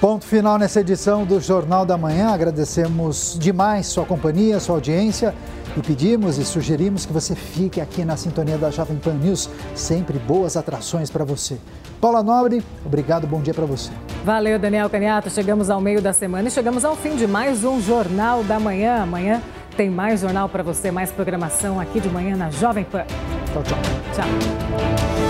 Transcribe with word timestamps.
Ponto 0.00 0.24
final 0.24 0.56
nessa 0.58 0.78
edição 0.78 1.24
do 1.24 1.40
Jornal 1.40 1.84
da 1.84 1.98
Manhã. 1.98 2.28
Agradecemos 2.28 3.36
demais 3.36 3.88
sua 3.88 4.04
companhia, 4.04 4.60
sua 4.60 4.76
audiência 4.76 5.34
e 5.76 5.80
pedimos 5.80 6.38
e 6.38 6.44
sugerimos 6.44 7.04
que 7.04 7.12
você 7.12 7.34
fique 7.34 7.80
aqui 7.80 8.04
na 8.04 8.16
sintonia 8.16 8.56
da 8.56 8.70
Jovem 8.70 8.96
Pan 8.96 9.14
News. 9.14 9.50
Sempre 9.74 10.20
boas 10.20 10.56
atrações 10.56 11.10
para 11.10 11.24
você. 11.24 11.58
Paula 12.00 12.22
Nobre, 12.22 12.64
obrigado, 12.86 13.26
bom 13.26 13.40
dia 13.40 13.52
para 13.52 13.66
você. 13.66 13.90
Valeu, 14.24 14.56
Daniel 14.56 14.88
Caniato. 14.88 15.28
Chegamos 15.30 15.68
ao 15.68 15.80
meio 15.80 16.00
da 16.00 16.12
semana 16.12 16.46
e 16.46 16.50
chegamos 16.52 16.84
ao 16.84 16.94
fim 16.94 17.16
de 17.16 17.26
mais 17.26 17.64
um 17.64 17.80
Jornal 17.80 18.44
da 18.44 18.60
Manhã. 18.60 19.02
Amanhã 19.02 19.42
tem 19.76 19.90
mais 19.90 20.20
jornal 20.20 20.48
para 20.48 20.62
você, 20.62 20.92
mais 20.92 21.10
programação 21.10 21.80
aqui 21.80 21.98
de 21.98 22.08
manhã 22.08 22.36
na 22.36 22.50
Jovem 22.50 22.84
Pan. 22.84 23.04
Tchau, 23.52 23.64
tchau. 23.64 23.78
Tchau. 24.14 25.29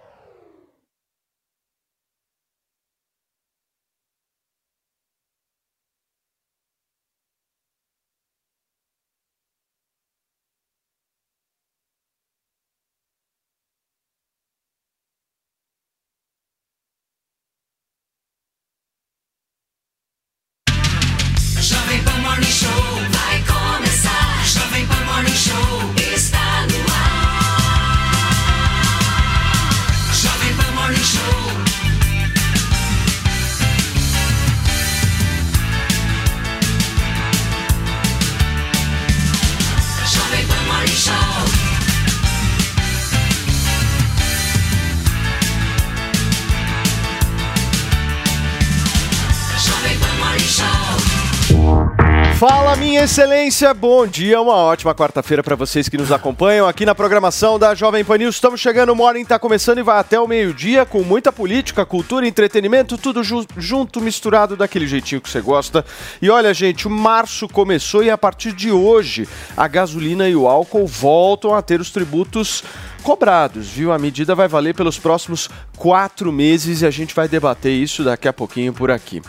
Excelência, 53.11 53.73
bom 53.73 54.07
dia, 54.07 54.39
uma 54.39 54.55
ótima 54.55 54.95
quarta-feira 54.95 55.43
para 55.43 55.53
vocês 55.53 55.89
que 55.89 55.97
nos 55.97 56.13
acompanham 56.13 56.65
aqui 56.65 56.85
na 56.85 56.95
programação 56.95 57.59
da 57.59 57.75
Jovem 57.75 58.05
Pan 58.05 58.17
News. 58.17 58.35
Estamos 58.35 58.61
chegando, 58.61 58.93
o 58.93 58.95
Morning 58.95 59.23
está 59.23 59.37
começando 59.37 59.79
e 59.79 59.83
vai 59.83 59.99
até 59.99 60.17
o 60.17 60.25
meio-dia 60.25 60.85
com 60.85 61.03
muita 61.03 61.29
política, 61.29 61.85
cultura, 61.85 62.25
entretenimento, 62.25 62.97
tudo 62.97 63.21
ju- 63.21 63.45
junto, 63.57 63.99
misturado 63.99 64.55
daquele 64.55 64.87
jeitinho 64.87 65.19
que 65.19 65.29
você 65.29 65.41
gosta. 65.41 65.83
E 66.21 66.29
olha, 66.29 66.53
gente, 66.53 66.87
o 66.87 66.89
março 66.89 67.49
começou 67.49 68.01
e 68.01 68.09
a 68.09 68.17
partir 68.17 68.53
de 68.53 68.71
hoje 68.71 69.27
a 69.57 69.67
gasolina 69.67 70.29
e 70.29 70.35
o 70.35 70.47
álcool 70.47 70.87
voltam 70.87 71.53
a 71.53 71.61
ter 71.61 71.81
os 71.81 71.91
tributos 71.91 72.63
cobrados, 73.01 73.67
viu? 73.67 73.91
A 73.91 73.99
medida 73.99 74.33
vai 74.33 74.47
valer 74.47 74.73
pelos 74.73 74.97
próximos 74.97 75.49
quatro 75.77 76.31
meses 76.31 76.81
e 76.81 76.85
a 76.85 76.91
gente 76.91 77.15
vai 77.15 77.27
debater 77.27 77.73
isso 77.73 78.03
daqui 78.03 78.27
a 78.27 78.33
pouquinho 78.33 78.71
por 78.71 78.91
aqui. 78.91 79.21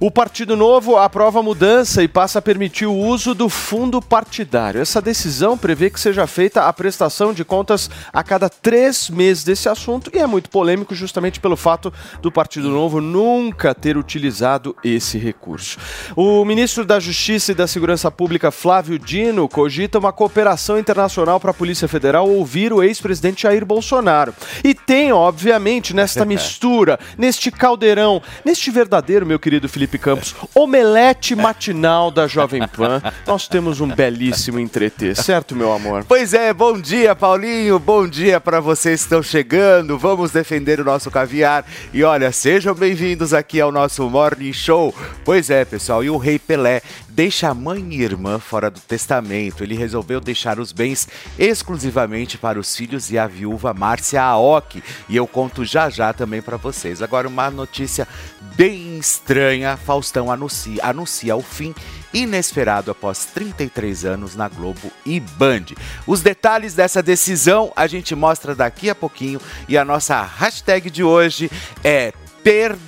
O 0.00 0.10
Partido 0.10 0.56
Novo 0.56 0.96
aprova 0.96 1.40
a 1.40 1.42
mudança 1.42 2.02
e 2.02 2.08
passa 2.08 2.38
a 2.38 2.42
permitir 2.42 2.86
o 2.86 2.94
uso 2.94 3.34
do 3.34 3.48
fundo 3.48 4.00
partidário. 4.00 4.80
Essa 4.80 5.02
decisão 5.02 5.58
prevê 5.58 5.90
que 5.90 6.00
seja 6.00 6.26
feita 6.26 6.62
a 6.62 6.72
prestação 6.72 7.34
de 7.34 7.44
contas 7.44 7.90
a 8.12 8.22
cada 8.22 8.48
três 8.48 9.10
meses 9.10 9.44
desse 9.44 9.68
assunto 9.68 10.10
e 10.14 10.18
é 10.18 10.26
muito 10.26 10.48
polêmico 10.48 10.94
justamente 10.94 11.40
pelo 11.40 11.56
fato 11.56 11.92
do 12.22 12.32
Partido 12.32 12.70
Novo 12.70 13.00
nunca 13.00 13.74
ter 13.74 13.96
utilizado 13.96 14.74
esse 14.82 15.18
recurso. 15.18 15.78
O 16.16 16.44
ministro 16.44 16.84
da 16.84 16.98
Justiça 16.98 17.52
e 17.52 17.54
da 17.54 17.66
Segurança 17.66 18.10
Pública, 18.10 18.50
Flávio 18.50 18.98
Dino, 18.98 19.48
cogita 19.48 19.98
uma 19.98 20.12
cooperação 20.12 20.78
internacional 20.78 21.38
para 21.38 21.50
a 21.50 21.54
Polícia 21.54 21.86
Federal 21.86 22.28
ouvir 22.28 22.72
o 22.72 22.82
ex-presidente 22.82 23.17
Jair 23.42 23.64
Bolsonaro. 23.64 24.34
E 24.64 24.74
tem, 24.74 25.12
obviamente, 25.12 25.94
nesta 25.94 26.24
mistura, 26.24 26.98
neste 27.16 27.50
caldeirão, 27.50 28.22
neste 28.44 28.70
verdadeiro, 28.70 29.26
meu 29.26 29.38
querido 29.38 29.68
Felipe 29.68 29.98
Campos, 29.98 30.34
omelete 30.54 31.34
matinal 31.34 32.10
da 32.10 32.26
Jovem 32.26 32.66
Pan, 32.66 33.02
nós 33.26 33.48
temos 33.48 33.80
um 33.80 33.88
belíssimo 33.88 34.58
entreter, 34.58 35.16
certo, 35.16 35.54
meu 35.54 35.72
amor? 35.72 36.04
Pois 36.06 36.34
é, 36.34 36.52
bom 36.52 36.80
dia, 36.80 37.14
Paulinho. 37.14 37.78
Bom 37.78 38.06
dia 38.06 38.40
para 38.40 38.60
vocês 38.60 39.00
que 39.00 39.06
estão 39.06 39.22
chegando. 39.22 39.98
Vamos 39.98 40.30
defender 40.30 40.80
o 40.80 40.84
nosso 40.84 41.10
caviar. 41.10 41.64
E 41.92 42.02
olha, 42.02 42.32
sejam 42.32 42.74
bem-vindos 42.74 43.32
aqui 43.34 43.60
ao 43.60 43.72
nosso 43.72 44.08
Morning 44.08 44.52
Show. 44.52 44.94
Pois 45.24 45.50
é, 45.50 45.64
pessoal, 45.64 46.02
e 46.02 46.10
o 46.10 46.16
Rei 46.16 46.38
Pelé 46.38 46.82
deixa 47.18 47.48
a 47.48 47.54
mãe 47.54 47.84
e 47.90 48.00
irmã 48.00 48.38
fora 48.38 48.70
do 48.70 48.78
testamento. 48.78 49.64
Ele 49.64 49.74
resolveu 49.74 50.20
deixar 50.20 50.60
os 50.60 50.70
bens 50.70 51.08
exclusivamente 51.36 52.38
para 52.38 52.60
os 52.60 52.76
filhos 52.76 53.10
e 53.10 53.18
a 53.18 53.26
viúva 53.26 53.74
Márcia 53.74 54.22
Aoki. 54.22 54.84
E 55.08 55.16
eu 55.16 55.26
conto 55.26 55.64
já 55.64 55.90
já 55.90 56.12
também 56.12 56.40
para 56.40 56.56
vocês. 56.56 57.02
Agora, 57.02 57.26
uma 57.26 57.50
notícia 57.50 58.06
bem 58.54 58.96
estranha: 59.00 59.76
Faustão 59.76 60.30
anuncia, 60.30 60.80
anuncia 60.80 61.34
o 61.34 61.42
fim 61.42 61.74
inesperado 62.14 62.92
após 62.92 63.24
33 63.24 64.04
anos 64.04 64.36
na 64.36 64.48
Globo 64.48 64.88
e 65.04 65.18
Band. 65.18 65.74
Os 66.06 66.20
detalhes 66.20 66.74
dessa 66.74 67.02
decisão 67.02 67.72
a 67.74 67.88
gente 67.88 68.14
mostra 68.14 68.54
daqui 68.54 68.88
a 68.88 68.94
pouquinho 68.94 69.40
e 69.68 69.76
a 69.76 69.84
nossa 69.84 70.22
hashtag 70.22 70.88
de 70.88 71.02
hoje 71.02 71.50
é 71.82 72.12
perda, 72.44 72.87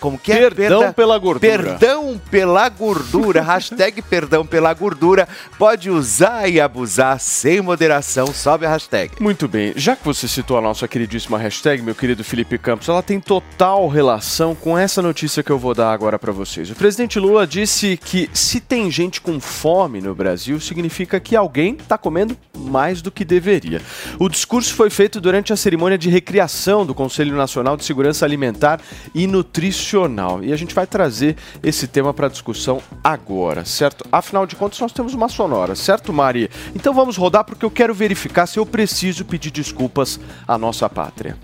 como 0.00 0.18
que 0.18 0.32
é? 0.32 0.50
Perdão 0.50 0.80
Perda- 0.80 0.92
pela 0.94 1.18
gordura. 1.18 1.58
Perdão 1.62 2.20
pela 2.30 2.68
gordura, 2.68 3.42
hashtag 3.42 4.02
perdão 4.02 4.46
pela 4.46 4.72
gordura. 4.74 5.28
Pode 5.58 5.90
usar 5.90 6.48
e 6.48 6.60
abusar 6.60 7.18
sem 7.20 7.60
moderação, 7.60 8.26
sobe 8.28 8.66
a 8.66 8.70
hashtag. 8.70 9.12
Muito 9.20 9.48
bem, 9.48 9.72
já 9.76 9.94
que 9.96 10.04
você 10.04 10.26
citou 10.28 10.58
a 10.58 10.60
nossa 10.60 10.86
queridíssima 10.88 11.38
hashtag, 11.38 11.82
meu 11.82 11.94
querido 11.94 12.22
Felipe 12.24 12.58
Campos, 12.58 12.88
ela 12.88 13.02
tem 13.02 13.20
total 13.20 13.88
relação 13.88 14.54
com 14.54 14.76
essa 14.76 15.00
notícia 15.02 15.42
que 15.42 15.50
eu 15.50 15.58
vou 15.58 15.74
dar 15.74 15.92
agora 15.92 16.18
para 16.18 16.32
vocês. 16.32 16.70
O 16.70 16.74
presidente 16.74 17.18
Lula 17.18 17.46
disse 17.46 17.96
que 17.96 18.28
se 18.32 18.60
tem 18.60 18.90
gente 18.90 19.20
com 19.20 19.40
fome 19.40 20.00
no 20.00 20.14
Brasil, 20.14 20.60
significa 20.60 21.18
que 21.20 21.36
alguém 21.36 21.74
está 21.74 21.96
comendo 21.98 22.36
mais 22.56 23.00
do 23.02 23.10
que 23.10 23.24
deveria. 23.24 23.80
O 24.18 24.28
discurso 24.28 24.74
foi 24.74 24.90
feito 24.90 25.20
durante 25.20 25.52
a 25.52 25.56
cerimônia 25.56 25.96
de 25.98 26.08
recriação 26.08 26.84
do 26.84 26.94
Conselho 26.94 27.36
Nacional 27.36 27.76
de 27.76 27.84
Segurança 27.84 28.24
Alimentar 28.24 28.80
e 29.14 29.26
Nutricional. 29.38 30.42
E 30.42 30.52
a 30.52 30.56
gente 30.56 30.74
vai 30.74 30.86
trazer 30.86 31.36
esse 31.62 31.86
tema 31.86 32.12
para 32.12 32.28
discussão 32.28 32.82
agora, 33.04 33.64
certo? 33.64 34.04
Afinal 34.10 34.46
de 34.46 34.56
contas, 34.56 34.80
nós 34.80 34.92
temos 34.92 35.14
uma 35.14 35.28
sonora, 35.28 35.76
certo, 35.76 36.12
Mari? 36.12 36.50
Então 36.74 36.92
vamos 36.92 37.16
rodar 37.16 37.44
porque 37.44 37.64
eu 37.64 37.70
quero 37.70 37.94
verificar 37.94 38.46
se 38.46 38.58
eu 38.58 38.66
preciso 38.66 39.24
pedir 39.24 39.52
desculpas 39.52 40.18
à 40.46 40.58
nossa 40.58 40.88
pátria. 40.88 41.36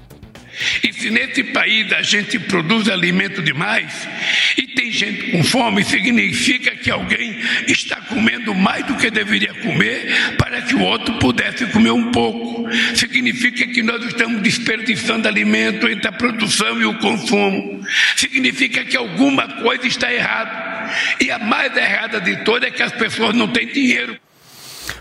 E 0.82 0.92
se 0.92 1.10
nesse 1.10 1.42
país 1.44 1.92
a 1.92 2.02
gente 2.02 2.38
produz 2.38 2.88
alimento 2.88 3.42
demais 3.42 4.08
e 4.56 4.66
tem 4.68 4.90
gente 4.90 5.30
com 5.30 5.42
fome, 5.42 5.84
significa 5.84 6.74
que 6.76 6.90
alguém 6.90 7.36
está 7.66 7.96
comendo 8.02 8.54
mais 8.54 8.84
do 8.86 8.96
que 8.96 9.10
deveria 9.10 9.52
comer 9.54 10.36
para 10.38 10.62
que 10.62 10.74
o 10.74 10.80
outro 10.80 11.14
pudesse 11.18 11.66
comer 11.66 11.90
um 11.90 12.10
pouco. 12.10 12.68
Significa 12.94 13.66
que 13.66 13.82
nós 13.82 14.04
estamos 14.04 14.42
desperdiçando 14.42 15.28
alimento 15.28 15.88
entre 15.88 16.08
a 16.08 16.12
produção 16.12 16.80
e 16.80 16.84
o 16.84 16.98
consumo. 16.98 17.84
Significa 18.16 18.84
que 18.84 18.96
alguma 18.96 19.48
coisa 19.62 19.86
está 19.86 20.12
errada. 20.12 20.74
E 21.20 21.30
a 21.30 21.38
mais 21.38 21.76
errada 21.76 22.20
de 22.20 22.44
todas 22.44 22.68
é 22.68 22.72
que 22.72 22.82
as 22.82 22.92
pessoas 22.92 23.34
não 23.34 23.48
têm 23.48 23.66
dinheiro. 23.66 24.23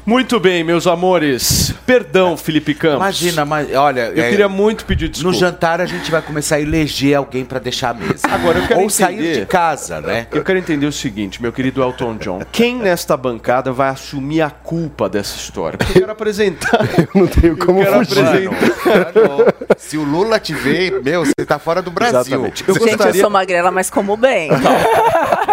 Muito 0.06 0.40
bem, 0.40 0.64
meus 0.64 0.86
amores. 0.88 1.74
Perdão, 1.86 2.36
Felipe 2.38 2.74
Campos. 2.74 2.98
Imagina, 2.98 3.46
mas 3.46 3.74
olha, 3.74 4.12
Eu 4.16 4.24
é, 4.24 4.30
queria 4.30 4.50
muito 4.50 4.86
pedir 4.86 5.06
no 5.06 5.12
desculpas. 5.12 5.40
jantar 5.40 5.82
a 5.82 5.86
gente 5.86 6.10
vai 6.12 6.22
começar 6.22 6.56
a 6.56 6.62
eleger 6.62 7.16
alguém 7.18 7.44
para 7.46 7.60
deixar 7.60 7.90
a 7.90 7.94
mesa. 7.94 8.28
Agora, 8.32 8.60
eu 8.60 8.68
quero 8.68 8.82
Ou 8.82 8.90
sair 8.90 9.16
entender- 9.16 9.40
de 9.42 9.46
casa, 9.46 10.02
né? 10.02 10.28
Eu 10.32 10.44
quero 10.44 10.60
entender 10.60 10.86
o 10.86 10.92
seguinte, 10.92 11.42
meu 11.42 11.52
querido 11.54 11.82
Elton 11.82 12.16
John. 12.18 12.42
Quem 12.52 12.76
nesta 12.76 13.16
bancada 13.18 13.72
vai 13.72 13.90
assumir 13.90 14.42
a 14.42 14.50
culpa 14.50 15.08
dessa 15.10 15.36
história? 15.38 15.78
Porque 15.78 15.98
eu 15.98 16.02
quero 16.02 16.12
apresentar. 16.12 16.80
Não 17.16 17.28
tenho 17.28 17.58
como 17.58 17.82
quero 17.84 18.06
fugir. 18.06 18.20
apresentar. 18.20 19.14
Mano, 19.16 19.46
se 19.78 19.98
o 19.98 20.04
Lula 20.04 20.40
te 20.40 20.54
ver, 20.54 21.02
meu, 21.02 21.26
você 21.26 21.46
tá 21.46 21.58
fora 21.60 21.82
do 21.82 21.92
Brasil. 21.92 22.20
Exatamente. 22.20 22.64
Eu 22.68 22.74
Gente, 22.76 22.84
eu 22.92 22.98
gostaria. 22.98 23.22
sou 23.22 23.30
magrela, 23.30 23.72
mas 23.72 23.90
como 23.90 24.16
bem. 24.18 24.50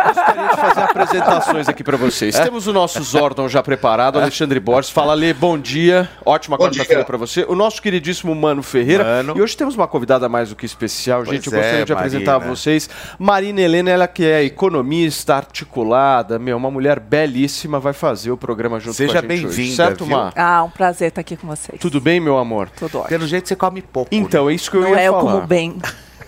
gostaria 0.03 0.49
de 0.49 0.57
fazer 0.57 0.81
apresentações 0.83 1.69
aqui 1.69 1.85
para 1.85 1.97
vocês. 1.97 2.39
Temos 2.39 2.67
o 2.67 2.73
nosso 2.73 3.03
Zordon 3.03 3.49
já 3.49 3.63
preparado, 3.63 4.19
Alexandre 4.19 4.59
Borges. 4.61 4.91
Fala, 4.91 5.15
Lê, 5.15 5.33
bom 5.33 5.59
dia. 5.59 6.09
Ótima 6.25 6.59
quarta-feira 6.59 7.05
para 7.05 7.17
você. 7.17 7.45
O 7.49 7.55
nosso 7.55 7.81
queridíssimo 7.83 8.35
Mano 8.35 8.63
Ferreira. 8.63 9.05
Mano. 9.05 9.35
E 9.37 9.43
hoje 9.43 9.57
temos 9.57 9.75
uma 9.75 9.87
convidada 9.89 10.29
mais 10.29 10.51
do 10.51 10.57
que 10.57 10.67
especial. 10.67 11.23
Pois 11.25 11.37
Gente, 11.37 11.47
eu 11.53 11.59
é, 11.59 11.63
gostaria 11.63 11.85
de 11.85 11.93
apresentar 11.93 12.35
a 12.37 12.39
vocês 12.39 12.89
Marina 13.19 13.61
Helena, 13.61 13.91
ela 13.91 14.09
que 14.09 14.25
é 14.25 14.43
economista 14.45 15.37
articulada, 15.37 16.39
meu, 16.39 16.57
uma 16.57 16.71
mulher 16.71 17.01
belíssima, 17.01 17.79
vai 17.81 17.93
fazer 17.93 18.31
o 18.31 18.37
programa 18.37 18.79
junto 18.81 18.95
Seja 18.97 19.13
com 19.13 19.19
a 19.19 19.21
gente 19.23 19.47
hoje. 19.47 19.57
bem-vinda, 19.57 19.77
Certo, 19.77 20.05
viu? 20.05 20.17
Mar? 20.17 20.33
Ah, 20.37 20.63
um 20.65 20.71
prazer 20.71 21.09
estar 21.09 21.21
aqui 21.21 21.37
com 21.37 21.47
vocês. 21.47 21.79
Tudo 21.81 22.01
bem, 22.01 22.21
meu 22.21 22.39
amor? 22.39 22.69
Tudo 22.71 22.99
ótimo. 22.99 23.09
Pelo 23.09 23.27
jeito 23.27 23.49
você 23.49 23.57
come 23.57 23.83
pouco. 23.83 24.09
Então, 24.13 24.49
é 24.49 24.55
isso 24.55 24.71
que 24.71 24.77
eu 24.77 24.83
Não 24.83 24.91
ia 24.91 25.01
é 25.01 25.09
eu 25.09 25.13
falar. 25.13 25.33
como 25.33 25.47
bem. 25.47 25.77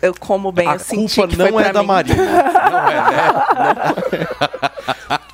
Eu 0.02 0.12
como 0.18 0.50
bem, 0.50 0.66
A 0.66 0.74
eu 0.74 0.78
senti 0.80 1.14
culpa 1.14 1.28
que 1.28 1.36
foi 1.36 1.50
não 1.52 1.60
é 1.60 1.72
da 1.72 1.80
mim. 1.80 1.86
Marina. 1.86 2.16
Não 2.72 2.88
é, 2.88 2.94
né? 2.94 4.26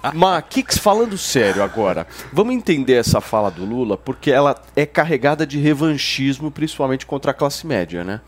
Mas, 0.15 0.45
Kix, 0.51 0.77
falando 0.77 1.17
sério 1.17 1.63
agora, 1.63 2.07
vamos 2.33 2.55
entender 2.55 2.95
essa 2.95 3.21
fala 3.21 3.51
do 3.51 3.65
Lula, 3.65 3.97
porque 3.97 4.31
ela 4.31 4.55
é 4.77 4.85
carregada 4.85 5.47
de 5.47 5.59
revanchismo, 5.59 6.51
principalmente 6.51 7.07
contra 7.07 7.31
a 7.31 7.35
classe 7.35 7.67
média, 7.67 8.05
né? 8.05 8.21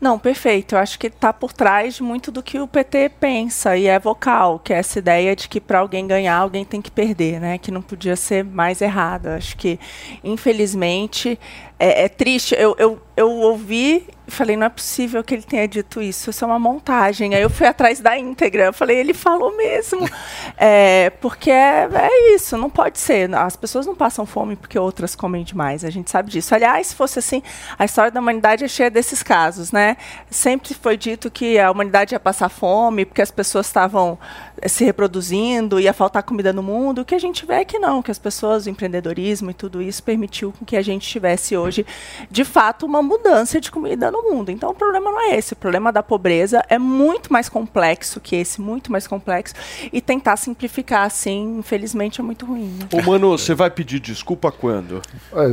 Não, 0.00 0.18
perfeito. 0.18 0.74
Eu 0.74 0.78
acho 0.78 0.98
que 0.98 1.06
está 1.06 1.32
por 1.32 1.52
trás 1.52 1.94
de 1.94 2.02
muito 2.02 2.30
do 2.30 2.42
que 2.42 2.58
o 2.58 2.66
PT 2.66 3.12
pensa 3.18 3.76
e 3.76 3.86
é 3.86 3.98
vocal, 3.98 4.58
que 4.58 4.72
é 4.72 4.76
essa 4.76 4.98
ideia 4.98 5.34
de 5.34 5.48
que 5.48 5.60
para 5.60 5.78
alguém 5.78 6.06
ganhar, 6.06 6.36
alguém 6.36 6.64
tem 6.64 6.82
que 6.82 6.90
perder, 6.90 7.40
né? 7.40 7.56
Que 7.58 7.70
não 7.70 7.80
podia 7.80 8.14
ser 8.14 8.44
mais 8.44 8.82
errado. 8.82 9.28
Acho 9.28 9.56
que, 9.56 9.80
infelizmente, 10.22 11.38
é, 11.78 12.04
é 12.04 12.08
triste. 12.08 12.54
Eu, 12.58 12.76
eu, 12.78 13.00
eu 13.16 13.30
ouvi 13.30 14.06
e 14.26 14.30
falei, 14.30 14.56
não 14.56 14.66
é 14.66 14.68
possível 14.68 15.22
que 15.22 15.34
ele 15.34 15.42
tenha 15.42 15.68
dito 15.68 16.02
isso. 16.02 16.30
Isso 16.30 16.44
é 16.44 16.48
uma 16.48 16.58
montagem. 16.58 17.34
Aí 17.34 17.42
eu 17.42 17.48
fui 17.48 17.66
atrás 17.66 18.00
da 18.00 18.18
íntegra. 18.18 18.64
Eu 18.64 18.72
falei, 18.72 18.98
ele 18.98 19.14
falou 19.14 19.56
mesmo. 19.56 20.06
É, 20.58 21.10
porque 21.20 21.50
é, 21.50 21.86
é 21.92 22.34
isso, 22.34 22.56
não 22.56 22.70
pode 22.70 22.98
ser. 22.98 23.32
As 23.34 23.56
pessoas 23.56 23.84
não 23.84 23.94
passam 23.94 24.24
fome 24.24 24.56
porque 24.56 24.78
outras 24.78 25.14
comem 25.14 25.44
demais. 25.44 25.84
A 25.84 25.90
gente 25.90 26.10
sabe 26.10 26.30
disso. 26.30 26.54
Aliás, 26.54 26.86
se 26.86 26.94
fosse 26.94 27.18
assim, 27.18 27.42
a 27.78 27.84
história 27.84 28.10
da 28.10 28.20
humanidade 28.20 28.64
é 28.64 28.68
cheia 28.68 28.90
desses 28.90 29.22
casos, 29.22 29.70
né? 29.70 29.98
Sempre 30.30 30.72
foi 30.72 30.96
dito 30.96 31.30
que 31.30 31.58
a 31.58 31.70
humanidade 31.70 32.14
ia 32.14 32.20
passar 32.20 32.48
fome 32.48 33.04
porque 33.04 33.20
as 33.20 33.30
pessoas 33.30 33.66
estavam 33.66 34.18
eh, 34.62 34.66
se 34.66 34.82
reproduzindo, 34.82 35.78
ia 35.78 35.92
faltar 35.92 36.22
comida 36.22 36.54
no 36.54 36.62
mundo. 36.62 37.02
O 37.02 37.04
que 37.04 37.14
a 37.14 37.20
gente 37.20 37.44
vê 37.44 37.54
é 37.56 37.64
que 37.64 37.78
não, 37.78 38.02
que 38.02 38.10
as 38.10 38.18
pessoas, 38.18 38.64
o 38.64 38.70
empreendedorismo 38.70 39.50
e 39.50 39.54
tudo 39.54 39.82
isso 39.82 40.02
permitiu 40.02 40.54
com 40.58 40.64
que 40.64 40.76
a 40.76 40.82
gente 40.82 41.06
tivesse 41.06 41.54
hoje, 41.54 41.84
de 42.30 42.44
fato, 42.46 42.86
uma 42.86 43.02
mudança 43.06 43.60
de 43.60 43.70
comida 43.70 44.10
no 44.10 44.22
mundo. 44.22 44.50
Então, 44.50 44.70
o 44.70 44.74
problema 44.74 45.10
não 45.10 45.20
é 45.20 45.36
esse. 45.36 45.52
O 45.52 45.56
problema 45.56 45.92
da 45.92 46.02
pobreza 46.02 46.62
é 46.68 46.78
muito 46.78 47.32
mais 47.32 47.48
complexo 47.48 48.20
que 48.20 48.36
esse, 48.36 48.60
muito 48.60 48.90
mais 48.90 49.06
complexo. 49.06 49.54
E 49.92 50.00
tentar 50.00 50.36
simplificar 50.36 51.06
assim, 51.06 51.58
infelizmente, 51.58 52.20
é 52.20 52.24
muito 52.24 52.44
ruim. 52.44 52.76
né? 52.78 52.88
Ô, 52.92 53.02
mano, 53.02 53.30
você 53.36 53.54
vai 53.54 53.70
pedir 53.70 54.00
desculpa 54.00 54.50
quando? 54.50 55.00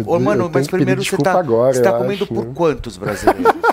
Ô, 0.05 0.19
mano, 0.19 0.49
mas 0.51 0.67
primeiro 0.67 1.03
você 1.03 1.17
tá, 1.17 1.39
agora, 1.39 1.73
você 1.73 1.81
tá 1.81 1.93
comendo 1.93 2.23
acho, 2.23 2.33
por 2.33 2.45
quantos 2.47 2.97
brasileiros? 2.97 3.43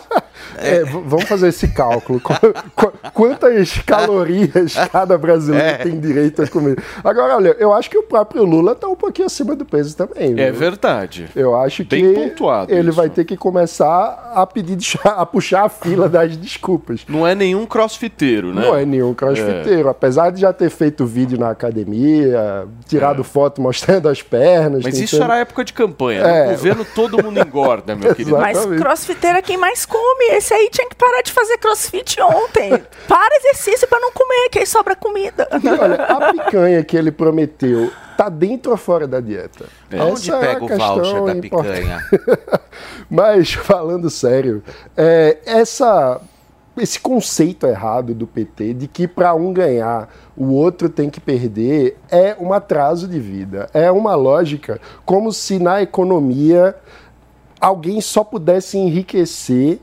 É, 0.59 0.85
vamos 0.85 1.25
fazer 1.25 1.49
esse 1.49 1.69
cálculo. 1.69 2.21
Qu- 2.21 2.35
qu- 2.77 2.93
Quantas 3.13 3.79
calorias 3.79 4.75
cada 4.91 5.19
brasileiro 5.19 5.67
É. 5.67 5.77
tem 5.79 5.99
direito 6.01 6.43
a 6.43 6.47
comer? 6.49 6.83
Agora, 7.05 7.37
olha, 7.37 7.57
eu 7.59 7.73
acho 7.73 7.91
que 7.91 7.99
o 7.99 8.03
próprio 8.03 8.45
Lula 8.45 8.75
tá 8.75 8.89
um 8.89 8.95
pouquinho 8.97 9.27
acima 9.27 9.55
do 9.55 9.65
peso 9.65 9.97
também. 9.97 10.33
É 10.41 10.51
viu? 10.51 10.55
verdade. 10.61 11.29
Eu 11.37 11.55
acho 11.55 11.85
Bem 11.85 12.15
que 12.15 12.15
pontuado 12.15 12.73
ele 12.73 12.89
isso. 12.89 12.97
vai 12.97 13.11
ter 13.11 13.25
que 13.25 13.37
começar 13.37 14.33
a 14.35 14.47
pedir 14.47 14.79
a 15.05 15.27
puxar 15.27 15.65
a 15.65 15.69
fila 15.69 16.09
das 16.09 16.37
desculpas. 16.37 17.03
Não 17.09 17.27
é 17.27 17.35
nenhum 17.35 17.67
crossfiteiro, 17.67 18.55
né? 18.55 18.63
Não 18.63 18.77
é 18.77 18.85
nenhum 18.87 19.13
crossfiteiro. 19.13 19.89
Apesar 19.89 20.31
de 20.31 20.41
já 20.41 20.53
ter 20.53 20.71
feito 20.71 21.05
vídeo 21.05 21.39
na 21.39 21.51
academia, 21.51 22.67
tirado 22.87 23.23
foto 23.25 23.61
mostrando 23.61 24.09
as 24.09 24.23
pernas. 24.23 24.81
É. 24.81 24.85
Mas 24.85 24.99
isso 24.99 25.17
tentando- 25.17 25.33
era 25.33 25.41
época 25.41 25.65
de 25.65 25.73
campanha. 25.73 26.21
É. 26.23 26.45
No 26.47 26.51
governo 26.53 26.87
todo 26.95 27.23
mundo 27.23 27.39
engorda, 27.41 27.95
meu 27.97 28.15
querido. 28.15 28.39
Mas 28.39 28.65
crossfiteiro 28.65 29.39
é 29.39 29.43
quem 29.43 29.57
mais 29.57 29.85
come. 29.85 30.40
Esse 30.41 30.55
aí 30.55 30.71
tinha 30.71 30.89
que 30.89 30.97
parar 30.97 31.21
de 31.21 31.31
fazer 31.33 31.59
crossfit 31.59 32.19
ontem. 32.23 32.71
Para 33.07 33.37
exercício 33.37 33.87
para 33.87 34.01
não 34.01 34.11
comer, 34.11 34.49
que 34.49 34.61
aí 34.61 34.67
sobra 34.67 34.97
comida. 34.97 35.47
Olha, 35.53 35.97
a 35.97 36.33
picanha 36.33 36.83
que 36.83 36.97
ele 36.97 37.13
prometeu 37.13 37.93
tá 38.17 38.31
dentro 38.31 38.73
ou 38.73 38.79
fora 38.79 39.07
da 39.07 39.21
dieta? 39.21 39.67
Onde 39.93 40.31
Essa 40.31 40.37
é 40.37 40.37
a 40.37 40.41
pega 40.41 40.65
o 40.65 40.79
voucher 40.79 41.25
da 41.25 41.35
picanha? 41.35 41.99
Mas, 43.11 43.53
falando 43.53 44.09
sério, 44.09 44.65
é, 44.97 45.37
essa, 45.45 46.19
esse 46.75 46.99
conceito 46.99 47.67
errado 47.67 48.15
do 48.15 48.27
PT 48.27 48.73
de 48.73 48.89
que 48.89 49.07
para 49.07 49.35
um 49.35 49.53
ganhar 49.53 50.09
o 50.35 50.55
outro 50.55 50.89
tem 50.89 51.11
que 51.11 51.21
perder 51.21 51.99
é 52.11 52.35
um 52.41 52.55
atraso 52.55 53.07
de 53.07 53.21
vida. 53.21 53.69
É 53.75 53.91
uma 53.91 54.15
lógica 54.15 54.81
como 55.05 55.35
se 55.35 55.59
na 55.59 55.83
economia 55.83 56.75
alguém 57.61 58.01
só 58.01 58.25
pudesse 58.25 58.79
enriquecer 58.79 59.81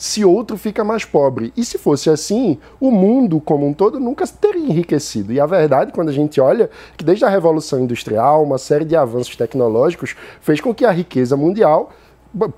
se 0.00 0.24
outro 0.24 0.56
fica 0.56 0.82
mais 0.82 1.04
pobre. 1.04 1.52
E 1.54 1.62
se 1.62 1.76
fosse 1.76 2.08
assim, 2.08 2.58
o 2.80 2.90
mundo 2.90 3.38
como 3.38 3.66
um 3.66 3.74
todo 3.74 4.00
nunca 4.00 4.26
teria 4.26 4.64
enriquecido. 4.64 5.30
E 5.30 5.38
a 5.38 5.44
verdade, 5.44 5.92
quando 5.92 6.08
a 6.08 6.12
gente 6.12 6.40
olha, 6.40 6.70
que 6.96 7.04
desde 7.04 7.26
a 7.26 7.28
Revolução 7.28 7.80
Industrial, 7.80 8.42
uma 8.42 8.56
série 8.56 8.86
de 8.86 8.96
avanços 8.96 9.36
tecnológicos 9.36 10.16
fez 10.40 10.58
com 10.58 10.72
que 10.74 10.86
a 10.86 10.90
riqueza 10.90 11.36
mundial 11.36 11.90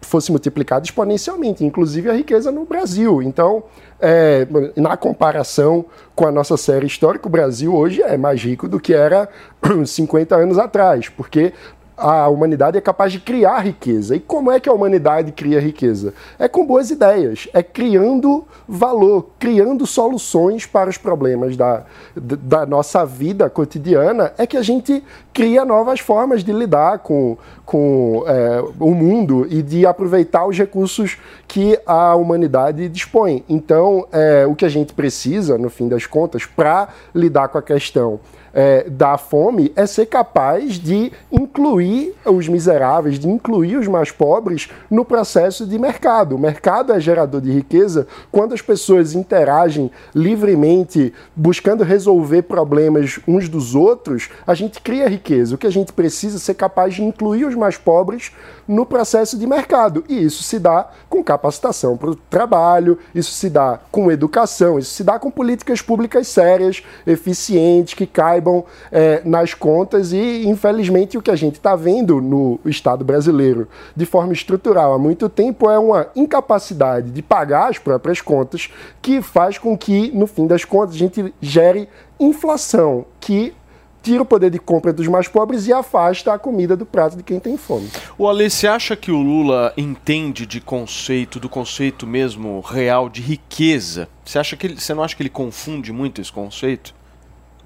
fosse 0.03 0.31
multiplicada 0.31 0.85
exponencialmente, 0.85 1.65
inclusive 1.65 2.09
a 2.09 2.13
riqueza 2.13 2.53
no 2.53 2.65
Brasil. 2.65 3.21
Então, 3.21 3.65
é, 4.01 4.47
na 4.77 4.97
comparação 4.97 5.85
com 6.15 6.25
a 6.25 6.31
nossa 6.31 6.57
série 6.57 6.87
histórica, 6.87 7.27
o 7.27 7.31
Brasil 7.31 7.75
hoje 7.75 8.03
é 8.03 8.17
mais 8.17 8.41
rico 8.41 8.69
do 8.69 8.79
que 8.79 8.95
era 8.95 9.29
50 9.85 10.37
anos 10.37 10.59
atrás, 10.59 11.09
porque 11.09 11.53
a 11.97 12.29
humanidade 12.29 12.77
é 12.77 12.81
capaz 12.81 13.13
de 13.13 13.21
criar 13.21 13.61
riqueza. 13.61 14.17
E 14.17 14.21
como 14.21 14.51
é 14.51 14.59
que 14.59 14.69
a 14.69 14.73
humanidade 14.73 15.33
cria 15.33 15.61
riqueza? 15.61 16.15
É 16.39 16.49
com 16.49 16.67
boas 16.67 16.91
ideias, 16.91 17.49
é 17.53 17.63
criando 17.63 18.45
valor, 18.67 19.29
criando 19.39 19.87
soluções 19.87 20.67
para 20.67 20.91
os 20.91 20.97
problemas 20.97 21.57
da, 21.57 21.85
da 22.17 22.67
nossa 22.67 23.05
vida 23.05 23.49
cotidiana, 23.51 24.33
é 24.39 24.47
que 24.47 24.57
a 24.57 24.63
gente 24.63 25.03
cria 25.33 25.65
novas 25.65 26.01
formas 26.01 26.43
de 26.43 26.53
lidar 26.53 26.99
com, 27.01 27.37
com 27.65 28.25
é, 28.27 28.63
o 28.81 28.95
mundo 28.95 29.47
e 29.49 29.63
de 29.63 29.87
aproveitar 29.87 30.47
os 30.47 30.57
recursos 30.57 31.19
que 31.47 31.79
a 31.87 32.15
humanidade 32.15 32.89
dispõe. 32.89 33.45
Então, 33.49 34.07
é, 34.13 34.47
o 34.47 34.55
que 34.55 34.65
a 34.65 34.69
gente 34.69 34.93
precisa, 34.93 35.59
no 35.59 35.71
fim 35.71 35.89
das 35.89 36.07
contas, 36.07 36.45
para 36.47 36.89
lidar 37.15 37.49
com 37.49 37.59
a 37.59 37.63
questão 37.63 38.21
é, 38.53 38.89
da 38.89 39.17
fome 39.17 39.73
é 39.75 39.87
ser 39.87 40.07
capaz 40.07 40.75
de 40.75 41.13
incluir 41.31 42.15
os 42.25 42.49
miseráveis, 42.49 43.19
de 43.19 43.29
incluir 43.29 43.77
os 43.77 43.89
mais 43.89 44.11
pobres 44.11 44.69
no 44.91 45.05
processo 45.05 45.67
de 45.67 45.79
mercado. 45.79 46.37
O 46.37 46.39
mercado 46.39 46.93
é 46.93 47.01
gerador 47.01 47.41
de 47.41 47.51
riqueza 47.51 48.07
quando 48.31 48.53
as 48.53 48.63
pessoas 48.63 49.15
interagem 49.15 49.91
livremente, 50.15 51.13
buscando 51.35 51.85
resolver 51.85 52.43
problemas 52.43 53.21
uns 53.27 53.49
dos 53.49 53.75
outros, 53.75 54.29
a 54.47 54.55
gente 54.55 54.81
cria 54.81 55.09
riqueza. 55.09 55.55
O 55.55 55.59
que 55.59 55.67
a 55.67 55.73
gente 55.73 55.93
precisa 55.93 56.37
é 56.37 56.41
ser 56.41 56.55
capaz 56.55 56.95
de 56.95 57.03
incluir 57.03 57.45
os 57.45 57.55
mais 57.55 57.77
pobres 57.77 58.33
no 58.67 58.85
processo 58.85 59.39
de 59.39 59.47
mercado. 59.47 60.05
E 60.09 60.25
isso 60.25 60.43
se 60.43 60.59
dá 60.59 60.91
com 61.09 61.23
capacitação 61.23 61.97
para 61.97 62.11
o 62.11 62.17
trabalho, 62.17 62.99
isso 63.15 63.33
se 63.33 63.49
dá 63.49 63.81
com 63.91 64.11
educação, 64.11 64.79
isso 64.79 64.95
se 64.95 65.05
dá 65.05 65.19
com 65.19 65.31
políticas 65.31 65.81
públicas 65.81 66.29
sérias, 66.29 66.83
eficientes, 67.07 67.95
que 67.95 68.07
caibam 68.07 68.42
eh, 68.91 69.23
nas 69.25 69.55
contas. 69.55 70.13
E, 70.13 70.47
infelizmente, 70.47 71.19
o 71.19 71.23
que 71.23 71.31
a 71.31 71.37
gente 71.37 71.55
está 71.55 71.77
vendo 71.77 72.21
no 72.21 72.59
Estado 72.65 73.05
brasileiro 73.05 73.69
de 73.95 74.07
forma 74.07 74.33
estrutural 74.33 74.95
há 74.95 74.99
muito 74.99 75.29
tempo 75.29 75.71
é 75.71 75.79
uma 75.79 76.09
incapacidade 76.17 77.11
de 77.11 77.23
pagar 77.23 77.71
as 77.71 77.79
próprias 77.79 78.21
contas 78.21 78.71
que 79.01 79.21
faz 79.21 79.59
com 79.59 79.77
que, 79.77 80.11
no 80.13 80.27
fim 80.27 80.47
das 80.47 80.65
contas, 80.65 80.95
a 80.95 80.99
gente 80.99 81.35
gere 81.41 81.89
inflação 82.19 83.05
que 83.21 83.55
tira 84.03 84.23
o 84.23 84.27
poder 84.27 84.51
de 84.51 84.59
compra 84.59 84.93
dos 84.93 85.07
mais 85.07 85.29
pobres 85.29 85.67
e 85.69 85.73
afasta 85.73 86.33
a 86.33 86.39
comida 86.39 86.77
do 86.77 86.85
prato 86.85 87.17
de 87.17 87.23
quem 87.23 87.39
tem 87.39 87.57
fome. 87.57 87.89
O 88.19 88.29
Ale, 88.29 88.51
você 88.51 88.67
acha 88.67 88.97
que 88.97 89.13
o 89.13 89.23
Lula 89.23 89.73
entende 89.77 90.45
de 90.45 90.61
conceito, 90.61 91.39
do 91.39 91.49
conceito 91.49 92.07
mesmo 92.07 92.61
real 92.61 93.09
de 93.09 93.23
riqueza? 93.23 94.09
Você 94.25 94.39
acha 94.39 94.57
que 94.57 94.67
ele, 94.67 94.81
você 94.81 94.93
não 94.93 95.03
acha 95.03 95.15
que 95.15 95.23
ele 95.23 95.31
confunde 95.31 95.93
muito 95.93 96.21
esse 96.21 96.33
conceito? 96.33 96.95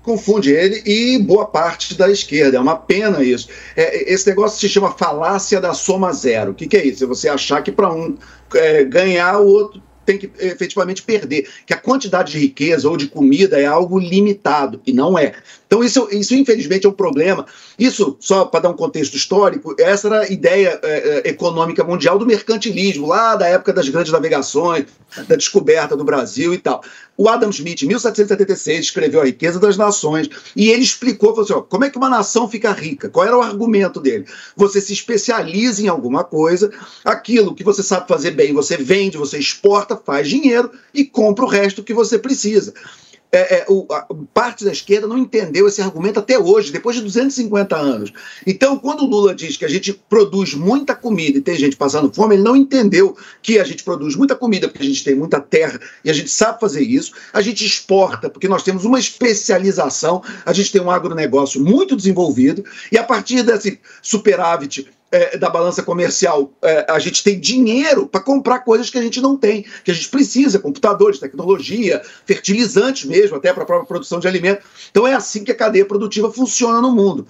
Confunde 0.06 0.52
ele 0.52 0.80
e 0.86 1.18
boa 1.18 1.44
parte 1.44 1.94
da 1.94 2.08
esquerda. 2.08 2.56
É 2.56 2.60
uma 2.60 2.76
pena 2.76 3.22
isso. 3.24 3.48
É, 3.76 4.10
esse 4.10 4.26
negócio 4.28 4.58
se 4.58 4.68
chama 4.68 4.96
falácia 4.96 5.60
da 5.60 5.74
soma 5.74 6.12
zero. 6.12 6.52
O 6.52 6.54
que, 6.54 6.68
que 6.68 6.76
é 6.76 6.86
isso? 6.86 7.02
É 7.02 7.06
você 7.06 7.28
achar 7.28 7.60
que 7.62 7.72
para 7.72 7.92
um 7.92 8.16
é, 8.54 8.84
ganhar, 8.84 9.40
o 9.40 9.48
outro 9.48 9.82
tem 10.06 10.16
que 10.16 10.30
efetivamente 10.38 11.02
perder. 11.02 11.48
Que 11.66 11.74
a 11.74 11.76
quantidade 11.76 12.30
de 12.30 12.38
riqueza 12.38 12.88
ou 12.88 12.96
de 12.96 13.08
comida 13.08 13.60
é 13.60 13.66
algo 13.66 13.98
limitado, 13.98 14.80
e 14.86 14.92
não 14.92 15.18
é. 15.18 15.34
Então, 15.66 15.82
isso, 15.82 16.08
isso 16.12 16.34
infelizmente 16.34 16.86
é 16.86 16.88
um 16.88 16.92
problema. 16.92 17.44
Isso, 17.78 18.16
só 18.20 18.44
para 18.44 18.60
dar 18.60 18.70
um 18.70 18.76
contexto 18.76 19.16
histórico, 19.16 19.74
essa 19.78 20.06
era 20.06 20.20
a 20.20 20.28
ideia 20.28 20.78
é, 20.82 21.28
econômica 21.28 21.82
mundial 21.82 22.18
do 22.18 22.26
mercantilismo, 22.26 23.06
lá 23.06 23.34
da 23.34 23.48
época 23.48 23.72
das 23.72 23.88
grandes 23.88 24.12
navegações, 24.12 24.86
da 25.28 25.34
descoberta 25.34 25.96
do 25.96 26.04
Brasil 26.04 26.54
e 26.54 26.58
tal. 26.58 26.82
O 27.16 27.28
Adam 27.28 27.50
Smith, 27.50 27.82
em 27.82 27.86
1776, 27.86 28.86
escreveu 28.86 29.22
A 29.22 29.24
Riqueza 29.24 29.58
das 29.58 29.76
Nações 29.76 30.28
e 30.54 30.70
ele 30.70 30.82
explicou, 30.82 31.38
assim, 31.40 31.52
ó, 31.52 31.62
como 31.62 31.84
é 31.84 31.90
que 31.90 31.96
uma 31.96 32.10
nação 32.10 32.48
fica 32.48 32.70
rica? 32.72 33.08
Qual 33.08 33.26
era 33.26 33.36
o 33.36 33.42
argumento 33.42 34.00
dele? 34.00 34.26
Você 34.54 34.80
se 34.80 34.92
especializa 34.92 35.82
em 35.82 35.88
alguma 35.88 36.22
coisa, 36.22 36.70
aquilo 37.04 37.54
que 37.54 37.64
você 37.64 37.82
sabe 37.82 38.06
fazer 38.06 38.32
bem, 38.32 38.52
você 38.52 38.76
vende, 38.76 39.16
você 39.16 39.38
exporta, 39.38 39.96
faz 39.96 40.28
dinheiro 40.28 40.70
e 40.92 41.04
compra 41.04 41.44
o 41.44 41.48
resto 41.48 41.82
que 41.82 41.94
você 41.94 42.18
precisa 42.18 42.74
é, 43.32 43.58
é, 43.58 43.66
o, 43.68 43.86
a, 43.92 44.06
parte 44.32 44.64
da 44.64 44.72
esquerda 44.72 45.06
não 45.06 45.18
entendeu 45.18 45.66
esse 45.66 45.82
argumento 45.82 46.18
até 46.18 46.38
hoje, 46.38 46.72
depois 46.72 46.96
de 46.96 47.02
250 47.02 47.76
anos. 47.76 48.12
Então, 48.46 48.78
quando 48.78 49.00
o 49.02 49.06
Lula 49.06 49.34
diz 49.34 49.56
que 49.56 49.64
a 49.64 49.68
gente 49.68 49.92
produz 49.92 50.54
muita 50.54 50.94
comida 50.94 51.38
e 51.38 51.42
tem 51.42 51.56
gente 51.56 51.76
passando 51.76 52.12
fome, 52.12 52.36
ele 52.36 52.42
não 52.42 52.56
entendeu 52.56 53.16
que 53.42 53.58
a 53.58 53.64
gente 53.64 53.82
produz 53.82 54.14
muita 54.16 54.34
comida 54.34 54.68
porque 54.68 54.82
a 54.82 54.86
gente 54.86 55.04
tem 55.04 55.14
muita 55.14 55.40
terra 55.40 55.80
e 56.04 56.10
a 56.10 56.12
gente 56.12 56.30
sabe 56.30 56.60
fazer 56.60 56.82
isso. 56.82 57.12
A 57.32 57.40
gente 57.40 57.64
exporta 57.64 58.30
porque 58.30 58.48
nós 58.48 58.62
temos 58.62 58.84
uma 58.84 58.98
especialização, 58.98 60.22
a 60.44 60.52
gente 60.52 60.72
tem 60.72 60.80
um 60.80 60.90
agronegócio 60.90 61.62
muito 61.62 61.96
desenvolvido 61.96 62.64
e 62.90 62.98
a 62.98 63.04
partir 63.04 63.42
desse 63.42 63.80
superávit 64.00 64.86
é, 65.10 65.38
da 65.38 65.48
balança 65.48 65.82
comercial, 65.82 66.52
é, 66.62 66.86
a 66.88 66.98
gente 66.98 67.22
tem 67.22 67.38
dinheiro 67.38 68.06
para 68.06 68.20
comprar 68.20 68.60
coisas 68.60 68.90
que 68.90 68.98
a 68.98 69.02
gente 69.02 69.20
não 69.20 69.36
tem, 69.36 69.64
que 69.84 69.90
a 69.90 69.94
gente 69.94 70.08
precisa, 70.08 70.58
computadores, 70.58 71.18
tecnologia, 71.18 72.02
fertilizantes 72.24 73.04
mesmo, 73.04 73.36
até 73.36 73.52
para 73.52 73.62
a 73.62 73.66
própria 73.66 73.86
produção 73.86 74.18
de 74.18 74.26
alimento. 74.26 74.64
Então 74.90 75.06
é 75.06 75.14
assim 75.14 75.44
que 75.44 75.52
a 75.52 75.56
cadeia 75.56 75.84
produtiva 75.84 76.32
funciona 76.32 76.80
no 76.80 76.92
mundo. 76.92 77.26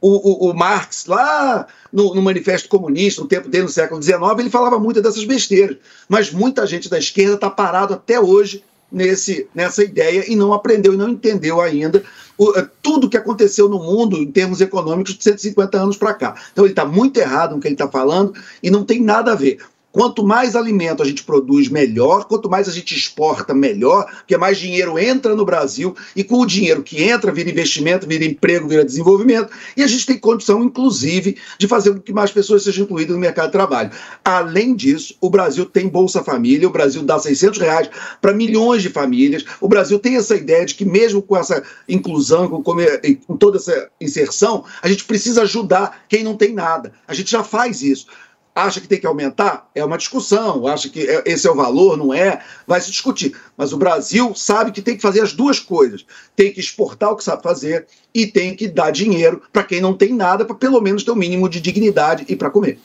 O, 0.00 0.46
o, 0.48 0.50
o 0.50 0.54
Marx, 0.54 1.04
lá 1.06 1.66
no, 1.92 2.14
no, 2.14 2.22
Manifesto 2.22 2.68
Comunista, 2.68 3.20
no 3.20 3.28
tempo 3.28 3.48
dele, 3.48 3.64
no 3.64 3.68
século 3.68 4.02
XIX, 4.02 4.18
ele 4.38 4.50
falava 4.50 4.78
muito 4.78 5.02
dessas 5.02 5.24
besteiras. 5.24 5.76
Mas 6.08 6.32
muita 6.32 6.66
gente 6.66 6.88
da 6.88 6.98
esquerda 6.98 7.34
está 7.34 7.50
parado 7.50 7.92
até 7.92 8.18
hoje 8.18 8.64
nesse, 8.90 9.46
nessa 9.54 9.84
ideia 9.84 10.24
e 10.26 10.34
não 10.34 10.54
aprendeu 10.54 10.94
e 10.94 10.96
não 10.96 11.10
entendeu 11.10 11.60
ainda 11.60 12.02
o, 12.40 12.56
eh, 12.56 12.66
tudo 12.80 13.10
que 13.10 13.18
aconteceu 13.18 13.68
no 13.68 13.78
mundo 13.78 14.16
em 14.16 14.32
termos 14.32 14.62
econômicos 14.62 15.14
de 15.14 15.22
150 15.22 15.78
anos 15.78 15.98
para 15.98 16.14
cá. 16.14 16.34
Então 16.50 16.64
ele 16.64 16.72
está 16.72 16.86
muito 16.86 17.20
errado 17.20 17.54
no 17.54 17.60
que 17.60 17.68
ele 17.68 17.74
está 17.74 17.86
falando 17.86 18.32
e 18.62 18.70
não 18.70 18.82
tem 18.82 19.02
nada 19.02 19.32
a 19.32 19.34
ver. 19.34 19.58
Quanto 19.92 20.24
mais 20.24 20.54
alimento 20.54 21.02
a 21.02 21.06
gente 21.06 21.24
produz, 21.24 21.68
melhor. 21.68 22.24
Quanto 22.24 22.48
mais 22.48 22.68
a 22.68 22.72
gente 22.72 22.94
exporta, 22.94 23.52
melhor. 23.52 24.06
Porque 24.18 24.36
mais 24.36 24.58
dinheiro 24.58 24.98
entra 24.98 25.34
no 25.34 25.44
Brasil. 25.44 25.96
E 26.14 26.22
com 26.22 26.36
o 26.36 26.46
dinheiro 26.46 26.82
que 26.82 27.02
entra, 27.02 27.32
vira 27.32 27.50
investimento, 27.50 28.06
vira 28.06 28.24
emprego, 28.24 28.68
vira 28.68 28.84
desenvolvimento. 28.84 29.50
E 29.76 29.82
a 29.82 29.86
gente 29.88 30.06
tem 30.06 30.16
condição, 30.16 30.62
inclusive, 30.62 31.36
de 31.58 31.66
fazer 31.66 31.92
com 31.92 32.00
que 32.00 32.12
mais 32.12 32.30
pessoas 32.30 32.62
sejam 32.62 32.84
incluídas 32.84 33.14
no 33.14 33.20
mercado 33.20 33.46
de 33.46 33.52
trabalho. 33.52 33.90
Além 34.24 34.76
disso, 34.76 35.16
o 35.20 35.28
Brasil 35.28 35.66
tem 35.66 35.88
Bolsa 35.88 36.22
Família. 36.22 36.68
O 36.68 36.72
Brasil 36.72 37.02
dá 37.02 37.18
600 37.18 37.58
reais 37.58 37.90
para 38.20 38.32
milhões 38.32 38.82
de 38.82 38.90
famílias. 38.90 39.44
O 39.60 39.68
Brasil 39.68 39.98
tem 39.98 40.16
essa 40.16 40.36
ideia 40.36 40.64
de 40.64 40.76
que, 40.76 40.84
mesmo 40.84 41.20
com 41.20 41.36
essa 41.36 41.64
inclusão, 41.88 42.48
com, 42.48 42.62
com 42.62 43.36
toda 43.36 43.56
essa 43.56 43.90
inserção, 44.00 44.64
a 44.80 44.88
gente 44.88 45.04
precisa 45.04 45.42
ajudar 45.42 46.02
quem 46.08 46.22
não 46.22 46.36
tem 46.36 46.52
nada. 46.52 46.92
A 47.08 47.14
gente 47.14 47.30
já 47.30 47.42
faz 47.42 47.82
isso 47.82 48.06
acha 48.54 48.80
que 48.80 48.88
tem 48.88 49.00
que 49.00 49.06
aumentar? 49.06 49.68
É 49.74 49.84
uma 49.84 49.98
discussão. 49.98 50.66
Acha 50.66 50.88
que 50.88 51.00
é, 51.00 51.22
esse 51.26 51.46
é 51.46 51.50
o 51.50 51.54
valor? 51.54 51.96
Não 51.96 52.12
é? 52.12 52.42
Vai 52.66 52.80
se 52.80 52.90
discutir. 52.90 53.36
Mas 53.56 53.72
o 53.72 53.76
Brasil 53.76 54.34
sabe 54.34 54.72
que 54.72 54.82
tem 54.82 54.96
que 54.96 55.02
fazer 55.02 55.20
as 55.20 55.32
duas 55.32 55.58
coisas. 55.58 56.04
Tem 56.34 56.52
que 56.52 56.60
exportar 56.60 57.10
o 57.10 57.16
que 57.16 57.24
sabe 57.24 57.42
fazer 57.42 57.86
e 58.14 58.26
tem 58.26 58.54
que 58.54 58.68
dar 58.68 58.90
dinheiro 58.90 59.42
para 59.52 59.64
quem 59.64 59.80
não 59.80 59.94
tem 59.94 60.12
nada, 60.12 60.44
para 60.44 60.56
pelo 60.56 60.80
menos 60.80 61.04
ter 61.04 61.10
o 61.10 61.14
um 61.14 61.16
mínimo 61.16 61.48
de 61.48 61.60
dignidade 61.60 62.24
e 62.28 62.36
para 62.36 62.50
comer. 62.50 62.78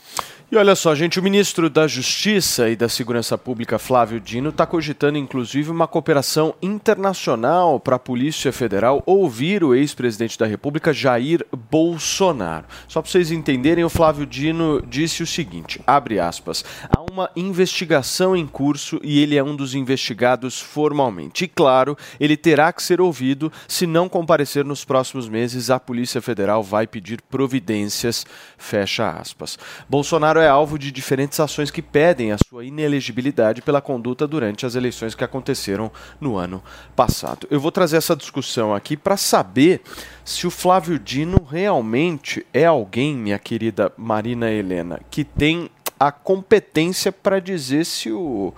E 0.52 0.58
olha 0.58 0.76
só, 0.76 0.94
gente, 0.94 1.20
o 1.20 1.24
ministro 1.24 1.72
da 1.72 1.88
Justiça 1.88 2.70
e 2.70 2.76
da 2.76 2.88
Segurança 2.88 3.36
Pública, 3.36 3.80
Flávio 3.80 4.20
Dino, 4.20 4.50
está 4.50 4.64
cogitando 4.64 5.18
inclusive 5.18 5.72
uma 5.72 5.88
cooperação 5.88 6.54
internacional 6.62 7.80
para 7.80 7.96
a 7.96 8.00
Polícia 8.00 8.54
Federal 8.54 9.02
ouvir 9.08 9.64
o 9.64 9.74
ex-presidente 9.74 10.38
da 10.38 10.46
República, 10.46 10.94
Jair 10.94 11.44
Bolsonaro. 11.72 12.68
Só 12.88 13.02
para 13.02 13.10
vocês 13.10 13.32
entenderem, 13.32 13.84
o 13.84 13.90
Flávio 13.90 14.24
Dino 14.24 14.84
disse 14.88 15.24
o 15.24 15.28
seguinte: 15.28 15.82
abre 15.86 16.20
aspas, 16.20 16.64
há 16.96 17.02
uma 17.12 17.32
investigação 17.36 18.36
em 18.36 18.46
curso 18.46 19.00
e 19.04 19.20
ele 19.22 19.36
é 19.36 19.44
um 19.44 19.56
dos 19.56 19.74
investigados 19.74 20.62
formalmente. 20.62 21.46
E 21.46 21.48
claro, 21.48 21.98
ele 22.20 22.38
terá 22.38 22.72
que 22.72 22.84
ser 22.84 23.02
ouvido. 23.02 23.52
Se 23.68 23.88
não 23.88 24.08
comparecer 24.08 24.64
nos 24.64 24.86
próximos 24.86 25.28
meses, 25.28 25.72
a 25.72 25.80
Polícia 25.80 26.22
Federal 26.22 26.62
vai 26.62 26.86
pedir 26.86 27.20
providências. 27.24 28.28
Fecha 28.60 29.10
aspas. 29.10 29.58
Bolsonaro 29.90 30.35
Bolsonaro 30.36 30.40
é 30.40 30.48
alvo 30.48 30.78
de 30.78 30.92
diferentes 30.92 31.40
ações 31.40 31.72
que 31.72 31.82
pedem 31.82 32.32
a 32.32 32.38
sua 32.38 32.66
inelegibilidade 32.66 33.62
pela 33.62 33.82
conduta 33.82 34.28
durante 34.28 34.66
as 34.66 34.76
eleições 34.76 35.16
que 35.16 35.24
aconteceram 35.24 35.90
no 36.20 36.36
ano 36.36 36.62
passado. 36.96 37.48
Eu 37.50 37.60
vou 37.60 37.72
trazer 37.72 37.98
essa 37.98 38.16
discussão 38.16 38.74
aqui 38.74 38.98
para 38.98 39.16
saber 39.16 39.82
se 40.26 40.46
o 40.46 40.52
Flávio 40.52 41.00
Dino 41.00 41.42
realmente 41.44 42.46
é 42.54 42.66
alguém, 42.66 43.16
minha 43.16 43.40
querida 43.40 43.92
Marina 43.98 44.52
Helena, 44.52 45.00
que 45.10 45.24
tem 45.24 45.70
a 45.98 46.12
competência 46.12 47.12
para 47.12 47.40
dizer 47.40 47.86
se 47.86 48.12
o 48.12 48.54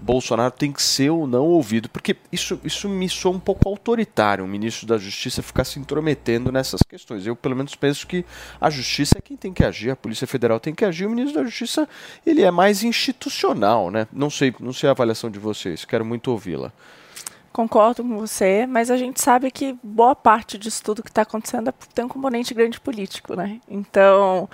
Bolsonaro 0.00 0.50
tem 0.50 0.72
que 0.72 0.82
ser 0.82 1.10
ou 1.10 1.26
não 1.26 1.44
ouvido, 1.44 1.88
porque 1.88 2.16
isso, 2.30 2.60
isso 2.64 2.88
me 2.88 3.08
soa 3.08 3.32
um 3.32 3.40
pouco 3.40 3.68
autoritário, 3.68 4.44
um 4.44 4.48
ministro 4.48 4.86
da 4.86 4.98
Justiça 4.98 5.42
ficar 5.42 5.64
se 5.64 5.78
intrometendo 5.78 6.52
nessas 6.52 6.82
questões. 6.82 7.26
Eu, 7.26 7.36
pelo 7.36 7.56
menos, 7.56 7.74
penso 7.74 8.06
que 8.06 8.24
a 8.60 8.70
Justiça 8.70 9.18
é 9.18 9.20
quem 9.20 9.36
tem 9.36 9.52
que 9.52 9.64
agir, 9.64 9.90
a 9.90 9.96
Polícia 9.96 10.26
Federal 10.26 10.60
tem 10.60 10.74
que 10.74 10.84
agir, 10.84 11.06
o 11.06 11.10
ministro 11.10 11.40
da 11.40 11.44
Justiça 11.44 11.88
ele 12.26 12.42
é 12.42 12.50
mais 12.50 12.82
institucional, 12.82 13.90
né? 13.90 14.06
Não 14.12 14.30
sei, 14.30 14.54
não 14.60 14.72
sei 14.72 14.88
a 14.88 14.92
avaliação 14.92 15.30
de 15.30 15.38
vocês, 15.38 15.84
quero 15.84 16.04
muito 16.04 16.30
ouvi-la. 16.30 16.72
Concordo 17.52 18.04
com 18.04 18.18
você, 18.18 18.66
mas 18.66 18.90
a 18.90 18.96
gente 18.96 19.20
sabe 19.20 19.50
que 19.50 19.76
boa 19.82 20.14
parte 20.14 20.56
disso 20.56 20.82
tudo 20.82 21.02
que 21.02 21.10
está 21.10 21.22
acontecendo 21.22 21.68
é 21.68 21.74
tem 21.92 22.04
um 22.04 22.08
componente 22.08 22.54
grande 22.54 22.78
político, 22.78 23.34
né? 23.34 23.60
Então, 23.68 24.48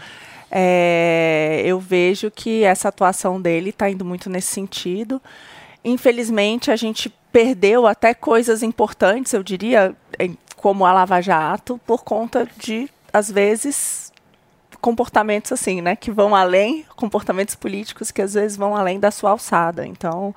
é, 0.57 1.63
eu 1.65 1.81
vejo 1.81 2.31
que 2.31 2.63
essa 2.63 2.89
atuação 2.89 3.41
dele 3.41 3.71
está 3.71 3.91
indo 3.91 4.05
muito 4.05 4.31
nesse 4.31 4.53
sentido. 4.53 5.21
Infelizmente, 5.85 6.71
a 6.71 6.77
gente 6.77 7.13
perdeu 7.33 7.89
até 7.89 8.15
coisas 8.15 8.63
importantes, 8.63 9.33
eu 9.33 9.43
diria, 9.43 9.97
como 10.57 10.87
a 10.87 10.93
Lava 10.93 11.21
Jato, 11.21 11.81
por 11.85 12.05
conta 12.05 12.49
de, 12.57 12.89
às 13.13 13.29
vezes, 13.29 14.13
comportamentos 14.81 15.51
assim, 15.51 15.81
né, 15.81 15.97
que 15.97 16.13
vão 16.13 16.37
além, 16.37 16.87
comportamentos 16.95 17.57
políticos 17.57 18.13
que 18.13 18.23
às 18.23 18.35
vezes 18.35 18.57
vão 18.57 18.77
além 18.77 19.01
da 19.01 19.11
sua 19.11 19.31
alçada. 19.31 19.85
Então, 19.85 20.33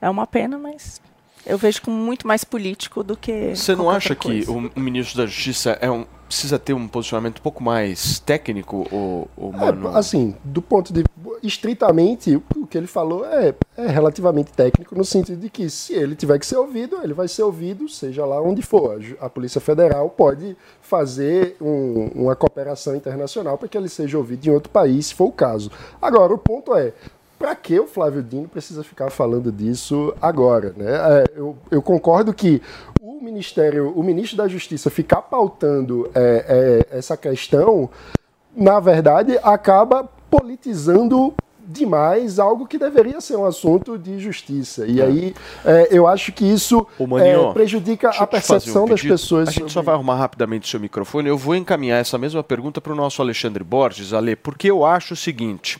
é 0.00 0.10
uma 0.10 0.26
pena, 0.26 0.58
mas 0.58 1.00
eu 1.46 1.56
vejo 1.56 1.82
como 1.82 1.96
muito 1.96 2.26
mais 2.26 2.42
político 2.42 3.04
do 3.04 3.16
que. 3.16 3.54
Você 3.54 3.76
não 3.76 3.88
acha 3.88 4.16
que 4.16 4.44
o, 4.48 4.72
o 4.74 4.80
ministro 4.80 5.18
da 5.18 5.26
Justiça 5.26 5.78
é 5.80 5.88
um 5.88 6.04
precisa 6.32 6.58
ter 6.58 6.72
um 6.72 6.88
posicionamento 6.88 7.40
um 7.40 7.42
pouco 7.42 7.62
mais 7.62 8.18
técnico, 8.18 8.88
ou, 8.90 9.28
ou 9.36 9.52
mano? 9.52 9.90
É, 9.90 9.98
assim, 9.98 10.34
do 10.42 10.62
ponto 10.62 10.90
de 10.90 11.04
estritamente, 11.42 12.42
o 12.56 12.66
que 12.66 12.78
ele 12.78 12.86
falou 12.86 13.26
é, 13.26 13.54
é, 13.76 13.86
relativamente 13.86 14.50
técnico, 14.50 14.96
no 14.96 15.04
sentido 15.04 15.38
de 15.38 15.50
que 15.50 15.68
se 15.68 15.92
ele 15.92 16.16
tiver 16.16 16.38
que 16.38 16.46
ser 16.46 16.56
ouvido, 16.56 16.98
ele 17.02 17.12
vai 17.12 17.28
ser 17.28 17.42
ouvido, 17.42 17.86
seja 17.86 18.24
lá 18.24 18.40
onde 18.40 18.62
for. 18.62 18.98
A 19.20 19.28
Polícia 19.28 19.60
Federal 19.60 20.08
pode 20.08 20.56
fazer 20.80 21.54
um, 21.60 22.10
uma 22.14 22.34
cooperação 22.34 22.96
internacional 22.96 23.58
para 23.58 23.68
que 23.68 23.76
ele 23.76 23.88
seja 23.90 24.16
ouvido 24.16 24.46
em 24.46 24.50
outro 24.50 24.70
país, 24.70 25.08
se 25.08 25.14
for 25.14 25.26
o 25.26 25.32
caso. 25.32 25.70
Agora, 26.00 26.32
o 26.32 26.38
ponto 26.38 26.74
é, 26.74 26.94
para 27.42 27.56
que 27.56 27.78
o 27.80 27.88
Flávio 27.88 28.22
Dino 28.22 28.46
precisa 28.46 28.84
ficar 28.84 29.10
falando 29.10 29.50
disso 29.50 30.14
agora? 30.22 30.72
Né? 30.76 30.92
É, 30.94 31.24
eu, 31.34 31.56
eu, 31.72 31.82
concordo 31.82 32.32
que 32.32 32.62
o 33.22 33.24
Ministério, 33.24 33.92
o 33.94 34.02
ministro 34.02 34.36
da 34.36 34.48
Justiça 34.48 34.90
ficar 34.90 35.22
pautando 35.22 36.10
é, 36.12 36.84
é, 36.90 36.98
essa 36.98 37.16
questão, 37.16 37.88
na 38.54 38.80
verdade, 38.80 39.38
acaba 39.44 40.08
politizando 40.28 41.32
demais 41.64 42.40
algo 42.40 42.66
que 42.66 42.76
deveria 42.76 43.20
ser 43.20 43.36
um 43.36 43.44
assunto 43.44 43.96
de 43.96 44.18
justiça. 44.18 44.84
E 44.86 45.00
é. 45.00 45.04
aí 45.04 45.34
é, 45.64 45.88
eu 45.92 46.08
acho 46.08 46.32
que 46.32 46.44
isso 46.44 46.84
Maninho, 46.98 47.50
é, 47.50 47.52
prejudica 47.52 48.10
a 48.10 48.26
percepção 48.26 48.84
um 48.84 48.88
das 48.88 49.00
pessoas. 49.00 49.48
A 49.48 49.52
gente 49.52 49.60
sobre... 49.60 49.72
só 49.72 49.82
vai 49.82 49.94
arrumar 49.94 50.16
rapidamente 50.16 50.66
o 50.66 50.68
seu 50.68 50.80
microfone. 50.80 51.28
Eu 51.28 51.38
vou 51.38 51.54
encaminhar 51.54 52.00
essa 52.00 52.18
mesma 52.18 52.42
pergunta 52.42 52.80
para 52.80 52.92
o 52.92 52.96
nosso 52.96 53.22
Alexandre 53.22 53.62
Borges, 53.62 54.12
Ale, 54.12 54.34
porque 54.34 54.68
eu 54.68 54.84
acho 54.84 55.14
o 55.14 55.16
seguinte. 55.16 55.78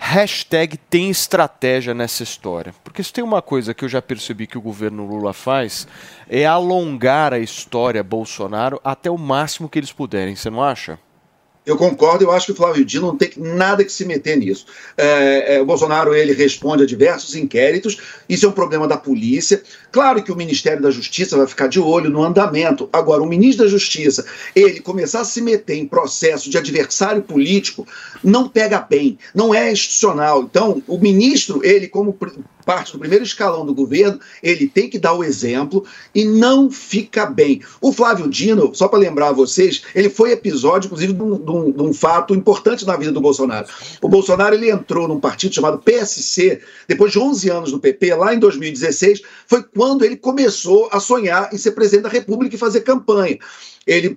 Hashtag 0.00 0.76
tem 0.76 1.10
estratégia 1.10 1.92
nessa 1.92 2.22
história. 2.22 2.72
Porque 2.84 3.02
se 3.02 3.12
tem 3.12 3.22
uma 3.22 3.42
coisa 3.42 3.74
que 3.74 3.84
eu 3.84 3.88
já 3.88 4.00
percebi 4.00 4.46
que 4.46 4.56
o 4.56 4.62
governo 4.62 5.04
Lula 5.04 5.32
faz, 5.32 5.88
é 6.28 6.46
alongar 6.46 7.34
a 7.34 7.38
história 7.38 8.02
Bolsonaro 8.02 8.80
até 8.84 9.10
o 9.10 9.18
máximo 9.18 9.68
que 9.68 9.78
eles 9.78 9.92
puderem. 9.92 10.36
Você 10.36 10.48
não 10.48 10.62
acha? 10.62 10.98
Eu 11.68 11.76
concordo, 11.76 12.24
eu 12.24 12.30
acho 12.30 12.46
que 12.46 12.52
o 12.52 12.54
Flávio 12.54 12.82
Dino 12.82 13.08
não 13.08 13.16
tem 13.16 13.30
nada 13.36 13.84
que 13.84 13.92
se 13.92 14.06
meter 14.06 14.38
nisso. 14.38 14.64
É, 14.96 15.56
é, 15.56 15.60
o 15.60 15.66
Bolsonaro 15.66 16.14
ele 16.14 16.32
responde 16.32 16.82
a 16.82 16.86
diversos 16.86 17.36
inquéritos, 17.36 17.98
isso 18.26 18.46
é 18.46 18.48
um 18.48 18.52
problema 18.52 18.88
da 18.88 18.96
polícia. 18.96 19.62
Claro 19.92 20.22
que 20.22 20.32
o 20.32 20.36
Ministério 20.36 20.80
da 20.80 20.90
Justiça 20.90 21.36
vai 21.36 21.46
ficar 21.46 21.66
de 21.66 21.78
olho 21.78 22.08
no 22.08 22.22
andamento. 22.22 22.88
Agora, 22.90 23.22
o 23.22 23.26
ministro 23.26 23.66
da 23.66 23.70
Justiça, 23.70 24.24
ele 24.56 24.80
começar 24.80 25.20
a 25.20 25.24
se 25.26 25.42
meter 25.42 25.76
em 25.76 25.86
processo 25.86 26.48
de 26.48 26.56
adversário 26.56 27.20
político, 27.20 27.86
não 28.24 28.48
pega 28.48 28.80
bem, 28.80 29.18
não 29.34 29.54
é 29.54 29.70
institucional. 29.70 30.42
Então, 30.42 30.82
o 30.86 30.96
ministro, 30.96 31.60
ele, 31.62 31.86
como 31.86 32.16
parte 32.68 32.92
do 32.92 32.98
primeiro 32.98 33.24
escalão 33.24 33.64
do 33.64 33.74
governo, 33.74 34.20
ele 34.42 34.68
tem 34.68 34.90
que 34.90 34.98
dar 34.98 35.14
o 35.14 35.24
exemplo 35.24 35.86
e 36.14 36.26
não 36.26 36.70
fica 36.70 37.24
bem. 37.24 37.62
O 37.80 37.94
Flávio 37.94 38.28
Dino, 38.28 38.74
só 38.74 38.86
para 38.88 38.98
lembrar 38.98 39.28
a 39.28 39.32
vocês, 39.32 39.84
ele 39.94 40.10
foi 40.10 40.32
episódio, 40.32 40.88
inclusive, 40.88 41.14
de 41.14 41.22
um, 41.22 41.38
de, 41.38 41.50
um, 41.50 41.72
de 41.72 41.82
um, 41.82 41.94
fato 41.94 42.34
importante 42.34 42.84
na 42.84 42.94
vida 42.94 43.10
do 43.10 43.22
Bolsonaro. 43.22 43.66
O 44.02 44.08
Bolsonaro 44.08 44.54
ele 44.54 44.70
entrou 44.70 45.08
num 45.08 45.18
partido 45.18 45.54
chamado 45.54 45.78
PSC, 45.78 46.60
depois 46.86 47.10
de 47.10 47.18
11 47.18 47.48
anos 47.48 47.72
no 47.72 47.80
PP, 47.80 48.14
lá 48.16 48.34
em 48.34 48.38
2016, 48.38 49.22
foi 49.46 49.62
quando 49.62 50.04
ele 50.04 50.16
começou 50.16 50.90
a 50.92 51.00
sonhar 51.00 51.48
em 51.54 51.56
ser 51.56 51.70
presidente 51.70 52.02
da 52.02 52.10
República 52.10 52.54
e 52.54 52.58
fazer 52.58 52.82
campanha 52.82 53.38
ele 53.86 54.14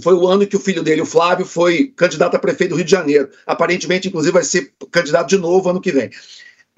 foi 0.00 0.14
o 0.14 0.28
ano 0.28 0.46
que 0.46 0.54
o 0.54 0.60
filho 0.60 0.80
dele, 0.80 1.00
o 1.00 1.06
Flávio, 1.06 1.44
foi 1.44 1.92
candidato 1.96 2.36
a 2.36 2.38
prefeito 2.38 2.70
do 2.70 2.76
Rio 2.76 2.84
de 2.84 2.90
Janeiro. 2.92 3.28
Aparentemente, 3.44 4.06
inclusive, 4.06 4.32
vai 4.32 4.44
ser 4.44 4.72
candidato 4.92 5.28
de 5.28 5.36
novo 5.36 5.68
ano 5.68 5.80
que 5.80 5.90
vem. 5.90 6.08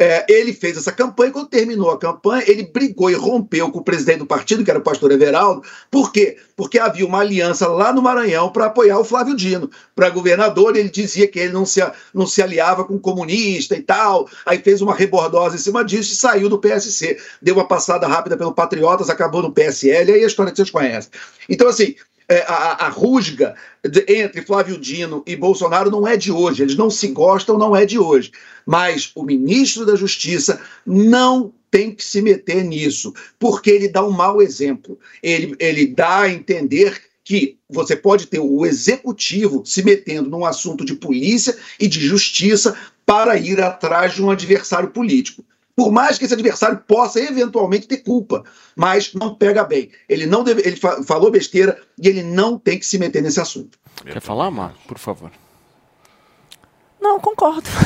É, 0.03 0.25
ele 0.31 0.55
fez 0.55 0.79
essa 0.79 0.91
campanha, 0.91 1.31
quando 1.31 1.51
terminou 1.51 1.91
a 1.91 1.99
campanha, 1.99 2.43
ele 2.47 2.63
brigou 2.63 3.11
e 3.11 3.15
rompeu 3.15 3.71
com 3.71 3.81
o 3.81 3.85
presidente 3.85 4.21
do 4.21 4.27
partido, 4.27 4.65
que 4.65 4.71
era 4.71 4.81
o 4.81 4.83
pastor 4.83 5.13
Everaldo. 5.13 5.63
Por 5.91 6.11
quê? 6.11 6.39
Porque 6.57 6.79
havia 6.79 7.05
uma 7.05 7.19
aliança 7.19 7.69
lá 7.69 7.93
no 7.93 8.01
Maranhão 8.01 8.51
para 8.51 8.65
apoiar 8.65 8.99
o 8.99 9.05
Flávio 9.05 9.37
Dino. 9.37 9.71
Para 9.95 10.09
governador, 10.09 10.75
ele 10.75 10.89
dizia 10.89 11.29
que 11.29 11.39
ele 11.39 11.53
não 11.53 11.67
se, 11.67 11.83
não 12.15 12.27
se 12.27 12.43
aliava 12.43 12.83
com 12.83 12.99
comunista 12.99 13.77
e 13.77 13.83
tal. 13.83 14.27
Aí 14.47 14.59
fez 14.59 14.81
uma 14.81 14.95
rebordosa 14.95 15.57
em 15.57 15.59
cima 15.59 15.85
disso 15.85 16.15
e 16.15 16.17
saiu 16.17 16.49
do 16.49 16.59
PSC. 16.59 17.19
Deu 17.43 17.57
uma 17.57 17.69
passada 17.69 18.07
rápida 18.07 18.39
pelo 18.39 18.55
Patriotas, 18.55 19.11
acabou 19.11 19.43
no 19.43 19.53
PSL, 19.53 20.13
aí 20.13 20.25
a 20.25 20.27
história 20.27 20.51
que 20.51 20.57
vocês 20.57 20.71
conhecem. 20.71 21.11
Então, 21.47 21.69
assim, 21.69 21.95
é, 22.31 22.45
a, 22.47 22.87
a, 22.87 22.89
rusga 22.89 23.57
de, 23.83 24.05
entre 24.09 24.43
Flávio 24.43 24.79
Dino 24.79 25.23
e 25.27 25.35
Bolsonaro 25.35 25.91
não 25.91 26.07
é 26.07 26.17
de 26.17 26.31
hoje, 26.31 26.63
eles 26.63 26.77
não 26.77 26.89
se 26.89 27.09
gostam, 27.09 27.59
não 27.59 27.75
é 27.75 27.85
de 27.85 27.99
hoje. 27.99 28.31
Mas 28.65 29.11
o 29.17 29.25
ministro 29.25 29.85
da 29.85 29.97
Justiça 29.97 30.61
não 30.87 31.53
tem 31.73 31.93
que 31.93 32.05
se 32.05 32.23
meter 32.23 32.63
nisso, 32.63 33.13
porque 33.37 33.69
ele 33.69 33.89
dá 33.89 34.07
um 34.07 34.13
mau 34.13 34.41
exemplo. 34.41 34.97
Ele, 35.21 35.57
ele 35.59 35.89
dá 35.89 36.21
a 36.21 36.31
entender 36.31 37.03
que 37.25 37.59
você 37.69 37.97
pode 37.97 38.29
ter 38.29 38.39
o 38.39 38.65
executivo 38.65 39.63
se 39.67 39.83
metendo 39.85 40.31
num 40.31 40.45
assunto 40.45 40.85
de 40.85 40.95
polícia 40.95 41.57
e 41.81 41.89
de 41.89 42.01
justiça 42.01 42.77
para 43.05 43.37
ir 43.37 43.61
atrás 43.61 44.15
de 44.15 44.23
um 44.23 44.31
adversário 44.31 44.91
político 44.91 45.45
por 45.81 45.91
mais 45.91 46.19
que 46.19 46.27
esse 46.27 46.35
adversário 46.35 46.77
possa 46.87 47.19
eventualmente 47.19 47.89
ter 47.89 48.03
culpa, 48.03 48.45
mas 48.77 49.15
não 49.15 49.35
pega 49.35 49.65
bem. 49.65 49.91
Ele 50.07 50.27
não 50.27 50.45
deve, 50.45 50.61
ele 50.61 50.77
fa 50.77 51.03
falou 51.03 51.31
besteira 51.31 51.81
e 51.99 52.07
ele 52.07 52.23
não 52.23 52.59
tem 52.59 52.79
que 52.79 52.85
se 52.85 52.99
meter 52.99 53.23
nesse 53.23 53.41
assunto. 53.41 53.79
Quer 54.05 54.21
falar, 54.21 54.51
Mar? 54.51 54.75
Por 54.87 54.99
favor. 54.99 55.31
Não, 57.01 57.19
concordo. 57.19 57.69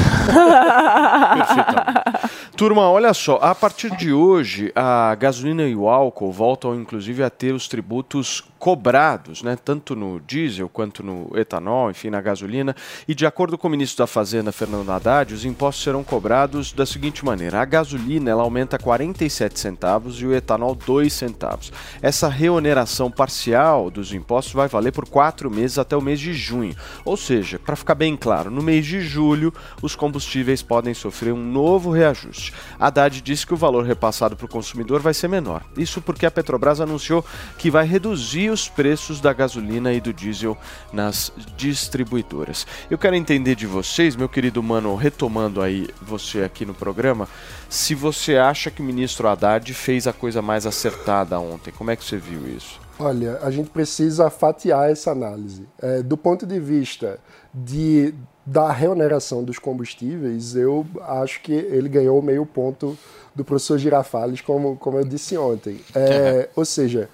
Turma, 2.57 2.91
olha 2.91 3.15
só, 3.15 3.39
a 3.43 3.55
partir 3.55 3.95
de 3.97 4.13
hoje, 4.13 4.73
a 4.75 5.15
gasolina 5.15 5.63
e 5.65 5.77
o 5.77 5.89
álcool 5.89 6.33
voltam 6.33 6.75
inclusive 6.75 7.23
a 7.23 7.31
ter 7.31 7.53
os 7.53 7.69
tributos 7.69 8.43
cobrados, 8.65 9.43
né, 9.43 9.59
tanto 9.63 9.95
no 9.95 10.19
diesel 10.21 10.71
quanto 10.71 11.03
no 11.03 11.31
etanol, 11.37 11.91
enfim, 11.91 12.09
na 12.09 12.21
gasolina. 12.21 12.75
E 13.07 13.15
de 13.15 13.27
acordo 13.27 13.59
com 13.59 13.69
o 13.69 13.71
ministro 13.71 13.99
da 13.99 14.07
Fazenda, 14.07 14.53
Fernando 14.53 14.91
Haddad, 14.91 15.35
os 15.35 15.45
impostos 15.45 15.85
serão 15.85 16.03
cobrados 16.03 16.73
da 16.73 16.87
seguinte 16.87 17.25
maneira: 17.25 17.61
a 17.61 17.65
gasolina 17.65 18.31
ela 18.31 18.43
aumenta 18.43 18.79
47 18.79 19.61
centavos 19.61 20.21
e 20.23 20.27
o 20.27 20.35
etanol 20.35 20.75
2 20.75 21.13
centavos. 21.13 21.73
Essa 22.01 22.29
reoneração 22.29 23.11
parcial 23.11 23.91
dos 23.91 24.15
impostos 24.15 24.55
vai 24.55 24.67
valer 24.67 24.93
por 24.93 25.07
quatro 25.07 25.51
meses 25.51 25.79
até 25.79 25.95
o 25.95 26.01
mês 26.01 26.19
de 26.19 26.33
junho. 26.33 26.75
Ou 27.05 27.17
seja, 27.17 27.59
para 27.59 27.77
ficar 27.77 27.95
bem 27.95 28.17
claro, 28.17 28.51
no 28.51 28.63
mês 28.63 28.87
de 28.87 29.01
julho 29.07 29.53
os 29.83 29.95
combustíveis 29.95 30.63
podem 30.63 30.95
sofrer 30.95 31.33
um 31.33 31.45
novo 31.45 31.91
reajuste. 31.91 32.53
Haddad 32.79 33.21
disse 33.21 33.47
que 33.47 33.55
o 33.55 33.57
valor 33.57 33.85
repassado 33.85 34.37
para 34.37 34.47
o 34.47 34.49
consumidor 34.49 35.01
vai 35.01 35.15
ser 35.15 35.29
menor. 35.29 35.63
Isso 35.77 36.01
porque 36.01 36.27
a 36.27 36.31
Petrobras 36.31 36.81
anunciou 36.81 37.25
que 37.59 37.71
vai 37.71 37.87
reduzir 37.87 38.51
os 38.51 38.69
preços 38.69 39.21
da 39.21 39.33
gasolina 39.33 39.93
e 39.93 40.01
do 40.01 40.13
diesel 40.13 40.57
nas 40.93 41.33
distribuidoras. 41.57 42.67
Eu 42.91 42.99
quero 42.99 43.17
entender 43.17 43.55
de 43.55 43.67
vocês, 43.67 44.17
meu 44.17 44.29
querido 44.29 44.63
mano, 44.63 44.95
retomando 44.95 45.61
aí 45.61 45.89
você 46.03 46.43
aqui 46.43 46.65
no 46.65 46.75
programa, 46.75 47.29
se 47.69 47.95
você 47.95 48.37
acha 48.37 48.71
que 48.71 48.83
o 48.83 48.85
ministro 48.85 49.29
Haddad 49.29 49.73
fez 49.75 50.07
a 50.07 50.13
coisa 50.13 50.41
mais 50.41 50.67
acertada 50.67 51.39
ontem. 51.39 51.73
Como 51.73 51.91
é 51.91 51.97
que 51.97 52.05
você 52.05 52.17
viu 52.17 52.47
isso? 52.49 52.81
Olha, 52.99 53.39
a 53.43 53.51
gente 53.51 53.71
precisa 53.71 54.31
fatiar 54.31 54.91
essa 54.91 55.11
análise. 55.11 55.67
É, 55.81 56.03
do 56.03 56.17
ponto 56.17 56.47
de 56.47 56.61
vista 56.61 57.19
de, 57.53 58.15
da 58.47 58.71
reoneração 58.71 59.43
dos 59.43 59.59
combustíveis, 59.59 60.55
eu 60.55 60.87
acho 61.03 61.41
que 61.41 61.53
ele 61.53 61.89
ganhou 61.89 62.21
meio 62.21 62.45
ponto 62.45 62.97
do 63.35 63.45
professor 63.45 63.79
Girafales, 63.79 64.41
como, 64.41 64.77
como 64.77 64.99
eu 64.99 65.05
disse 65.05 65.37
ontem. 65.37 65.81
É, 65.95 66.49
ou 66.55 66.65
seja, 66.65 67.09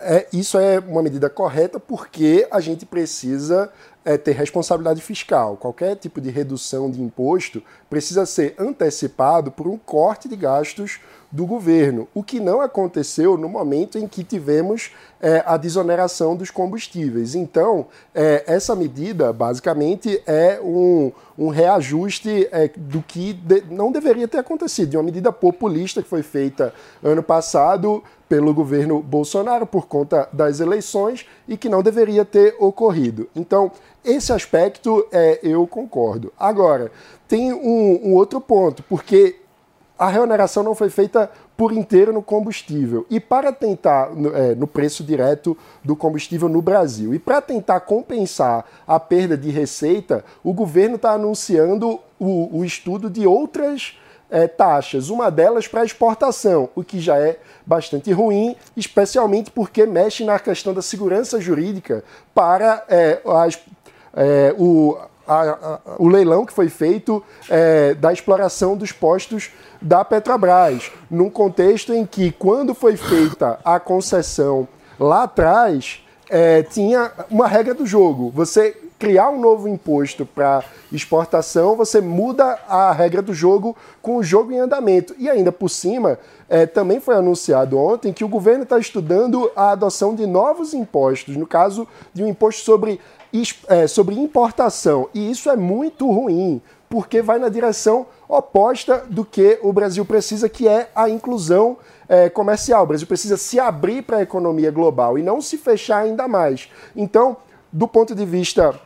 é, 0.00 0.26
isso 0.32 0.58
é 0.58 0.78
uma 0.80 1.02
medida 1.02 1.30
correta 1.30 1.78
porque 1.78 2.46
a 2.50 2.58
gente 2.58 2.84
precisa 2.84 3.70
é, 4.04 4.16
ter 4.16 4.32
responsabilidade 4.32 5.00
fiscal. 5.00 5.56
Qualquer 5.56 5.96
tipo 5.96 6.20
de 6.20 6.30
redução 6.30 6.90
de 6.90 7.00
imposto 7.00 7.62
precisa 7.88 8.26
ser 8.26 8.54
antecipado 8.58 9.52
por 9.52 9.68
um 9.68 9.78
corte 9.78 10.28
de 10.28 10.36
gastos 10.36 11.00
do 11.32 11.46
governo, 11.46 12.06
o 12.14 12.22
que 12.22 12.38
não 12.38 12.60
aconteceu 12.60 13.38
no 13.38 13.48
momento 13.48 13.96
em 13.96 14.06
que 14.06 14.22
tivemos 14.22 14.92
é, 15.18 15.42
a 15.46 15.56
desoneração 15.56 16.36
dos 16.36 16.50
combustíveis. 16.50 17.34
Então, 17.34 17.86
é, 18.14 18.44
essa 18.46 18.76
medida, 18.76 19.32
basicamente, 19.32 20.22
é 20.26 20.60
um, 20.62 21.10
um 21.38 21.48
reajuste 21.48 22.48
é, 22.52 22.68
do 22.76 23.00
que 23.00 23.32
de, 23.32 23.62
não 23.70 23.90
deveria 23.90 24.28
ter 24.28 24.38
acontecido, 24.38 24.90
de 24.90 24.96
uma 24.98 25.02
medida 25.02 25.32
populista 25.32 26.02
que 26.02 26.08
foi 26.08 26.22
feita 26.22 26.74
ano 27.02 27.22
passado 27.22 28.02
pelo 28.28 28.52
governo 28.52 29.02
Bolsonaro 29.02 29.66
por 29.66 29.86
conta 29.86 30.28
das 30.32 30.60
eleições 30.60 31.26
e 31.48 31.56
que 31.56 31.68
não 31.68 31.82
deveria 31.82 32.24
ter 32.24 32.56
ocorrido. 32.58 33.28
Então, 33.34 33.72
esse 34.04 34.32
aspecto 34.32 35.06
é, 35.12 35.38
eu 35.42 35.66
concordo. 35.66 36.32
Agora, 36.38 36.90
tem 37.28 37.52
um, 37.52 38.00
um 38.08 38.14
outro 38.14 38.40
ponto, 38.40 38.82
porque 38.82 39.36
a 40.02 40.08
reoneração 40.08 40.64
não 40.64 40.74
foi 40.74 40.90
feita 40.90 41.30
por 41.56 41.72
inteiro 41.72 42.12
no 42.12 42.20
combustível. 42.20 43.06
E 43.08 43.20
para 43.20 43.52
tentar 43.52 44.10
no, 44.10 44.36
é, 44.36 44.52
no 44.52 44.66
preço 44.66 45.04
direto 45.04 45.56
do 45.84 45.94
combustível 45.94 46.48
no 46.48 46.60
Brasil. 46.60 47.14
E 47.14 47.20
para 47.20 47.40
tentar 47.40 47.78
compensar 47.78 48.64
a 48.84 48.98
perda 48.98 49.36
de 49.36 49.48
receita, 49.50 50.24
o 50.42 50.52
governo 50.52 50.96
está 50.96 51.12
anunciando 51.12 52.00
o, 52.18 52.58
o 52.58 52.64
estudo 52.64 53.08
de 53.08 53.28
outras 53.28 53.96
é, 54.28 54.48
taxas, 54.48 55.08
uma 55.08 55.30
delas 55.30 55.68
para 55.68 55.84
exportação, 55.84 56.68
o 56.74 56.82
que 56.82 56.98
já 56.98 57.16
é 57.18 57.38
bastante 57.64 58.10
ruim, 58.10 58.56
especialmente 58.76 59.52
porque 59.52 59.86
mexe 59.86 60.24
na 60.24 60.40
questão 60.40 60.74
da 60.74 60.82
segurança 60.82 61.40
jurídica 61.40 62.02
para 62.34 62.84
é, 62.88 63.20
as, 63.24 63.56
é, 64.14 64.52
o, 64.58 64.98
a, 65.26 65.40
a, 65.42 65.80
o 65.98 66.08
leilão 66.08 66.44
que 66.44 66.52
foi 66.52 66.68
feito 66.68 67.22
é, 67.48 67.94
da 67.94 68.12
exploração 68.12 68.76
dos 68.76 68.92
postos 68.92 69.50
da 69.80 70.04
Petrobras, 70.04 70.90
num 71.10 71.30
contexto 71.30 71.92
em 71.92 72.06
que, 72.06 72.32
quando 72.32 72.74
foi 72.74 72.96
feita 72.96 73.58
a 73.64 73.80
concessão 73.80 74.68
lá 74.98 75.24
atrás, 75.24 76.04
é, 76.30 76.62
tinha 76.62 77.12
uma 77.30 77.46
regra 77.46 77.74
do 77.74 77.84
jogo. 77.84 78.30
Você 78.30 78.76
criar 79.02 79.30
um 79.30 79.40
novo 79.40 79.68
imposto 79.68 80.24
para 80.24 80.62
exportação, 80.92 81.74
você 81.74 82.00
muda 82.00 82.56
a 82.68 82.92
regra 82.92 83.20
do 83.20 83.34
jogo 83.34 83.76
com 84.00 84.16
o 84.16 84.22
jogo 84.22 84.52
em 84.52 84.60
andamento. 84.60 85.12
E 85.18 85.28
ainda 85.28 85.50
por 85.50 85.68
cima, 85.68 86.20
é, 86.48 86.66
também 86.66 87.00
foi 87.00 87.16
anunciado 87.16 87.76
ontem 87.76 88.12
que 88.12 88.22
o 88.22 88.28
governo 88.28 88.62
está 88.62 88.78
estudando 88.78 89.50
a 89.56 89.72
adoção 89.72 90.14
de 90.14 90.24
novos 90.24 90.72
impostos, 90.72 91.36
no 91.36 91.48
caso 91.48 91.88
de 92.14 92.22
um 92.22 92.28
imposto 92.28 92.62
sobre, 92.62 93.00
é, 93.68 93.86
sobre 93.86 94.14
importação. 94.14 95.08
E 95.14 95.30
isso 95.30 95.48
é 95.48 95.56
muito 95.56 96.10
ruim, 96.10 96.60
porque 96.88 97.22
vai 97.22 97.38
na 97.38 97.48
direção 97.48 98.06
oposta 98.28 99.04
do 99.08 99.24
que 99.24 99.58
o 99.62 99.72
Brasil 99.72 100.04
precisa, 100.04 100.48
que 100.48 100.68
é 100.68 100.90
a 100.94 101.08
inclusão 101.08 101.76
é, 102.08 102.28
comercial. 102.28 102.84
O 102.84 102.86
Brasil 102.86 103.06
precisa 103.06 103.36
se 103.36 103.58
abrir 103.58 104.02
para 104.02 104.18
a 104.18 104.22
economia 104.22 104.70
global 104.70 105.18
e 105.18 105.22
não 105.22 105.40
se 105.40 105.56
fechar 105.56 105.98
ainda 106.02 106.28
mais. 106.28 106.68
Então, 106.94 107.36
do 107.72 107.88
ponto 107.88 108.14
de 108.14 108.26
vista 108.26 108.78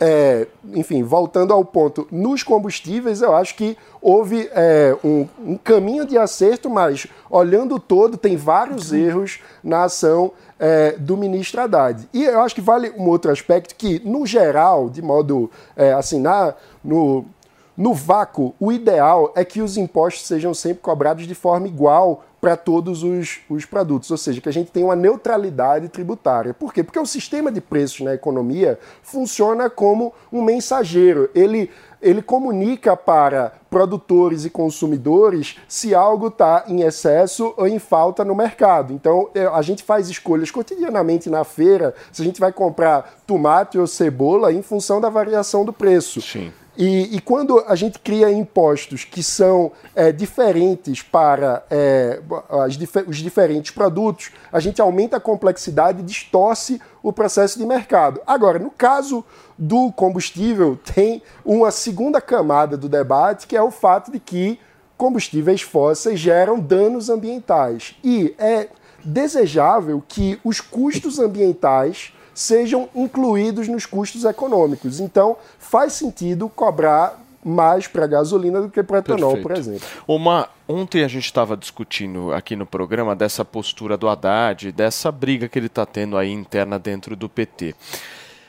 é, 0.00 0.46
enfim, 0.72 1.02
voltando 1.02 1.52
ao 1.52 1.64
ponto, 1.64 2.06
nos 2.10 2.42
combustíveis, 2.42 3.22
eu 3.22 3.34
acho 3.34 3.54
que 3.54 3.76
houve 4.02 4.50
é, 4.52 4.96
um, 5.04 5.26
um, 5.38 5.56
caminho 5.56 6.04
de 6.04 6.18
acerto, 6.18 6.68
mas 6.68 7.06
olhando 7.30 7.78
todo, 7.78 8.16
tem 8.16 8.36
vários 8.36 8.92
erros 8.92 9.40
na 9.62 9.84
ação 9.84 10.32
é, 10.58 10.92
do 10.92 11.16
ministro 11.16 11.60
Haddad. 11.60 12.08
E 12.12 12.24
eu 12.24 12.40
acho 12.40 12.54
que 12.54 12.60
vale 12.60 12.92
um 12.96 13.08
outro 13.08 13.30
aspecto 13.30 13.74
que, 13.76 14.00
no 14.04 14.26
geral, 14.26 14.90
de 14.90 15.00
modo 15.00 15.50
é, 15.76 15.92
assim, 15.92 16.20
na, 16.20 16.54
no, 16.82 17.24
no 17.76 17.94
vácuo, 17.94 18.54
o 18.58 18.72
ideal 18.72 19.32
é 19.36 19.44
que 19.44 19.62
os 19.62 19.76
impostos 19.76 20.26
sejam 20.26 20.52
sempre 20.52 20.82
cobrados 20.82 21.26
de 21.26 21.34
forma 21.34 21.68
igual 21.68 22.24
para 22.44 22.58
todos 22.58 23.02
os, 23.02 23.40
os 23.48 23.64
produtos, 23.64 24.10
ou 24.10 24.18
seja, 24.18 24.38
que 24.38 24.50
a 24.50 24.52
gente 24.52 24.70
tem 24.70 24.84
uma 24.84 24.94
neutralidade 24.94 25.88
tributária. 25.88 26.52
Por 26.52 26.74
quê? 26.74 26.84
Porque 26.84 26.98
o 26.98 27.06
sistema 27.06 27.50
de 27.50 27.58
preços 27.58 28.00
na 28.00 28.12
economia 28.12 28.78
funciona 29.02 29.70
como 29.70 30.12
um 30.30 30.42
mensageiro. 30.42 31.30
Ele 31.34 31.70
ele 32.02 32.20
comunica 32.20 32.94
para 32.94 33.54
produtores 33.70 34.44
e 34.44 34.50
consumidores 34.50 35.56
se 35.66 35.94
algo 35.94 36.26
está 36.26 36.64
em 36.68 36.82
excesso 36.82 37.54
ou 37.56 37.66
em 37.66 37.78
falta 37.78 38.22
no 38.22 38.34
mercado. 38.34 38.92
Então, 38.92 39.30
é, 39.34 39.46
a 39.46 39.62
gente 39.62 39.82
faz 39.82 40.10
escolhas 40.10 40.50
cotidianamente 40.50 41.30
na 41.30 41.44
feira 41.44 41.94
se 42.12 42.20
a 42.20 42.24
gente 42.26 42.38
vai 42.38 42.52
comprar 42.52 43.22
tomate 43.26 43.78
ou 43.78 43.86
cebola 43.86 44.52
em 44.52 44.60
função 44.60 45.00
da 45.00 45.08
variação 45.08 45.64
do 45.64 45.72
preço. 45.72 46.20
Sim. 46.20 46.52
E, 46.76 47.16
e, 47.16 47.20
quando 47.20 47.60
a 47.68 47.76
gente 47.76 48.00
cria 48.00 48.32
impostos 48.32 49.04
que 49.04 49.22
são 49.22 49.70
é, 49.94 50.10
diferentes 50.10 51.02
para 51.02 51.64
é, 51.70 52.20
os 53.06 53.16
diferentes 53.18 53.70
produtos, 53.70 54.32
a 54.52 54.58
gente 54.58 54.80
aumenta 54.80 55.18
a 55.18 55.20
complexidade 55.20 56.00
e 56.00 56.04
distorce 56.04 56.80
o 57.02 57.12
processo 57.12 57.58
de 57.58 57.64
mercado. 57.64 58.20
Agora, 58.26 58.58
no 58.58 58.70
caso 58.70 59.24
do 59.56 59.92
combustível, 59.92 60.76
tem 60.94 61.22
uma 61.44 61.70
segunda 61.70 62.20
camada 62.20 62.76
do 62.76 62.88
debate, 62.88 63.46
que 63.46 63.56
é 63.56 63.62
o 63.62 63.70
fato 63.70 64.10
de 64.10 64.18
que 64.18 64.58
combustíveis 64.96 65.62
fósseis 65.62 66.18
geram 66.18 66.58
danos 66.58 67.08
ambientais. 67.08 67.94
E 68.02 68.34
é 68.38 68.68
desejável 69.04 70.02
que 70.06 70.40
os 70.42 70.60
custos 70.60 71.18
ambientais 71.18 72.12
sejam 72.34 72.88
incluídos 72.94 73.68
nos 73.68 73.86
custos 73.86 74.24
econômicos. 74.24 75.00
Então, 75.00 75.36
faz 75.58 75.92
sentido 75.92 76.48
cobrar 76.48 77.22
mais 77.44 77.86
para 77.86 78.06
gasolina 78.06 78.60
do 78.62 78.70
que 78.70 78.82
para 78.82 78.98
etanol, 78.98 79.34
Perfeito. 79.34 79.42
por 79.42 79.56
exemplo. 79.56 79.88
Uma, 80.08 80.48
ontem 80.66 81.04
a 81.04 81.08
gente 81.08 81.26
estava 81.26 81.56
discutindo 81.56 82.32
aqui 82.32 82.56
no 82.56 82.64
programa 82.64 83.14
dessa 83.14 83.44
postura 83.44 83.98
do 83.98 84.08
Haddad, 84.08 84.72
dessa 84.72 85.12
briga 85.12 85.46
que 85.46 85.58
ele 85.58 85.66
está 85.66 85.84
tendo 85.84 86.16
aí 86.16 86.32
interna 86.32 86.78
dentro 86.78 87.14
do 87.14 87.28
PT. 87.28 87.74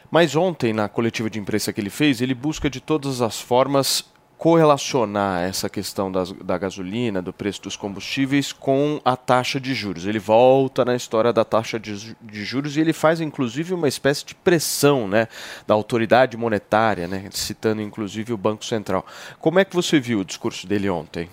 Mas 0.09 0.35
ontem, 0.35 0.71
na 0.71 0.87
coletiva 0.87 1.29
de 1.29 1.39
imprensa 1.39 1.73
que 1.73 1.81
ele 1.81 1.89
fez, 1.89 2.21
ele 2.21 2.33
busca 2.33 2.69
de 2.69 2.79
todas 2.79 3.21
as 3.21 3.39
formas 3.39 4.05
correlacionar 4.37 5.43
essa 5.43 5.69
questão 5.69 6.11
das, 6.11 6.31
da 6.31 6.57
gasolina, 6.57 7.21
do 7.21 7.31
preço 7.31 7.61
dos 7.61 7.75
combustíveis, 7.75 8.51
com 8.51 8.99
a 9.03 9.15
taxa 9.15 9.59
de 9.59 9.73
juros. 9.73 10.05
Ele 10.05 10.19
volta 10.19 10.83
na 10.83 10.95
história 10.95 11.31
da 11.31 11.45
taxa 11.45 11.79
de, 11.79 12.15
de 12.21 12.43
juros 12.43 12.75
e 12.75 12.81
ele 12.81 12.93
faz, 12.93 13.21
inclusive, 13.21 13.73
uma 13.73 13.87
espécie 13.87 14.25
de 14.25 14.35
pressão 14.35 15.07
né, 15.07 15.27
da 15.65 15.73
autoridade 15.73 16.35
monetária, 16.35 17.07
né, 17.07 17.29
citando, 17.31 17.81
inclusive, 17.81 18.33
o 18.33 18.37
Banco 18.37 18.65
Central. 18.65 19.05
Como 19.39 19.59
é 19.59 19.65
que 19.65 19.75
você 19.75 19.99
viu 19.99 20.19
o 20.19 20.25
discurso 20.25 20.67
dele 20.67 20.89
ontem? 20.89 21.29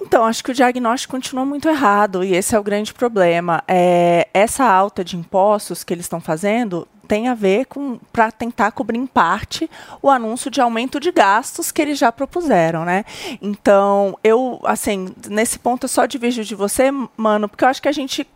Então, 0.00 0.24
acho 0.24 0.44
que 0.44 0.50
o 0.50 0.54
diagnóstico 0.54 1.12
continua 1.12 1.46
muito 1.46 1.68
errado 1.68 2.22
e 2.22 2.34
esse 2.34 2.54
é 2.54 2.58
o 2.58 2.62
grande 2.62 2.92
problema. 2.92 3.62
É, 3.66 4.28
essa 4.34 4.64
alta 4.64 5.02
de 5.02 5.16
impostos 5.16 5.82
que 5.82 5.94
eles 5.94 6.04
estão 6.04 6.20
fazendo 6.20 6.86
tem 7.06 7.28
a 7.28 7.34
ver 7.34 7.66
com 7.66 7.98
para 8.12 8.32
tentar 8.32 8.72
cobrir 8.72 8.98
em 8.98 9.06
parte 9.06 9.70
o 10.02 10.10
anúncio 10.10 10.50
de 10.50 10.60
aumento 10.60 10.98
de 10.98 11.12
gastos 11.12 11.70
que 11.70 11.80
eles 11.80 11.98
já 11.98 12.10
propuseram, 12.10 12.84
né? 12.84 13.04
Então, 13.40 14.18
eu 14.24 14.60
assim, 14.64 15.08
nesse 15.28 15.58
ponto 15.58 15.84
eu 15.84 15.88
só 15.88 16.06
divido 16.06 16.44
de 16.44 16.54
você, 16.54 16.90
mano, 17.16 17.48
porque 17.48 17.64
eu 17.64 17.68
acho 17.68 17.82
que 17.82 17.88
a 17.88 17.92
gente 17.92 18.26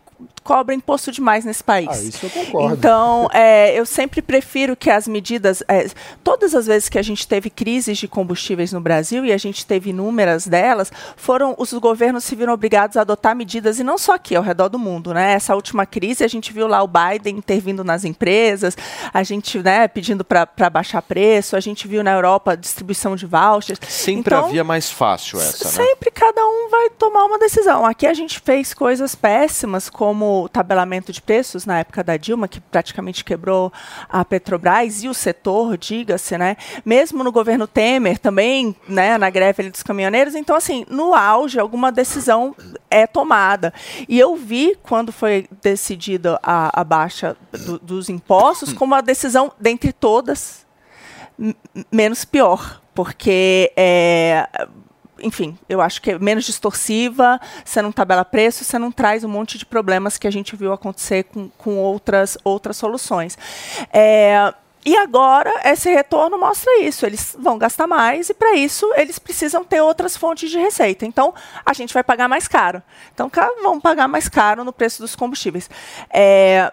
cobra 0.49 0.73
imposto 0.73 1.11
demais 1.11 1.45
nesse 1.45 1.63
país. 1.63 1.87
Ah, 1.87 2.01
isso 2.01 2.25
eu 2.25 2.29
concordo. 2.31 2.75
Então, 2.75 3.29
é, 3.31 3.79
eu 3.79 3.85
sempre 3.85 4.19
prefiro 4.19 4.75
que 4.75 4.89
as 4.89 5.07
medidas. 5.07 5.61
É, 5.67 5.87
todas 6.23 6.55
as 6.55 6.65
vezes 6.65 6.89
que 6.89 6.97
a 6.97 7.03
gente 7.03 7.27
teve 7.27 7.51
crises 7.51 7.99
de 7.99 8.07
combustíveis 8.07 8.73
no 8.73 8.81
Brasil, 8.81 9.23
e 9.23 9.31
a 9.31 9.37
gente 9.37 9.63
teve 9.63 9.91
inúmeras 9.91 10.47
delas, 10.47 10.91
foram 11.15 11.53
os 11.55 11.71
governos 11.73 12.23
se 12.23 12.35
viram 12.35 12.51
obrigados 12.51 12.97
a 12.97 13.01
adotar 13.01 13.35
medidas, 13.35 13.77
e 13.77 13.83
não 13.83 13.95
só 13.95 14.15
aqui, 14.15 14.35
ao 14.35 14.41
redor 14.41 14.69
do 14.69 14.79
mundo. 14.79 15.13
Né? 15.13 15.33
Essa 15.33 15.53
última 15.53 15.85
crise, 15.85 16.23
a 16.23 16.27
gente 16.27 16.51
viu 16.51 16.67
lá 16.67 16.81
o 16.81 16.87
Biden 16.87 17.37
intervindo 17.37 17.83
nas 17.83 18.03
empresas, 18.03 18.75
a 19.13 19.21
gente 19.21 19.59
né, 19.59 19.87
pedindo 19.87 20.25
para 20.25 20.69
baixar 20.71 21.03
preço, 21.03 21.55
a 21.55 21.59
gente 21.59 21.87
viu 21.87 22.03
na 22.03 22.11
Europa 22.11 22.57
distribuição 22.57 23.15
de 23.15 23.27
vouchers. 23.27 23.77
Sempre 23.87 24.33
então, 24.33 24.45
havia 24.45 24.63
mais 24.63 24.89
fácil 24.89 25.39
essa, 25.39 25.65
né? 25.65 25.85
Sempre 25.85 26.09
cada 26.09 26.43
um 26.43 26.69
vai 26.71 26.89
tomar 26.89 27.25
uma 27.25 27.37
decisão. 27.37 27.85
Aqui 27.85 28.07
a 28.07 28.15
gente 28.15 28.39
fez 28.39 28.73
coisas 28.73 29.13
péssimas, 29.13 29.91
como 29.91 30.38
o 30.43 30.49
tabelamento 30.49 31.11
de 31.11 31.21
preços 31.21 31.65
na 31.65 31.79
época 31.79 32.03
da 32.03 32.17
Dilma, 32.17 32.47
que 32.47 32.59
praticamente 32.59 33.23
quebrou 33.23 33.71
a 34.09 34.23
Petrobras 34.23 35.03
e 35.03 35.07
o 35.07 35.13
setor, 35.13 35.77
diga-se, 35.77 36.37
né? 36.37 36.57
Mesmo 36.85 37.23
no 37.23 37.31
governo 37.31 37.67
Temer 37.67 38.17
também, 38.17 38.75
né, 38.87 39.17
na 39.17 39.29
greve 39.29 39.69
dos 39.69 39.83
caminhoneiros. 39.83 40.35
Então, 40.35 40.55
assim, 40.55 40.85
no 40.89 41.13
auge, 41.13 41.59
alguma 41.59 41.91
decisão 41.91 42.55
é 42.89 43.05
tomada. 43.05 43.73
E 44.07 44.19
eu 44.19 44.35
vi, 44.35 44.77
quando 44.83 45.11
foi 45.11 45.47
decidida 45.61 46.39
a, 46.43 46.81
a 46.81 46.83
baixa 46.83 47.35
do, 47.65 47.79
dos 47.79 48.09
impostos, 48.09 48.73
como 48.73 48.95
a 48.95 49.01
decisão, 49.01 49.51
dentre 49.59 49.93
todas, 49.93 50.65
menos 51.91 52.25
pior. 52.25 52.81
Porque 52.93 53.71
é, 53.77 54.47
enfim, 55.21 55.57
eu 55.67 55.81
acho 55.81 56.01
que 56.01 56.11
é 56.11 56.19
menos 56.19 56.45
distorsiva, 56.45 57.39
você 57.63 57.81
não 57.81 57.91
tabela 57.91 58.25
preço, 58.25 58.63
você 58.63 58.77
não 58.77 58.91
traz 58.91 59.23
um 59.23 59.29
monte 59.29 59.57
de 59.57 59.65
problemas 59.65 60.17
que 60.17 60.27
a 60.27 60.31
gente 60.31 60.55
viu 60.55 60.73
acontecer 60.73 61.23
com, 61.25 61.49
com 61.57 61.77
outras, 61.77 62.37
outras 62.43 62.77
soluções. 62.77 63.37
É, 63.93 64.53
e 64.85 64.95
agora, 64.95 65.53
esse 65.65 65.89
retorno 65.89 66.37
mostra 66.37 66.81
isso. 66.81 67.05
Eles 67.05 67.35
vão 67.37 67.57
gastar 67.57 67.85
mais 67.85 68.29
e, 68.29 68.33
para 68.33 68.55
isso, 68.55 68.89
eles 68.95 69.19
precisam 69.19 69.63
ter 69.63 69.81
outras 69.81 70.15
fontes 70.15 70.49
de 70.49 70.57
receita. 70.57 71.05
Então, 71.05 71.33
a 71.65 71.73
gente 71.73 71.93
vai 71.93 72.03
pagar 72.03 72.27
mais 72.27 72.47
caro. 72.47 72.81
Então, 73.13 73.29
vão 73.61 73.79
pagar 73.79 74.07
mais 74.07 74.29
caro 74.29 74.63
no 74.63 74.71
preço 74.71 75.01
dos 75.01 75.15
combustíveis. 75.15 75.69
É, 76.09 76.71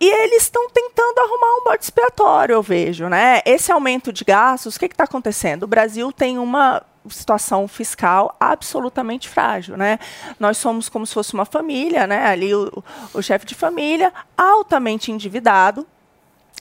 e 0.00 0.06
eles 0.06 0.44
estão 0.44 0.68
tentando 0.70 1.18
arrumar 1.18 1.60
um 1.60 1.64
bode 1.64 1.82
expiatório, 1.82 2.52
eu 2.52 2.62
vejo, 2.62 3.08
né? 3.08 3.40
Esse 3.44 3.72
aumento 3.72 4.12
de 4.12 4.24
gastos, 4.24 4.76
o 4.76 4.78
que 4.78 4.86
está 4.86 5.04
acontecendo? 5.04 5.64
O 5.64 5.66
Brasil 5.66 6.12
tem 6.12 6.38
uma 6.38 6.82
situação 7.10 7.66
fiscal 7.68 8.34
absolutamente 8.38 9.28
frágil, 9.28 9.76
né? 9.76 9.98
Nós 10.38 10.56
somos 10.56 10.88
como 10.88 11.06
se 11.06 11.14
fosse 11.14 11.34
uma 11.34 11.44
família, 11.44 12.06
né? 12.06 12.26
Ali 12.26 12.54
o, 12.54 12.82
o 13.14 13.22
chefe 13.22 13.46
de 13.46 13.54
família, 13.54 14.12
altamente 14.36 15.12
endividado, 15.12 15.86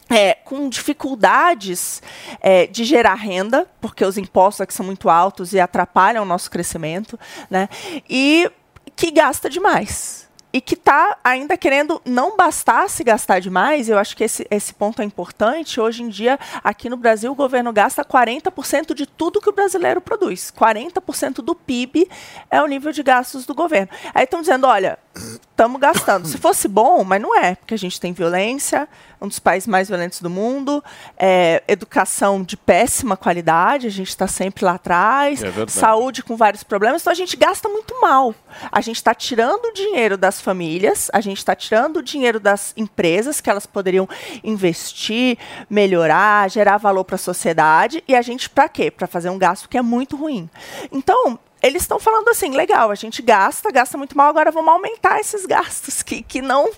é, 0.10 0.34
com 0.34 0.70
dificuldades 0.70 2.02
é, 2.40 2.66
de 2.68 2.84
gerar 2.84 3.16
renda, 3.16 3.68
porque 3.82 4.06
os 4.06 4.18
impostos 4.18 4.62
aqui 4.62 4.74
são 4.74 4.86
muito 4.86 5.10
altos 5.10 5.54
e 5.54 5.60
atrapalham 5.60 6.24
o 6.24 6.26
nosso 6.26 6.50
crescimento, 6.50 7.20
né? 7.50 7.68
E 8.10 8.50
que 8.96 9.12
gasta 9.12 9.50
demais. 9.50 10.27
E 10.58 10.62
que 10.62 10.74
está 10.74 11.20
ainda 11.24 11.56
querendo 11.56 12.02
não 12.04 12.36
bastasse 12.36 13.04
gastar 13.04 13.40
demais, 13.40 13.90
eu 13.90 13.98
acho 14.00 14.18
que 14.18 14.24
esse, 14.24 14.48
esse 14.50 14.74
ponto 14.74 15.04
é 15.04 15.06
importante. 15.06 15.80
Hoje 15.80 16.02
em 16.02 16.10
dia, 16.10 16.40
aqui 16.64 16.90
no 16.90 16.98
Brasil, 16.98 17.32
o 17.32 17.36
governo 17.36 17.72
gasta 17.72 18.04
40% 18.04 18.96
de 18.96 19.06
tudo 19.06 19.40
que 19.40 19.52
o 19.52 19.54
brasileiro 19.54 20.02
produz. 20.02 20.52
40% 20.52 21.44
do 21.44 21.54
PIB 21.54 22.10
é 22.50 22.60
o 22.60 22.66
nível 22.66 22.92
de 22.92 23.04
gastos 23.04 23.46
do 23.46 23.54
governo. 23.54 23.90
Aí 24.16 24.24
estão 24.24 24.42
dizendo, 24.42 24.66
olha, 24.66 24.98
estamos 25.14 25.80
gastando. 25.80 26.28
Se 26.28 26.40
fosse 26.40 26.68
bom, 26.68 27.04
mas 27.04 27.22
não 27.22 27.38
é, 27.40 27.54
porque 27.54 27.76
a 27.76 27.78
gente 27.78 28.02
tem 28.02 28.12
violência, 28.12 28.90
um 29.20 29.28
dos 29.28 29.40
países 29.40 29.68
mais 29.68 29.88
violentos 29.88 30.22
do 30.22 30.30
mundo, 30.30 30.84
é, 31.18 31.64
educação 31.68 32.44
de 32.44 32.56
péssima 32.56 33.18
qualidade, 33.18 33.88
a 33.88 33.92
gente 33.92 34.10
está 34.10 34.28
sempre 34.28 34.64
lá 34.64 34.74
atrás, 34.74 35.44
É 35.44 35.68
saúde 35.68 36.24
com 36.24 36.36
vários 36.36 36.64
problemas, 36.64 37.02
então 37.02 37.12
a 37.12 37.16
gente 37.16 37.36
gasta 37.36 37.68
muito 37.68 38.00
mal. 38.00 38.34
A 38.72 38.82
gente 38.82 38.98
está 38.98 39.14
tirando 39.14 39.66
o 39.66 39.74
dinheiro 39.74 40.18
das 40.18 40.40
famílias, 40.40 41.10
a 41.14 41.22
gente 41.22 41.38
está 41.38 41.56
tirando 41.56 41.98
o 41.98 42.04
dinheiro 42.04 42.40
das 42.40 42.74
empresas 42.78 43.42
que 43.42 43.50
elas 43.50 43.66
poderiam 43.66 44.08
investir, 44.44 45.38
melhorar, 45.70 46.50
gerar 46.50 46.78
valor 46.78 47.04
para 47.04 47.16
a 47.16 47.20
sociedade, 47.20 48.04
e 48.08 48.16
a 48.16 48.22
gente 48.22 48.50
para 48.50 48.70
quê? 48.70 48.92
Para 48.92 49.08
fazer 49.08 49.30
um 49.30 49.38
gasto 49.38 49.68
que 49.68 49.78
é 49.78 49.82
muito 49.82 50.16
ruim. 50.16 50.50
Então, 50.92 51.40
eles 51.62 51.82
estão 51.82 52.00
falando 52.00 52.30
assim, 52.30 52.52
legal, 52.52 52.92
a 52.92 52.96
gente 52.96 53.22
gasta, 53.22 53.72
gasta 53.72 53.98
muito 53.98 54.16
mal, 54.16 54.30
agora 54.30 54.52
vamos 54.52 54.72
aumentar 54.72 55.20
esses 55.20 55.46
gastos 55.46 56.04
que, 56.04 56.22
que 56.22 56.42
não 56.42 56.70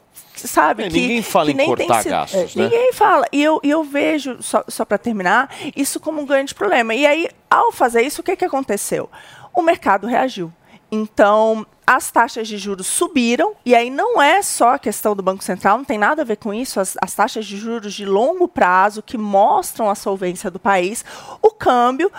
sabe 0.47 0.83
É, 0.83 0.87
que 0.89 0.99
ninguém 0.99 1.21
fala 1.21 1.53
que 1.53 1.61
em 1.61 1.65
cortar 1.65 2.01
sido- 2.03 2.11
gastos, 2.11 2.55
é, 2.55 2.59
né? 2.59 2.63
Ninguém 2.65 2.93
fala. 2.93 3.25
E 3.31 3.43
eu, 3.43 3.59
eu 3.63 3.83
vejo, 3.83 4.41
só, 4.41 4.63
só 4.67 4.85
para 4.85 4.97
terminar, 4.97 5.53
isso 5.75 5.99
como 5.99 6.21
um 6.21 6.25
grande 6.25 6.53
problema. 6.55 6.93
E 6.93 7.05
aí, 7.05 7.27
ao 7.49 7.71
fazer 7.71 8.01
isso, 8.01 8.21
o 8.21 8.23
que, 8.23 8.35
que 8.35 8.45
aconteceu? 8.45 9.09
O 9.53 9.61
mercado 9.61 10.07
reagiu. 10.07 10.51
Então, 10.91 11.65
as 11.85 12.09
taxas 12.11 12.47
de 12.47 12.57
juros 12.57 12.87
subiram, 12.87 13.53
e 13.65 13.75
aí 13.75 13.89
não 13.89 14.21
é 14.21 14.41
só 14.41 14.73
a 14.75 14.79
questão 14.79 15.15
do 15.15 15.21
Banco 15.23 15.43
Central, 15.43 15.77
não 15.77 15.85
tem 15.85 15.97
nada 15.97 16.21
a 16.23 16.25
ver 16.25 16.37
com 16.37 16.53
isso, 16.53 16.79
as, 16.79 16.95
as 17.01 17.13
taxas 17.13 17.45
de 17.45 17.57
juros 17.57 17.93
de 17.93 18.05
longo 18.05 18.47
prazo 18.47 19.01
que 19.03 19.17
mostram 19.17 19.89
a 19.89 19.95
solvência 19.95 20.49
do 20.49 20.59
país, 20.59 21.03
o 21.41 21.51
câmbio, 21.51 22.11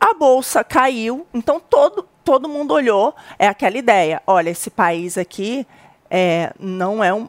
a 0.00 0.14
bolsa 0.14 0.62
caiu, 0.64 1.26
então 1.34 1.60
todo, 1.60 2.06
todo 2.24 2.48
mundo 2.48 2.72
olhou, 2.74 3.14
é 3.38 3.46
aquela 3.48 3.76
ideia, 3.78 4.20
olha, 4.26 4.50
esse 4.50 4.70
país 4.70 5.16
aqui 5.18 5.66
é, 6.10 6.52
não 6.58 7.02
é 7.02 7.12
um. 7.12 7.28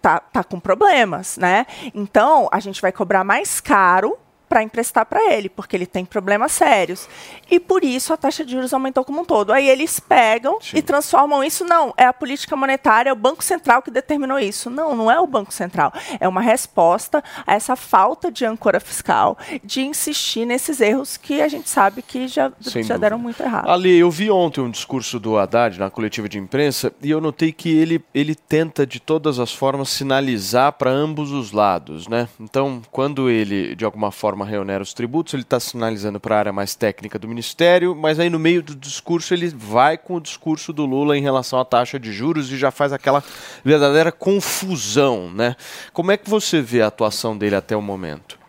Tá, 0.00 0.20
tá 0.20 0.44
com 0.44 0.60
problemas, 0.60 1.36
né? 1.36 1.66
Então, 1.94 2.48
a 2.52 2.60
gente 2.60 2.80
vai 2.82 2.92
cobrar 2.92 3.24
mais 3.24 3.60
caro 3.60 4.18
para 4.50 4.64
emprestar 4.64 5.06
para 5.06 5.32
ele, 5.32 5.48
porque 5.48 5.76
ele 5.76 5.86
tem 5.86 6.04
problemas 6.04 6.50
sérios. 6.50 7.08
E 7.48 7.60
por 7.60 7.84
isso 7.84 8.12
a 8.12 8.16
taxa 8.16 8.44
de 8.44 8.50
juros 8.50 8.74
aumentou 8.74 9.04
como 9.04 9.20
um 9.20 9.24
todo. 9.24 9.52
Aí 9.52 9.68
eles 9.68 10.00
pegam 10.00 10.58
e 10.74 10.82
transformam 10.82 11.44
isso, 11.44 11.64
não, 11.64 11.94
é 11.96 12.04
a 12.04 12.12
política 12.12 12.56
monetária, 12.56 13.10
é 13.10 13.12
o 13.12 13.16
Banco 13.16 13.44
Central 13.44 13.80
que 13.80 13.92
determinou 13.92 14.40
isso. 14.40 14.68
Não, 14.68 14.96
não 14.96 15.08
é 15.08 15.20
o 15.20 15.26
Banco 15.26 15.54
Central. 15.54 15.92
É 16.18 16.26
uma 16.26 16.40
resposta 16.40 17.22
a 17.46 17.54
essa 17.54 17.76
falta 17.76 18.28
de 18.32 18.44
âncora 18.44 18.80
fiscal, 18.80 19.38
de 19.62 19.82
insistir 19.82 20.44
nesses 20.44 20.80
erros 20.80 21.16
que 21.16 21.40
a 21.40 21.46
gente 21.46 21.70
sabe 21.70 22.02
que 22.02 22.26
já, 22.26 22.50
Sem 22.60 22.82
já 22.82 22.94
dúvida. 22.94 22.98
deram 22.98 23.18
muito 23.20 23.40
errado. 23.40 23.70
Ali, 23.70 23.96
eu 23.96 24.10
vi 24.10 24.32
ontem 24.32 24.60
um 24.60 24.70
discurso 24.70 25.20
do 25.20 25.38
Haddad 25.38 25.78
na 25.78 25.90
coletiva 25.90 26.28
de 26.28 26.38
imprensa 26.38 26.92
e 27.00 27.08
eu 27.08 27.20
notei 27.20 27.52
que 27.52 27.68
ele, 27.68 28.04
ele 28.12 28.34
tenta 28.34 28.84
de 28.84 28.98
todas 28.98 29.38
as 29.38 29.54
formas 29.54 29.90
sinalizar 29.90 30.72
para 30.72 30.90
ambos 30.90 31.30
os 31.30 31.52
lados, 31.52 32.08
né? 32.08 32.28
Então, 32.40 32.82
quando 32.90 33.30
ele 33.30 33.76
de 33.76 33.84
alguma 33.84 34.10
forma 34.10 34.39
reonera 34.44 34.82
os 34.82 34.94
tributos, 34.94 35.34
ele 35.34 35.42
está 35.42 35.60
sinalizando 35.60 36.18
para 36.18 36.34
a 36.34 36.38
área 36.38 36.52
mais 36.52 36.74
técnica 36.74 37.18
do 37.18 37.28
ministério, 37.28 37.94
mas 37.94 38.18
aí 38.18 38.30
no 38.30 38.38
meio 38.38 38.62
do 38.62 38.74
discurso 38.74 39.34
ele 39.34 39.48
vai 39.48 39.96
com 39.98 40.16
o 40.16 40.20
discurso 40.20 40.72
do 40.72 40.86
Lula 40.86 41.16
em 41.16 41.22
relação 41.22 41.60
à 41.60 41.64
taxa 41.64 41.98
de 41.98 42.12
juros 42.12 42.50
e 42.50 42.56
já 42.56 42.70
faz 42.70 42.92
aquela 42.92 43.22
verdadeira 43.64 44.10
confusão, 44.10 45.30
né? 45.30 45.54
Como 45.92 46.10
é 46.10 46.16
que 46.16 46.28
você 46.28 46.60
vê 46.60 46.82
a 46.82 46.86
atuação 46.86 47.36
dele 47.36 47.56
até 47.56 47.76
o 47.76 47.82
momento? 47.82 48.39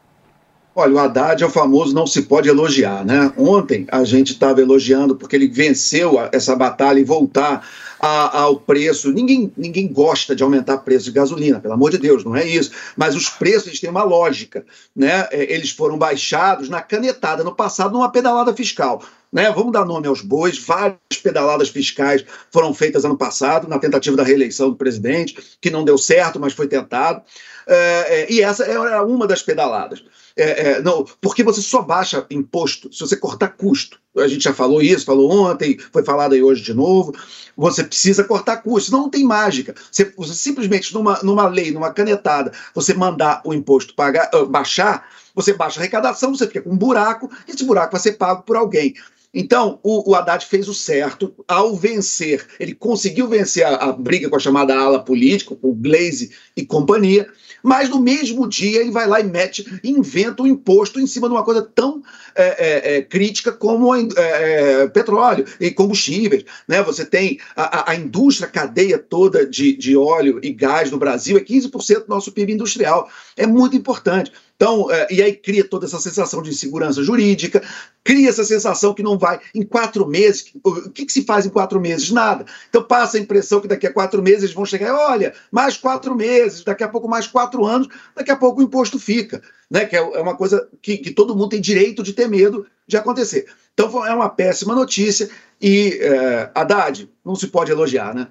Olha, 0.74 0.94
o 0.94 1.00
Haddad 1.00 1.44
é 1.44 1.46
o 1.46 1.50
famoso 1.50 1.94
não 1.94 2.08
se 2.08 2.22
pode 2.22 2.48
elogiar, 2.48 3.04
né? 3.04 3.34
Ontem 3.36 3.86
a 3.92 4.06
gente 4.06 4.32
estava 4.32 4.62
elogiando 4.62 5.18
porque 5.18 5.36
ele 5.36 5.50
venceu 5.50 6.16
essa 6.32 6.56
batalha 6.56 6.98
e 6.98 7.04
voltar 7.04 7.68
a- 8.00 8.40
ao 8.44 8.56
preço. 8.58 9.12
Ninguém, 9.12 9.52
ninguém 9.58 9.92
gosta 9.92 10.34
de 10.34 10.42
aumentar 10.44 10.78
preço 10.78 11.06
de 11.06 11.12
gasolina, 11.12 11.60
pelo 11.60 11.74
amor 11.74 11.92
de 11.92 11.98
Deus, 11.98 12.24
não 12.24 12.38
é 12.38 12.46
isso. 12.48 12.72
Mas 12.96 13.16
os 13.18 13.28
preços 13.28 13.68
eles 13.68 13.82
têm 13.82 13.90
uma 13.90 14.04
lógica, 14.04 14.66
né? 14.96 15.28
É, 15.32 15.54
Eles 15.54 15.72
foram 15.72 15.98
baixados 15.98 16.70
na 16.70 16.82
canetada 16.82 17.44
no 17.44 17.54
passado 17.54 17.92
numa 17.92 18.10
pedalada 18.12 18.54
fiscal. 18.54 19.04
Né, 19.34 19.50
vamos 19.50 19.72
dar 19.72 19.86
nome 19.86 20.08
aos 20.08 20.22
bois. 20.22 20.58
Várias 20.58 20.98
pedaladas 21.24 21.70
fiscais 21.70 22.24
foram 22.52 22.74
feitas 22.74 23.06
ano 23.06 23.18
passado, 23.18 23.66
na 23.68 23.80
tentativa 23.80 24.16
da 24.18 24.24
reeleição 24.24 24.70
do 24.70 24.76
presidente, 24.76 25.38
que 25.62 25.70
não 25.70 25.86
deu 25.86 25.98
certo, 25.98 26.38
mas 26.38 26.52
foi 26.52 26.68
tentado. 26.68 27.22
É, 27.66 27.76
é, 28.24 28.32
e 28.32 28.42
essa 28.42 28.66
era 28.66 29.04
uma 29.06 29.26
das 29.26 29.42
pedaladas. 29.42 30.04
É, 30.36 30.70
é, 30.70 30.82
não, 30.82 31.06
porque 31.20 31.44
você 31.44 31.62
só 31.62 31.82
baixa 31.82 32.26
imposto 32.30 32.92
se 32.94 33.00
você 33.00 33.16
cortar 33.16 33.50
custo. 33.50 34.00
A 34.18 34.28
gente 34.28 34.44
já 34.44 34.54
falou 34.54 34.82
isso, 34.82 35.06
falou 35.06 35.32
ontem, 35.32 35.78
foi 35.92 36.04
falado 36.04 36.34
aí 36.34 36.44
hoje 36.44 36.62
de 36.62 36.74
novo. 36.74 37.14
Você 37.56 37.84
precisa 37.84 38.24
cortar 38.24 38.58
custo, 38.58 38.90
senão 38.90 39.04
não 39.04 39.10
tem 39.10 39.24
mágica. 39.24 39.74
Você, 39.92 40.12
você 40.18 40.34
simplesmente, 40.34 40.94
numa, 40.94 41.20
numa 41.24 41.48
lei, 41.48 41.72
numa 41.72 41.94
canetada, 41.94 42.52
você 42.74 42.94
mandar 42.94 43.42
o 43.46 43.54
imposto 43.54 43.94
pagar, 43.94 44.30
ah, 44.34 44.46
baixar, 44.46 45.08
você 45.34 45.54
baixa 45.54 45.80
a 45.80 45.82
arrecadação, 45.82 46.36
você 46.36 46.48
fica 46.48 46.62
com 46.62 46.72
um 46.72 46.78
buraco, 46.78 47.30
e 47.48 47.52
esse 47.52 47.64
buraco 47.64 47.94
vai 47.94 48.02
ser 48.02 48.14
pago 48.14 48.44
por 48.44 48.56
alguém. 48.56 48.94
Então, 49.34 49.80
o, 49.82 50.12
o 50.12 50.16
Haddad 50.16 50.46
fez 50.46 50.68
o 50.68 50.74
certo 50.74 51.34
ao 51.48 51.76
vencer. 51.76 52.46
Ele 52.60 52.76
conseguiu 52.76 53.28
vencer 53.28 53.66
a, 53.66 53.76
a 53.76 53.92
briga 53.94 54.30
com 54.30 54.36
a 54.36 54.40
chamada 54.40 54.78
ala 54.78 55.00
política, 55.00 55.56
com 55.56 55.70
o 55.70 55.74
Glaze 55.74 56.32
e 56.56 56.66
companhia, 56.66 57.30
mas 57.64 57.90
no 57.90 58.00
mesmo 58.00 58.48
dia 58.48 58.82
ele 58.82 58.92
vai 58.92 59.08
lá 59.08 59.20
e 59.20 59.24
mete, 59.24 59.66
inventa 59.84 60.44
um 60.44 60.48
imposto 60.48 61.00
em 61.00 61.08
cima 61.08 61.28
de 61.28 61.34
uma 61.34 61.44
coisa 61.44 61.62
tão 61.62 62.02
é, 62.36 62.44
é, 62.44 62.98
é, 62.98 63.02
crítica 63.02 63.52
como 63.52 63.94
é, 63.96 64.08
é, 64.18 64.88
petróleo 64.88 65.46
e 65.60 65.72
combustíveis. 65.72 66.46
Né? 66.68 66.82
Você 66.84 67.06
tem 67.06 67.40
a, 67.56 67.80
a- 67.80 67.92
a 67.92 67.96
indústria, 67.96 68.48
a 68.48 68.52
cadeia 68.52 68.98
toda 68.98 69.46
de, 69.46 69.76
de 69.76 69.96
óleo 69.98 70.40
e 70.42 70.52
gás 70.52 70.90
no 70.92 70.98
Brasil, 70.98 71.38
é 71.38 71.42
15% 71.42 72.02
do 72.06 72.10
nosso 72.10 72.32
PIB 72.32 72.54
industrial. 72.54 73.10
É 73.36 73.46
muito 73.46 73.76
importante. 73.76 74.32
Então, 74.62 74.92
é, 74.92 75.08
e 75.10 75.24
aí 75.24 75.34
cria 75.34 75.68
toda 75.68 75.88
essa 75.88 76.00
sensação 76.00 76.40
de 76.40 76.52
insegurança 76.52 77.02
jurídica, 77.02 77.64
cria 78.04 78.30
essa 78.30 78.44
sensação 78.44 78.94
que 78.94 79.02
não 79.02 79.18
vai 79.18 79.40
em 79.56 79.64
quatro 79.64 80.06
meses. 80.06 80.54
O 80.64 80.92
que, 80.92 81.04
que 81.04 81.12
se 81.12 81.24
faz 81.24 81.48
em 81.48 81.50
quatro 81.50 81.82
meses? 81.82 82.12
Nada. 82.12 82.46
Então 82.70 82.84
passa 82.84 83.18
a 83.18 83.20
impressão 83.20 83.60
que 83.60 83.68
daqui 83.68 83.88
a 83.88 83.92
quatro 83.92 84.22
meses 84.22 84.44
eles 84.44 84.54
vão 84.54 84.64
chegar, 84.64 84.94
olha, 84.94 85.34
mais 85.52 85.78
quatro 85.78 86.14
meses, 86.14 86.64
daqui 86.64 86.84
a 86.84 86.88
pouco 86.88 87.08
mais 87.08 87.26
quatro 87.26 87.66
anos, 87.66 87.88
daqui 88.16 88.30
a 88.30 88.36
pouco 88.36 88.62
o 88.62 88.64
imposto 88.64 89.00
fica. 89.00 89.42
Né? 89.68 89.86
Que 89.86 89.96
é 89.96 90.00
é 90.00 90.22
uma 90.22 90.38
coisa 90.38 90.70
que, 90.80 91.00
que 91.00 91.10
todo 91.10 91.36
mundo 91.36 91.50
tem 91.50 91.62
direito 91.62 92.04
de 92.04 92.14
ter 92.14 92.28
medo 92.28 92.68
de 92.86 92.96
acontecer. 92.96 93.48
Então 93.74 94.06
é 94.06 94.14
uma 94.14 94.30
péssima 94.30 94.76
notícia 94.76 95.28
e 95.60 95.98
é, 96.00 96.52
Haddad 96.54 97.10
não 97.26 97.34
se 97.34 97.48
pode 97.48 97.72
elogiar, 97.72 98.14
né? 98.14 98.28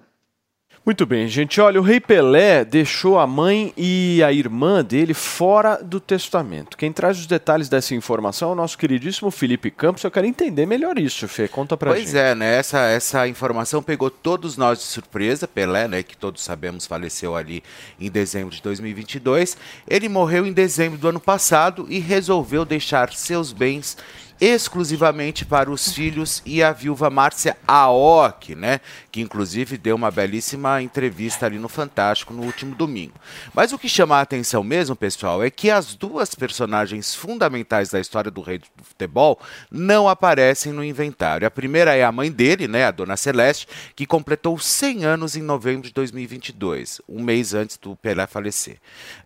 Muito 0.85 1.05
bem, 1.05 1.29
gente. 1.29 1.61
Olha, 1.61 1.79
o 1.79 1.85
rei 1.85 2.01
Pelé 2.01 2.65
deixou 2.65 3.19
a 3.19 3.27
mãe 3.27 3.73
e 3.77 4.23
a 4.25 4.33
irmã 4.33 4.83
dele 4.83 5.13
fora 5.13 5.77
do 5.77 6.01
testamento. 6.01 6.77
Quem 6.77 6.91
traz 6.91 7.19
os 7.19 7.27
detalhes 7.27 7.69
dessa 7.69 7.95
informação 7.95 8.49
é 8.49 8.53
o 8.53 8.55
nosso 8.57 8.79
queridíssimo 8.79 9.31
Felipe 9.31 9.71
Campos. 9.71 10.03
Eu 10.03 10.11
quero 10.11 10.27
entender 10.27 10.65
melhor 10.65 10.99
isso, 10.99 11.29
Fê. 11.29 11.47
Conta 11.47 11.77
pra 11.77 11.91
Pois 11.91 12.07
gente. 12.07 12.17
é, 12.19 12.35
né? 12.35 12.57
Essa, 12.57 12.81
essa 12.87 13.29
informação 13.29 13.83
pegou 13.83 14.11
todos 14.11 14.57
nós 14.57 14.79
de 14.79 14.85
surpresa. 14.85 15.47
Pelé, 15.47 15.87
né, 15.87 16.03
que 16.03 16.17
todos 16.17 16.43
sabemos 16.43 16.87
faleceu 16.87 17.37
ali 17.37 17.63
em 18.01 18.11
dezembro 18.11 18.55
de 18.55 18.63
2022. 18.63 19.59
Ele 19.87 20.09
morreu 20.09 20.47
em 20.47 20.53
dezembro 20.53 20.99
do 20.99 21.09
ano 21.09 21.21
passado 21.21 21.87
e 21.91 21.99
resolveu 21.99 22.65
deixar 22.65 23.13
seus 23.13 23.53
bens 23.53 23.99
exclusivamente 24.41 25.45
para 25.45 25.71
os 25.71 25.93
filhos 25.93 26.43
e 26.47 26.63
a 26.63 26.73
viúva 26.73 27.11
Márcia 27.11 27.57
Aoki, 27.67 28.55
né? 28.55 28.81
Que 29.13 29.21
inclusive 29.21 29.77
deu 29.77 29.97
uma 29.97 30.11
belíssima 30.11 30.81
entrevista 30.81 31.45
ali 31.47 31.59
no 31.59 31.69
Fantástico 31.69 32.33
no 32.33 32.43
último 32.45 32.75
domingo. 32.75 33.15
Mas 33.53 33.73
o 33.73 33.79
que 33.79 33.89
chama 33.89 34.17
a 34.17 34.23
atenção 34.23 34.65
mesmo, 34.65 34.97
pessoal, 34.97 35.43
é 35.43 35.51
que 35.51 35.71
as 35.71 35.95
duas 35.95 36.35
personagens 36.35 37.15
fundamentais 37.15 37.91
da 37.91 38.01
história 38.01 38.31
do 38.31 38.41
rei 38.41 38.59
do 38.59 38.67
futebol 38.83 39.39
não 39.71 40.09
aparecem 40.09 40.73
no 40.73 40.83
inventário. 40.83 41.47
A 41.47 41.51
primeira 41.51 41.95
é 41.95 42.03
a 42.03 42.13
mãe 42.13 42.31
dele, 42.31 42.67
né, 42.67 42.87
a 42.87 42.91
dona 42.91 43.17
Celeste, 43.17 43.69
que 43.95 44.07
completou 44.07 44.59
100 44.59 45.05
anos 45.05 45.37
em 45.37 45.43
novembro 45.43 45.89
de 45.89 45.93
2022, 45.93 47.03
um 47.09 47.23
mês 47.23 47.53
antes 47.53 47.77
do 47.77 47.95
Pelé 47.97 48.27
falecer. 48.27 48.79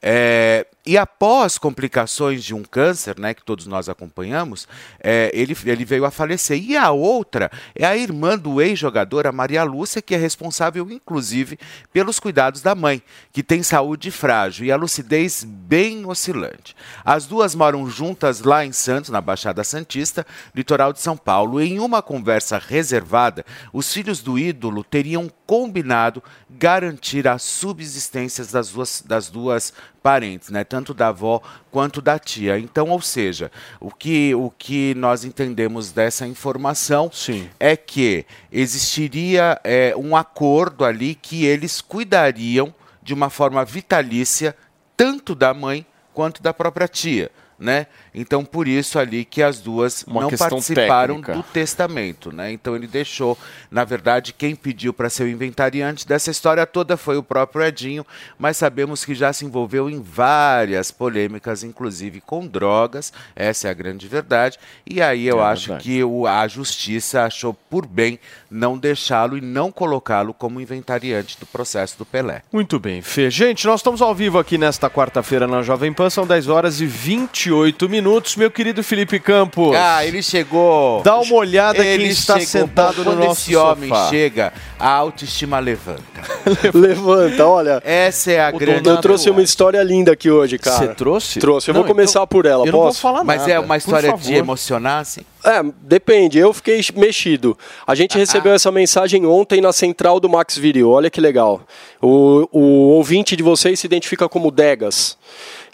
É, 0.02 0.66
e 0.86 0.98
após 0.98 1.56
complicações 1.56 2.44
de 2.44 2.54
um 2.54 2.62
câncer, 2.62 3.18
né, 3.18 3.32
que 3.32 3.44
todos 3.44 3.66
nós 3.66 3.88
acompanhamos, 3.88 4.66
é, 5.04 5.30
ele, 5.34 5.54
ele 5.66 5.84
veio 5.84 6.06
a 6.06 6.10
falecer. 6.10 6.58
E 6.58 6.78
a 6.78 6.90
outra 6.90 7.50
é 7.74 7.84
a 7.84 7.94
irmã 7.94 8.38
do 8.38 8.62
ex-jogador, 8.62 9.26
a 9.26 9.32
Maria 9.32 9.62
Lúcia, 9.62 10.00
que 10.00 10.14
é 10.14 10.18
responsável, 10.18 10.90
inclusive, 10.90 11.58
pelos 11.92 12.18
cuidados 12.18 12.62
da 12.62 12.74
mãe, 12.74 13.02
que 13.30 13.42
tem 13.42 13.62
saúde 13.62 14.10
frágil 14.10 14.64
e 14.64 14.72
a 14.72 14.76
lucidez 14.76 15.44
bem 15.44 16.06
oscilante. 16.06 16.74
As 17.04 17.26
duas 17.26 17.54
moram 17.54 17.88
juntas 17.88 18.40
lá 18.40 18.64
em 18.64 18.72
Santos, 18.72 19.10
na 19.10 19.20
Baixada 19.20 19.62
Santista, 19.62 20.26
litoral 20.54 20.90
de 20.90 21.00
São 21.00 21.18
Paulo. 21.18 21.60
Em 21.60 21.78
uma 21.78 22.00
conversa 22.00 22.58
reservada, 22.58 23.44
os 23.74 23.92
filhos 23.92 24.22
do 24.22 24.38
ídolo 24.38 24.82
teriam 24.82 25.30
combinado 25.46 26.22
garantir 26.48 27.28
a 27.28 27.36
subsistência 27.36 28.42
das 28.46 28.70
duas, 28.70 29.04
das 29.06 29.28
duas 29.28 29.74
parentes, 30.04 30.50
né? 30.50 30.64
tanto 30.64 30.92
da 30.92 31.08
avó 31.08 31.40
quanto 31.70 32.02
da 32.02 32.18
tia. 32.18 32.58
Então, 32.58 32.90
ou 32.90 33.00
seja, 33.00 33.50
o 33.80 33.90
que, 33.90 34.34
o 34.34 34.50
que 34.50 34.94
nós 34.96 35.24
entendemos 35.24 35.92
dessa 35.92 36.26
informação 36.26 37.10
é 37.58 37.74
que 37.74 38.26
existiria 38.52 39.58
é, 39.64 39.94
um 39.96 40.14
acordo 40.14 40.84
ali 40.84 41.14
que 41.14 41.46
eles 41.46 41.80
cuidariam 41.80 42.74
de 43.02 43.14
uma 43.14 43.30
forma 43.30 43.64
vitalícia 43.64 44.54
tanto 44.94 45.34
da 45.34 45.54
mãe 45.54 45.86
quanto 46.12 46.42
da 46.42 46.52
própria 46.52 46.86
tia. 46.86 47.30
Né? 47.58 47.86
Então, 48.14 48.44
por 48.44 48.68
isso 48.68 48.98
ali 48.98 49.24
que 49.24 49.42
as 49.42 49.58
duas 49.58 50.04
Uma 50.06 50.20
não 50.22 50.30
participaram 50.30 51.16
técnica. 51.16 51.32
do 51.34 51.42
testamento, 51.42 52.30
né? 52.32 52.52
Então 52.52 52.76
ele 52.76 52.86
deixou, 52.86 53.36
na 53.70 53.82
verdade, 53.84 54.32
quem 54.32 54.54
pediu 54.54 54.92
para 54.92 55.10
ser 55.10 55.24
o 55.24 55.28
inventariante 55.28 56.06
dessa 56.06 56.30
história 56.30 56.64
toda 56.64 56.96
foi 56.96 57.16
o 57.16 57.22
próprio 57.24 57.64
Edinho, 57.64 58.06
mas 58.38 58.56
sabemos 58.56 59.04
que 59.04 59.14
já 59.16 59.32
se 59.32 59.44
envolveu 59.44 59.90
em 59.90 60.00
várias 60.00 60.92
polêmicas, 60.92 61.64
inclusive 61.64 62.20
com 62.20 62.46
drogas, 62.46 63.12
essa 63.34 63.66
é 63.66 63.70
a 63.70 63.74
grande 63.74 64.06
verdade. 64.06 64.58
E 64.88 65.02
aí 65.02 65.26
eu 65.26 65.40
É 65.40 65.46
acho 65.46 65.68
verdade. 65.68 65.84
que 65.84 66.04
o- 66.04 66.26
a 66.26 66.46
justiça 66.46 67.24
achou 67.24 67.52
por 67.52 67.84
bem 67.84 68.20
não 68.48 68.78
deixá-lo 68.78 69.36
e 69.36 69.40
não 69.40 69.72
colocá-lo 69.72 70.32
como 70.32 70.60
inventariante 70.60 71.36
do 71.40 71.46
processo 71.46 71.98
do 71.98 72.04
Pelé. 72.06 72.42
Muito 72.52 72.78
bem, 72.78 73.02
Fê. 73.02 73.28
Gente, 73.28 73.66
nós 73.66 73.80
estamos 73.80 74.00
ao 74.00 74.14
vivo 74.14 74.38
aqui 74.38 74.56
nesta 74.56 74.88
quarta-feira 74.88 75.48
na 75.48 75.62
Jovem 75.62 75.92
Pan, 75.92 76.08
são 76.08 76.24
10 76.24 76.46
horas 76.48 76.80
e 76.80 76.86
28 76.86 77.88
minutos. 77.88 78.03
Meu 78.36 78.50
querido 78.50 78.82
Felipe 78.82 79.18
Campos. 79.18 79.74
Ah, 79.76 80.04
ele 80.04 80.22
chegou. 80.22 81.02
Dá 81.02 81.18
uma 81.18 81.34
olhada 81.34 81.78
quem 81.82 81.86
Ele 81.92 82.08
está 82.08 82.34
chegou. 82.34 82.46
sentado 82.46 82.98
no 82.98 83.04
Quando 83.04 83.18
nosso 83.24 83.40
esse 83.42 83.56
homem 83.56 83.88
sofá. 83.88 84.08
chega, 84.10 84.52
a 84.78 84.88
autoestima 84.88 85.58
levanta. 85.58 86.02
Levanta, 86.74 87.46
olha. 87.46 87.82
Essa 87.84 88.32
é 88.32 88.40
a 88.40 88.50
grande. 88.50 88.88
Eu 88.88 89.00
trouxe 89.00 89.28
uma 89.30 89.42
história 89.42 89.82
linda 89.82 90.12
aqui 90.12 90.30
hoje, 90.30 90.58
cara. 90.58 90.76
Você 90.78 90.88
trouxe? 90.94 91.38
Trouxe. 91.38 91.70
Eu 91.70 91.74
Não, 91.74 91.82
vou 91.82 91.88
começar 91.88 92.20
então, 92.20 92.26
por 92.26 92.46
ela, 92.46 92.62
eu 92.62 92.72
não 92.72 92.72
vou 92.72 92.88
posso? 92.88 93.00
falar 93.00 93.24
Mas 93.24 93.40
nada, 93.42 93.52
é 93.52 93.58
uma 93.58 93.68
por 93.68 93.76
história 93.76 94.12
de 94.12 94.22
favor. 94.24 94.34
emocionar, 94.36 95.00
assim? 95.00 95.20
É, 95.44 95.62
depende. 95.82 96.38
Eu 96.38 96.52
fiquei 96.52 96.80
mexido. 96.96 97.56
A 97.86 97.94
gente 97.94 98.16
recebeu 98.16 98.52
essa 98.54 98.70
mensagem 98.70 99.26
ontem 99.26 99.60
na 99.60 99.72
central 99.72 100.18
do 100.18 100.28
Max 100.28 100.56
Viril. 100.56 100.90
Olha 100.90 101.10
que 101.10 101.20
legal. 101.20 101.60
O, 102.00 102.48
o 102.50 102.60
ouvinte 102.94 103.36
de 103.36 103.42
vocês 103.42 103.78
se 103.80 103.86
identifica 103.86 104.28
como 104.28 104.50
Degas. 104.50 105.18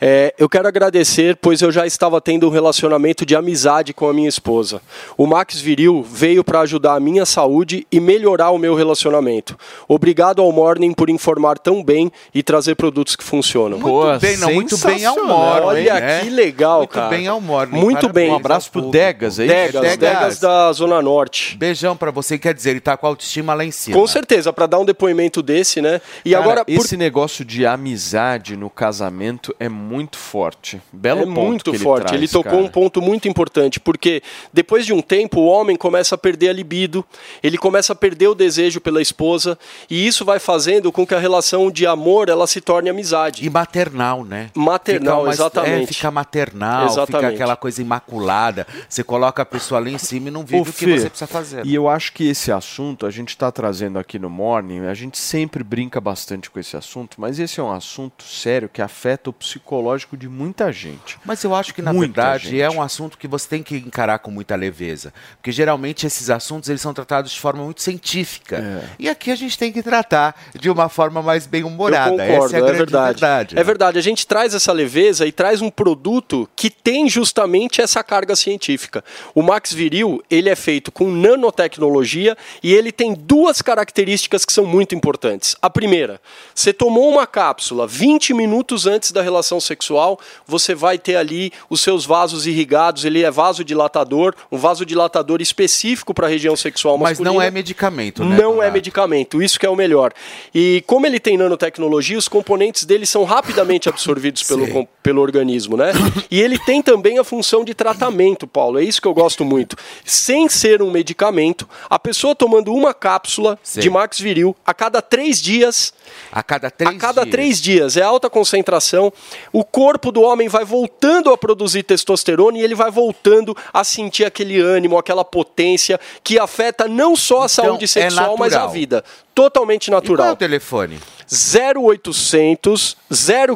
É, 0.01 0.35
eu 0.39 0.49
quero 0.49 0.67
agradecer, 0.67 1.37
pois 1.37 1.61
eu 1.61 1.71
já 1.71 1.87
estava 1.87 2.21
tendo 2.21 2.47
um 2.47 2.51
relacionamento 2.51 3.27
de 3.27 3.37
amizade 3.37 3.93
com 3.93 4.09
a 4.09 4.15
minha 4.15 4.29
esposa. 4.29 4.81
O 5.17 5.27
Max 5.27 5.61
Viril 5.61 6.03
veio 6.03 6.43
para 6.43 6.61
ajudar 6.61 6.95
a 6.95 7.01
minha 7.01 7.27
saúde 7.27 7.87
e 7.93 8.01
melhorar 8.01 8.51
o 8.51 8.59
meu 8.59 8.75
relacionamento. 8.75 9.59
Obrigado 9.87 10.41
ao 10.41 10.51
Morning 10.51 10.95
por 10.95 11.11
informar 11.11 11.59
tão 11.59 11.85
bem 11.85 12.11
e 12.35 12.43
trazer 12.43 12.77
produtos 12.77 13.15
que 13.15 13.23
funcionam. 13.23 13.79
Muito 13.79 14.21
bem, 14.21 14.37
não, 14.39 14.55
muito 14.55 14.79
bem 14.79 15.05
ao 15.05 15.17
Morning. 15.17 15.67
Olha 15.67 16.01
né? 16.01 16.21
que 16.21 16.31
legal, 16.31 16.79
muito 16.79 16.91
cara. 16.91 17.09
bem 17.11 17.27
ao 17.29 17.41
Morning. 17.41 17.79
Muito 17.79 18.01
Parabéns 18.01 18.27
bem. 18.27 18.33
Um 18.33 18.37
abraço 18.37 18.71
pro. 18.71 18.91
Degas, 18.91 19.39
é 19.39 19.45
isso? 19.45 19.55
Degas, 19.55 19.83
Degas. 19.83 19.99
Degas 19.99 20.41
da 20.41 20.73
Zona 20.73 21.03
Norte. 21.03 21.59
Beijão 21.59 21.95
pra 21.95 22.11
você. 22.11 22.39
Quer 22.39 22.55
dizer, 22.55 22.71
ele 22.71 22.81
tá 22.81 22.97
com 22.97 23.07
a 23.07 23.11
autoestima 23.11 23.53
lá 23.53 23.65
em 23.65 23.71
cima. 23.71 23.99
Com 23.99 24.07
certeza, 24.07 24.51
para 24.53 24.67
dar 24.67 24.79
um 24.79 24.85
depoimento 24.85 25.43
desse, 25.43 25.83
né? 25.83 26.01
E 26.25 26.31
Cara, 26.31 26.43
agora, 26.43 26.65
por- 26.65 26.73
esse 26.73 26.97
negócio 26.97 27.45
de 27.45 27.67
amizade 27.67 28.57
no 28.57 28.71
casamento 28.71 29.55
é 29.61 29.69
muito 29.69 29.89
forte. 30.16 30.81
Belo 30.92 31.20
é 31.22 31.24
ponto 31.24 31.40
muito 31.40 31.70
que 31.70 31.76
ele 31.76 31.85
forte. 31.85 32.07
traz, 32.07 32.16
ele 32.20 32.29
tocou 32.29 32.53
cara. 32.53 32.62
um 32.64 32.68
ponto 32.68 33.00
muito 33.03 33.29
importante, 33.29 33.79
porque 33.81 34.22
depois 34.53 34.85
de 34.87 34.92
um 34.92 35.00
tempo 35.00 35.40
o 35.40 35.46
homem 35.46 35.76
começa 35.76 36.14
a 36.14 36.18
perder 36.18 36.48
a 36.50 36.53
libido, 36.53 37.05
ele 37.42 37.59
começa 37.59 37.92
a 37.92 37.96
perder 37.96 38.29
o 38.29 38.35
desejo 38.35 38.81
pela 38.81 39.00
esposa, 39.03 39.59
e 39.88 40.07
isso 40.07 40.24
vai 40.24 40.38
fazendo 40.38 40.90
com 40.92 41.07
que 41.07 41.14
a 41.14 41.18
relação 41.18 41.70
de 41.70 41.87
amor 41.87 42.29
ela 42.29 42.46
se 42.46 42.61
torne 42.61 42.88
amizade. 42.90 43.44
E 43.44 43.50
maternal, 43.50 44.24
né? 44.24 44.50
Maternal, 44.55 45.16
Fica 45.18 45.22
uma- 45.26 45.33
exatamente. 45.33 45.85
É, 45.85 45.87
fica 45.87 46.11
maternal, 46.11 46.88
fica 46.88 46.92
Exatamente. 47.03 47.35
aquela 47.35 47.57
coisa 47.57 47.81
imaculada. 47.83 48.66
Você 48.88 49.03
coloca 49.03 49.42
a 49.42 49.46
pessoa 49.46 49.81
lá 49.81 49.88
em 49.88 49.98
cima 49.98 50.29
e 50.29 50.31
não 50.31 50.44
vive 50.44 50.59
Ô, 50.59 50.62
o 50.62 50.64
que 50.66 50.72
Fê, 50.72 50.98
você 50.98 51.09
precisa 51.09 51.26
fazer. 51.26 51.64
E 51.66 51.74
eu 51.74 51.88
acho 51.88 52.12
que 52.12 52.29
esse 52.29 52.50
assunto, 52.53 53.07
a 53.07 53.11
gente 53.11 53.31
está 53.31 53.50
trazendo 53.50 53.98
aqui 53.98 54.18
no 54.18 54.29
Morning, 54.31 54.87
a 54.87 54.94
gente 54.94 55.18
sempre 55.18 55.62
brinca 55.64 56.00
bastante 56.00 56.50
com 56.50 56.59
esse 56.59 56.76
assunto, 56.76 57.20
mas 57.20 57.38
esse 57.38 57.61
é 57.61 57.62
um 57.62 57.70
assunto 57.72 58.24
sério 58.24 58.68
que 58.68 58.83
afeta 58.83 59.31
o 59.31 59.33
psicológico 59.33 59.80
de 60.16 60.29
muita 60.29 60.73
gente. 60.73 61.19
Mas 61.25 61.43
eu 61.45 61.55
acho 61.55 61.75
que, 61.75 61.83
na 61.83 61.93
Muita 61.93 62.23
verdade, 62.23 62.51
gente. 62.51 62.61
é 62.61 62.71
um 62.71 62.83
assunto 62.83 63.19
que 63.19 63.29
você 63.29 63.49
tem 63.49 63.62
que 63.62 63.77
encarar 63.77 64.19
com 64.19 64.31
muita 64.31 64.55
leveza. 64.57 65.12
Porque 65.37 65.53
geralmente 65.53 66.07
esses 66.07 66.31
assuntos 66.31 66.69
eles 66.69 66.81
são 66.81 66.93
tratados 66.93 67.33
de 67.33 67.40
forma 67.40 67.64
muito 67.64 67.83
científica. 67.83 68.57
É. 68.59 68.88
E 68.99 69.09
aqui 69.09 69.31
a 69.31 69.35
gente 69.35 69.59
tem 69.59 69.73
que 69.73 69.83
tratar 69.83 70.35
de 70.59 70.71
uma 70.71 70.88
forma 70.88 71.23
mais 71.23 71.47
bem-humorada. 71.47 72.23
Essa 72.25 72.57
é 72.57 72.62
a 72.62 72.69
é, 72.69 72.73
verdade. 72.73 73.07
verdade. 73.07 73.59
É 73.59 73.64
verdade. 73.64 73.99
A 73.99 74.03
gente 74.03 74.27
traz 74.27 74.55
essa 74.55 74.73
leveza 74.73 75.27
e 75.27 75.33
traz 75.33 75.61
um 75.62 75.71
produto 75.71 76.49
que 76.55 76.71
tem 76.71 77.09
justamente 77.09 77.81
essa 77.81 78.03
carga 78.03 78.37
científica. 78.37 79.05
O 79.35 79.43
Max 79.43 79.73
Viril, 79.73 80.23
ele 80.31 80.49
é 80.49 80.57
feito 80.57 80.93
com 80.93 81.11
nanotecnologia 81.11 82.37
e 82.62 82.75
ele 82.75 82.93
tem 82.93 83.14
duas 83.14 83.62
características 83.62 84.45
que 84.45 84.53
são 84.53 84.66
muito 84.66 84.95
importantes. 84.95 85.57
A 85.62 85.71
primeira, 85.71 86.21
você 86.55 86.73
tomou 86.73 87.09
uma 87.09 87.27
cápsula 87.27 87.87
20 87.87 88.35
minutos 88.35 88.87
antes 88.87 89.12
da 89.12 89.23
relação 89.23 89.61
sexual, 89.70 90.18
você 90.46 90.74
vai 90.74 90.98
ter 90.98 91.14
ali 91.16 91.52
os 91.68 91.80
seus 91.80 92.04
vasos 92.04 92.44
irrigados, 92.46 93.04
ele 93.04 93.22
é 93.22 93.30
vasodilatador, 93.30 94.35
um 94.50 94.59
vasodilatador 94.59 95.40
específico 95.40 96.12
para 96.12 96.26
a 96.26 96.30
região 96.30 96.56
sexual 96.56 96.98
Mas 96.98 97.11
masculina. 97.18 97.33
não 97.35 97.40
é 97.40 97.50
medicamento, 97.50 98.24
né? 98.24 98.37
Não 98.37 98.61
é 98.62 98.68
medicamento, 98.70 99.40
isso 99.42 99.61
que 99.61 99.66
é 99.66 99.70
o 99.70 99.76
melhor. 99.76 100.12
E 100.52 100.83
como 100.87 101.06
ele 101.06 101.20
tem 101.20 101.37
nanotecnologia, 101.37 102.18
os 102.18 102.26
componentes 102.28 102.85
dele 102.85 103.06
são 103.06 103.22
rapidamente 103.24 103.88
absorvidos 103.90 104.42
pelo, 104.42 104.66
com- 104.68 104.87
pelo 105.02 105.20
organismo, 105.22 105.76
né? 105.76 105.92
E 106.30 106.40
ele 106.40 106.59
tem 106.59 106.83
também 106.83 107.18
a 107.18 107.24
função 107.24 107.64
de 107.64 107.74
tratamento, 107.74 108.46
Paulo. 108.46 108.78
É 108.80 108.83
isso 108.85 109.00
que 109.00 109.06
eu 109.06 109.14
gosto 109.14 109.44
muito. 109.44 109.76
Sem 110.04 110.48
ser 110.48 110.83
um 110.83 110.90
medicamento, 110.90 111.68
a 111.88 111.98
pessoa 111.98 112.35
tomando 112.35 112.74
uma 112.74 112.92
cápsula 112.92 113.59
Sim. 113.62 113.80
de 113.80 113.88
Max 113.90 114.18
Viril 114.18 114.56
a 114.66 114.74
cada 114.74 115.00
três 115.00 115.40
dias. 115.40 115.92
A 116.33 116.42
cada 116.42 116.70
três 116.70 116.94
A 116.96 116.98
cada 116.98 117.22
dias. 117.22 117.33
três 117.33 117.61
dias, 117.61 117.96
é 117.96 118.02
alta 118.02 118.28
concentração. 118.28 119.12
O 119.53 119.65
corpo 119.65 120.13
do 120.13 120.23
homem 120.23 120.49
vai 120.49 120.65
voltando 120.65 121.33
a 121.33 121.39
produzir 121.39 121.83
testosterona 121.83 122.59
e 122.59 122.63
ele 122.63 122.75
vai 122.75 122.91
voltando 122.91 123.57
a 123.73 123.83
sentir 123.83 124.25
aquele 124.25 124.61
ânimo, 124.61 124.97
aquela 124.97 125.25
potência 125.25 125.99
que 126.23 126.39
afeta 126.39 126.87
não 126.87 127.17
só 127.17 127.43
a 127.43 127.49
saúde 127.49 127.85
é 127.85 127.89
sexual, 127.89 128.37
mas 128.37 128.53
a 128.53 128.57
natural. 128.59 128.73
vida. 128.73 129.05
Totalmente 129.35 129.89
E 129.89 129.91
qual 129.91 129.99
é 129.99 130.03
natural. 130.03 130.33
o 130.33 130.37
telefone? 130.37 130.99
0800 131.33 132.97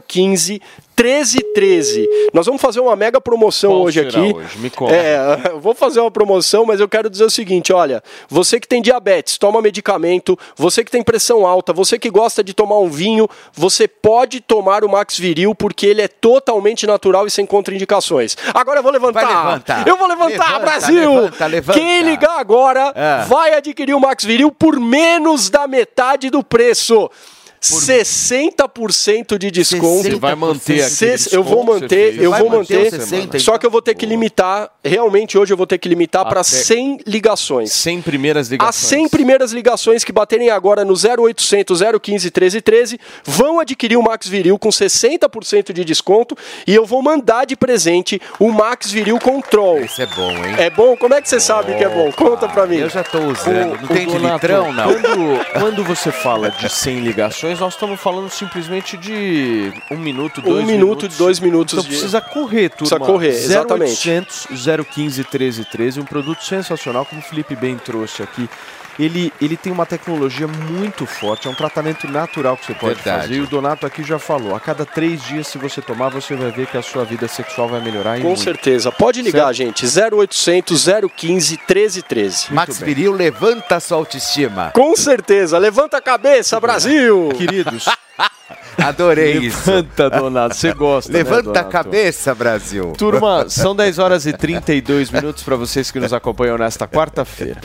015 0.06 0.60
1313. 0.96 2.08
Nós 2.32 2.46
vamos 2.46 2.62
fazer 2.62 2.78
uma 2.78 2.94
mega 2.94 3.20
promoção 3.20 3.72
Qual 3.72 3.82
hoje 3.82 3.98
será 4.08 4.22
aqui. 4.22 4.32
hoje? 4.32 4.58
Me 4.58 4.70
conta. 4.70 4.94
É, 4.94 5.18
eu 5.50 5.58
vou 5.58 5.74
fazer 5.74 5.98
uma 5.98 6.10
promoção, 6.10 6.64
mas 6.64 6.78
eu 6.78 6.88
quero 6.88 7.10
dizer 7.10 7.24
o 7.24 7.30
seguinte, 7.30 7.72
olha, 7.72 8.00
você 8.28 8.60
que 8.60 8.68
tem 8.68 8.80
diabetes, 8.80 9.36
toma 9.36 9.60
medicamento, 9.60 10.38
você 10.56 10.84
que 10.84 10.92
tem 10.92 11.02
pressão 11.02 11.44
alta, 11.44 11.72
você 11.72 11.98
que 11.98 12.08
gosta 12.08 12.44
de 12.44 12.54
tomar 12.54 12.78
um 12.78 12.88
vinho, 12.88 13.28
você 13.52 13.88
pode 13.88 14.40
tomar 14.40 14.84
o 14.84 14.88
Max 14.88 15.18
Viril 15.18 15.52
porque 15.52 15.84
ele 15.84 16.00
é 16.00 16.06
totalmente 16.06 16.86
natural 16.86 17.26
e 17.26 17.30
sem 17.30 17.44
contraindicações. 17.44 18.36
Agora 18.54 18.78
eu 18.78 18.82
vou 18.84 18.92
levantar. 18.92 19.26
Vai 19.26 19.44
levantar. 19.46 19.88
Eu 19.88 19.96
vou 19.96 20.06
levantar, 20.06 20.28
Levanta, 20.52 20.60
Brasil. 20.60 21.14
levanta, 21.14 21.46
levanta. 21.46 21.78
Quem 21.80 22.02
ligar 22.02 22.38
agora 22.38 22.92
É. 22.94 23.24
vai 23.24 23.52
adquirir 23.54 23.94
o 23.94 24.00
Max 24.00 24.24
Viril 24.24 24.52
por 24.52 24.78
menos 24.78 25.50
da 25.50 25.66
metade 25.66 26.30
do 26.30 26.44
preço. 26.44 27.10
60% 27.72 29.38
de 29.38 29.50
desconto. 29.50 30.02
Você 30.02 30.14
vai 30.16 30.34
manter 30.34 30.82
aquele 30.84 31.18
Se- 31.18 31.34
Eu 31.34 31.42
vou 31.42 31.64
manter, 31.64 32.18
eu 32.20 32.30
vou 32.32 32.50
manter 32.50 32.78
manter. 32.84 32.86
o 32.88 32.90
60, 33.02 33.38
só 33.38 33.58
que 33.58 33.66
eu 33.66 33.70
vou 33.70 33.80
ter 33.82 33.94
que 33.94 34.04
limitar. 34.06 34.70
Realmente 34.84 35.38
hoje 35.38 35.52
eu 35.52 35.56
vou 35.56 35.66
ter 35.66 35.78
que 35.78 35.88
limitar 35.88 36.24
para 36.24 36.40
Até- 36.40 36.50
100 36.50 36.98
ligações. 37.06 37.72
100 37.72 38.02
primeiras 38.02 38.46
As 38.46 38.50
ligações. 38.50 38.74
100 38.88 39.08
primeiras 39.08 39.52
ligações 39.52 40.04
que 40.04 40.12
baterem 40.12 40.50
agora 40.50 40.84
no 40.84 40.94
0800 40.94 41.80
015 42.00 42.30
1313 42.30 42.98
vão 43.24 43.58
adquirir 43.60 43.96
o 43.96 44.02
Max 44.02 44.26
Viril 44.28 44.58
com 44.58 44.68
60% 44.70 45.72
de 45.72 45.84
desconto 45.84 46.36
e 46.66 46.74
eu 46.74 46.84
vou 46.84 47.02
mandar 47.02 47.44
de 47.46 47.56
presente 47.56 48.20
o 48.38 48.50
Max 48.50 48.90
Viril 48.90 49.18
Control. 49.18 49.78
Esse 49.78 50.02
é 50.02 50.06
bom, 50.06 50.30
hein? 50.30 50.54
É 50.58 50.70
bom? 50.70 50.96
Como 50.96 51.14
é 51.14 51.22
que 51.22 51.28
você 51.28 51.40
sabe 51.40 51.74
que 51.76 51.84
é 51.84 51.88
bom? 51.88 52.10
Conta 52.12 52.48
pra 52.48 52.66
mim. 52.66 52.76
Eu 52.76 52.90
já 52.90 53.02
tô 53.02 53.18
usando. 53.18 53.76
não 53.80 53.84
Ô, 53.84 53.88
tem 53.88 54.06
de 54.06 54.18
litrão, 54.18 54.72
não? 54.72 54.84
Quando, 54.92 55.46
quando 55.60 55.84
você 55.84 56.10
fala 56.12 56.50
de 56.50 56.68
100 56.68 57.00
ligações, 57.00 57.53
nós 57.60 57.74
estamos 57.74 58.00
falando 58.00 58.28
simplesmente 58.30 58.96
de 58.96 59.72
um 59.90 59.96
minuto, 59.96 60.40
dois 60.40 60.64
Um 60.64 60.66
minuto, 60.66 61.08
dois 61.08 61.40
minutos 61.40 61.74
Então 61.74 61.82
de- 61.84 61.88
precisa 61.90 62.20
correr, 62.20 62.68
turma. 62.70 62.76
Precisa 62.96 62.98
correr, 63.00 63.28
exatamente. 63.30 63.92
0800 64.08 64.46
015 64.94 65.20
1313, 65.22 66.00
um 66.00 66.04
produto 66.04 66.42
sensacional, 66.44 67.04
como 67.04 67.20
o 67.20 67.24
Felipe 67.24 67.54
bem 67.56 67.76
trouxe 67.76 68.22
aqui. 68.22 68.48
Ele, 68.98 69.32
ele 69.40 69.56
tem 69.56 69.72
uma 69.72 69.86
tecnologia 69.86 70.46
muito 70.46 71.06
forte, 71.06 71.48
é 71.48 71.50
um 71.50 71.54
tratamento 71.54 72.06
natural 72.08 72.56
que 72.56 72.66
você 72.66 72.74
pode 72.74 72.94
Verdade. 72.96 73.22
fazer. 73.22 73.34
E 73.34 73.40
o 73.40 73.46
Donato 73.46 73.86
aqui 73.86 74.02
já 74.02 74.18
falou: 74.18 74.54
a 74.54 74.60
cada 74.60 74.84
três 74.86 75.22
dias, 75.24 75.48
se 75.48 75.58
você 75.58 75.80
tomar, 75.80 76.10
você 76.10 76.34
vai 76.36 76.50
ver 76.50 76.66
que 76.66 76.76
a 76.76 76.82
sua 76.82 77.04
vida 77.04 77.26
sexual 77.26 77.68
vai 77.68 77.80
melhorar. 77.80 78.18
Com 78.20 78.28
muito. 78.28 78.40
certeza. 78.40 78.92
Pode 78.92 79.22
ligar, 79.22 79.52
gente. 79.52 79.84
0800 79.86 80.84
015 81.16 81.56
1313. 81.68 82.52
Max 82.52 82.78
Viril 82.78 83.12
levanta 83.12 83.76
a 83.76 83.80
sua 83.80 83.96
autoestima. 83.98 84.70
Com 84.74 84.94
certeza. 84.96 85.58
Levanta 85.58 85.96
a 85.98 86.00
cabeça, 86.02 86.60
Brasil! 86.60 87.30
Queridos, 87.36 87.86
Adorei 88.78 89.38
isso. 89.38 89.70
levanta, 89.70 90.10
Donato. 90.10 90.54
Você 90.54 90.72
gosta, 90.74 91.12
né, 91.12 91.18
Levanta 91.18 91.38
a 91.38 91.52
Donato? 91.52 91.68
cabeça, 91.70 92.34
Brasil. 92.34 92.92
Turma, 92.98 93.48
são 93.48 93.74
10 93.74 93.98
horas 93.98 94.26
e 94.26 94.32
32 94.32 95.10
minutos 95.10 95.42
para 95.42 95.56
vocês 95.56 95.90
que 95.90 96.00
nos 96.00 96.12
acompanham 96.12 96.58
nesta 96.58 96.86
quarta-feira. 96.86 97.60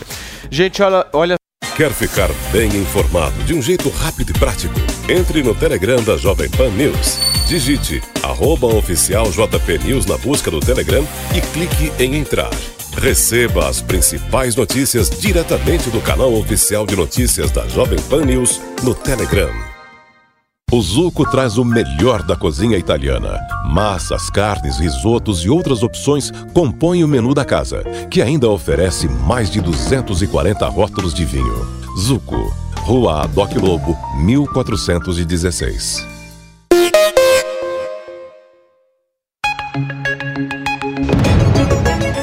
Gente, 0.49 0.81
olha, 0.81 1.05
olha 1.13 1.35
Quer 1.75 1.91
ficar 1.91 2.27
bem 2.51 2.67
informado 2.75 3.41
de 3.45 3.53
um 3.53 3.61
jeito 3.61 3.89
rápido 3.89 4.31
e 4.31 4.33
prático? 4.33 4.75
Entre 5.07 5.41
no 5.41 5.55
Telegram 5.55 6.03
da 6.03 6.17
Jovem 6.17 6.49
Pan 6.49 6.69
News. 6.71 7.17
Digite 7.47 8.01
arroba 8.21 8.67
oficial 8.67 9.31
JP 9.31 9.77
News 9.85 10.05
na 10.05 10.17
busca 10.17 10.51
do 10.51 10.59
Telegram 10.59 11.05
e 11.33 11.39
clique 11.39 11.91
em 11.97 12.15
entrar. 12.15 12.51
Receba 12.97 13.69
as 13.69 13.81
principais 13.81 14.57
notícias 14.57 15.09
diretamente 15.09 15.89
do 15.89 16.01
canal 16.01 16.33
oficial 16.33 16.85
de 16.85 16.97
notícias 16.97 17.49
da 17.49 17.65
Jovem 17.69 17.99
Pan 18.09 18.25
News 18.25 18.61
no 18.83 18.93
Telegram. 18.93 19.68
O 20.71 20.83
Zuco 20.83 21.27
traz 21.27 21.57
o 21.57 21.65
melhor 21.65 22.21
da 22.21 22.35
cozinha 22.35 22.77
italiana. 22.77 23.39
Massas, 23.65 24.29
carnes, 24.29 24.77
risotos 24.77 25.43
e 25.43 25.49
outras 25.49 25.81
opções 25.81 26.31
compõem 26.53 27.03
o 27.03 27.07
menu 27.07 27.33
da 27.33 27.43
casa, 27.43 27.83
que 28.11 28.21
ainda 28.21 28.47
oferece 28.47 29.07
mais 29.07 29.49
de 29.49 29.59
240 29.61 30.67
rótulos 30.67 31.11
de 31.11 31.25
vinho. 31.25 31.67
Zuco, 31.97 32.53
Rua 32.81 33.23
Adoc 33.23 33.55
Lobo, 33.55 33.97
1416. 34.23 36.05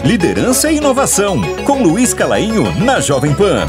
Liderança 0.05 0.71
e 0.71 0.77
inovação, 0.77 1.43
com 1.65 1.83
Luiz 1.83 2.15
Calainho 2.15 2.63
na 2.79 3.01
Jovem 3.01 3.35
Pan. 3.35 3.67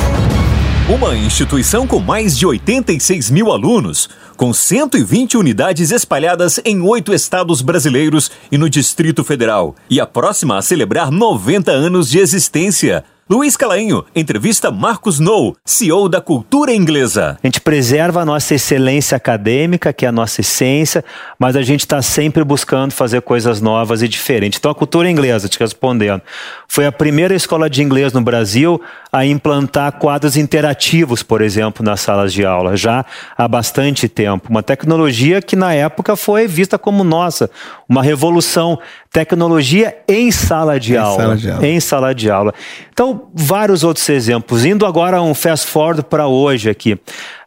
Uma 0.89 1.17
instituição 1.17 1.85
com 1.85 1.99
mais 1.99 2.37
de 2.37 2.45
86 2.45 3.29
mil 3.29 3.51
alunos, 3.51 4.09
com 4.38 4.54
120 4.54 5.36
unidades 5.36 5.89
espalhadas 5.89 6.62
em 6.63 6.80
oito 6.80 7.12
estados 7.12 7.62
brasileiros 7.62 8.32
e 8.52 8.58
no 8.58 8.69
Distrito 8.69 9.23
Federal, 9.23 9.76
e 9.89 10.00
a 10.00 10.06
próxima 10.06 10.58
a 10.58 10.62
celebrar 10.62 11.12
90 11.12 11.71
anos 11.71 12.08
de 12.08 12.19
existência. 12.19 13.04
Luiz 13.29 13.58
Calainho 13.58 14.06
entrevista 14.15 14.71
Marcos 14.71 15.19
Nou, 15.19 15.54
CEO 15.65 16.08
da 16.08 16.21
Cultura 16.21 16.73
Inglesa. 16.73 17.38
A 17.44 17.46
gente 17.46 17.60
preserva 17.60 18.21
a 18.21 18.25
nossa 18.25 18.56
excelência 18.56 19.17
acadêmica, 19.17 19.92
que 19.92 20.06
é 20.06 20.08
a 20.08 20.13
nossa 20.13 20.40
essência, 20.40 21.04
mas 21.38 21.58
a 21.58 21.62
gente 21.62 21.81
está 21.81 22.02
sempre 22.02 22.42
buscando 22.46 22.94
fazer 22.94 23.21
coisas 23.21 23.60
novas 23.60 24.02
e 24.02 24.08
diferentes. 24.08 24.58
Então, 24.58 24.71
a 24.71 24.75
cultura 24.75 25.10
inglesa, 25.12 25.50
te 25.50 25.60
respondendo, 25.60 26.21
foi 26.69 26.85
a 26.85 26.92
primeira 26.92 27.35
escola 27.35 27.69
de 27.69 27.83
inglês 27.83 28.13
no 28.13 28.21
Brasil 28.21 28.81
a 29.17 29.25
implantar 29.25 29.93
quadros 29.93 30.37
interativos, 30.37 31.23
por 31.23 31.41
exemplo, 31.41 31.83
nas 31.83 32.01
salas 32.01 32.31
de 32.31 32.45
aula, 32.45 32.77
já 32.77 33.03
há 33.35 33.47
bastante 33.47 34.07
tempo. 34.07 34.47
Uma 34.47 34.61
tecnologia 34.61 35.41
que 35.41 35.55
na 35.55 35.73
época 35.73 36.15
foi 36.15 36.45
vista 36.45 36.77
como 36.77 37.03
nossa, 37.03 37.49
uma 37.89 38.03
revolução. 38.03 38.77
Tecnologia 39.11 39.97
em 40.07 40.29
sala 40.29 40.79
de, 40.79 40.93
Em 40.93 40.97
aula, 40.97 41.17
sala 41.17 41.35
de 41.35 41.49
aula. 41.49 41.65
Em 41.65 41.79
sala 41.79 42.13
de 42.13 42.29
aula. 42.29 42.53
Então, 42.93 43.29
vários 43.33 43.83
outros 43.83 44.07
exemplos. 44.07 44.63
Indo 44.63 44.85
agora 44.85 45.19
um 45.19 45.33
fast 45.33 45.65
forward 45.65 46.03
para 46.03 46.27
hoje 46.27 46.69
aqui. 46.69 46.99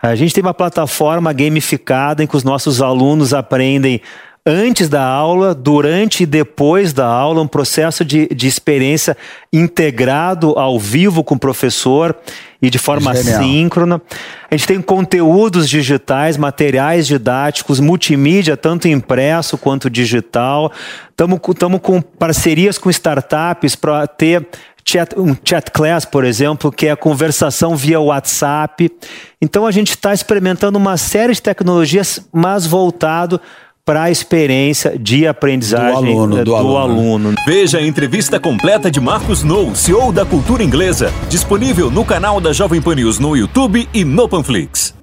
A 0.03 0.17
gente 0.17 0.35
tem 0.35 0.43
uma 0.43 0.55
plataforma 0.55 1.33
gamificada 1.33 2.25
em 2.25 2.27
que 2.27 2.37
os 2.37 2.43
nossos 2.43 2.83
alunos 2.83 3.33
aprendem 3.33 4.01
antes 4.45 4.89
da 4.89 5.05
aula, 5.05 5.55
durante 5.55 6.23
e 6.23 6.27
depois 6.27 6.93
da 6.93 7.07
aula, 7.07 7.43
um 7.43 7.47
processo 7.47 8.05
de, 8.05 8.27
de 8.29 8.47
experiência 8.47 9.17
integrado 9.53 10.59
ao 10.59 10.79
vivo 10.79 11.23
com 11.23 11.35
o 11.35 11.39
professor 11.39 12.17
e 12.63 12.71
de 12.71 12.79
forma 12.79 13.15
Genial. 13.15 13.43
síncrona. 13.43 14.03
A 14.51 14.57
gente 14.57 14.67
tem 14.67 14.81
conteúdos 14.81 15.69
digitais, 15.69 16.37
materiais 16.37 17.07
didáticos, 17.07 17.81
multimídia, 17.81 18.57
tanto 18.57 18.89
impresso 18.89 19.57
quanto 19.59 19.89
digital. 19.89 20.73
Estamos 21.11 21.81
com 21.81 22.01
parcerias 22.01 22.79
com 22.79 22.91
startups 22.91 23.77
para 23.77 24.07
ter 24.07 24.47
chat, 24.85 25.19
um 25.19 25.37
chat 25.45 25.71
class, 25.71 26.05
por 26.05 26.25
exemplo, 26.25 26.73
que 26.73 26.87
é 26.87 26.91
a 26.91 26.97
conversação 26.97 27.77
via 27.77 28.01
WhatsApp. 28.01 28.91
Então 29.41 29.67
a 29.67 29.71
gente 29.71 29.91
está 29.91 30.13
experimentando 30.13 30.79
uma 30.79 30.97
série 30.97 31.33
de 31.33 31.43
tecnologias, 31.43 32.27
mas 32.33 32.67
voltado 32.67 33.41
para 33.85 34.05
a 34.05 34.11
experiência 34.11 34.99
de 34.99 35.27
aprendizagem 35.27 36.13
aluno, 36.13 36.39
eh, 36.39 36.45
do 36.45 36.55
aluno. 36.55 37.35
Veja 37.47 37.79
a 37.79 37.83
entrevista 37.83 38.39
completa 38.39 38.91
de 38.91 39.01
Marcos 39.01 39.43
Nou, 39.43 39.75
CEO 39.75 40.13
da 40.13 40.25
Cultura 40.25 40.63
Inglesa, 40.63 41.13
disponível 41.29 41.91
no 41.91 42.05
canal 42.05 42.41
da 42.41 42.53
Jovem 42.53 42.81
Pan 42.81 42.95
News 42.95 43.19
no 43.19 43.37
YouTube 43.37 43.89
e 43.93 44.05
no 44.05 44.29
Panflix. 44.29 44.95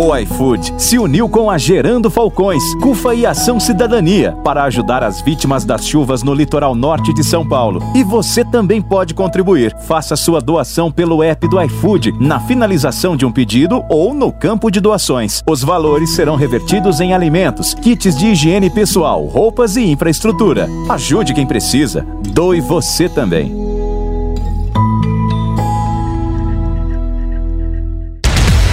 O 0.00 0.16
iFood 0.16 0.72
se 0.78 0.98
uniu 0.98 1.28
com 1.28 1.50
a 1.50 1.58
Gerando 1.58 2.10
Falcões, 2.10 2.62
CUFA 2.76 3.14
e 3.14 3.26
Ação 3.26 3.60
Cidadania 3.60 4.32
para 4.42 4.64
ajudar 4.64 5.04
as 5.04 5.20
vítimas 5.20 5.62
das 5.62 5.86
chuvas 5.86 6.22
no 6.22 6.32
litoral 6.32 6.74
norte 6.74 7.12
de 7.12 7.22
São 7.22 7.46
Paulo. 7.46 7.82
E 7.94 8.02
você 8.02 8.42
também 8.42 8.80
pode 8.80 9.12
contribuir. 9.12 9.76
Faça 9.80 10.16
sua 10.16 10.40
doação 10.40 10.90
pelo 10.90 11.22
app 11.22 11.46
do 11.46 11.60
iFood, 11.60 12.14
na 12.18 12.40
finalização 12.40 13.14
de 13.14 13.26
um 13.26 13.30
pedido 13.30 13.84
ou 13.90 14.14
no 14.14 14.32
campo 14.32 14.70
de 14.70 14.80
doações. 14.80 15.42
Os 15.46 15.62
valores 15.62 16.08
serão 16.14 16.34
revertidos 16.34 16.98
em 17.02 17.12
alimentos, 17.12 17.74
kits 17.74 18.16
de 18.16 18.28
higiene 18.28 18.70
pessoal, 18.70 19.26
roupas 19.26 19.76
e 19.76 19.82
infraestrutura. 19.82 20.66
Ajude 20.88 21.34
quem 21.34 21.46
precisa. 21.46 22.06
Doe 22.32 22.58
você 22.62 23.06
também. 23.06 23.69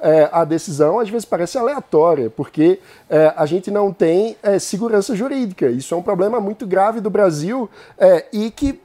é, 0.00 0.28
a 0.32 0.44
decisão 0.44 0.98
às 0.98 1.08
vezes 1.08 1.24
parece 1.24 1.58
aleatória, 1.58 2.30
porque 2.30 2.80
é, 3.08 3.32
a 3.36 3.46
gente 3.46 3.70
não 3.70 3.92
tem 3.92 4.36
é, 4.42 4.58
segurança 4.58 5.14
jurídica. 5.14 5.68
Isso 5.68 5.94
é 5.94 5.96
um 5.96 6.02
problema 6.02 6.40
muito 6.40 6.66
grave 6.66 7.00
do 7.00 7.10
Brasil 7.10 7.68
é, 7.98 8.26
e 8.32 8.50
que, 8.50 8.80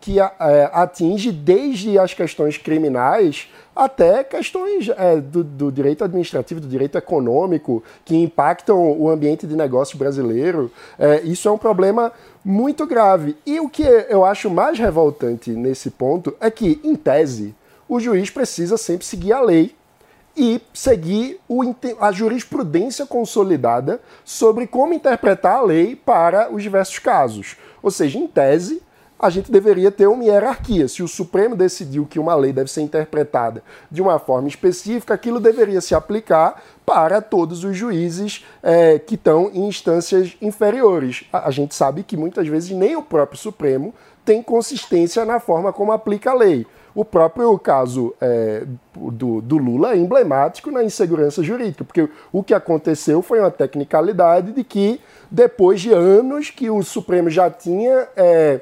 que 0.00 0.20
é, 0.20 0.70
atinge 0.72 1.32
desde 1.32 1.98
as 1.98 2.14
questões 2.14 2.58
criminais 2.58 3.48
até 3.76 4.24
questões 4.24 4.88
é, 4.88 5.20
do, 5.20 5.44
do 5.44 5.70
direito 5.70 6.02
administrativo, 6.02 6.60
do 6.60 6.66
direito 6.66 6.96
econômico, 6.96 7.84
que 8.06 8.16
impactam 8.16 8.90
o 8.98 9.10
ambiente 9.10 9.46
de 9.46 9.54
negócio 9.54 9.98
brasileiro. 9.98 10.72
É, 10.98 11.20
isso 11.20 11.46
é 11.46 11.52
um 11.52 11.58
problema 11.58 12.10
muito 12.42 12.86
grave. 12.86 13.36
E 13.44 13.60
o 13.60 13.68
que 13.68 13.82
eu 13.82 14.24
acho 14.24 14.48
mais 14.48 14.78
revoltante 14.78 15.50
nesse 15.50 15.90
ponto 15.90 16.34
é 16.40 16.50
que, 16.50 16.80
em 16.82 16.96
tese, 16.96 17.54
o 17.86 18.00
juiz 18.00 18.30
precisa 18.30 18.78
sempre 18.78 19.04
seguir 19.04 19.34
a 19.34 19.40
lei 19.42 19.74
e 20.36 20.60
seguir 20.74 21.40
o, 21.48 21.62
a 22.00 22.12
jurisprudência 22.12 23.06
consolidada 23.06 24.00
sobre 24.24 24.66
como 24.66 24.92
interpretar 24.92 25.56
a 25.56 25.62
lei 25.62 25.96
para 25.96 26.52
os 26.52 26.62
diversos 26.62 26.98
casos. 26.98 27.56
Ou 27.82 27.90
seja, 27.90 28.18
em 28.18 28.26
tese, 28.26 28.82
a 29.18 29.30
gente 29.30 29.50
deveria 29.50 29.90
ter 29.90 30.06
uma 30.06 30.22
hierarquia. 30.22 30.86
Se 30.88 31.02
o 31.02 31.08
Supremo 31.08 31.56
decidiu 31.56 32.06
que 32.06 32.18
uma 32.18 32.34
lei 32.34 32.52
deve 32.52 32.70
ser 32.70 32.82
interpretada 32.82 33.62
de 33.90 34.02
uma 34.02 34.18
forma 34.18 34.46
específica, 34.46 35.14
aquilo 35.14 35.40
deveria 35.40 35.80
se 35.80 35.94
aplicar 35.94 36.62
para 36.84 37.22
todos 37.22 37.64
os 37.64 37.76
juízes 37.76 38.44
é, 38.62 38.98
que 38.98 39.14
estão 39.14 39.50
em 39.52 39.66
instâncias 39.66 40.36
inferiores. 40.40 41.24
A, 41.32 41.48
a 41.48 41.50
gente 41.50 41.74
sabe 41.74 42.02
que 42.02 42.16
muitas 42.16 42.46
vezes 42.46 42.70
nem 42.70 42.94
o 42.94 43.02
próprio 43.02 43.38
Supremo 43.38 43.94
tem 44.24 44.42
consistência 44.42 45.24
na 45.24 45.40
forma 45.40 45.72
como 45.72 45.92
aplica 45.92 46.32
a 46.32 46.34
lei. 46.34 46.66
O 46.96 47.04
próprio 47.04 47.58
caso 47.58 48.14
é, 48.18 48.64
do, 48.94 49.42
do, 49.42 49.58
Lula 49.58 49.92
é 49.92 49.98
emblemático 49.98 50.70
na 50.70 50.82
insegurança 50.82 51.42
jurídica, 51.42 51.84
porque 51.84 52.08
o 52.32 52.42
que 52.42 52.54
aconteceu 52.54 53.20
foi 53.20 53.38
uma 53.38 53.50
tecnicalidade 53.50 54.52
de 54.52 54.64
que, 54.64 54.98
depois 55.30 55.78
de 55.78 55.92
anos 55.92 56.48
que 56.48 56.70
o 56.70 56.82
Supremo 56.82 57.28
já 57.28 57.50
tinha 57.50 58.08
é, 58.16 58.60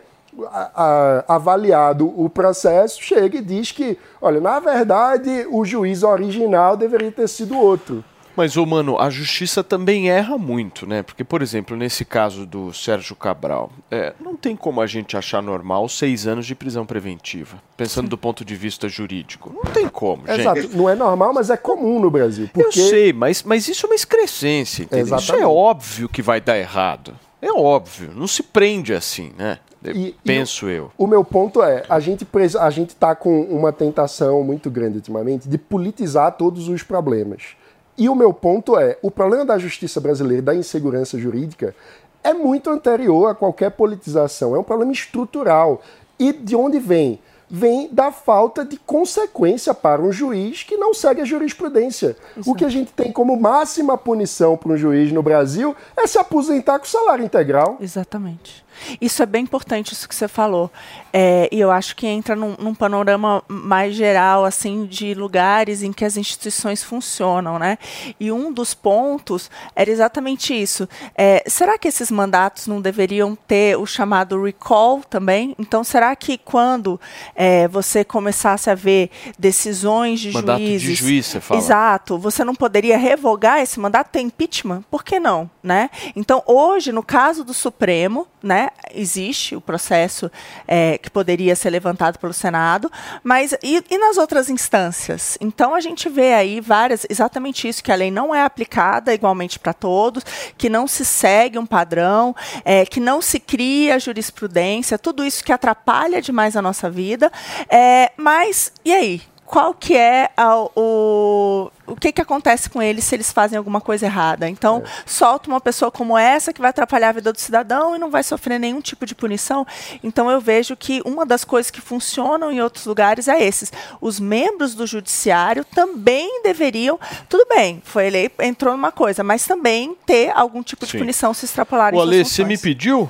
a, 0.48 1.24
a, 1.28 1.34
avaliado 1.36 2.12
o 2.20 2.28
processo, 2.28 3.00
chega 3.00 3.38
e 3.38 3.40
diz 3.40 3.70
que, 3.70 3.96
olha, 4.20 4.40
na 4.40 4.58
verdade, 4.58 5.46
o 5.48 5.64
juiz 5.64 6.02
original 6.02 6.76
deveria 6.76 7.12
ter 7.12 7.28
sido 7.28 7.56
outro. 7.56 8.02
Mas, 8.36 8.56
ô, 8.56 8.66
mano, 8.66 8.98
a 8.98 9.10
justiça 9.10 9.62
também 9.62 10.10
erra 10.10 10.36
muito, 10.36 10.86
né? 10.86 11.02
Porque, 11.02 11.22
por 11.22 11.40
exemplo, 11.42 11.76
nesse 11.76 12.04
caso 12.04 12.44
do 12.44 12.72
Sérgio 12.72 13.14
Cabral, 13.14 13.70
é, 13.90 14.12
não 14.20 14.34
tem 14.34 14.56
como 14.56 14.80
a 14.80 14.86
gente 14.86 15.16
achar 15.16 15.42
normal 15.42 15.88
seis 15.88 16.26
anos 16.26 16.46
de 16.46 16.54
prisão 16.54 16.84
preventiva, 16.84 17.58
pensando 17.76 18.08
do 18.08 18.18
ponto 18.18 18.44
de 18.44 18.56
vista 18.56 18.88
jurídico. 18.88 19.52
Não 19.54 19.70
tem 19.70 19.88
como, 19.88 20.26
gente. 20.26 20.40
Exato, 20.40 20.76
não 20.76 20.88
é 20.88 20.94
normal, 20.94 21.32
mas 21.32 21.50
é 21.50 21.56
comum 21.56 22.00
no 22.00 22.10
Brasil. 22.10 22.48
Porque... 22.52 22.66
Eu 22.66 22.72
sei, 22.72 23.12
mas, 23.12 23.42
mas 23.42 23.68
isso 23.68 23.86
é 23.86 23.88
uma 23.88 23.94
excrescência, 23.94 24.82
entendeu? 24.82 25.16
Isso 25.16 25.34
é 25.34 25.46
óbvio 25.46 26.08
que 26.08 26.22
vai 26.22 26.40
dar 26.40 26.58
errado. 26.58 27.14
É 27.40 27.52
óbvio, 27.52 28.12
não 28.14 28.26
se 28.26 28.42
prende 28.42 28.94
assim, 28.94 29.32
né? 29.36 29.58
E, 29.84 30.14
Penso 30.24 30.70
e 30.70 30.76
eu. 30.76 30.90
O 30.96 31.06
meu 31.06 31.22
ponto 31.22 31.62
é, 31.62 31.84
a 31.88 32.00
gente 32.00 32.26
a 32.58 32.70
gente 32.70 32.90
está 32.90 33.14
com 33.14 33.42
uma 33.42 33.70
tentação 33.70 34.42
muito 34.42 34.70
grande 34.70 34.96
ultimamente 34.96 35.46
de 35.46 35.58
politizar 35.58 36.32
todos 36.32 36.68
os 36.68 36.82
problemas. 36.82 37.54
E 37.96 38.08
o 38.08 38.14
meu 38.14 38.32
ponto 38.32 38.76
é, 38.76 38.98
o 39.02 39.10
problema 39.10 39.44
da 39.44 39.58
justiça 39.58 40.00
brasileira, 40.00 40.42
da 40.42 40.54
insegurança 40.54 41.18
jurídica, 41.18 41.74
é 42.22 42.32
muito 42.32 42.70
anterior 42.70 43.28
a 43.28 43.34
qualquer 43.34 43.70
politização. 43.70 44.54
É 44.54 44.58
um 44.58 44.64
problema 44.64 44.92
estrutural. 44.92 45.82
E 46.18 46.32
de 46.32 46.56
onde 46.56 46.78
vem? 46.78 47.20
vem 47.48 47.88
da 47.92 48.10
falta 48.10 48.64
de 48.64 48.76
consequência 48.76 49.72
para 49.72 50.02
um 50.02 50.10
juiz 50.10 50.62
que 50.62 50.76
não 50.76 50.92
segue 50.92 51.20
a 51.20 51.24
jurisprudência. 51.24 52.16
O 52.44 52.54
que 52.54 52.64
a 52.64 52.68
gente 52.68 52.92
tem 52.92 53.12
como 53.12 53.38
máxima 53.38 53.96
punição 53.96 54.56
para 54.56 54.72
um 54.72 54.76
juiz 54.76 55.12
no 55.12 55.22
Brasil 55.22 55.76
é 55.96 56.06
se 56.06 56.18
aposentar 56.18 56.78
com 56.78 56.86
salário 56.86 57.24
integral. 57.24 57.76
Exatamente. 57.80 58.63
Isso 59.00 59.22
é 59.22 59.26
bem 59.26 59.42
importante, 59.42 59.92
isso 59.92 60.08
que 60.08 60.14
você 60.14 60.28
falou. 60.28 60.70
É, 61.12 61.48
e 61.50 61.60
eu 61.60 61.70
acho 61.70 61.96
que 61.96 62.06
entra 62.06 62.34
num, 62.34 62.56
num 62.58 62.74
panorama 62.74 63.42
mais 63.48 63.94
geral, 63.94 64.44
assim, 64.44 64.86
de 64.86 65.14
lugares 65.14 65.82
em 65.82 65.92
que 65.92 66.04
as 66.04 66.16
instituições 66.16 66.82
funcionam, 66.82 67.58
né? 67.58 67.78
E 68.18 68.30
um 68.30 68.52
dos 68.52 68.74
pontos 68.74 69.50
era 69.74 69.90
exatamente 69.90 70.54
isso. 70.54 70.88
É, 71.16 71.42
será 71.46 71.78
que 71.78 71.88
esses 71.88 72.10
mandatos 72.10 72.66
não 72.66 72.80
deveriam 72.80 73.36
ter 73.36 73.76
o 73.76 73.86
chamado 73.86 74.42
recall 74.42 75.02
também? 75.02 75.54
Então, 75.58 75.84
será 75.84 76.14
que 76.16 76.38
quando 76.38 77.00
é, 77.34 77.68
você 77.68 78.04
começasse 78.04 78.70
a 78.70 78.74
ver 78.74 79.10
decisões 79.38 80.20
de 80.20 80.32
Mandato 80.32 80.60
de 80.60 80.78
juízes... 80.78 80.98
juiz, 80.98 81.26
você 81.26 81.40
fala. 81.40 81.60
Exato. 81.60 82.18
Você 82.18 82.44
não 82.44 82.54
poderia 82.54 82.96
revogar 82.96 83.60
esse 83.60 83.78
mandato? 83.78 84.10
Tem 84.10 84.26
impeachment? 84.26 84.82
Por 84.90 85.04
que 85.04 85.18
não? 85.18 85.50
Né? 85.62 85.90
Então, 86.14 86.42
hoje, 86.46 86.92
no 86.92 87.02
caso 87.02 87.44
do 87.44 87.54
Supremo, 87.54 88.26
né, 88.42 88.63
existe 88.92 89.56
o 89.56 89.60
processo 89.60 90.30
é, 90.66 90.98
que 90.98 91.10
poderia 91.10 91.56
ser 91.56 91.70
levantado 91.70 92.18
pelo 92.18 92.32
Senado, 92.32 92.90
mas 93.22 93.52
e, 93.62 93.82
e 93.90 93.98
nas 93.98 94.16
outras 94.16 94.48
instâncias? 94.48 95.36
Então, 95.40 95.74
a 95.74 95.80
gente 95.80 96.08
vê 96.08 96.34
aí 96.34 96.60
várias, 96.60 97.06
exatamente 97.08 97.68
isso, 97.68 97.82
que 97.82 97.92
a 97.92 97.96
lei 97.96 98.10
não 98.10 98.34
é 98.34 98.42
aplicada 98.42 99.12
igualmente 99.14 99.58
para 99.58 99.72
todos, 99.72 100.24
que 100.56 100.68
não 100.68 100.86
se 100.86 101.04
segue 101.04 101.58
um 101.58 101.66
padrão, 101.66 102.34
é, 102.64 102.84
que 102.86 103.00
não 103.00 103.20
se 103.20 103.38
cria 103.40 103.98
jurisprudência, 103.98 104.98
tudo 104.98 105.24
isso 105.24 105.44
que 105.44 105.52
atrapalha 105.52 106.20
demais 106.22 106.56
a 106.56 106.62
nossa 106.62 106.90
vida. 106.90 107.30
É, 107.68 108.12
mas, 108.16 108.72
e 108.84 108.92
aí? 108.92 109.33
Qual 109.54 109.72
que 109.72 109.96
é 109.96 110.30
a- 110.36 110.56
o, 110.74 111.70
o 111.86 111.94
que, 111.94 112.10
que 112.10 112.20
acontece 112.20 112.68
com 112.68 112.82
eles 112.82 113.04
se 113.04 113.14
eles 113.14 113.30
fazem 113.30 113.56
alguma 113.56 113.80
coisa 113.80 114.04
errada? 114.04 114.48
Então, 114.48 114.82
solta 115.06 115.48
uma 115.48 115.60
pessoa 115.60 115.92
como 115.92 116.18
essa 116.18 116.52
que 116.52 116.60
vai 116.60 116.70
atrapalhar 116.70 117.10
a 117.10 117.12
vida 117.12 117.32
do 117.32 117.38
cidadão 117.38 117.94
e 117.94 117.98
não 118.00 118.10
vai 118.10 118.24
sofrer 118.24 118.58
nenhum 118.58 118.80
tipo 118.80 119.06
de 119.06 119.14
punição. 119.14 119.64
Então, 120.02 120.28
eu 120.28 120.40
vejo 120.40 120.76
que 120.76 121.00
uma 121.04 121.24
das 121.24 121.44
coisas 121.44 121.70
que 121.70 121.80
funcionam 121.80 122.50
em 122.50 122.60
outros 122.60 122.84
lugares 122.84 123.28
é 123.28 123.40
esses. 123.40 123.72
Os 124.00 124.18
membros 124.18 124.74
do 124.74 124.88
judiciário 124.88 125.64
também 125.64 126.42
deveriam, 126.42 126.98
tudo 127.28 127.46
bem, 127.48 127.80
foi 127.84 128.08
eleito, 128.08 128.42
entrou 128.42 128.74
numa 128.76 128.90
coisa, 128.90 129.22
mas 129.22 129.46
também 129.46 129.96
ter 130.04 130.32
algum 130.34 130.64
tipo 130.64 130.84
de 130.84 130.90
Sim. 130.90 130.98
punição 130.98 131.32
se 131.32 131.44
extrapolarem 131.44 131.96
O 131.96 132.02
Ale, 132.02 132.24
você 132.24 132.42
me 132.44 132.58
pediu? 132.58 133.08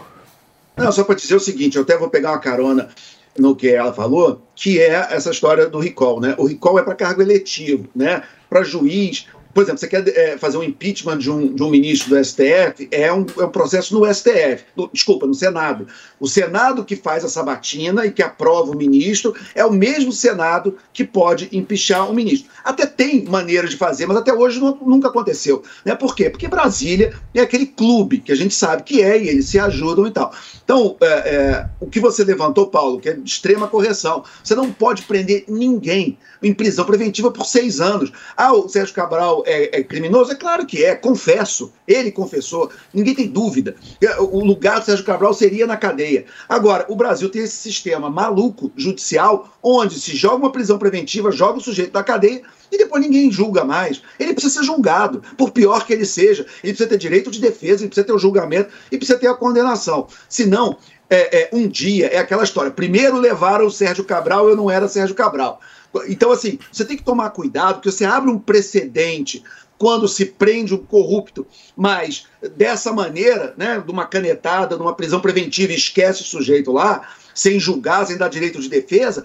Não, 0.77 0.93
só 0.93 1.05
para 1.05 1.15
dizer 1.15 1.37
o 1.37 1.41
seguinte, 1.41 1.77
eu 1.77 1.85
até 1.85 1.97
vou 1.97 2.11
pegar 2.11 2.33
uma 2.33 2.39
carona 2.39 2.91
no 3.39 3.55
que 3.57 3.69
ela 3.69 3.93
falou, 3.93 4.43
que 4.55 4.81
é 4.81 4.93
essa 5.11 5.31
história 5.31 5.67
do 5.69 5.79
recall, 5.79 6.21
né? 6.21 6.35
O 6.39 6.47
recall 6.47 6.79
é 6.79 6.83
para 6.83 6.95
cargo 6.95 7.23
eletivo, 7.23 7.89
né? 7.95 8.23
Para 8.49 8.63
juiz. 8.63 9.27
Por 9.55 9.63
exemplo, 9.63 9.79
você 9.79 9.87
quer 9.89 10.07
eh, 10.09 10.37
fazer 10.37 10.59
um 10.59 10.63
impeachment 10.63 11.19
de 11.19 11.31
um, 11.31 11.55
de 11.55 11.63
um 11.63 11.71
ministro 11.71 12.11
do 12.11 12.25
STF, 12.25 12.89
é 12.91 13.13
um, 13.13 13.25
é 13.39 13.45
um 13.45 13.51
processo 13.51 13.99
no 13.99 14.05
STF, 14.13 14.65
no- 14.77 14.91
desculpa, 14.93 15.27
no 15.27 15.35
Senado. 15.35 15.87
O 16.19 16.27
Senado 16.27 16.85
que 16.85 16.97
faz 16.97 17.25
a 17.25 17.29
sabatina 17.29 18.05
e 18.05 18.11
que 18.11 18.23
aprova 18.23 18.73
o 18.73 18.77
ministro 18.77 19.35
é 19.55 19.65
o 19.65 19.71
mesmo 19.73 20.11
Senado 20.13 20.77
que 20.93 21.05
pode 21.05 21.49
empichar 21.53 22.11
o 22.11 22.15
ministro. 22.15 22.51
Até 22.65 22.85
tem 22.87 23.25
maneira 23.25 23.69
de 23.69 23.77
fazer, 23.77 24.07
mas 24.07 24.17
até 24.17 24.33
hoje 24.33 24.59
nu- 24.59 24.77
nunca 24.85 25.09
aconteceu. 25.09 25.63
Né? 25.85 25.95
Por 25.95 26.17
quê? 26.17 26.29
Porque 26.29 26.49
Brasília 26.49 27.15
é 27.33 27.41
aquele 27.41 27.67
clube 27.67 28.19
que 28.19 28.33
a 28.33 28.37
gente 28.37 28.55
sabe 28.55 28.83
que 28.83 29.01
é 29.01 29.23
e 29.23 29.29
eles 29.29 29.47
se 29.49 29.59
ajudam 29.59 30.07
e 30.07 30.11
tal. 30.11 30.33
Então, 30.65 30.97
é, 31.01 31.07
é, 31.07 31.67
o 31.79 31.87
que 31.87 32.01
você 32.01 32.25
levantou, 32.25 32.67
Paulo, 32.67 32.99
que 32.99 33.09
é 33.11 33.13
de 33.13 33.29
extrema 33.31 33.69
correção, 33.69 34.25
você 34.43 34.55
não 34.55 34.73
pode 34.73 35.03
prender 35.03 35.45
ninguém 35.47 36.19
em 36.43 36.53
prisão 36.53 36.85
preventiva 36.85 37.31
por 37.31 37.45
seis 37.47 37.81
anos. 37.81 38.11
Ah, 38.37 38.53
o 38.53 38.69
Sérgio 38.69 38.95
Cabral 38.95 39.44
é, 39.45 39.81
é 39.81 39.83
criminoso? 39.83 40.33
É 40.33 40.35
claro 40.35 40.67
que 40.67 40.85
é, 40.85 40.95
confesso. 40.95 41.73
Ele 41.87 42.11
confessou, 42.11 42.71
ninguém 42.93 43.15
tem 43.15 43.29
dúvida. 43.29 43.77
É, 44.03 44.21
O 44.21 44.45
lugar 44.45 44.81
do 44.81 44.87
Sérgio 44.87 45.05
Cabral 45.05 45.35
seria 45.35 45.67
na 45.67 45.77
cadeia. 45.77 46.25
Agora, 46.49 46.87
o 46.89 46.97
Brasil 46.97 47.29
tem 47.29 47.43
esse 47.43 47.57
sistema 47.57 48.11
maluco 48.11 48.73
judicial, 48.77 49.57
onde 49.63 50.01
se 50.01 50.17
joga 50.17 50.37
uma 50.37 50.53
prisão 50.53 50.79
preventiva, 50.79 51.31
joga 51.31 51.59
o 51.59 51.63
sujeito 51.63 51.93
da 51.93 52.03
cadeia 52.03 52.43
e 52.71 52.79
depois 52.79 53.03
ninguém 53.03 53.31
julga 53.31 53.65
mais. 53.65 54.03
Ele 54.19 54.33
precisa 54.33 54.61
ser 54.61 54.67
julgado, 54.67 55.23
por 55.37 55.51
pior 55.51 55.87
que 55.87 55.93
ele 55.93 56.07
seja. 56.07 56.47
Ele 56.63 56.73
precisa 56.73 56.89
ter 56.89 56.99
direito 56.99 57.31
de 57.31 57.41
defesa, 57.41 57.83
ele 57.83 57.89
precisa 57.89 58.07
ter 58.07 58.13
o 58.13 58.19
julgamento 58.19 58.71
e 58.91 58.97
precisa 58.97 59.19
ter 59.19 59.29
a 59.29 59.35
condenação. 59.35 60.07
Senão, 60.29 60.77
é, 61.09 61.43
é, 61.43 61.49
um 61.53 61.69
dia 61.69 62.07
é 62.07 62.19
aquela 62.19 62.45
história. 62.45 62.71
Primeiro 62.71 63.19
levaram 63.19 63.67
o 63.67 63.71
Sérgio 63.71 64.05
Cabral, 64.05 64.49
eu 64.49 64.57
não 64.57 64.71
era 64.71 64.89
Sérgio 64.89 65.15
Cabral. 65.15 65.61
Então, 66.09 66.31
assim, 66.31 66.59
você 66.71 66.85
tem 66.85 66.97
que 66.97 67.03
tomar 67.03 67.31
cuidado, 67.31 67.75
porque 67.75 67.91
você 67.91 68.05
abre 68.05 68.31
um 68.31 68.39
precedente 68.39 69.43
quando 69.79 70.09
se 70.09 70.27
prende 70.27 70.75
um 70.75 70.79
corrupto, 70.79 71.47
mas 71.77 72.27
dessa 72.57 72.93
maneira, 72.93 73.55
né, 73.57 73.83
de 73.85 73.91
uma 73.91 74.07
canetada, 74.07 74.77
de 74.77 74.83
uma 74.83 74.95
prisão 74.95 75.21
preventiva 75.21 75.73
esquece 75.73 76.23
o 76.23 76.25
sujeito 76.25 76.73
lá, 76.73 77.09
sem 77.35 77.59
julgar, 77.59 78.07
sem 78.07 78.17
dar 78.17 78.29
direito 78.29 78.61
de 78.61 78.69
defesa, 78.69 79.25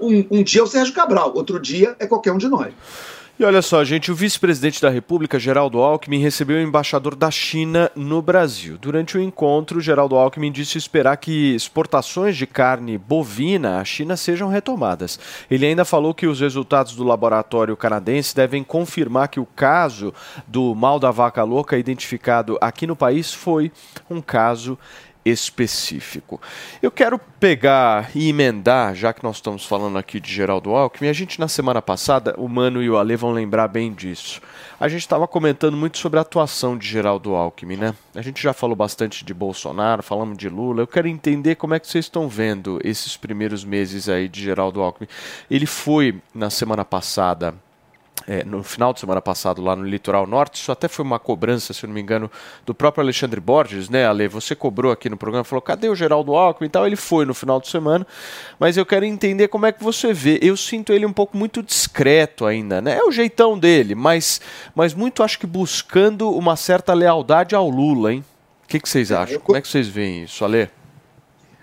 um, 0.00 0.24
um 0.30 0.42
dia 0.42 0.60
é 0.60 0.64
o 0.64 0.66
Sérgio 0.66 0.92
Cabral, 0.92 1.32
outro 1.34 1.58
dia 1.58 1.96
é 1.98 2.06
qualquer 2.06 2.32
um 2.32 2.38
de 2.38 2.48
nós. 2.48 2.72
E 3.38 3.44
olha 3.44 3.60
só, 3.60 3.84
gente, 3.84 4.10
o 4.10 4.14
vice-presidente 4.14 4.80
da 4.80 4.88
República, 4.88 5.38
Geraldo 5.38 5.82
Alckmin, 5.82 6.20
recebeu 6.20 6.56
o 6.56 6.62
embaixador 6.62 7.14
da 7.14 7.30
China 7.30 7.90
no 7.94 8.22
Brasil. 8.22 8.78
Durante 8.78 9.18
o 9.18 9.20
encontro, 9.20 9.78
Geraldo 9.78 10.16
Alckmin 10.16 10.50
disse 10.50 10.78
esperar 10.78 11.18
que 11.18 11.54
exportações 11.54 12.34
de 12.34 12.46
carne 12.46 12.96
bovina 12.96 13.78
à 13.78 13.84
China 13.84 14.16
sejam 14.16 14.48
retomadas. 14.48 15.20
Ele 15.50 15.66
ainda 15.66 15.84
falou 15.84 16.14
que 16.14 16.26
os 16.26 16.40
resultados 16.40 16.96
do 16.96 17.04
laboratório 17.04 17.76
canadense 17.76 18.34
devem 18.34 18.64
confirmar 18.64 19.28
que 19.28 19.38
o 19.38 19.44
caso 19.44 20.14
do 20.46 20.74
mal 20.74 20.98
da 20.98 21.10
vaca 21.10 21.44
louca 21.44 21.76
identificado 21.76 22.56
aqui 22.58 22.86
no 22.86 22.96
país 22.96 23.34
foi 23.34 23.70
um 24.08 24.22
caso 24.22 24.78
específico. 25.26 26.40
Eu 26.80 26.90
quero 26.90 27.18
pegar 27.18 28.10
e 28.14 28.28
emendar, 28.28 28.94
já 28.94 29.12
que 29.12 29.24
nós 29.24 29.36
estamos 29.36 29.64
falando 29.64 29.98
aqui 29.98 30.20
de 30.20 30.32
Geraldo 30.32 30.70
Alckmin, 30.70 31.08
a 31.08 31.12
gente 31.12 31.40
na 31.40 31.48
semana 31.48 31.82
passada, 31.82 32.34
o 32.38 32.48
Mano 32.48 32.80
e 32.80 32.88
o 32.88 32.96
Ale 32.96 33.16
vão 33.16 33.32
lembrar 33.32 33.66
bem 33.66 33.92
disso. 33.92 34.40
A 34.78 34.88
gente 34.88 35.00
estava 35.00 35.26
comentando 35.26 35.76
muito 35.76 35.98
sobre 35.98 36.20
a 36.20 36.22
atuação 36.22 36.78
de 36.78 36.86
Geraldo 36.86 37.34
Alckmin, 37.34 37.76
né? 37.76 37.94
A 38.14 38.22
gente 38.22 38.40
já 38.40 38.52
falou 38.52 38.76
bastante 38.76 39.24
de 39.24 39.34
Bolsonaro, 39.34 40.02
falamos 40.02 40.38
de 40.38 40.48
Lula. 40.48 40.82
Eu 40.82 40.86
quero 40.86 41.08
entender 41.08 41.56
como 41.56 41.74
é 41.74 41.80
que 41.80 41.88
vocês 41.88 42.04
estão 42.04 42.28
vendo 42.28 42.78
esses 42.84 43.16
primeiros 43.16 43.64
meses 43.64 44.08
aí 44.08 44.28
de 44.28 44.42
Geraldo 44.44 44.80
Alckmin. 44.80 45.08
Ele 45.50 45.66
foi 45.66 46.20
na 46.32 46.50
semana 46.50 46.84
passada 46.84 47.54
é, 48.26 48.44
no 48.44 48.62
final 48.62 48.92
de 48.92 49.00
semana 49.00 49.20
passado 49.20 49.62
lá 49.62 49.76
no 49.76 49.84
Litoral 49.84 50.26
Norte, 50.26 50.60
isso 50.60 50.72
até 50.72 50.88
foi 50.88 51.04
uma 51.04 51.18
cobrança, 51.18 51.72
se 51.72 51.84
eu 51.84 51.88
não 51.88 51.94
me 51.94 52.00
engano, 52.00 52.30
do 52.64 52.74
próprio 52.74 53.02
Alexandre 53.02 53.40
Borges, 53.40 53.88
né, 53.88 54.06
Ale? 54.06 54.26
Você 54.28 54.54
cobrou 54.54 54.90
aqui 54.90 55.08
no 55.08 55.16
programa, 55.16 55.44
falou, 55.44 55.62
cadê 55.62 55.88
o 55.88 55.94
Geraldo 55.94 56.34
Alckmin 56.34 56.66
e 56.66 56.70
tal? 56.70 56.86
Ele 56.86 56.96
foi 56.96 57.24
no 57.24 57.34
final 57.34 57.60
de 57.60 57.68
semana, 57.68 58.06
mas 58.58 58.76
eu 58.76 58.86
quero 58.86 59.04
entender 59.04 59.48
como 59.48 59.66
é 59.66 59.72
que 59.72 59.82
você 59.82 60.12
vê. 60.12 60.38
Eu 60.42 60.56
sinto 60.56 60.92
ele 60.92 61.06
um 61.06 61.12
pouco 61.12 61.36
muito 61.36 61.62
discreto 61.62 62.46
ainda, 62.46 62.80
né? 62.80 62.96
É 62.96 63.04
o 63.04 63.12
jeitão 63.12 63.58
dele, 63.58 63.94
mas, 63.94 64.40
mas 64.74 64.94
muito 64.94 65.22
acho 65.22 65.38
que 65.38 65.46
buscando 65.46 66.30
uma 66.30 66.56
certa 66.56 66.94
lealdade 66.94 67.54
ao 67.54 67.68
Lula, 67.68 68.12
hein? 68.12 68.24
O 68.64 68.68
que, 68.68 68.80
que 68.80 68.88
vocês 68.88 69.12
acham? 69.12 69.38
Como 69.38 69.56
é 69.56 69.60
que 69.60 69.68
vocês 69.68 69.86
veem 69.86 70.24
isso, 70.24 70.44
Ale? 70.44 70.68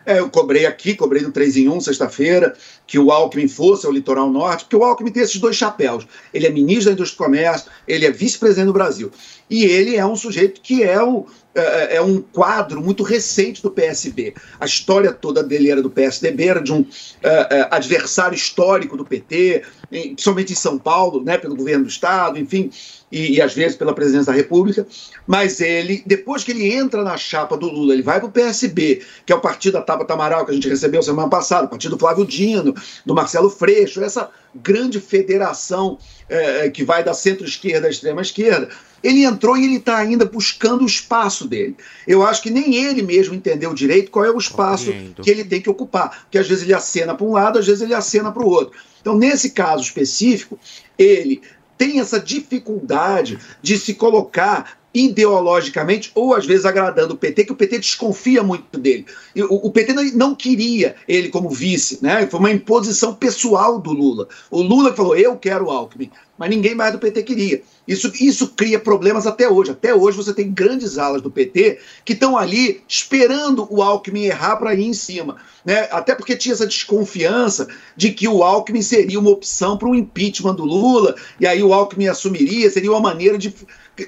É, 0.05 0.19
eu 0.19 0.29
cobrei 0.29 0.65
aqui, 0.65 0.95
cobrei 0.95 1.21
no 1.21 1.31
3 1.31 1.57
em 1.57 1.69
1, 1.69 1.81
sexta-feira, 1.81 2.55
que 2.85 2.99
o 2.99 3.11
Alckmin 3.11 3.47
fosse 3.47 3.85
ao 3.85 3.91
litoral 3.91 4.29
norte, 4.29 4.65
porque 4.65 4.75
o 4.75 4.83
Alckmin 4.83 5.11
tem 5.11 5.23
esses 5.23 5.39
dois 5.39 5.55
chapéus. 5.55 6.05
Ele 6.33 6.45
é 6.45 6.49
ministro 6.49 6.87
da 6.87 6.91
Indústria 6.93 7.15
e 7.15 7.25
Comércio, 7.25 7.71
ele 7.87 8.05
é 8.05 8.11
vice-presidente 8.11 8.67
do 8.67 8.73
Brasil. 8.73 9.11
E 9.49 9.63
ele 9.63 9.95
é 9.95 10.05
um 10.05 10.15
sujeito 10.15 10.61
que 10.61 10.83
é, 10.83 11.01
o, 11.01 11.25
é, 11.55 11.97
é 11.97 12.01
um 12.01 12.21
quadro 12.21 12.81
muito 12.81 13.03
recente 13.03 13.61
do 13.61 13.69
PSB. 13.71 14.33
A 14.59 14.65
história 14.65 15.11
toda 15.11 15.43
dele 15.43 15.69
era 15.69 15.81
do 15.81 15.89
PSDB, 15.89 16.47
era 16.47 16.61
de 16.61 16.73
um 16.73 16.85
é, 17.21 17.67
adversário 17.69 18.35
histórico 18.35 18.97
do 18.97 19.05
PT, 19.05 19.63
em- 19.91 20.13
principalmente 20.13 20.53
em 20.53 20.55
São 20.55 20.77
Paulo, 20.77 21.23
né, 21.23 21.37
pelo 21.37 21.55
governo 21.55 21.83
do 21.85 21.89
Estado, 21.89 22.39
enfim, 22.39 22.71
e, 23.11 23.35
e 23.35 23.41
às 23.41 23.53
vezes 23.53 23.77
pela 23.77 23.93
presidência 23.93 24.31
da 24.31 24.37
República. 24.37 24.87
Mas 25.27 25.61
ele, 25.61 26.03
depois 26.05 26.43
que 26.43 26.51
ele 26.51 26.73
entra 26.73 27.03
na 27.03 27.17
chapa 27.17 27.55
do 27.55 27.67
Lula, 27.67 27.93
ele 27.93 28.01
vai 28.01 28.19
para 28.19 28.29
o 28.29 28.31
PSB, 28.31 29.01
que 29.25 29.31
é 29.31 29.35
o 29.35 29.41
partido 29.41 29.73
da 29.73 29.81
Tabata 29.81 30.13
Amaral, 30.13 30.45
que 30.45 30.51
a 30.51 30.55
gente 30.55 30.67
recebeu 30.67 31.01
semana 31.03 31.29
passada, 31.29 31.65
o 31.65 31.69
partido 31.69 31.91
do 31.91 31.99
Flávio 31.99 32.25
Dino, 32.25 32.73
do 33.05 33.13
Marcelo 33.13 33.49
Freixo, 33.49 34.03
essa 34.03 34.29
grande 34.55 34.99
federação 34.99 35.97
eh, 36.29 36.69
que 36.69 36.83
vai 36.83 37.03
da 37.03 37.13
centro-esquerda 37.13 37.87
à 37.87 37.89
extrema-esquerda. 37.89 38.69
Ele 39.03 39.23
entrou 39.23 39.57
e 39.57 39.65
ele 39.65 39.77
está 39.77 39.97
ainda 39.97 40.25
buscando 40.25 40.83
o 40.83 40.87
espaço 40.87 41.47
dele. 41.47 41.75
Eu 42.07 42.25
acho 42.25 42.41
que 42.41 42.49
nem 42.49 42.75
ele 42.75 43.01
mesmo 43.01 43.35
entendeu 43.35 43.73
direito 43.73 44.09
qual 44.09 44.23
é 44.23 44.31
o 44.31 44.37
espaço 44.37 44.85
Compreendo. 44.85 45.21
que 45.21 45.29
ele 45.29 45.43
tem 45.43 45.61
que 45.61 45.69
ocupar. 45.69 46.23
Porque 46.23 46.37
às 46.37 46.47
vezes 46.47 46.63
ele 46.63 46.73
acena 46.73 47.13
para 47.13 47.25
um 47.25 47.33
lado, 47.33 47.59
às 47.59 47.65
vezes 47.65 47.81
ele 47.81 47.93
acena 47.93 48.31
para 48.31 48.43
o 48.43 48.49
outro. 48.49 48.77
Então, 49.01 49.17
nesse 49.17 49.49
caso 49.49 49.83
específico, 49.83 50.57
ele 50.97 51.41
tem 51.77 51.99
essa 51.99 52.19
dificuldade 52.19 53.37
de 53.61 53.77
se 53.77 53.93
colocar 53.95 54.79
ideologicamente 54.93 56.11
ou 56.13 56.35
às 56.35 56.45
vezes 56.45 56.65
agradando 56.65 57.15
o 57.15 57.17
PT, 57.17 57.45
que 57.45 57.51
o 57.51 57.55
PT 57.55 57.79
desconfia 57.79 58.43
muito 58.43 58.77
dele. 58.77 59.05
O, 59.49 59.67
o 59.67 59.71
PT 59.71 59.93
não, 59.93 60.03
não 60.13 60.35
queria 60.35 60.95
ele 61.07 61.29
como 61.29 61.49
vice, 61.49 61.99
né? 62.01 62.27
Foi 62.27 62.39
uma 62.39 62.51
imposição 62.51 63.13
pessoal 63.15 63.79
do 63.79 63.91
Lula. 63.91 64.27
O 64.51 64.61
Lula 64.61 64.93
falou: 64.93 65.15
eu 65.15 65.35
quero 65.35 65.65
o 65.65 65.71
Alckmin, 65.71 66.11
mas 66.37 66.49
ninguém 66.49 66.75
mais 66.75 66.91
do 66.91 66.99
PT 66.99 67.23
queria. 67.23 67.61
Isso, 67.87 68.11
isso 68.19 68.49
cria 68.49 68.79
problemas 68.79 69.27
até 69.27 69.49
hoje. 69.49 69.71
Até 69.71 69.93
hoje 69.93 70.15
você 70.15 70.33
tem 70.33 70.51
grandes 70.51 70.97
alas 70.97 71.21
do 71.21 71.29
PT 71.29 71.79
que 72.05 72.13
estão 72.13 72.37
ali 72.37 72.81
esperando 72.87 73.67
o 73.69 73.81
Alckmin 73.81 74.25
errar 74.25 74.55
para 74.55 74.73
ir 74.73 74.85
em 74.85 74.93
cima. 74.93 75.37
Né? 75.65 75.87
Até 75.91 76.15
porque 76.15 76.35
tinha 76.35 76.53
essa 76.53 76.67
desconfiança 76.67 77.67
de 77.95 78.11
que 78.11 78.27
o 78.27 78.43
Alckmin 78.43 78.81
seria 78.81 79.19
uma 79.19 79.29
opção 79.29 79.77
para 79.77 79.87
um 79.87 79.95
impeachment 79.95 80.55
do 80.55 80.65
Lula, 80.65 81.15
e 81.39 81.47
aí 81.47 81.63
o 81.63 81.73
Alckmin 81.73 82.07
assumiria, 82.07 82.69
seria 82.69 82.91
uma 82.91 82.99
maneira 82.99 83.37
de, 83.37 83.53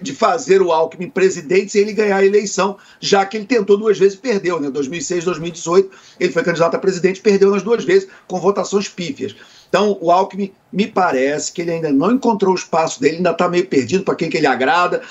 de 0.02 0.14
fazer 0.14 0.62
o 0.62 0.72
Alckmin 0.72 1.10
presidente 1.10 1.72
sem 1.72 1.82
ele 1.82 1.94
ganhar 1.94 2.18
a 2.18 2.26
eleição, 2.26 2.78
já 3.00 3.26
que 3.26 3.38
ele 3.38 3.46
tentou 3.46 3.78
duas 3.78 3.98
vezes 4.00 4.18
e 4.18 4.22
perdeu, 4.22 4.60
né? 4.60 4.70
2006 4.70 5.26
2018, 5.26 5.92
ele 6.20 6.34
foi 6.34 6.44
candidato 6.44 6.76
a 6.76 6.80
presidente 6.80 7.22
perdeu 7.22 7.52
nas 7.52 7.62
duas 7.62 7.84
vezes, 7.84 8.08
com 8.28 8.40
votações 8.40 8.90
pífias. 8.90 9.36
Então, 9.70 9.98
o 10.02 10.12
Alckmin, 10.12 10.54
me 10.72 10.88
parece 10.88 11.52
que 11.52 11.62
ele 11.62 11.72
ainda 11.72 11.92
não 11.92 12.12
encontrou 12.14 12.54
o 12.54 12.58
espaço 12.58 13.00
dele, 13.00 13.18
ainda 13.18 13.32
está 13.32 13.48
meio 13.48 13.68
perdido 13.68 14.04
para 14.04 14.16
quem 14.16 14.30
que 14.30 14.38
ele 14.38 14.48
agrada. 14.48 15.02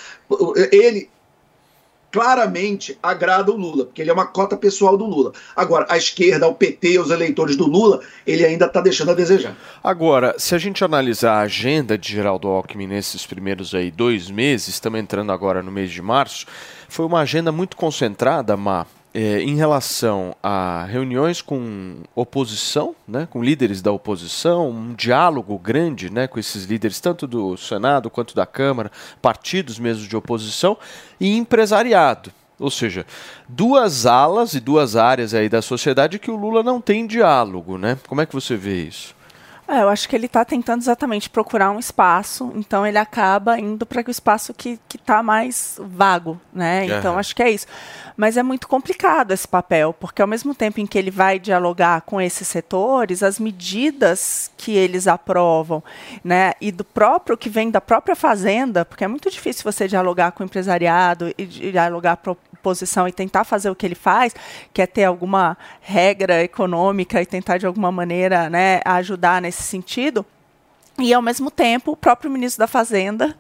Ele 0.73 1.09
claramente 2.15 2.97
agrada 3.03 3.51
o 3.51 3.57
Lula, 3.57 3.87
porque 3.87 4.01
ele 4.01 4.09
é 4.09 4.13
uma 4.13 4.29
cota 4.29 4.57
pessoal 4.57 4.97
do 4.97 5.05
Lula. 5.05 5.33
Agora, 5.57 5.85
a 5.91 5.97
esquerda, 5.97 6.47
o 6.47 6.55
PT, 6.55 7.01
os 7.01 7.11
eleitores 7.11 7.57
do 7.57 7.67
Lula, 7.67 8.03
ele 8.25 8.45
ainda 8.47 8.67
está 8.67 8.81
deixando 8.81 9.11
a 9.11 9.15
desejar. 9.15 9.57
Agora, 9.83 10.33
se 10.39 10.55
a 10.55 10.59
gente 10.59 10.85
analisar 10.85 11.33
a 11.33 11.41
agenda 11.41 11.99
de 11.99 12.13
Geraldo 12.13 12.47
Alckmin 12.47 12.87
nesses 12.87 13.27
primeiros 13.27 13.75
aí 13.75 13.91
dois 13.91 14.31
meses, 14.31 14.69
estamos 14.69 15.01
entrando 15.01 15.33
agora 15.33 15.61
no 15.61 15.73
mês 15.73 15.91
de 15.91 16.01
março, 16.01 16.47
foi 16.89 17.05
uma 17.05 17.19
agenda 17.19 17.51
muito 17.51 17.77
concentrada, 17.77 18.57
Má, 18.57 18.87
é, 19.15 19.41
em 19.41 19.55
relação 19.55 20.35
a 20.43 20.85
reuniões 20.85 21.41
com 21.41 21.99
oposição, 22.17 22.97
né, 23.07 23.29
com 23.31 23.43
líderes 23.43 23.81
da 23.81 23.93
oposição, 23.93 24.69
um 24.69 24.93
diálogo 24.93 25.57
grande 25.57 26.11
né, 26.11 26.27
com 26.27 26.41
esses 26.41 26.65
líderes, 26.65 26.99
tanto 26.99 27.25
do 27.25 27.57
Senado 27.57 28.11
quanto 28.11 28.35
da 28.35 28.45
Câmara, 28.45 28.91
partidos 29.23 29.79
mesmo 29.79 30.09
de 30.09 30.17
oposição, 30.17 30.77
e 31.21 31.37
empresariado. 31.37 32.33
Ou 32.59 32.71
seja, 32.71 33.07
duas 33.49 34.05
alas 34.05 34.55
e 34.55 34.61
duas 34.61 34.97
áreas 34.97 35.33
aí 35.33 35.49
da 35.49 35.63
sociedade 35.63 36.19
que 36.19 36.31
o 36.31 36.37
Lula 36.37 36.63
não 36.63 36.81
tem 36.81 37.07
diálogo, 37.07 37.79
né? 37.79 37.99
Como 38.09 38.21
é 38.21 38.27
que 38.27 38.35
você 38.35 38.57
vê 38.57 38.83
isso? 38.83 39.15
É, 39.67 39.83
eu 39.83 39.89
acho 39.89 40.09
que 40.09 40.15
ele 40.15 40.27
está 40.27 40.45
tentando 40.45 40.83
exatamente 40.83 41.31
procurar 41.31 41.71
um 41.71 41.79
espaço, 41.79 42.53
então 42.55 42.87
ele 42.87 42.99
acaba 42.99 43.59
indo 43.59 43.87
para 43.87 44.07
o 44.07 44.11
espaço 44.11 44.53
que 44.53 44.79
está 44.95 45.23
mais 45.23 45.81
vago, 45.81 46.39
né? 46.53 46.85
Então 46.99 47.19
acho 47.19 47.35
que 47.35 47.43
é 47.43 47.51
isso. 47.51 47.67
Mas 48.17 48.37
é 48.37 48.43
muito 48.43 48.69
complicado 48.69 49.33
esse 49.33 49.49
papel, 49.49 49.95
porque 49.95 50.21
ao 50.21 50.29
mesmo 50.29 50.55
tempo 50.55 50.81
em 50.81 50.87
que 50.87 50.99
ele 50.99 51.11
vai 51.11 51.39
dialogar 51.39 52.03
com 52.03 52.21
esses 52.21 52.47
setores, 52.47 53.23
as 53.23 53.41
medidas 53.41 54.51
que 54.57 54.73
eles 54.73 55.09
aprovam, 55.09 55.83
né, 56.23 56.53
e 56.61 56.71
do 56.71 56.85
próprio 56.85 57.37
que 57.37 57.49
vem 57.49 57.71
da 57.71 57.81
própria 57.81 58.15
fazenda, 58.15 58.85
porque 58.85 59.05
é 59.05 59.09
muito 59.09 59.31
difícil 59.31 59.65
você 59.65 59.89
dialogar 59.89 60.33
com 60.33 60.43
o 60.43 60.47
empresariado 60.47 61.35
e 61.39 61.47
dialogar 61.47 62.17
com 62.17 62.37
a 62.65 62.71
oposição 62.71 63.07
e 63.07 63.13
tentar 63.13 63.45
fazer 63.45 63.71
o 63.71 63.75
que 63.75 63.85
ele 63.87 63.95
faz, 63.95 64.35
que 64.73 64.81
é 64.81 64.87
ter 64.87 65.05
alguma 65.05 65.57
regra 65.81 66.43
econômica 66.43 67.21
e 67.21 67.27
tentar 67.27 67.59
de 67.59 67.67
alguma 67.67 67.93
maneira, 67.93 68.49
né, 68.49 68.81
ajudar 68.85 69.43
nesse 69.43 69.63
sentido. 69.63 70.25
E 70.99 71.13
ao 71.13 71.21
mesmo 71.21 71.51
tempo, 71.51 71.93
o 71.93 71.97
próprio 71.97 72.31
ministro 72.31 72.61
da 72.61 72.67
Fazenda 72.67 73.37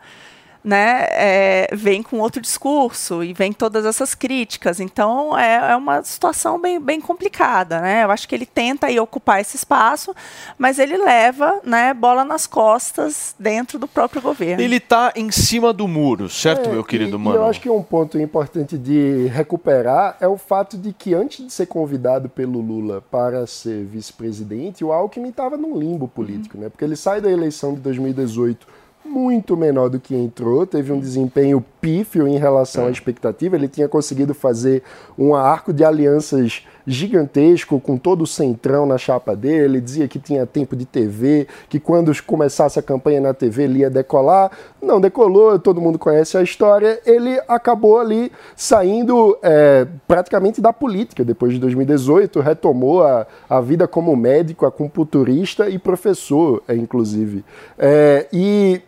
né, 0.64 1.06
é, 1.10 1.68
vem 1.74 2.02
com 2.02 2.18
outro 2.20 2.40
discurso 2.40 3.22
e 3.22 3.34
vem 3.34 3.52
todas 3.52 3.84
essas 3.84 4.14
críticas. 4.14 4.80
Então 4.80 5.38
é, 5.38 5.72
é 5.72 5.76
uma 5.76 6.02
situação 6.02 6.58
bem, 6.58 6.80
bem 6.80 7.00
complicada. 7.00 7.80
Né? 7.80 8.02
Eu 8.02 8.10
acho 8.10 8.26
que 8.26 8.34
ele 8.34 8.46
tenta 8.46 8.86
aí 8.86 8.98
ocupar 8.98 9.40
esse 9.40 9.56
espaço, 9.56 10.14
mas 10.56 10.78
ele 10.78 10.96
leva 10.96 11.60
né, 11.62 11.92
bola 11.92 12.24
nas 12.24 12.46
costas 12.46 13.34
dentro 13.38 13.78
do 13.78 13.86
próprio 13.86 14.22
governo. 14.22 14.62
Ele 14.62 14.76
está 14.76 15.12
em 15.14 15.30
cima 15.30 15.70
do 15.72 15.86
muro, 15.86 16.30
certo, 16.30 16.70
É, 16.70 16.72
meu 16.72 16.82
querido 16.82 17.16
e, 17.16 17.20
mano? 17.20 17.36
E 17.36 17.40
eu 17.40 17.44
acho 17.44 17.60
que 17.60 17.68
um 17.68 17.82
ponto 17.82 18.18
importante 18.18 18.78
de 18.78 19.26
recuperar 19.26 20.16
é 20.18 20.26
o 20.26 20.38
fato 20.38 20.78
de 20.78 20.94
que 20.94 21.12
antes 21.12 21.44
de 21.44 21.52
ser 21.52 21.66
convidado 21.66 22.28
pelo 22.30 22.60
Lula 22.60 23.02
para 23.10 23.46
ser 23.46 23.84
vice-presidente, 23.84 24.82
o 24.82 24.92
Alckmin 24.92 25.28
estava 25.28 25.58
num 25.58 25.78
limbo 25.78 26.08
político, 26.08 26.56
né? 26.56 26.70
Porque 26.70 26.84
ele 26.84 26.96
sai 26.96 27.20
da 27.20 27.30
eleição 27.30 27.74
de 27.74 27.80
2018 27.80 28.73
muito 29.04 29.56
menor 29.56 29.88
do 29.88 30.00
que 30.00 30.14
entrou, 30.14 30.66
teve 30.66 30.92
um 30.92 30.98
desempenho 30.98 31.64
pífio 31.80 32.26
em 32.26 32.38
relação 32.38 32.86
à 32.86 32.90
expectativa. 32.90 33.56
Ele 33.56 33.68
tinha 33.68 33.88
conseguido 33.88 34.34
fazer 34.34 34.82
um 35.18 35.34
arco 35.34 35.72
de 35.72 35.84
alianças 35.84 36.66
gigantesco 36.86 37.80
com 37.80 37.96
todo 37.96 38.22
o 38.22 38.26
centrão 38.26 38.86
na 38.86 38.98
chapa 38.98 39.36
dele. 39.36 39.64
Ele 39.64 39.80
dizia 39.80 40.08
que 40.08 40.18
tinha 40.18 40.46
tempo 40.46 40.74
de 40.74 40.84
TV, 40.84 41.46
que 41.68 41.78
quando 41.78 42.12
começasse 42.22 42.78
a 42.78 42.82
campanha 42.82 43.20
na 43.20 43.34
TV 43.34 43.64
ele 43.64 43.78
ia 43.80 43.90
decolar. 43.90 44.50
Não 44.80 45.00
decolou, 45.00 45.58
todo 45.58 45.80
mundo 45.80 45.98
conhece 45.98 46.36
a 46.36 46.42
história. 46.42 47.00
Ele 47.04 47.38
acabou 47.46 47.98
ali 47.98 48.32
saindo 48.56 49.38
é, 49.42 49.86
praticamente 50.08 50.60
da 50.60 50.72
política 50.72 51.24
depois 51.24 51.52
de 51.52 51.58
2018, 51.58 52.40
retomou 52.40 53.02
a, 53.02 53.26
a 53.48 53.60
vida 53.60 53.86
como 53.86 54.16
médico, 54.16 54.66
acupunturista 54.66 55.68
e 55.68 55.78
professor, 55.78 56.62
é, 56.66 56.74
inclusive. 56.74 57.44
É, 57.78 58.26
e 58.32 58.82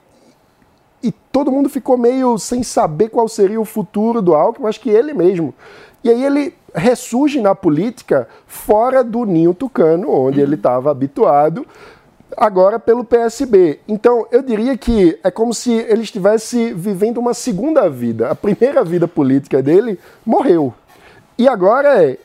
e 1.03 1.13
todo 1.13 1.53
mundo 1.53 1.69
ficou 1.69 1.97
meio 1.97 2.39
sem 2.39 2.63
saber 2.63 3.09
qual 3.09 3.29
seria 3.29 3.61
o 3.61 3.65
futuro 3.65 4.21
do 4.23 4.35
Alckmin, 4.35 4.69
acho 4.69 4.81
que 4.81 4.91
ele 4.91 5.13
mesmo. 5.13 5.55
E 6.03 6.11
aí 6.11 6.25
ele 6.25 6.55
ressurge 6.75 7.41
na 7.41 7.55
política 7.55 8.29
fora 8.47 9.03
do 9.03 9.25
ninho 9.25 9.55
tucano, 9.55 10.11
onde 10.11 10.41
ele 10.41 10.55
estava 10.55 10.91
habituado, 10.91 11.67
agora 12.37 12.79
pelo 12.79 13.05
PSB. 13.05 13.81
Então, 13.89 14.27
eu 14.31 14.43
diria 14.43 14.77
que 14.77 15.19
é 15.25 15.31
como 15.31 15.55
se 15.55 15.73
ele 15.73 16.03
estivesse 16.03 16.73
vivendo 16.73 17.19
uma 17.19 17.35
segunda 17.35 17.89
vida. 17.89 18.31
A 18.31 18.35
primeira 18.35 18.85
vida 18.85 19.09
política 19.09 19.63
dele 19.63 19.99
morreu. 20.25 20.73
E 21.39 21.49
agora 21.49 22.05
é, 22.05 22.19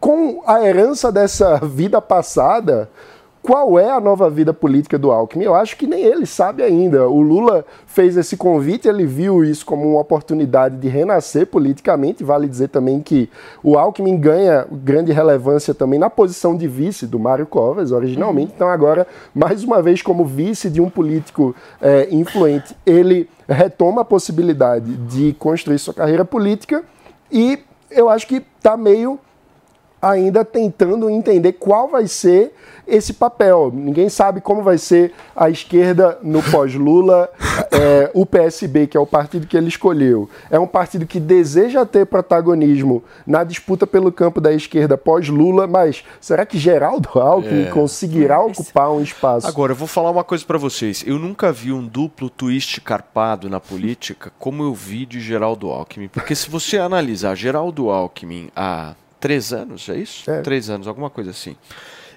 com 0.00 0.42
a 0.46 0.62
herança 0.62 1.12
dessa 1.12 1.58
vida 1.64 2.00
passada, 2.00 2.88
qual 3.42 3.78
é 3.78 3.90
a 3.90 3.98
nova 3.98 4.28
vida 4.28 4.52
política 4.52 4.98
do 4.98 5.10
Alckmin? 5.10 5.44
Eu 5.44 5.54
acho 5.54 5.76
que 5.76 5.86
nem 5.86 6.02
ele 6.02 6.26
sabe 6.26 6.62
ainda. 6.62 7.08
O 7.08 7.22
Lula 7.22 7.64
fez 7.86 8.16
esse 8.16 8.36
convite, 8.36 8.86
ele 8.86 9.06
viu 9.06 9.42
isso 9.42 9.64
como 9.64 9.88
uma 9.88 10.00
oportunidade 10.00 10.76
de 10.76 10.88
renascer 10.88 11.46
politicamente. 11.46 12.22
Vale 12.22 12.46
dizer 12.46 12.68
também 12.68 13.00
que 13.00 13.30
o 13.62 13.78
Alckmin 13.78 14.18
ganha 14.18 14.66
grande 14.70 15.10
relevância 15.10 15.72
também 15.72 15.98
na 15.98 16.10
posição 16.10 16.54
de 16.54 16.68
vice 16.68 17.06
do 17.06 17.18
Mário 17.18 17.46
Covas, 17.46 17.92
originalmente. 17.92 18.52
Então, 18.54 18.68
agora, 18.68 19.06
mais 19.34 19.64
uma 19.64 19.80
vez, 19.80 20.02
como 20.02 20.24
vice 20.24 20.68
de 20.68 20.80
um 20.80 20.90
político 20.90 21.54
eh, 21.80 22.08
influente, 22.10 22.76
ele 22.84 23.28
retoma 23.48 24.02
a 24.02 24.04
possibilidade 24.04 24.96
de 25.06 25.32
construir 25.38 25.78
sua 25.78 25.94
carreira 25.94 26.26
política 26.26 26.84
e 27.32 27.58
eu 27.90 28.08
acho 28.08 28.26
que 28.26 28.36
está 28.36 28.76
meio 28.76 29.18
ainda 30.00 30.44
tentando 30.44 31.10
entender 31.10 31.52
qual 31.52 31.88
vai 31.88 32.06
ser 32.06 32.54
esse 32.90 33.12
papel. 33.14 33.70
Ninguém 33.74 34.08
sabe 34.08 34.40
como 34.40 34.62
vai 34.62 34.78
ser 34.78 35.12
a 35.34 35.48
esquerda 35.48 36.18
no 36.22 36.42
pós-Lula. 36.42 37.28
É, 37.70 38.10
o 38.14 38.26
PSB, 38.26 38.86
que 38.86 38.96
é 38.96 39.00
o 39.00 39.06
partido 39.06 39.46
que 39.46 39.56
ele 39.56 39.68
escolheu, 39.68 40.28
é 40.50 40.58
um 40.58 40.66
partido 40.66 41.06
que 41.06 41.20
deseja 41.20 41.84
ter 41.86 42.06
protagonismo 42.06 43.02
na 43.26 43.44
disputa 43.44 43.86
pelo 43.86 44.10
campo 44.10 44.40
da 44.40 44.52
esquerda 44.52 44.96
pós-Lula, 44.98 45.66
mas 45.66 46.02
será 46.20 46.44
que 46.44 46.58
Geraldo 46.58 47.08
Alckmin 47.18 47.66
É. 47.66 47.70
conseguirá 47.70 48.40
ocupar 48.40 48.90
um 48.90 49.02
espaço? 49.02 49.46
Agora, 49.46 49.72
eu 49.72 49.76
vou 49.76 49.88
falar 49.88 50.10
uma 50.10 50.24
coisa 50.24 50.44
pra 50.44 50.58
vocês. 50.58 51.04
Eu 51.06 51.18
nunca 51.18 51.52
vi 51.52 51.72
um 51.72 51.86
duplo 51.86 52.28
twist 52.28 52.80
carpado 52.80 53.48
na 53.48 53.60
política 53.60 54.32
como 54.38 54.62
eu 54.62 54.74
vi 54.74 55.06
de 55.06 55.20
Geraldo 55.20 55.68
Alckmin. 55.70 56.08
Porque 56.08 56.34
se 56.34 56.50
você 56.50 56.78
analisar 56.78 57.34
Geraldo 57.34 57.90
Alckmin 57.90 58.50
há 58.56 58.94
três 59.20 59.52
anos, 59.52 59.88
é 59.88 59.96
isso? 59.96 60.24
Três 60.42 60.68
anos, 60.70 60.88
alguma 60.88 61.10
coisa 61.10 61.30
assim. 61.30 61.56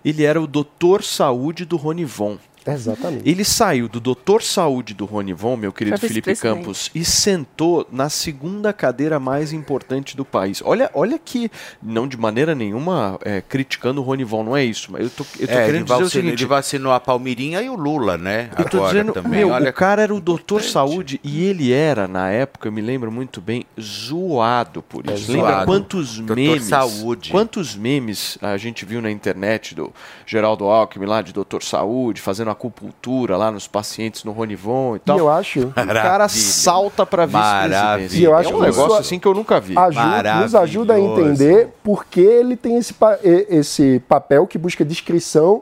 Ele 0.04 0.24
era 0.24 0.42
o 0.42 0.48
doutor 0.48 1.04
saúde 1.04 1.66
do 1.66 1.78
Ronivon. 1.78 2.38
Exatamente. 2.66 3.28
Ele 3.30 3.44
saiu 3.44 3.88
do 3.90 4.00
doutor 4.00 4.42
saúde 4.42 4.94
do 4.94 5.06
Ronivon, 5.06 5.58
meu 5.58 5.72
querido 5.74 5.98
Foi 5.98 6.08
Felipe. 6.10 6.36
Campos, 6.36 6.90
e 6.96 7.04
sentou 7.06 7.88
na 7.92 8.10
segunda 8.10 8.72
cadeira 8.74 9.20
mais 9.20 9.52
importante 9.54 10.16
do 10.16 10.24
país. 10.26 10.62
Olha, 10.66 10.90
olha 10.94 11.20
que, 11.20 11.50
não 11.82 12.08
de 12.08 12.18
maneira 12.18 12.56
nenhuma 12.56 13.20
é, 13.24 13.42
criticando 13.42 14.02
o 14.02 14.04
Ronivon, 14.04 14.44
não 14.44 14.56
é 14.58 14.64
isso. 14.64 14.92
Mas 14.92 15.04
eu 15.04 15.10
tô, 15.10 15.26
eu 15.40 15.48
tô 15.48 15.54
É, 15.54 15.66
querendo 15.66 15.84
dizer 15.84 15.94
o 15.96 16.00
vacinou, 16.00 16.10
seguinte. 16.10 16.42
ele 16.44 16.46
vacinou 16.46 16.92
a 16.94 17.00
Palmirinha 17.00 17.62
e 17.62 17.70
o 17.70 17.76
Lula, 17.76 18.18
né? 18.18 18.50
Eu 18.58 18.66
tô 18.66 18.78
Agora 18.78 18.92
dizendo, 18.94 19.14
também. 19.14 19.40
meu, 19.40 19.50
Olha, 19.50 19.70
o 19.70 19.74
cara 19.74 20.02
era 20.02 20.14
o 20.14 20.22
doutor 20.22 20.62
saúde 20.64 21.20
e 21.24 21.44
ele 21.44 21.72
era, 21.72 22.08
na 22.08 22.30
época, 22.30 22.68
eu 22.68 22.72
me 22.72 22.82
lembro 22.82 23.12
muito 23.12 23.42
bem, 23.42 23.66
zoado 23.80 24.82
por 24.82 25.04
É, 25.10 25.14
isso. 25.14 25.32
Lembra 25.32 25.52
zoado. 25.52 25.66
quantos 25.66 26.18
Doutor 26.18 26.36
memes, 26.36 26.64
Saúde. 26.64 27.30
quantos 27.32 27.76
memes 27.76 28.38
a 28.42 28.58
gente 28.58 28.86
viu 28.86 29.02
na 29.02 29.12
internet 29.12 29.76
do 29.76 29.92
Geraldo 30.26 30.66
Alckmin 30.66 31.06
lá 31.06 31.22
de 31.22 31.34
doutor 31.34 31.62
saúde, 31.64 32.22
fazendo 32.22 32.53
acupuntura 32.54 33.36
lá 33.38 33.52
nos 33.52 33.68
pacientes 33.68 34.24
no 34.24 34.32
Ronivon 34.32 34.96
e 34.96 35.00
tal. 35.00 35.18
E 35.18 35.20
eu 35.20 35.30
acho- 35.30 35.60
O 35.68 35.72
cara 35.74 35.94
Maravilha. 35.94 36.30
salta 36.30 37.06
pra 37.06 37.26
vice-presidência. 37.26 38.18
E 38.20 38.26
é 38.26 38.30
um 38.56 38.60
negócio 38.62 38.96
assim 38.96 39.20
que 39.20 39.28
eu 39.28 39.34
nunca 39.34 39.60
vi. 39.60 39.78
ajuda- 39.78 40.36
nos 40.42 40.56
ajuda 40.56 40.94
a 40.94 41.00
entender 41.00 41.70
por 41.84 42.06
que 42.06 42.22
ele 42.22 42.56
tem 42.56 42.78
esse, 42.78 42.94
pa- 42.94 43.20
esse 43.24 44.02
papel 44.08 44.48
que 44.48 44.58
busca 44.58 44.86
discrição 44.86 45.62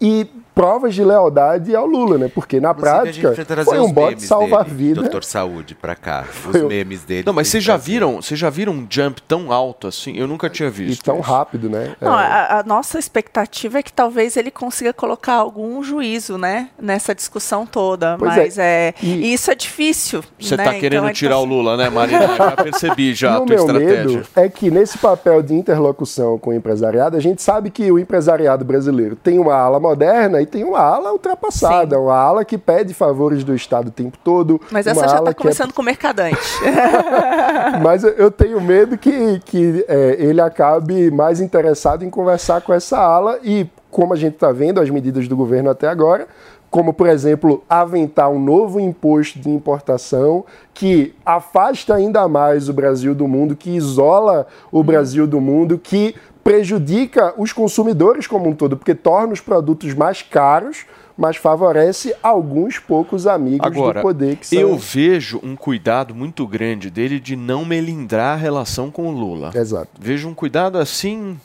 e 0.00 0.26
provas 0.54 0.94
de 0.94 1.04
lealdade 1.04 1.74
ao 1.74 1.86
Lula, 1.86 2.18
né? 2.18 2.30
Porque 2.32 2.60
na 2.60 2.70
Inclusive, 2.70 3.20
prática 3.20 3.64
foi 3.64 3.78
os 3.78 3.86
um 3.90 3.92
bote 3.92 4.22
salva-vida. 4.22 5.00
Doutor 5.00 5.24
Saúde, 5.24 5.74
pra 5.74 5.94
cá. 5.94 6.24
Os 6.28 6.52
Foi 6.52 6.62
um- 6.64 6.68
memes 6.68 7.02
dele. 7.04 7.22
Não, 7.26 7.32
mas 7.32 7.48
vocês 7.48 7.62
já 7.64 7.76
viram, 7.76 8.16
vocês 8.20 8.38
já 8.38 8.50
viram 8.50 8.72
um 8.72 8.86
jump 8.88 9.20
tão 9.22 9.50
alto 9.52 9.86
assim? 9.86 10.16
Eu 10.16 10.26
nunca 10.26 10.48
tinha 10.50 10.68
E 10.68 10.72
visto. 10.72 11.04
tão 11.04 11.20
rápido, 11.20 11.68
né? 11.70 11.94
Não, 12.00 12.18
É. 12.18 12.24
a, 12.26 12.58
a 12.60 12.62
nossa 12.62 12.98
expectativa 12.98 13.78
é 13.78 13.82
que 13.82 13.92
talvez 13.92 14.36
ele 14.36 14.50
consiga 14.50 14.92
colocar 14.92 15.34
algum 15.34 15.82
juízo, 15.82 16.36
né, 16.36 16.68
nessa 16.80 17.14
discussão 17.14 17.64
toda. 17.66 18.16
Pois 18.18 18.36
é, 18.36 18.42
mas 18.42 18.58
é, 18.58 18.94
e 19.02 19.32
isso 19.32 19.50
é 19.50 19.54
difícil. 19.54 20.22
Você 20.38 20.56
né? 20.56 20.64
tá 20.64 20.74
querendo 20.74 21.04
Então, 21.04 21.12
tirar 21.12 21.34
tá- 21.36 21.40
o 21.40 21.44
Lula, 21.44 21.76
né, 21.76 21.88
Marina? 21.88 22.36
Já 22.36 22.50
percebi 22.52 23.14
já 23.14 23.30
E 23.32 23.34
a 23.34 23.36
tua 23.38 23.46
meu 23.46 23.58
estratégia. 23.58 24.04
medo 24.04 24.26
é 24.36 24.48
que 24.48 24.70
nesse 24.70 24.98
papel 24.98 25.42
de 25.42 25.54
interlocução 25.54 26.38
com 26.38 26.50
o 26.50 26.52
empresariado, 26.52 27.16
a 27.16 27.20
gente 27.20 27.40
sabe 27.42 27.70
que 27.70 27.90
o 27.90 27.98
empresariado 27.98 28.64
brasileiro 28.64 29.16
tem 29.16 29.38
uma 29.38 29.54
ala 29.54 29.80
moderna 29.80 30.41
e 30.42 30.46
tem 30.46 30.64
uma 30.64 30.78
ala 30.80 31.12
ultrapassada, 31.12 31.98
uma 31.98 32.14
ala 32.16 32.44
que 32.44 32.58
pede 32.58 32.92
favores 32.92 33.42
do 33.44 33.54
Estado 33.54 33.88
o 33.88 33.90
tempo 33.90 34.18
todo. 34.22 34.60
Mas 34.70 34.86
essa 34.86 35.00
já 35.08 35.16
está 35.18 35.22
que 35.32 35.40
é 35.40 35.42
começando 35.42 35.72
com 35.72 35.82
o 35.82 35.84
mercadante. 35.84 36.38
Mas 37.82 38.04
eu- 38.04 38.10
eu 38.10 38.30
tenho 38.30 38.60
medo 38.60 38.96
que, 38.98 39.40
que 39.44 39.84
é, 39.88 40.16
ele 40.18 40.40
acabe 40.40 41.10
mais 41.10 41.40
interessado 41.40 42.04
em 42.04 42.10
conversar 42.10 42.60
com 42.60 42.72
essa 42.72 42.98
ala 42.98 43.38
e, 43.42 43.66
como 43.90 44.12
a 44.12 44.16
gente 44.16 44.34
está 44.34 44.52
vendo, 44.52 44.80
as 44.80 44.90
medidas 44.90 45.28
do 45.28 45.36
governo 45.36 45.70
até 45.70 45.88
agora, 45.88 46.26
como, 46.70 46.94
por 46.94 47.06
exemplo, 47.06 47.62
aventar 47.68 48.30
um 48.30 48.38
novo 48.40 48.80
imposto 48.80 49.38
de 49.38 49.50
importação 49.50 50.42
que 50.72 51.14
afasta 51.24 51.94
ainda 51.94 52.26
mais 52.26 52.68
o 52.70 52.72
Brasil 52.72 53.14
do 53.14 53.28
mundo, 53.28 53.54
que 53.54 53.70
isola 53.70 54.46
o 54.70 54.82
Brasil 54.82 55.26
do 55.26 55.38
mundo, 55.38 55.78
que 55.78 56.14
prejudica 56.42 57.34
os 57.36 57.52
consumidores 57.52 58.26
como 58.26 58.48
um 58.48 58.54
todo, 58.54 58.76
porque 58.76 58.94
torna 58.94 59.32
os 59.32 59.40
produtos 59.40 59.94
mais 59.94 60.22
caros, 60.22 60.84
mas 61.16 61.36
favorece 61.36 62.14
alguns 62.22 62.78
poucos 62.78 63.26
amigos 63.26 63.66
Agora, 63.66 64.00
do 64.00 64.02
poder 64.02 64.36
que 64.36 64.46
são... 64.46 64.58
eu 64.58 64.76
vejo 64.76 65.40
um 65.42 65.54
cuidado 65.54 66.14
muito 66.14 66.46
grande 66.46 66.90
dele 66.90 67.20
de 67.20 67.36
não 67.36 67.64
melindrar 67.64 68.34
a 68.34 68.40
relação 68.40 68.90
com 68.90 69.08
o 69.08 69.10
Lula. 69.10 69.50
Exato. 69.54 69.88
Vejo 70.00 70.28
um 70.28 70.34
cuidado 70.34 70.78
assim 70.78 71.38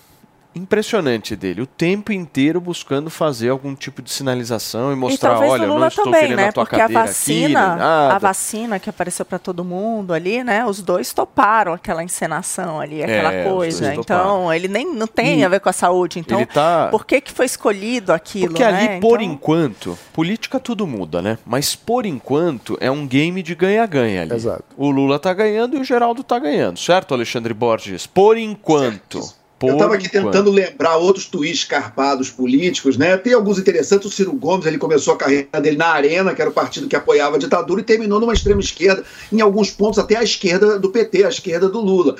impressionante 0.57 1.35
dele, 1.35 1.61
o 1.61 1.65
tempo 1.67 2.11
inteiro 2.11 2.59
buscando 2.59 3.09
fazer 3.09 3.49
algum 3.49 3.73
tipo 3.75 4.01
de 4.01 4.11
sinalização 4.11 4.91
e 4.91 4.93
e 4.93 4.95
mostrar, 4.95 5.31
talvez 5.31 5.51
olha, 5.51 5.63
eu 5.63 5.67
Lula 5.67 5.79
não 5.81 5.87
estou 5.87 6.05
também, 6.05 6.21
querendo 6.21 6.37
né? 6.37 6.47
a 6.49 6.51
tua 6.51 6.63
Porque 6.63 6.75
a 6.75 6.79
cadeira 6.79 7.01
aqui, 7.03 7.09
vacina, 7.11 7.75
nada. 7.75 8.15
a 8.15 8.19
vacina 8.19 8.79
que 8.79 8.89
apareceu 8.89 9.23
para 9.25 9.37
todo 9.39 9.63
mundo 9.63 10.13
ali, 10.13 10.43
né? 10.43 10.65
Os 10.65 10.81
dois 10.81 11.13
toparam 11.13 11.73
aquela 11.73 12.03
encenação 12.03 12.79
ali, 12.79 13.03
aquela 13.03 13.33
É, 13.33 13.43
coisa. 13.43 13.93
Então, 13.93 14.03
toparam. 14.03 14.53
ele 14.53 14.67
nem 14.67 14.91
não 14.93 15.07
tem 15.07 15.39
E 15.39 15.45
a 15.45 15.49
ver 15.49 15.59
com 15.59 15.69
a 15.69 15.73
saúde. 15.73 16.19
Então, 16.19 16.37
ele 16.39 16.45
tá- 16.47 16.87
por 16.89 17.05
que 17.05 17.21
que 17.21 17.31
foi 17.31 17.45
escolhido 17.45 18.11
aquilo, 18.11 18.47
Porque 18.53 18.63
né? 18.63 18.69
ali, 18.89 18.99
por 19.01 19.21
Então- 19.21 19.33
enquanto, 19.33 19.97
política 20.13 20.59
tudo 20.59 20.87
muda, 20.87 21.21
né? 21.21 21.37
Mas 21.45 21.75
por 21.75 22.05
enquanto 22.05 22.77
é 22.81 22.89
um 22.89 23.05
game 23.05 23.43
de 23.43 23.53
ganha-ganha 23.55 24.23
ali. 24.23 24.33
Exato. 24.33 24.63
O 24.75 24.89
Lula 24.89 25.19
tá 25.19 25.33
ganhando 25.33 25.77
e 25.77 25.79
o 25.79 25.83
Geraldo 25.83 26.23
tá 26.23 26.39
ganhando, 26.39 26.79
certo, 26.79 27.13
Alexandre 27.13 27.53
Borges? 27.53 28.07
Por 28.07 28.37
enquanto. 28.37 29.21
Por 29.59 29.69
Eu 29.69 29.73
estava 29.75 29.95
aqui 29.95 30.05
enquanto. 30.05 30.25
tentando 30.25 30.51
lembrar 30.51 30.97
outros 30.97 31.25
tweets 31.25 31.63
carpados 31.63 32.29
políticos, 32.29 32.95
né? 32.95 33.17
Tem 33.17 33.33
alguns 33.33 33.57
interessantes. 33.57 34.07
O 34.07 34.11
Ciro 34.11 34.33
Gomes, 34.33 34.67
ele 34.67 34.77
começou 34.77 35.15
a 35.15 35.17
carreira 35.17 35.59
dele 35.59 35.77
na 35.77 35.87
Arena, 35.87 36.35
que 36.35 36.41
era 36.41 36.49
o 36.49 36.53
partido 36.53 36.87
que 36.87 36.95
apoiava 36.95 37.37
a 37.37 37.39
ditadura, 37.39 37.81
e 37.81 37.83
terminou 37.83 38.19
numa 38.19 38.33
extrema 38.33 38.61
esquerda, 38.61 39.03
em 39.31 39.41
alguns 39.41 39.71
pontos 39.71 39.97
até 39.97 40.15
à 40.15 40.23
esquerda 40.23 40.77
do 40.77 40.89
PT, 40.89 41.23
à 41.23 41.29
esquerda 41.29 41.67
do 41.67 41.81
Lula. 41.81 42.15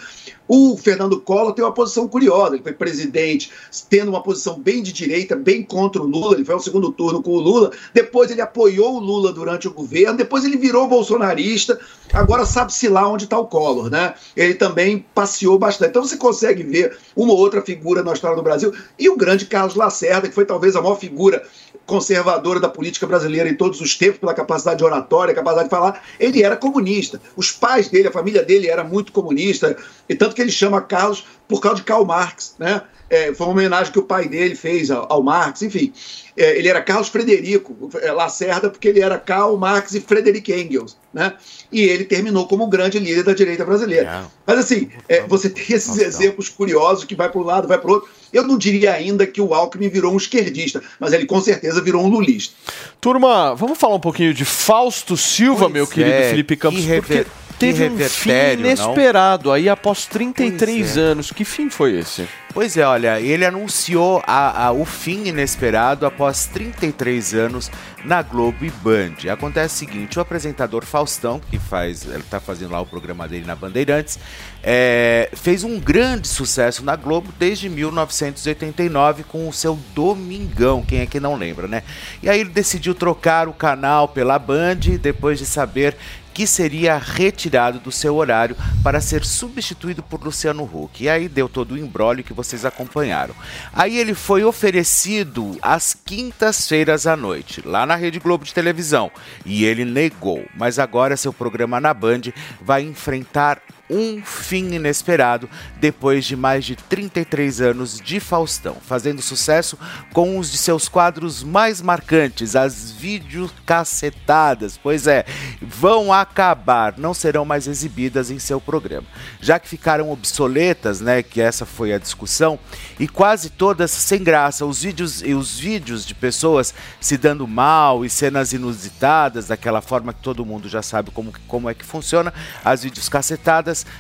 O 0.48 0.78
Fernando 0.78 1.20
Collor 1.20 1.54
tem 1.54 1.64
uma 1.64 1.74
posição 1.74 2.08
curiosa. 2.08 2.56
Ele 2.56 2.64
foi 2.64 2.74
presidente, 2.74 3.52
tendo 3.90 4.10
uma 4.10 4.24
posição 4.24 4.60
bem 4.60 4.82
de 4.82 4.94
direita, 4.94 5.36
bem 5.36 5.62
contra 5.64 6.02
o 6.02 6.06
Lula. 6.06 6.36
Ele 6.36 6.46
foi 6.46 6.56
ao 6.56 6.60
segundo 6.60 6.92
turno 6.92 7.22
com 7.22 7.32
o 7.32 7.40
Lula. 7.40 7.72
Depois 7.94 8.32
ele 8.32 8.42
apoiou 8.42 8.96
o 8.96 9.00
Lula 9.00 9.34
durante 9.34 9.68
o 9.68 9.74
governo. 9.74 10.18
Depois 10.18 10.46
ele 10.46 10.58
virou 10.58 10.88
bolsonarista. 10.88 11.80
Agora 12.14 12.46
sabe-se 12.46 12.88
lá 12.88 13.08
onde 13.08 13.26
está 13.26 13.38
o 13.38 13.48
Collor, 13.48 13.90
né? 13.90 14.14
Ele 14.36 14.54
também 14.54 15.06
passeou 15.14 15.60
bastante. 15.60 15.90
Então 15.90 16.04
você 16.04 16.16
consegue 16.18 16.64
ver 16.64 16.98
uma 17.16 17.34
ou 17.34 17.40
outra 17.40 17.62
figura 17.62 18.02
na 18.02 18.14
história 18.14 18.38
do 18.38 18.44
Brasil. 18.44 18.74
E 18.98 19.10
o 19.10 19.18
grande 19.18 19.46
Carlos 19.46 19.76
Lacerda, 19.76 20.28
que 20.30 20.36
foi 20.36 20.46
talvez 20.46 20.76
a 20.76 20.82
maior 20.82 20.98
figura 20.98 21.44
conservadora 21.88 22.60
da 22.60 22.68
política 22.68 23.08
brasileira 23.08 23.50
em 23.50 23.56
todos 23.56 23.80
os 23.80 23.96
tempos, 23.96 24.20
pela 24.20 24.34
capacidade 24.34 24.78
de 24.78 24.84
oratória, 24.84 25.34
capacidade 25.34 25.70
de 25.70 25.76
falar, 25.76 26.04
ele 26.20 26.44
era 26.44 26.58
comunista. 26.58 27.20
Os 27.36 27.50
pais 27.50 27.88
dele, 27.88 28.10
a 28.10 28.12
família 28.12 28.44
dele 28.44 28.68
era 28.68 28.84
muito 28.84 29.14
comunista, 29.14 29.76
e 30.08 30.14
tanto 30.14 30.36
que 30.36 30.42
ele 30.42 30.52
chama 30.52 30.82
Carlos 30.82 31.26
por 31.48 31.62
causa 31.62 31.78
de 31.78 31.84
Karl 31.84 32.06
Marx, 32.06 32.56
né? 32.60 32.82
É, 33.10 33.34
foi 33.34 33.48
uma 33.48 33.54
homenagem 33.54 33.92
que 33.92 34.00
o 34.00 34.04
pai 34.04 34.28
dele 34.28 34.54
fez 34.54 34.92
ao, 34.92 35.06
ao 35.10 35.24
Marx, 35.24 35.62
enfim. 35.62 35.94
É, 36.36 36.58
ele 36.58 36.68
era 36.68 36.82
Carlos 36.82 37.08
Frederico 37.08 37.90
é, 38.02 38.12
Lacerda, 38.12 38.70
porque 38.70 38.90
ele 38.90 39.00
era 39.00 39.18
Karl 39.18 39.56
Marx 39.56 39.94
e 39.94 40.02
Frederick 40.02 40.52
Engels, 40.52 40.98
né? 41.14 41.34
E 41.72 41.82
ele 41.82 42.04
terminou 42.04 42.48
como 42.48 42.66
o 42.66 42.68
grande 42.68 43.00
líder 43.00 43.24
da 43.24 43.34
direita 43.34 43.64
brasileira. 43.64 44.26
Mas 44.46 44.60
assim, 44.60 44.90
é, 45.08 45.22
você 45.22 45.50
tem 45.50 45.64
esses 45.70 45.98
exemplos 45.98 46.50
curiosos 46.50 47.06
que 47.06 47.16
vai 47.16 47.30
para 47.30 47.40
um 47.40 47.44
lado, 47.44 47.68
vai 47.68 47.78
para 47.78 47.90
o 47.90 47.94
outro. 47.94 48.10
Eu 48.34 48.44
não 48.44 48.58
diria 48.58 48.92
ainda 48.92 49.26
que 49.26 49.40
o 49.40 49.54
Alckmin 49.54 49.88
virou 49.88 50.14
um 50.14 50.18
esquerdista, 50.18 50.84
mas 51.00 51.14
ele 51.14 51.26
com 51.26 51.40
certeza 51.40 51.82
virou 51.82 52.04
um 52.04 52.10
lulista. 52.10 52.54
Turma, 53.00 53.56
vamos 53.56 53.78
falar 53.78 53.96
um 53.96 54.02
pouquinho 54.02 54.34
de 54.34 54.44
Fausto 54.44 55.16
Silva, 55.16 55.62
Pois 55.62 55.74
meu 55.74 55.88
querido 55.88 56.12
é, 56.12 56.30
Felipe 56.30 56.58
Campos, 56.58 56.86
que 56.86 57.02
porque 57.02 57.26
teve 57.60 57.84
um 57.86 57.90
fim 57.90 57.98
revertério, 57.98 58.60
não? 58.64 58.66
inesperado 58.72 59.52
aí 59.52 59.68
após 59.70 60.06
33 60.06 60.78
Pois 60.78 60.98
é. 60.98 61.00
anos. 61.02 61.32
Que 61.32 61.44
fim 61.46 61.70
foi 61.70 61.98
esse? 62.00 62.28
Pois 62.54 62.76
é, 62.76 62.84
olha, 62.88 63.22
ele 63.22 63.46
anunciou 63.46 64.22
a- 64.26 64.66
a- 64.68 64.72
o 64.72 64.84
fim 64.84 65.26
inesperado 65.28 66.06
após 66.08 66.48
33 66.48 67.36
anos 67.36 67.70
na 68.04 68.22
Globo 68.24 68.66
e 68.66 68.72
Band. 68.72 69.32
Acontece 69.32 69.76
o 69.76 69.78
seguinte, 69.78 70.18
o 70.18 70.22
apresentador 70.22 70.84
Faustão, 70.84 71.40
que 71.52 71.60
faz, 71.60 72.06
ele 72.06 72.24
tá 72.28 72.40
fazendo 72.40 72.72
lá 72.72 72.82
o 72.82 72.86
programa 72.86 73.28
dele 73.28 73.46
na 73.46 73.56
Bandeirantes, 73.56 74.18
é, 74.64 75.30
fez 75.36 75.64
um 75.64 75.80
grande 75.80 76.28
sucesso 76.28 76.84
na 76.84 76.96
Globo 76.96 77.32
desde 77.38 77.70
1989 77.70 79.24
com 79.24 79.48
o 79.48 79.54
seu 79.54 79.78
Domingão, 79.94 80.82
quem 80.84 81.02
é 81.02 81.06
que 81.06 81.20
não 81.20 81.36
lembra, 81.36 81.68
né? 81.68 81.84
E 82.24 82.30
aí 82.30 82.40
ele 82.40 82.50
decidiu 82.50 82.96
trocar 82.96 83.48
o 83.48 83.54
canal 83.54 84.08
pela 84.08 84.40
Band 84.40 84.78
depois 85.00 85.38
de 85.38 85.46
saber 85.46 85.96
que 86.38 86.46
seria 86.46 87.00
retirado 87.00 87.80
do 87.80 87.92
seu 87.92 88.16
horário 88.16 88.56
para 88.84 89.02
ser 89.02 89.26
substituído 89.26 90.04
por 90.04 90.24
Luciano 90.24 90.70
Huck. 90.72 91.04
E 91.04 91.10
aí 91.10 91.28
deu 91.28 91.50
todo 91.50 91.72
o 91.72 91.78
embrólio 91.80 92.24
que 92.24 92.32
vocês 92.32 92.64
acompanharam. 92.64 93.34
Aí 93.74 93.98
ele 93.98 94.14
foi 94.14 94.44
oferecido 94.44 95.58
às 95.64 95.96
quintas-feiras 95.96 97.08
à 97.08 97.18
noite, 97.18 97.64
lá 97.66 97.88
na 97.88 97.96
Rede 97.96 98.20
Globo 98.20 98.46
de 98.46 98.54
televisão, 98.54 99.10
e 99.48 99.66
ele 99.66 99.84
negou. 99.84 100.46
Mas 100.56 100.78
agora 100.78 101.18
seu 101.18 101.34
programa 101.34 101.82
na 101.82 101.92
Band 101.92 102.22
vai 102.62 102.84
enfrentar 102.84 103.60
um 103.90 104.22
fim 104.24 104.74
inesperado 104.74 105.50
depois 105.80 106.26
de 106.26 106.36
mais 106.36 106.66
de 106.66 106.76
33 106.76 107.62
anos 107.62 108.00
de 108.00 108.20
Faustão, 108.20 108.76
fazendo 108.82 109.22
sucesso 109.22 109.78
com 110.14 110.38
os 110.38 110.52
de 110.52 110.58
seus 110.58 110.90
quadros 110.90 111.44
mais 111.44 111.82
marcantes, 111.82 112.56
as 112.56 112.92
videocacetadas. 112.92 114.78
Pois 114.78 115.08
é, 115.08 115.26
vão 115.62 116.12
acabar, 116.12 116.98
não 116.98 117.14
serão 117.14 117.46
mais 117.46 117.68
exibidas 117.68 118.30
em 118.30 118.40
seu 118.40 118.60
programa, 118.60 119.08
já 119.40 119.60
que 119.60 119.68
ficaram 119.68 120.12
obsoletas, 120.12 121.00
né, 121.02 121.24
que 121.24 121.40
essa 121.40 121.66
foi 121.66 121.94
a 121.94 121.98
discussão, 121.98 122.60
e 123.00 123.08
quase 123.08 123.50
todas 123.50 123.92
sem 123.92 124.24
graça, 124.24 124.66
os 124.66 124.84
vídeos 124.84 125.22
e 125.22 125.34
os 125.34 125.58
vídeos 125.58 126.06
de 126.06 126.14
pessoas 126.14 126.74
se 127.00 127.18
dando 127.18 127.48
mal 127.48 128.04
e 128.04 128.10
cenas 128.10 128.54
inusitadas, 128.54 129.48
daquela 129.48 129.82
forma 129.82 130.14
que 130.14 130.22
todo 130.22 130.46
mundo 130.46 130.68
já 130.68 130.82
sabe 130.82 131.12
como, 131.12 131.32
como 131.48 131.70
é 131.70 131.74
que 131.74 131.86
funciona, 131.86 132.34
as 132.64 132.84
vídeos 132.84 133.08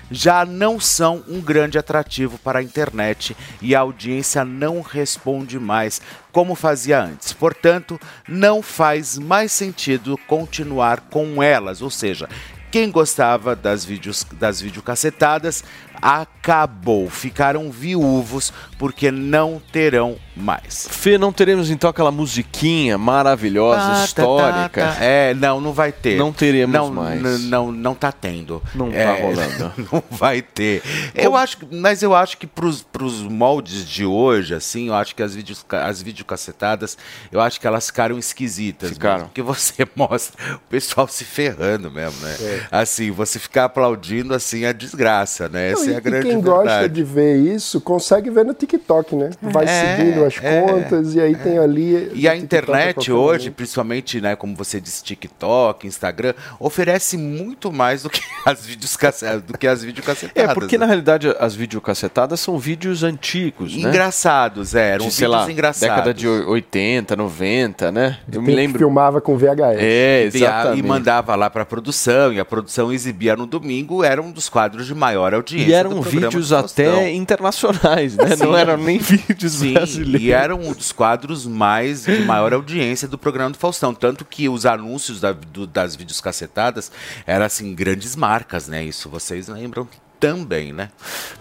já 0.09 0.45
não 0.45 0.79
são 0.79 1.23
um 1.27 1.41
grande 1.41 1.77
atrativo 1.77 2.37
para 2.37 2.59
a 2.59 2.63
internet 2.63 3.35
e 3.61 3.75
a 3.75 3.79
audiência 3.79 4.43
não 4.45 4.81
responde 4.81 5.59
mais 5.59 6.01
como 6.31 6.55
fazia 6.55 7.01
antes. 7.01 7.33
Portanto, 7.33 7.99
não 8.27 8.61
faz 8.61 9.17
mais 9.17 9.51
sentido 9.51 10.17
continuar 10.27 11.01
com 11.01 11.41
elas, 11.41 11.81
ou 11.81 11.89
seja, 11.89 12.29
quem 12.69 12.91
gostava 12.91 13.55
das 13.55 13.85
vídeos 13.85 14.25
das 14.33 14.59
videocacetadas 14.61 15.63
acabou, 16.01 17.09
ficaram 17.09 17.71
viúvos 17.71 18.53
porque 18.77 19.09
não 19.11 19.61
terão 19.71 20.15
mais. 20.35 20.87
Fê, 20.91 21.17
não 21.17 21.31
teremos 21.33 21.69
então 21.71 21.89
aquela 21.89 22.11
musiquinha 22.11 22.97
maravilhosa, 22.97 23.81
Ah, 23.81 23.93
tá, 23.95 24.05
histórica? 24.05 24.81
tá, 24.85 24.91
tá. 24.95 25.03
É, 25.03 25.33
não, 25.33 25.59
não 25.59 25.73
vai 25.73 25.91
ter. 25.91 26.17
Não 26.17 26.31
teremos 26.31 26.73
não, 26.73 26.91
mais. 26.93 27.41
Não, 27.45 27.71
não 27.71 27.95
tá 27.95 28.11
tendo. 28.11 28.61
Não 28.75 28.91
tá 28.91 28.97
É, 28.97 29.21
rolando. 29.21 29.73
Não 29.91 30.03
vai 30.11 30.41
ter. 30.41 30.81
Eu 31.15 31.35
acho, 31.35 31.57
que- 31.57 31.75
mas 31.75 32.03
eu 32.03 32.13
acho 32.13 32.37
que 32.37 32.45
pros, 32.45 32.83
pros 32.83 33.21
moldes 33.23 33.87
de 33.87 34.05
hoje, 34.05 34.53
assim, 34.53 34.87
eu 34.89 34.93
acho 34.93 35.15
que 35.15 35.23
as, 35.23 35.33
vídeos, 35.33 35.65
as 35.69 36.01
videocassetadas, 36.01 36.97
eu 37.31 37.39
acho 37.41 37.59
que 37.59 37.65
elas 37.67 37.87
ficaram 37.87 38.17
esquisitas. 38.19 38.89
Ficaram. 38.91 39.25
porque 39.25 39.41
você 39.41 39.87
mostra 39.95 40.55
o 40.55 40.59
pessoal 40.69 41.07
se 41.07 41.23
ferrando 41.25 41.89
mesmo, 41.89 42.19
né? 42.21 42.35
É. 42.39 42.61
Assim, 42.71 43.09
você 43.11 43.39
ficar 43.39 43.65
aplaudindo, 43.65 44.33
assim, 44.33 44.65
a 44.65 44.71
desgraça, 44.71 45.49
né? 45.49 45.71
Essa 45.71 45.85
Não, 45.85 45.89
é 45.89 45.93
e- 45.93 45.95
a 45.95 45.97
e 45.97 46.01
grande 46.01 46.25
quem 46.27 46.41
verdade. 46.41 46.63
gosta 46.67 46.89
de 46.89 47.03
ver 47.03 47.37
isso 47.37 47.81
consegue 47.81 48.29
ver 48.29 48.45
no 48.45 48.53
TikTok, 48.53 48.66
né? 49.15 49.29
Vai 49.41 49.65
É, 49.65 49.95
seguindo 49.97 50.25
as 50.25 50.35
é, 50.41 50.61
contas 50.61 51.15
e 51.15 51.21
aí 51.21 51.35
tem 51.35 51.57
ali. 51.57 52.11
E 52.13 52.27
a 52.27 52.33
TikTok 52.33 52.43
internet 52.43 52.93
qualquer 52.95 53.13
hoje, 53.13 53.43
momento. 53.45 53.55
principalmente, 53.55 54.21
né, 54.21 54.35
como 54.35 54.55
você 54.55 54.81
disse, 54.81 55.03
TikTok, 55.03 55.87
Instagram, 55.87 56.33
oferece 56.59 57.17
muito 57.17 57.71
mais 57.71 58.03
do 58.03 58.09
que 58.09 58.21
as 58.45 58.65
videocassetas, 58.65 59.41
do 59.43 59.57
que 59.57 59.67
as 59.67 59.83
videocassetadas. 59.83 60.51
É, 60.51 60.53
porque 60.53 60.77
na 60.77 60.85
realidade 60.85 61.33
as 61.39 61.55
videocassetadas 61.55 62.39
são 62.39 62.57
vídeos 62.57 63.03
antigos, 63.03 63.75
né? 63.75 63.89
Engraçados, 63.89 64.75
é, 64.75 64.91
eram 64.91 65.05
de, 65.05 65.13
sei 65.13 65.27
vídeos 65.27 65.45
lá, 65.45 65.51
engraçados. 65.51 65.95
década 65.95 66.13
de 66.13 66.27
80, 66.27 67.15
90, 67.15 67.91
né? 67.91 68.17
Eu 68.31 68.41
me 68.41 68.53
lembro. 68.53 68.79
filmava 68.79 69.21
com 69.21 69.37
VHS. 69.37 69.77
É, 69.77 70.23
E 70.23 70.27
exatamente. 70.27 70.79
E 70.79 70.83
mandava 70.83 71.35
lá 71.35 71.49
para 71.49 71.63
a 71.63 71.65
produção, 71.65 72.33
e 72.33 72.39
a 72.39 72.45
produção 72.45 72.91
exibia 72.91 73.35
no 73.35 73.45
domingo, 73.45 74.03
era 74.03 74.21
um 74.21 74.31
dos 74.31 74.49
quadros 74.49 74.85
de 74.87 74.95
maior 74.95 75.33
audiência. 75.33 75.69
E 75.69 75.73
eram 75.73 76.01
vídeos 76.01 76.51
até 76.51 77.11
internacionais, 77.13 78.15
né? 78.15 78.35
Sim. 78.35 78.43
Não 78.43 78.56
eram 78.57 78.77
nem 78.77 78.97
vídeos 78.99 79.53
Sim, 79.53 79.73
brasileiros. 79.73 80.21
e 80.21 80.31
eram 80.31 80.59
um 80.59 80.73
dos 80.73 80.91
quadros 80.91 81.45
mais 81.45 82.05
de 82.05 82.19
maior 82.21 82.53
audiência 82.53 83.07
do 83.07 83.17
programa 83.17 83.51
do 83.51 83.57
Faustão. 83.57 83.93
Tanto 83.93 84.25
que 84.25 84.49
os 84.49 84.65
anúncios 84.65 85.19
da- 85.21 85.31
do- 85.33 85.67
das 85.67 85.95
vídeos 85.95 86.19
cacetadas 86.21 86.91
eram 87.25 87.45
assim, 87.45 87.73
grandes 87.73 88.15
marcas, 88.15 88.67
né? 88.67 88.83
Isso 88.83 89.09
vocês 89.09 89.47
lembram 89.47 89.87
também, 90.19 90.73
né? 90.73 90.89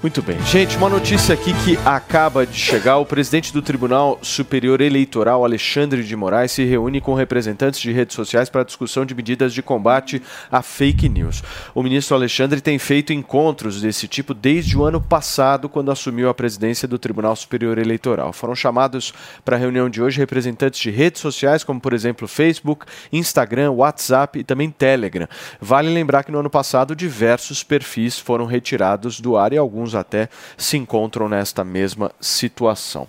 Muito 0.02 0.22
bem. 0.22 0.40
Gente, 0.44 0.76
uma 0.76 0.88
notícia 0.88 1.34
aqui 1.34 1.52
que 1.64 1.78
acaba 1.84 2.46
de 2.46 2.56
chegar. 2.56 2.98
O 2.98 3.06
presidente 3.06 3.52
do 3.52 3.62
Tribunal 3.62 4.18
Superior 4.22 4.80
Eleitoral, 4.80 5.44
Alexandre 5.44 6.04
de 6.04 6.14
Moraes, 6.14 6.52
se 6.52 6.64
reúne 6.64 7.00
com 7.00 7.14
representantes 7.14 7.80
de 7.80 7.90
redes 7.90 8.14
sociais 8.14 8.50
para 8.50 8.62
discussão 8.62 9.06
de 9.06 9.14
medidas 9.14 9.54
de 9.54 9.62
combate 9.62 10.22
à 10.50 10.60
fake 10.62 11.08
news. 11.08 11.42
O 11.74 11.82
ministro 11.82 12.14
Alexandre 12.14 12.60
tem 12.60 12.78
feito 12.78 13.12
encontros 13.12 13.80
desse 13.80 14.06
tipo 14.06 14.34
desde 14.34 14.76
o 14.76 14.84
ano 14.84 15.00
passado, 15.00 15.68
quando 15.68 15.90
assumiu 15.90 16.28
a 16.28 16.34
presidência 16.34 16.86
do 16.86 16.98
Tribunal 16.98 17.34
Superior 17.34 17.78
Eleitoral. 17.78 18.32
Foram 18.32 18.54
chamados 18.54 19.14
para 19.44 19.56
a 19.56 19.58
reunião 19.58 19.88
de 19.88 20.02
hoje 20.02 20.18
representantes 20.18 20.80
de 20.80 20.90
redes 20.90 21.20
sociais, 21.20 21.64
como 21.64 21.80
por 21.80 21.92
exemplo 21.92 22.28
Facebook, 22.28 22.84
Instagram, 23.10 23.70
WhatsApp 23.70 24.38
e 24.38 24.44
também 24.44 24.70
Telegram. 24.70 25.26
Vale 25.60 25.88
lembrar 25.88 26.24
que 26.24 26.32
no 26.32 26.40
ano 26.40 26.50
passado 26.50 26.94
diversos 26.94 27.62
perfis 27.62 28.18
foram 28.18 28.44
retirados 28.44 28.65
do 29.22 29.36
ar 29.36 29.52
e 29.52 29.58
alguns 29.58 29.94
até 29.94 30.28
se 30.56 30.76
encontram 30.76 31.28
nesta 31.28 31.62
mesma 31.62 32.10
situação. 32.20 33.06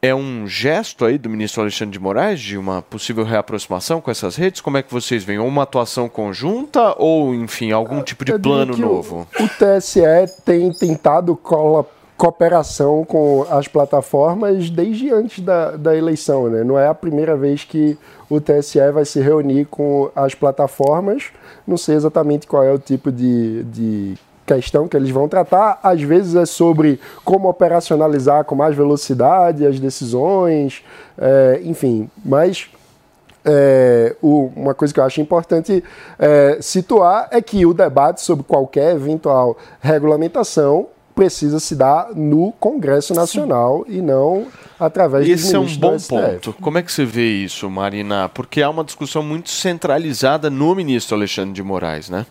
É 0.00 0.14
um 0.14 0.46
gesto 0.46 1.06
aí 1.06 1.16
do 1.16 1.30
ministro 1.30 1.62
Alexandre 1.62 1.92
de 1.92 1.98
Moraes 1.98 2.38
de 2.38 2.58
uma 2.58 2.82
possível 2.82 3.24
reaproximação 3.24 4.02
com 4.02 4.10
essas 4.10 4.36
redes? 4.36 4.60
Como 4.60 4.76
é 4.76 4.82
que 4.82 4.92
vocês 4.92 5.24
veem? 5.24 5.38
Uma 5.38 5.62
atuação 5.62 6.10
conjunta 6.10 6.94
ou, 6.98 7.34
enfim, 7.34 7.72
algum 7.72 8.02
tipo 8.02 8.22
de 8.22 8.32
Eu 8.32 8.38
plano 8.38 8.74
que 8.74 8.82
o- 8.82 8.86
novo? 8.86 9.26
O, 9.40 9.48
TSE 9.48 10.02
tem 10.44 10.70
tentado 10.74 11.34
cola- 11.34 11.86
cooperação 12.18 13.02
com 13.04 13.46
as 13.50 13.66
plataformas 13.66 14.68
desde 14.68 15.10
antes 15.10 15.40
da, 15.42 15.70
da 15.72 15.96
eleição, 15.96 16.48
né? 16.50 16.62
Não 16.62 16.78
é 16.78 16.86
a 16.86 16.94
primeira 16.94 17.34
vez 17.34 17.64
que 17.64 17.96
o 18.28 18.38
TSE 18.42 18.78
vai 18.92 19.06
se 19.06 19.20
reunir 19.20 19.64
com 19.66 20.10
as 20.14 20.34
plataformas. 20.34 21.24
Não 21.66 21.78
sei 21.78 21.94
exatamente 21.96 22.46
qual 22.46 22.62
é 22.62 22.70
o 22.72 22.78
tipo 22.78 23.10
de, 23.10 23.64
de 23.64 24.14
questão 24.46 24.86
que 24.88 24.96
eles 24.96 25.10
vão 25.10 25.28
tratar. 25.28 25.78
Às 25.82 26.02
vezes 26.02 26.34
é 26.34 26.44
sobre 26.46 27.00
como 27.24 27.48
operacionalizar 27.48 28.44
com 28.44 28.54
mais 28.54 28.76
velocidade 28.76 29.66
as 29.66 29.78
decisões, 29.80 30.82
é, 31.18 31.60
enfim. 31.64 32.08
Mas 32.24 32.68
é, 33.44 34.16
o- 34.22 34.50
uma 34.56 34.74
coisa 34.74 34.92
que 34.92 35.00
eu 35.00 35.04
acho 35.04 35.20
importante 35.20 35.82
é, 36.18 36.58
situar 36.60 37.28
é 37.30 37.42
que 37.42 37.66
o 37.66 37.74
debate 37.74 38.22
sobre 38.22 38.44
qualquer 38.44 38.94
eventual 38.96 39.56
regulamentação 39.80 40.86
precisa 41.14 41.60
se 41.60 41.76
dar 41.76 42.08
no 42.14 42.52
Congresso 42.58 43.14
Nacional 43.14 43.84
e 43.86 44.00
não 44.02 44.46
através 44.80 45.28
dos 45.28 45.44
Esse 45.44 45.54
é 45.54 45.58
um 45.58 45.66
bom 45.76 45.96
ponto. 46.08 46.52
Como 46.60 46.76
é 46.76 46.82
que 46.82 46.90
você 46.90 47.04
vê 47.04 47.24
isso, 47.44 47.70
Marina? 47.70 48.28
Porque 48.28 48.60
há 48.60 48.68
uma 48.68 48.82
discussão 48.82 49.22
muito 49.22 49.48
centralizada 49.50 50.50
no 50.50 50.74
ministro 50.74 51.14
Alexandre 51.16 51.52
de 51.52 51.62
Moraes, 51.62 52.10
né? 52.10 52.26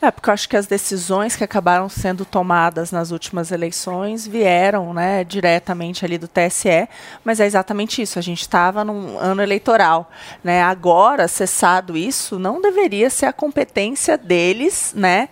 É, 0.00 0.10
porque 0.10 0.28
eu 0.28 0.34
acho 0.34 0.48
que 0.48 0.56
as 0.56 0.66
decisões 0.66 1.34
que 1.34 1.42
acabaram 1.42 1.88
sendo 1.88 2.24
tomadas 2.24 2.92
nas 2.92 3.10
últimas 3.10 3.50
eleições 3.50 4.26
vieram 4.26 4.92
né, 4.92 5.24
diretamente 5.24 6.04
ali 6.04 6.18
do 6.18 6.28
TSE, 6.28 6.86
mas 7.24 7.40
é 7.40 7.46
exatamente 7.46 8.02
isso. 8.02 8.18
A 8.18 8.22
gente 8.22 8.42
estava 8.42 8.84
num 8.84 9.18
ano 9.18 9.42
eleitoral. 9.42 10.10
Né? 10.44 10.62
Agora, 10.62 11.26
cessado 11.26 11.96
isso, 11.96 12.38
não 12.38 12.60
deveria 12.60 13.08
ser 13.08 13.26
a 13.26 13.32
competência 13.32 14.18
deles, 14.18 14.92
né? 14.94 15.28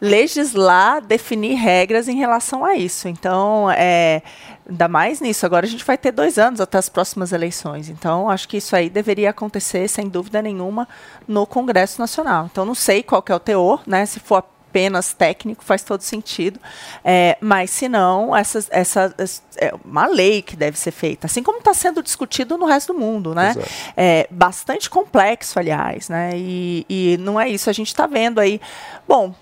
legislar, 0.00 1.00
definir 1.00 1.54
regras 1.54 2.08
em 2.08 2.16
relação 2.16 2.64
a 2.64 2.74
isso. 2.76 3.08
Então, 3.08 3.70
é, 3.70 4.22
ainda 4.68 4.88
mais 4.88 5.20
nisso. 5.20 5.46
Agora 5.46 5.66
a 5.66 5.68
gente 5.68 5.84
vai 5.84 5.96
ter 5.96 6.12
dois 6.12 6.38
anos 6.38 6.60
até 6.60 6.78
as 6.78 6.88
próximas 6.88 7.32
eleições. 7.32 7.88
Então, 7.88 8.28
acho 8.28 8.48
que 8.48 8.56
isso 8.56 8.74
aí 8.74 8.90
deveria 8.90 9.30
acontecer, 9.30 9.88
sem 9.88 10.08
dúvida 10.08 10.42
nenhuma, 10.42 10.88
no 11.26 11.46
Congresso 11.46 12.00
Nacional. 12.00 12.48
Então, 12.50 12.64
não 12.64 12.74
sei 12.74 13.02
qual 13.02 13.24
é 13.28 13.34
o 13.34 13.40
teor, 13.40 13.82
né? 13.86 14.04
Se 14.06 14.20
for 14.20 14.44
apenas 14.76 15.14
técnico, 15.14 15.64
faz 15.64 15.82
todo 15.82 16.02
sentido. 16.02 16.60
É, 17.02 17.38
mas, 17.40 17.70
se 17.70 17.88
não, 17.88 18.36
essa, 18.36 18.58
essa, 18.70 19.14
essa 19.16 19.42
é 19.56 19.72
uma 19.82 20.06
lei 20.06 20.42
que 20.42 20.54
deve 20.54 20.78
ser 20.78 20.90
feita, 20.90 21.26
assim 21.26 21.42
como 21.42 21.58
está 21.58 21.72
sendo 21.72 22.02
discutido 22.02 22.58
no 22.58 22.66
resto 22.66 22.92
do 22.92 22.98
mundo, 22.98 23.34
né? 23.34 23.50
Exato. 23.50 23.68
É 23.96 24.28
bastante 24.30 24.90
complexo, 24.90 25.58
aliás, 25.58 26.10
né? 26.10 26.32
E, 26.34 26.84
e 26.90 27.16
não 27.18 27.40
é 27.40 27.48
isso. 27.48 27.70
A 27.70 27.72
gente 27.72 27.88
está 27.88 28.06
vendo 28.06 28.38
aí. 28.38 28.60
Bom, 29.08 29.34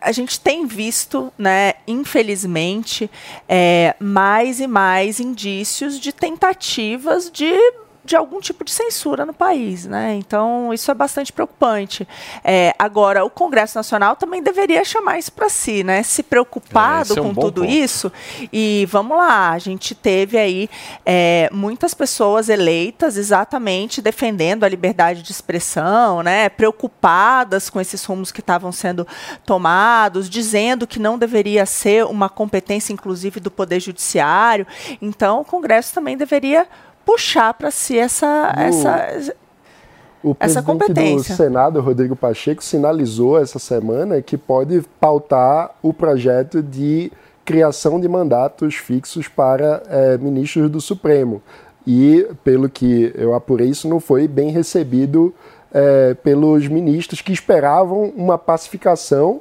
a 0.00 0.12
gente 0.12 0.40
tem 0.40 0.66
visto, 0.66 1.32
né, 1.36 1.74
infelizmente, 1.86 3.10
é, 3.48 3.94
mais 4.00 4.60
e 4.60 4.66
mais 4.66 5.20
indícios 5.20 6.00
de 6.00 6.12
tentativas 6.12 7.30
de 7.30 7.52
de 8.10 8.16
algum 8.16 8.40
tipo 8.40 8.64
de 8.64 8.72
censura 8.72 9.24
no 9.24 9.32
país, 9.32 9.86
né? 9.86 10.14
Então 10.16 10.74
isso 10.74 10.90
é 10.90 10.94
bastante 10.94 11.32
preocupante. 11.32 12.08
É, 12.42 12.74
agora 12.76 13.24
o 13.24 13.30
Congresso 13.30 13.78
Nacional 13.78 14.16
também 14.16 14.42
deveria 14.42 14.84
chamar 14.84 15.20
isso 15.20 15.30
para 15.30 15.48
si, 15.48 15.84
né? 15.84 16.02
Se 16.02 16.24
preocupado 16.24 17.14
É, 17.14 17.18
é 17.18 17.22
um 17.22 17.32
com 17.32 17.40
tudo 17.40 17.60
ponto. 17.60 17.72
isso 17.72 18.10
e 18.52 18.84
vamos 18.90 19.16
lá, 19.16 19.50
a 19.50 19.58
gente 19.58 19.94
teve 19.94 20.36
aí 20.36 20.68
é, 21.06 21.48
muitas 21.52 21.94
pessoas 21.94 22.48
eleitas 22.48 23.16
exatamente 23.16 24.02
defendendo 24.02 24.64
a 24.64 24.68
liberdade 24.68 25.22
de 25.22 25.30
expressão, 25.30 26.20
né? 26.20 26.48
Preocupadas 26.48 27.70
com 27.70 27.80
esses 27.80 28.04
rumos 28.04 28.32
que 28.32 28.40
estavam 28.40 28.72
sendo 28.72 29.06
tomados, 29.46 30.28
dizendo 30.28 30.84
que 30.84 30.98
não 30.98 31.16
deveria 31.16 31.64
ser 31.64 32.06
uma 32.06 32.28
competência, 32.28 32.92
inclusive, 32.92 33.38
do 33.38 33.52
Poder 33.52 33.78
Judiciário. 33.78 34.66
Então, 35.00 35.42
o 35.42 35.44
Congresso 35.44 35.94
também 35.94 36.16
deveria 36.16 36.66
puxar 37.10 37.54
para 37.54 37.70
si 37.70 37.98
essa, 37.98 38.52
No- 38.56 38.62
essa, 38.62 39.34
O 40.22 40.36
essa 40.38 40.62
competência. 40.62 41.34
do 41.34 41.36
Senado, 41.36 41.80
Rodrigo 41.80 42.14
Pacheco, 42.14 42.62
sinalizou 42.62 43.38
essa 43.40 43.58
semana 43.58 44.20
que 44.22 44.36
pode 44.36 44.82
pautar 45.00 45.70
o 45.82 45.92
projeto 45.92 46.62
de 46.62 47.10
criação 47.44 47.98
de 47.98 48.06
mandatos 48.08 48.76
fixos 48.76 49.26
para 49.26 49.82
eh, 49.88 50.18
ministros 50.18 50.70
do 50.70 50.80
Supremo. 50.80 51.42
E, 51.86 52.28
pelo 52.44 52.68
que 52.68 53.10
eu 53.16 53.34
apurei, 53.34 53.68
isso 53.70 53.88
não 53.88 53.98
foi 53.98 54.28
bem 54.28 54.50
recebido 54.50 55.34
eh, 55.72 56.14
pelos 56.22 56.68
ministros 56.68 57.20
que 57.22 57.32
esperavam 57.32 58.12
uma 58.16 58.36
pacificação 58.38 59.40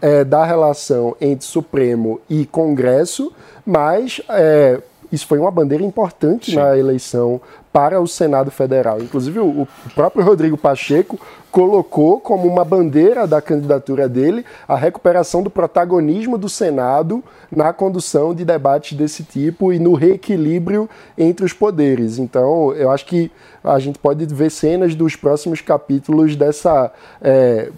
eh, 0.00 0.24
da 0.24 0.44
relação 0.44 1.16
entre 1.20 1.44
Supremo 1.44 2.20
e 2.30 2.46
Congresso, 2.46 3.32
mas 3.66 4.22
eh, 4.30 4.80
isso 5.12 5.26
foi 5.26 5.38
uma 5.38 5.50
bandeira 5.50 5.82
importante 5.84 6.54
na 6.54 6.76
eleição 6.76 7.40
para 7.72 8.00
o 8.00 8.06
Senado 8.06 8.50
Federal. 8.50 9.00
Inclusive, 9.00 9.38
o, 9.38 9.62
o 9.62 9.68
próprio 9.94 10.24
Rodrigo 10.24 10.56
Pacheco 10.56 11.18
colocou 11.50 12.20
como 12.20 12.48
uma 12.48 12.64
bandeira 12.64 13.26
da 13.26 13.40
candidatura 13.40 14.08
dele 14.08 14.44
a 14.66 14.76
recuperação 14.76 15.42
do 15.42 15.50
protagonismo 15.50 16.38
do 16.38 16.48
Senado 16.48 17.22
na 17.50 17.72
condução 17.72 18.34
de 18.34 18.44
debates 18.44 18.96
desse 18.96 19.22
tipo 19.24 19.72
e 19.72 19.78
no 19.78 19.94
reequilíbrio 19.94 20.88
entre 21.18 21.44
os 21.44 21.52
poderes. 21.52 22.18
Então, 22.18 22.72
eu 22.72 22.90
acho 22.90 23.06
que 23.06 23.30
a 23.62 23.78
gente 23.78 23.98
pode 23.98 24.24
ver 24.26 24.50
cenas 24.50 24.94
dos 24.94 25.16
próximos 25.16 25.60
capítulos 25.60 26.36
dessa. 26.36 26.92
é, 27.20 27.70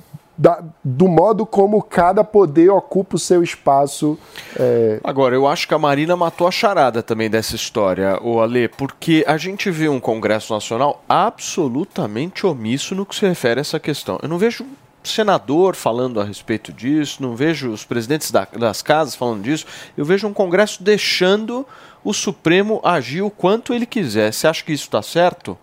da- 0.42 0.60
do 0.82 1.06
modo 1.06 1.46
como 1.46 1.80
cada 1.80 2.24
poder 2.24 2.68
ocupa 2.70 3.14
o 3.14 3.18
seu 3.18 3.44
espaço. 3.44 4.18
é, 4.58 4.98
Agora, 5.04 5.36
eu 5.36 5.46
acho 5.46 5.68
que 5.68 5.74
a 5.74 5.78
Marina 5.78 6.16
matou 6.16 6.48
a 6.48 6.50
charada 6.50 7.00
também 7.00 7.30
dessa 7.30 7.54
história, 7.54 8.18
o 8.20 8.40
Ale, 8.40 8.66
porque 8.66 9.24
a 9.28 9.36
gente 9.36 9.70
vê 9.70 9.88
um 9.88 10.00
Congresso 10.00 10.52
Nacional 10.52 11.00
absolutamente 11.08 12.44
omisso 12.44 12.94
no 12.94 13.06
que 13.06 13.14
se 13.14 13.24
refere 13.24 13.60
a 13.60 13.62
essa 13.62 13.78
questão. 13.78 14.18
Eu 14.20 14.28
não 14.28 14.36
vejo 14.38 14.66
senador 15.04 15.76
falando 15.76 16.20
a 16.20 16.24
respeito 16.24 16.72
disso, 16.72 17.22
não 17.22 17.36
vejo 17.36 17.70
os 17.70 17.84
presidentes 17.84 18.30
da- 18.32 18.46
das 18.58 18.82
casas 18.82 19.14
falando 19.14 19.42
disso, 19.42 19.64
eu 19.96 20.04
vejo 20.04 20.26
um 20.26 20.32
Congresso 20.32 20.82
deixando 20.82 21.64
o 22.04 22.12
Supremo 22.12 22.80
agir 22.82 23.22
o 23.22 23.30
quanto 23.30 23.72
ele 23.72 23.86
quiser. 23.86 24.32
Você 24.32 24.48
acha 24.48 24.64
que 24.64 24.72
isso 24.72 24.84
está 24.86 25.02
certo? 25.02 25.56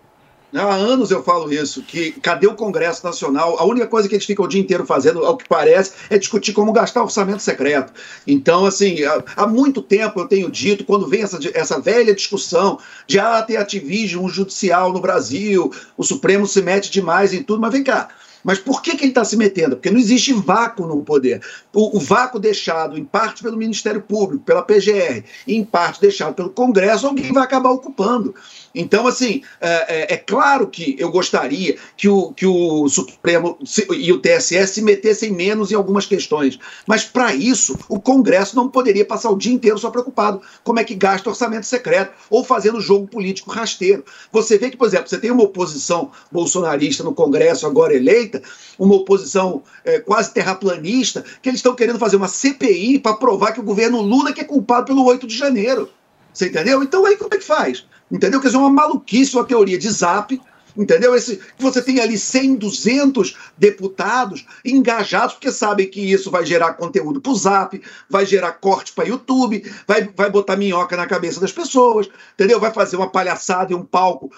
Há 0.52 0.74
anos 0.74 1.12
eu 1.12 1.22
falo 1.22 1.52
isso, 1.52 1.82
que 1.82 2.12
cadê 2.12 2.46
o 2.46 2.54
Congresso 2.54 3.06
Nacional? 3.06 3.56
A 3.58 3.64
única 3.64 3.86
coisa 3.86 4.08
que 4.08 4.14
eles 4.14 4.24
ficam 4.24 4.44
o 4.44 4.48
dia 4.48 4.60
inteiro 4.60 4.84
fazendo, 4.84 5.24
ao 5.24 5.36
que 5.36 5.48
parece, 5.48 5.92
é 6.10 6.18
discutir 6.18 6.52
como 6.52 6.72
gastar 6.72 7.02
orçamento 7.02 7.40
secreto. 7.40 7.92
Então, 8.26 8.66
assim, 8.66 9.04
há, 9.04 9.22
há 9.36 9.46
muito 9.46 9.80
tempo 9.80 10.18
eu 10.18 10.26
tenho 10.26 10.50
dito, 10.50 10.84
quando 10.84 11.06
vem 11.06 11.22
essa, 11.22 11.38
essa 11.54 11.80
velha 11.80 12.14
discussão 12.14 12.78
de 13.06 13.20
ah, 13.20 13.40
ter 13.42 13.58
ativismo 13.58 14.28
judicial 14.28 14.92
no 14.92 15.00
Brasil, 15.00 15.72
o 15.96 16.02
Supremo 16.02 16.46
se 16.46 16.60
mete 16.60 16.90
demais 16.90 17.32
em 17.32 17.42
tudo, 17.42 17.60
mas 17.60 17.72
vem 17.72 17.84
cá. 17.84 18.08
Mas 18.42 18.58
por 18.58 18.82
que, 18.82 18.96
que 18.96 19.04
ele 19.04 19.10
está 19.10 19.24
se 19.24 19.36
metendo? 19.36 19.76
Porque 19.76 19.90
não 19.90 19.98
existe 19.98 20.32
vácuo 20.32 20.86
no 20.86 21.02
poder. 21.02 21.42
O, 21.72 21.96
o 21.98 22.00
vácuo 22.00 22.38
deixado, 22.38 22.98
em 22.98 23.04
parte, 23.04 23.42
pelo 23.42 23.56
Ministério 23.56 24.00
Público, 24.00 24.44
pela 24.44 24.62
PGR, 24.62 25.24
e 25.46 25.54
em 25.54 25.64
parte 25.64 26.00
deixado 26.00 26.34
pelo 26.34 26.50
Congresso, 26.50 27.06
alguém 27.06 27.32
vai 27.32 27.44
acabar 27.44 27.70
ocupando. 27.70 28.34
Então, 28.74 29.06
assim, 29.06 29.42
é, 29.60 30.12
é- 30.12 30.14
é 30.14 30.16
claro 30.16 30.66
que 30.68 30.94
eu 30.98 31.10
gostaria 31.10 31.76
que 31.96 32.08
o, 32.08 32.32
que 32.32 32.46
o 32.46 32.88
Supremo 32.88 33.58
e 33.92 34.12
o 34.12 34.18
TSE 34.20 34.66
se 34.66 34.82
metessem 34.82 35.32
menos 35.32 35.72
em 35.72 35.74
algumas 35.74 36.06
questões. 36.06 36.58
Mas, 36.86 37.04
para 37.04 37.34
isso, 37.34 37.76
o 37.88 38.00
Congresso 38.00 38.54
não 38.56 38.68
poderia 38.68 39.04
passar 39.04 39.30
o 39.30 39.36
dia 39.36 39.52
inteiro 39.52 39.78
só 39.78 39.90
preocupado 39.90 40.40
como 40.62 40.78
é 40.78 40.84
que 40.84 40.94
gasta 40.94 41.28
orçamento 41.30 41.66
secreto 41.66 42.12
ou 42.28 42.44
fazendo 42.44 42.80
jogo 42.80 43.06
político 43.08 43.50
rasteiro. 43.50 44.04
Você 44.30 44.56
vê 44.58 44.70
que, 44.70 44.76
por 44.76 44.86
exemplo, 44.86 45.08
você 45.08 45.18
tem 45.18 45.30
uma 45.30 45.42
oposição 45.42 46.10
bolsonarista 46.30 47.02
no 47.02 47.14
Congresso 47.14 47.66
agora 47.66 47.94
eleita, 47.94 48.40
uma 48.78 48.94
oposição 48.94 49.62
é, 49.84 49.98
quase 49.98 50.32
terraplanista, 50.32 51.24
que 51.42 51.48
eles 51.48 51.58
estão 51.58 51.74
querendo 51.74 51.98
fazer 51.98 52.16
uma 52.16 52.28
CPI 52.28 52.98
para 52.98 53.14
provar 53.16 53.52
que 53.52 53.60
o 53.60 53.64
governo 53.64 54.00
Lula 54.00 54.32
que 54.32 54.40
é 54.40 54.44
culpado 54.44 54.86
pelo 54.86 55.04
8 55.04 55.26
de 55.26 55.36
janeiro. 55.36 55.88
Você 56.32 56.46
entendeu? 56.46 56.82
Então 56.82 57.04
aí 57.04 57.16
como 57.16 57.34
é 57.34 57.38
que 57.38 57.44
faz? 57.44 57.84
Entendeu? 58.10 58.40
Quer 58.40 58.48
dizer, 58.48 58.58
uma 58.58 58.70
maluquice, 58.70 59.34
uma 59.34 59.44
teoria 59.44 59.78
de 59.78 59.90
zap. 59.90 60.40
Entendeu? 60.76 61.14
Esse, 61.14 61.40
você 61.58 61.82
tem 61.82 62.00
ali 62.00 62.16
100, 62.16 62.56
200 62.56 63.36
deputados 63.58 64.46
engajados, 64.64 65.34
porque 65.34 65.50
sabem 65.50 65.88
que 65.88 66.00
isso 66.00 66.30
vai 66.30 66.46
gerar 66.46 66.74
conteúdo 66.74 67.20
para 67.20 67.32
o 67.32 67.34
Zap, 67.34 67.82
vai 68.08 68.24
gerar 68.24 68.52
corte 68.52 68.92
para 68.92 69.08
YouTube, 69.08 69.62
vai, 69.86 70.08
vai 70.16 70.30
botar 70.30 70.56
minhoca 70.56 70.96
na 70.96 71.06
cabeça 71.06 71.40
das 71.40 71.52
pessoas, 71.52 72.08
entendeu? 72.34 72.60
Vai 72.60 72.72
fazer 72.72 72.96
uma 72.96 73.10
palhaçada 73.10 73.72
e 73.72 73.76
um 73.76 73.84
palco 73.84 74.30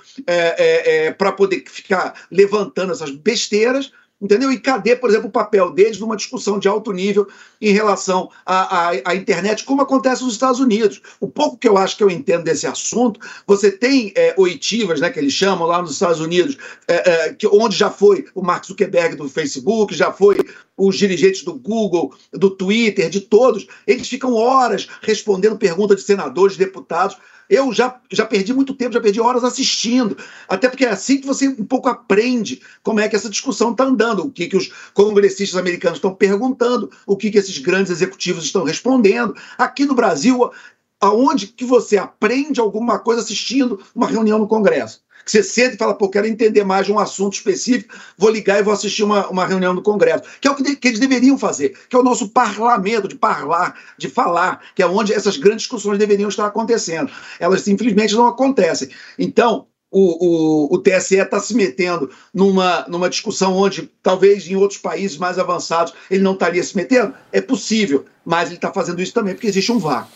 para 1.19 1.33
poder 1.33 1.65
ficar 1.67 2.15
levantando 2.31 2.93
essas 2.93 3.11
besteiras. 3.11 3.93
Entendeu? 4.23 4.53
E 4.53 4.61
cadê, 4.61 4.95
por 4.95 5.11
exemplo, 5.11 5.29
o 5.29 5.33
papel 5.33 5.73
deles 5.73 5.99
numa 5.99 6.17
discussão 6.17 6.57
de 6.57 6.69
alto 6.69 6.93
nível 6.93 7.27
em 7.61 7.73
relação 7.73 8.31
à, 8.47 8.91
à, 8.91 8.91
à 9.05 9.17
internet, 9.17 9.65
como 9.65 9.83
acontece 9.83 10.23
nos 10.23 10.35
Estados 10.35 10.61
Unidos? 10.61 11.03
O 11.19 11.27
pouco 11.27 11.59
que 11.59 11.69
eu 11.69 11.77
acho 11.77 11.97
que 11.97 12.05
eu 12.05 12.11
entendo 12.11 12.45
desse 12.45 12.65
assunto, 12.65 13.19
você 13.45 13.69
tem 13.73 14.13
é, 14.15 14.33
oitivas, 14.39 15.01
né, 15.01 15.11
que 15.11 15.19
eles 15.19 15.33
chamam 15.33 15.67
lá 15.67 15.83
nos 15.83 15.91
Estados 15.91 16.21
Unidos, 16.21 16.57
é, 16.87 17.11
é, 17.11 17.35
que, 17.35 17.49
onde 17.49 17.77
já 17.77 17.91
foi 17.91 18.25
o 18.33 18.43
Mark 18.43 18.65
Zuckerberg 18.65 19.17
do 19.17 19.29
Facebook, 19.29 19.93
já 19.93 20.13
foi 20.13 20.39
os 20.77 20.97
dirigentes 20.97 21.43
do 21.43 21.55
Google, 21.55 22.15
do 22.33 22.51
Twitter, 22.51 23.11
de 23.11 23.23
todos, 23.23 23.67
eles 23.85 24.09
ficam 24.09 24.35
horas 24.35 24.89
respondendo 25.01 25.59
perguntas 25.59 25.99
de 25.99 26.07
senadores, 26.07 26.57
de 26.57 26.65
deputados. 26.65 27.17
Eu 27.53 27.71
já, 27.71 28.01
já 28.11 28.25
perdi 28.25 28.55
muito 28.55 28.73
tempo, 28.73 28.95
já 28.95 29.01
perdi 29.01 29.21
horas 29.21 29.45
assistindo. 29.45 30.17
Até 30.49 30.71
porque 30.71 30.87
é 30.87 30.89
assim 30.89 31.19
que 31.19 31.27
você 31.27 31.49
um 31.49 31.67
pouco 31.67 31.87
aprende 31.87 32.63
como 32.83 32.99
é 32.99 33.07
que 33.07 33.15
essa 33.15 33.29
discussão 33.29 33.73
está 33.73 33.85
andando, 33.85 34.25
o 34.25 34.31
que, 34.31 34.47
que 34.47 34.57
os 34.57 34.73
congressistas 34.95 35.61
americanos 35.61 35.99
estão 35.99 36.15
perguntando, 36.15 36.91
o 37.07 37.15
que, 37.15 37.31
que 37.31 37.37
esses 37.37 37.59
grandes 37.59 37.93
executivos 37.93 38.47
estão 38.47 38.65
respondendo. 38.65 39.37
Aqui 39.59 39.85
no 39.85 39.95
Brasil, 39.95 40.51
aonde 40.99 41.47
que 41.47 41.67
você 41.67 41.99
aprende 41.99 42.59
alguma 42.59 42.99
coisa 42.99 43.21
assistindo 43.21 43.79
uma 43.95 44.07
reunião 44.07 44.39
no 44.39 44.49
Congresso? 44.49 45.03
Que 45.25 45.31
você 45.31 45.43
senta 45.43 45.75
e 45.75 45.79
fala, 45.79 45.95
pô, 45.95 46.09
quero 46.09 46.27
entender 46.27 46.65
mais 46.65 46.87
de 46.87 46.93
um 46.93 46.99
assunto 46.99 47.35
específico, 47.35 47.95
vou 48.19 48.31
ligar 48.31 48.59
e 48.59 48.63
vou 48.63 48.73
assistir 48.73 49.05
uma, 49.05 49.29
uma 49.29 49.47
reunião 49.47 49.75
do 49.75 49.83
Congresso. 49.83 50.25
Que 50.41 50.49
é 50.49 50.51
o 50.51 50.55
que, 50.55 50.63
de- 50.63 50.77
que 50.77 50.89
eles 50.89 50.99
deveriam 51.01 51.39
fazer, 51.39 51.77
que 51.89 51.95
é 51.95 51.99
o 51.99 52.03
nosso 52.03 52.29
parlamento, 52.31 53.07
de 53.09 53.15
parlar, 53.15 53.75
de 53.97 54.09
falar, 54.09 54.61
que 54.75 54.83
é 54.83 54.87
onde 54.87 55.13
essas 55.13 55.37
grandes 55.37 55.63
discussões 55.63 55.99
deveriam 55.99 56.29
estar 56.29 56.47
acontecendo. 56.47 57.11
Elas 57.39 57.63
simplesmente 57.63 58.15
não 58.15 58.27
acontecem. 58.27 58.89
Então, 59.19 59.67
o, 59.95 60.71
o, 60.71 60.75
o 60.75 60.79
TSE 60.79 61.17
está 61.17 61.39
se 61.39 61.55
metendo 61.55 62.11
numa, 62.33 62.87
numa 62.89 63.11
discussão 63.11 63.55
onde, 63.55 63.91
talvez 64.03 64.49
em 64.49 64.57
outros 64.57 64.81
países 64.81 65.19
mais 65.19 65.39
avançados, 65.39 65.93
ele 66.11 66.23
não 66.23 66.33
estaria 66.33 66.63
se 66.65 66.75
metendo? 66.75 67.13
É 67.31 67.43
possível, 67.43 68.07
mas 68.25 68.47
ele 68.49 68.55
está 68.57 68.73
fazendo 68.73 69.03
isso 69.03 69.13
também 69.13 69.35
porque 69.35 69.47
existe 69.49 69.71
um 69.71 69.79
vácuo. 69.79 70.11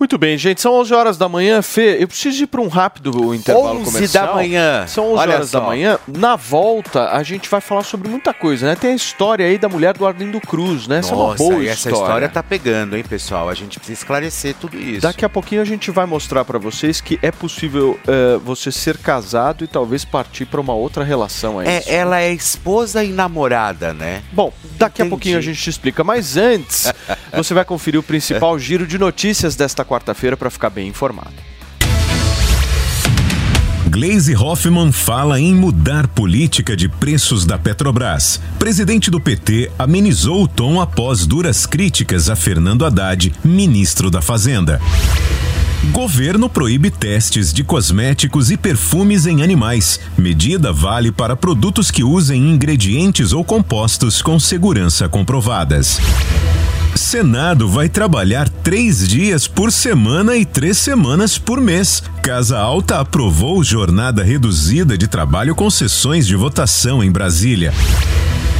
Muito 0.00 0.16
bem, 0.16 0.38
gente, 0.38 0.62
são 0.62 0.72
11 0.76 0.94
horas 0.94 1.18
da 1.18 1.28
manhã. 1.28 1.60
Fê, 1.60 1.98
eu 2.00 2.08
preciso 2.08 2.44
ir 2.44 2.46
para 2.46 2.62
um 2.62 2.68
rápido 2.68 3.34
intervalo 3.34 3.80
11 3.80 3.84
comercial. 3.84 4.26
da 4.28 4.32
manhã. 4.32 4.86
São 4.86 5.04
11 5.12 5.18
Olha 5.18 5.34
horas 5.34 5.50
da 5.50 5.60
só. 5.60 5.66
manhã. 5.66 5.98
Na 6.08 6.36
volta, 6.36 7.10
a 7.10 7.22
gente 7.22 7.50
vai 7.50 7.60
falar 7.60 7.82
sobre 7.82 8.08
muita 8.08 8.32
coisa, 8.32 8.66
né? 8.66 8.74
Tem 8.74 8.92
a 8.92 8.94
história 8.94 9.44
aí 9.44 9.58
da 9.58 9.68
mulher 9.68 9.92
do 9.98 10.06
Arlindo 10.06 10.40
Cruz, 10.40 10.88
né? 10.88 11.00
Essa 11.00 11.12
é 11.12 11.14
uma 11.14 11.26
Nossa, 11.26 11.36
boa 11.36 11.62
e 11.62 11.68
essa 11.68 11.90
história 11.90 12.30
tá 12.30 12.42
pegando, 12.42 12.96
hein, 12.96 13.04
pessoal? 13.06 13.50
A 13.50 13.54
gente 13.54 13.78
precisa 13.78 14.00
esclarecer 14.00 14.54
tudo 14.58 14.78
isso. 14.78 15.02
Daqui 15.02 15.22
a 15.22 15.28
pouquinho 15.28 15.60
a 15.60 15.66
gente 15.66 15.90
vai 15.90 16.06
mostrar 16.06 16.46
para 16.46 16.58
vocês 16.58 17.02
que 17.02 17.18
é 17.20 17.30
possível 17.30 18.00
eh, 18.08 18.40
você 18.42 18.72
ser 18.72 18.96
casado 18.96 19.64
e 19.64 19.66
talvez 19.66 20.02
partir 20.02 20.46
para 20.46 20.62
uma 20.62 20.72
outra 20.72 21.04
relação. 21.04 21.60
É, 21.60 21.76
É, 21.76 21.94
ela 21.96 22.22
é 22.22 22.32
esposa 22.32 23.04
e 23.04 23.12
namorada, 23.12 23.92
né? 23.92 24.22
Bom, 24.32 24.50
daqui 24.78 25.02
a 25.02 25.06
pouquinho 25.06 25.36
a 25.36 25.42
gente 25.42 25.60
te 25.60 25.68
explica, 25.68 26.02
mas 26.02 26.38
antes 26.38 26.90
você 27.36 27.52
vai 27.52 27.66
conferir 27.66 28.00
o 28.00 28.02
principal 28.02 28.58
giro 28.58 28.86
de 28.86 28.96
notícias 28.96 29.54
desta 29.54 29.89
quarta-feira 29.90 30.36
para 30.36 30.48
ficar 30.50 30.70
bem 30.70 30.88
informado. 30.88 31.32
Glaze 33.88 34.36
Hoffman 34.36 34.92
fala 34.92 35.40
em 35.40 35.52
mudar 35.52 36.06
política 36.06 36.76
de 36.76 36.88
preços 36.88 37.44
da 37.44 37.58
Petrobras. 37.58 38.40
Presidente 38.56 39.10
do 39.10 39.20
PT 39.20 39.72
amenizou 39.76 40.44
o 40.44 40.48
tom 40.48 40.80
após 40.80 41.26
duras 41.26 41.66
críticas 41.66 42.30
a 42.30 42.36
Fernando 42.36 42.86
Haddad, 42.86 43.32
ministro 43.42 44.08
da 44.08 44.22
Fazenda. 44.22 44.80
Governo 45.90 46.48
proíbe 46.48 46.88
testes 46.88 47.52
de 47.52 47.64
cosméticos 47.64 48.52
e 48.52 48.56
perfumes 48.56 49.26
em 49.26 49.42
animais. 49.42 49.98
Medida 50.16 50.72
vale 50.72 51.10
para 51.10 51.34
produtos 51.34 51.90
que 51.90 52.04
usem 52.04 52.48
ingredientes 52.48 53.32
ou 53.32 53.42
compostos 53.42 54.22
com 54.22 54.38
segurança 54.38 55.08
comprovadas. 55.08 55.98
Senado 57.10 57.66
vai 57.68 57.88
trabalhar 57.88 58.48
três 58.48 59.08
dias 59.08 59.48
por 59.48 59.72
semana 59.72 60.36
e 60.36 60.44
três 60.44 60.78
semanas 60.78 61.36
por 61.36 61.60
mês. 61.60 62.04
Casa 62.22 62.56
Alta 62.56 63.00
aprovou 63.00 63.64
jornada 63.64 64.22
reduzida 64.22 64.96
de 64.96 65.08
trabalho 65.08 65.52
com 65.56 65.68
sessões 65.68 66.24
de 66.24 66.36
votação 66.36 67.02
em 67.02 67.10
Brasília. 67.10 67.74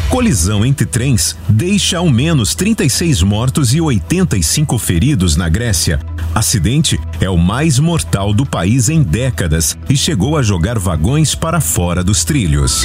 Colisão 0.09 0.67
entre 0.67 0.85
trens 0.85 1.37
deixa 1.49 1.99
ao 1.99 2.11
menos 2.11 2.57
36 2.57 3.23
mortos 3.23 3.73
e 3.73 3.81
85 3.81 4.77
feridos 4.79 5.37
na 5.37 5.49
Grécia. 5.49 6.01
Acidente 6.35 6.99
é 7.21 7.31
o 7.31 7.39
mais 7.39 7.79
mortal 7.79 8.35
do 8.35 8.45
país 8.45 8.89
em 8.89 9.01
décadas 9.01 9.79
e 9.89 9.97
chegou 9.97 10.37
a 10.37 10.43
jogar 10.43 10.77
vagões 10.77 11.37
para 11.37 11.61
fora 11.61 12.03
dos 12.03 12.25
trilhos. 12.25 12.85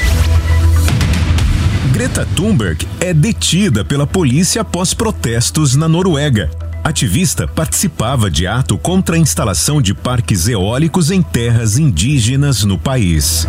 Greta 1.92 2.28
Thunberg 2.36 2.88
é 3.00 3.14
detida 3.14 3.86
pela 3.86 4.08
polícia 4.08 4.62
após 4.62 4.94
protestos 4.94 5.76
na 5.76 5.88
Noruega. 5.88 6.50
Ativista 6.84 7.48
participava 7.48 8.30
de 8.30 8.46
ato 8.46 8.78
contra 8.78 9.16
a 9.16 9.20
instalação 9.20 9.82
de 9.82 9.94
parques 9.94 10.48
eólicos 10.48 11.10
em 11.12 11.22
terras 11.22 11.78
indígenas 11.78 12.64
no 12.64 12.78
país. 12.78 13.48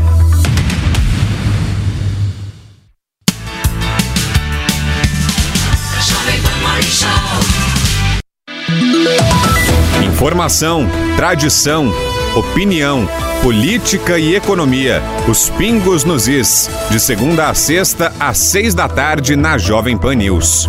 Informação, 10.04 10.86
tradição, 11.16 11.92
opinião, 12.34 13.08
política 13.42 14.18
e 14.18 14.34
economia. 14.34 15.02
Os 15.28 15.48
pingos 15.50 16.04
nos 16.04 16.28
is. 16.28 16.68
De 16.90 16.98
segunda 16.98 17.48
a 17.48 17.54
sexta, 17.54 18.12
às 18.18 18.38
seis 18.38 18.74
da 18.74 18.88
tarde, 18.88 19.36
na 19.36 19.58
Jovem 19.58 19.96
Pan 19.96 20.14
News. 20.14 20.68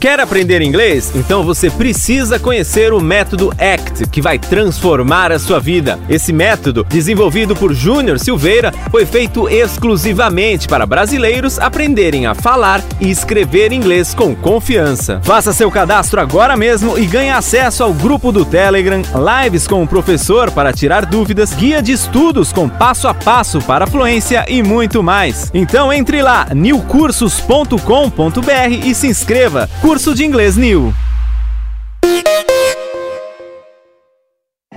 Quer 0.00 0.18
aprender 0.18 0.62
inglês? 0.62 1.12
Então 1.14 1.44
você 1.44 1.68
precisa 1.68 2.38
conhecer 2.38 2.90
o 2.90 3.02
método 3.02 3.52
ACT, 3.58 4.08
que 4.08 4.22
vai 4.22 4.38
transformar 4.38 5.30
a 5.30 5.38
sua 5.38 5.60
vida. 5.60 5.98
Esse 6.08 6.32
método, 6.32 6.86
desenvolvido 6.88 7.54
por 7.54 7.74
Júnior 7.74 8.18
Silveira, 8.18 8.72
foi 8.90 9.04
feito 9.04 9.46
exclusivamente 9.46 10.66
para 10.66 10.86
brasileiros 10.86 11.58
aprenderem 11.58 12.24
a 12.24 12.34
falar 12.34 12.82
e 12.98 13.10
escrever 13.10 13.72
inglês 13.72 14.14
com 14.14 14.34
confiança. 14.34 15.20
Faça 15.22 15.52
seu 15.52 15.70
cadastro 15.70 16.18
agora 16.18 16.56
mesmo 16.56 16.98
e 16.98 17.04
ganhe 17.04 17.28
acesso 17.28 17.84
ao 17.84 17.92
grupo 17.92 18.32
do 18.32 18.46
Telegram, 18.46 19.02
lives 19.44 19.68
com 19.68 19.82
o 19.82 19.86
professor 19.86 20.50
para 20.50 20.72
tirar 20.72 21.04
dúvidas, 21.04 21.52
guia 21.52 21.82
de 21.82 21.92
estudos 21.92 22.54
com 22.54 22.70
passo 22.70 23.06
a 23.06 23.12
passo 23.12 23.60
para 23.60 23.86
fluência 23.86 24.46
e 24.48 24.62
muito 24.62 25.02
mais. 25.02 25.50
Então 25.52 25.92
entre 25.92 26.22
lá, 26.22 26.46
newcursos.com.br 26.54 27.74
e 28.82 28.94
se 28.94 29.06
inscreva. 29.06 29.68
Curso 29.90 30.14
de 30.14 30.24
Inglês 30.24 30.56
New. 30.56 30.94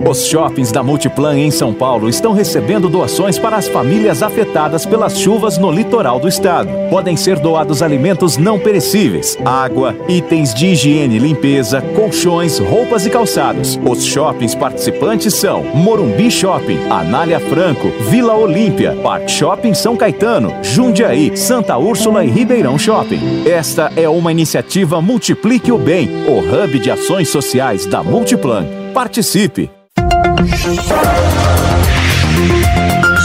Os 0.06 0.26
shoppings 0.26 0.70
da 0.70 0.82
Multiplan 0.82 1.38
em 1.38 1.50
São 1.50 1.72
Paulo 1.72 2.10
estão 2.10 2.34
recebendo 2.34 2.90
doações 2.90 3.38
para 3.38 3.56
as 3.56 3.68
famílias 3.68 4.22
afetadas 4.22 4.84
pelas 4.84 5.18
chuvas 5.18 5.56
no 5.56 5.70
litoral 5.70 6.20
do 6.20 6.28
estado. 6.28 6.68
Podem 6.90 7.16
ser 7.16 7.38
doados 7.38 7.82
alimentos 7.82 8.36
não 8.36 8.58
perecíveis, 8.58 9.38
água, 9.44 9.96
itens 10.06 10.52
de 10.52 10.66
higiene 10.66 11.16
e 11.16 11.18
limpeza, 11.18 11.80
colchões, 11.96 12.58
roupas 12.58 13.06
e 13.06 13.10
calçados. 13.10 13.80
Os 13.82 14.04
shoppings 14.04 14.54
participantes 14.54 15.34
são 15.34 15.64
Morumbi 15.74 16.30
Shopping, 16.30 16.80
Anália 16.90 17.40
Franco, 17.40 17.88
Vila 18.10 18.34
Olímpia, 18.34 18.94
Park 19.02 19.30
Shopping 19.30 19.72
São 19.72 19.96
Caetano, 19.96 20.52
Jundiaí, 20.62 21.34
Santa 21.34 21.78
Úrsula 21.78 22.24
e 22.24 22.30
Ribeirão 22.30 22.78
Shopping. 22.78 23.48
Esta 23.48 23.90
é 23.96 24.06
uma 24.06 24.30
iniciativa 24.30 25.00
Multiplique 25.00 25.72
o 25.72 25.78
Bem, 25.78 26.10
o 26.28 26.40
hub 26.40 26.78
de 26.78 26.90
ações 26.90 27.30
sociais 27.30 27.86
da 27.86 28.02
Multiplan. 28.02 28.66
Participe! 28.92 29.83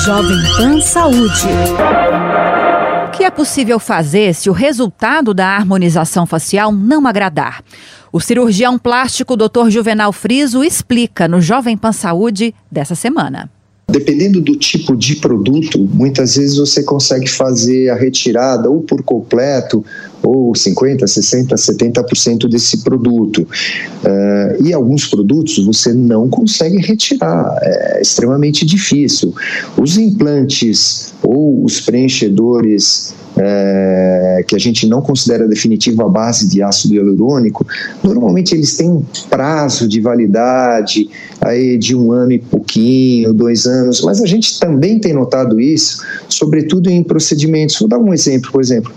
Jovem 0.05 0.37
Pan 0.57 0.81
Saúde. 0.81 1.47
O 3.07 3.11
que 3.11 3.23
é 3.23 3.29
possível 3.29 3.79
fazer 3.79 4.33
se 4.33 4.49
o 4.49 4.53
resultado 4.53 5.33
da 5.33 5.47
harmonização 5.47 6.25
facial 6.25 6.71
não 6.71 7.05
agradar? 7.05 7.63
O 8.11 8.19
cirurgião 8.19 8.79
plástico 8.79 9.37
Dr. 9.37 9.69
Juvenal 9.69 10.11
Friso 10.11 10.63
explica 10.63 11.27
no 11.27 11.41
Jovem 11.41 11.77
Pan 11.77 11.91
Saúde 11.91 12.55
dessa 12.71 12.95
semana. 12.95 13.49
Dependendo 13.89 14.39
do 14.39 14.55
tipo 14.55 14.95
de 14.95 15.15
produto, 15.15 15.79
muitas 15.79 16.35
vezes 16.35 16.57
você 16.57 16.83
consegue 16.83 17.27
fazer 17.27 17.89
a 17.89 17.95
retirada 17.95 18.69
ou 18.69 18.81
por 18.81 19.01
completo, 19.03 19.83
ou 20.21 20.51
50%, 20.51 21.03
60%, 21.03 21.53
70% 21.53 22.49
desse 22.49 22.83
produto. 22.83 23.39
Uh, 23.39 24.63
e 24.63 24.73
alguns 24.73 25.05
produtos 25.05 25.57
você 25.65 25.93
não 25.93 26.29
consegue 26.29 26.77
retirar, 26.77 27.57
é 27.61 28.01
extremamente 28.01 28.65
difícil. 28.65 29.33
Os 29.77 29.97
implantes 29.97 31.13
ou 31.23 31.63
os 31.63 31.79
preenchedores 31.81 33.13
é, 33.41 34.43
que 34.45 34.53
a 34.55 34.59
gente 34.59 34.85
não 34.85 35.01
considera 35.01 35.47
definitivo 35.47 36.03
a 36.03 36.09
base 36.09 36.47
de 36.47 36.61
ácido 36.61 36.95
hialurônico, 36.95 37.65
normalmente 38.03 38.53
eles 38.53 38.75
têm 38.75 39.01
prazo 39.29 39.87
de 39.87 40.01
validade 40.01 41.09
aí 41.39 41.77
de 41.77 41.95
um 41.95 42.11
ano 42.11 42.33
e 42.33 42.39
pouquinho, 42.39 43.33
dois 43.33 43.65
anos, 43.65 44.01
mas 44.01 44.21
a 44.21 44.25
gente 44.25 44.59
também 44.59 44.99
tem 44.99 45.13
notado 45.13 45.59
isso, 45.59 46.03
sobretudo 46.27 46.89
em 46.89 47.01
procedimentos. 47.01 47.79
Vou 47.79 47.87
dar 47.87 47.97
um 47.97 48.13
exemplo, 48.13 48.51
por 48.51 48.61
exemplo, 48.61 48.91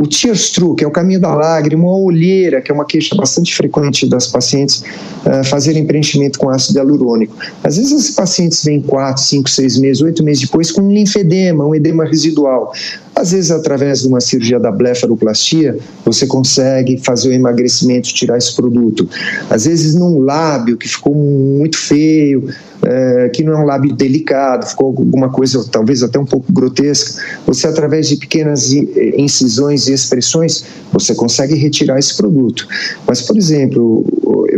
o 0.00 0.06
tears 0.06 0.50
through, 0.50 0.74
que 0.74 0.84
é 0.84 0.86
o 0.86 0.90
caminho 0.90 1.20
da 1.20 1.34
lágrima, 1.34 1.84
a 1.88 1.96
olheira, 1.96 2.60
que 2.60 2.70
é 2.70 2.74
uma 2.74 2.84
queixa 2.84 3.14
bastante 3.14 3.54
frequente 3.54 4.06
das 4.08 4.26
pacientes 4.26 4.82
uh, 5.24 5.44
fazerem 5.44 5.86
preenchimento 5.86 6.38
com 6.38 6.50
ácido 6.50 6.78
hialurônico. 6.78 7.36
Às 7.62 7.76
vezes 7.76 7.92
os 7.92 8.10
pacientes 8.10 8.64
vêm 8.64 8.80
4, 8.80 9.22
5, 9.22 9.48
6 9.48 9.78
meses, 9.78 10.02
8 10.02 10.22
meses 10.22 10.42
depois 10.42 10.70
com 10.72 10.82
um 10.82 10.90
linfedema, 10.90 11.64
um 11.64 11.74
edema 11.74 12.04
residual. 12.04 12.72
Às 13.14 13.30
vezes, 13.30 13.50
através 13.52 14.02
de 14.02 14.08
uma 14.08 14.20
cirurgia 14.20 14.58
da 14.58 14.72
blefaroplastia, 14.72 15.78
você 16.04 16.26
consegue 16.26 16.98
fazer 16.98 17.28
o 17.28 17.32
emagrecimento, 17.32 18.12
tirar 18.12 18.36
esse 18.36 18.54
produto. 18.56 19.08
Às 19.48 19.66
vezes, 19.66 19.94
num 19.94 20.18
lábio 20.18 20.76
que 20.76 20.88
ficou 20.88 21.14
muito 21.14 21.78
feio, 21.78 22.48
é, 22.86 23.28
que 23.30 23.42
não 23.42 23.54
é 23.54 23.56
um 23.58 23.64
lábio 23.64 23.94
delicado, 23.94 24.66
ficou 24.66 24.88
alguma 24.88 25.28
coisa 25.28 25.64
talvez 25.70 26.02
até 26.02 26.18
um 26.18 26.26
pouco 26.26 26.52
grotesca, 26.52 27.22
você, 27.46 27.66
através 27.66 28.08
de 28.08 28.16
pequenas 28.16 28.72
incisões 28.72 29.88
e 29.88 29.92
expressões, 29.92 30.64
você 30.92 31.14
consegue 31.14 31.54
retirar 31.54 31.98
esse 31.98 32.16
produto. 32.16 32.66
Mas, 33.06 33.22
por 33.22 33.36
exemplo, 33.36 34.04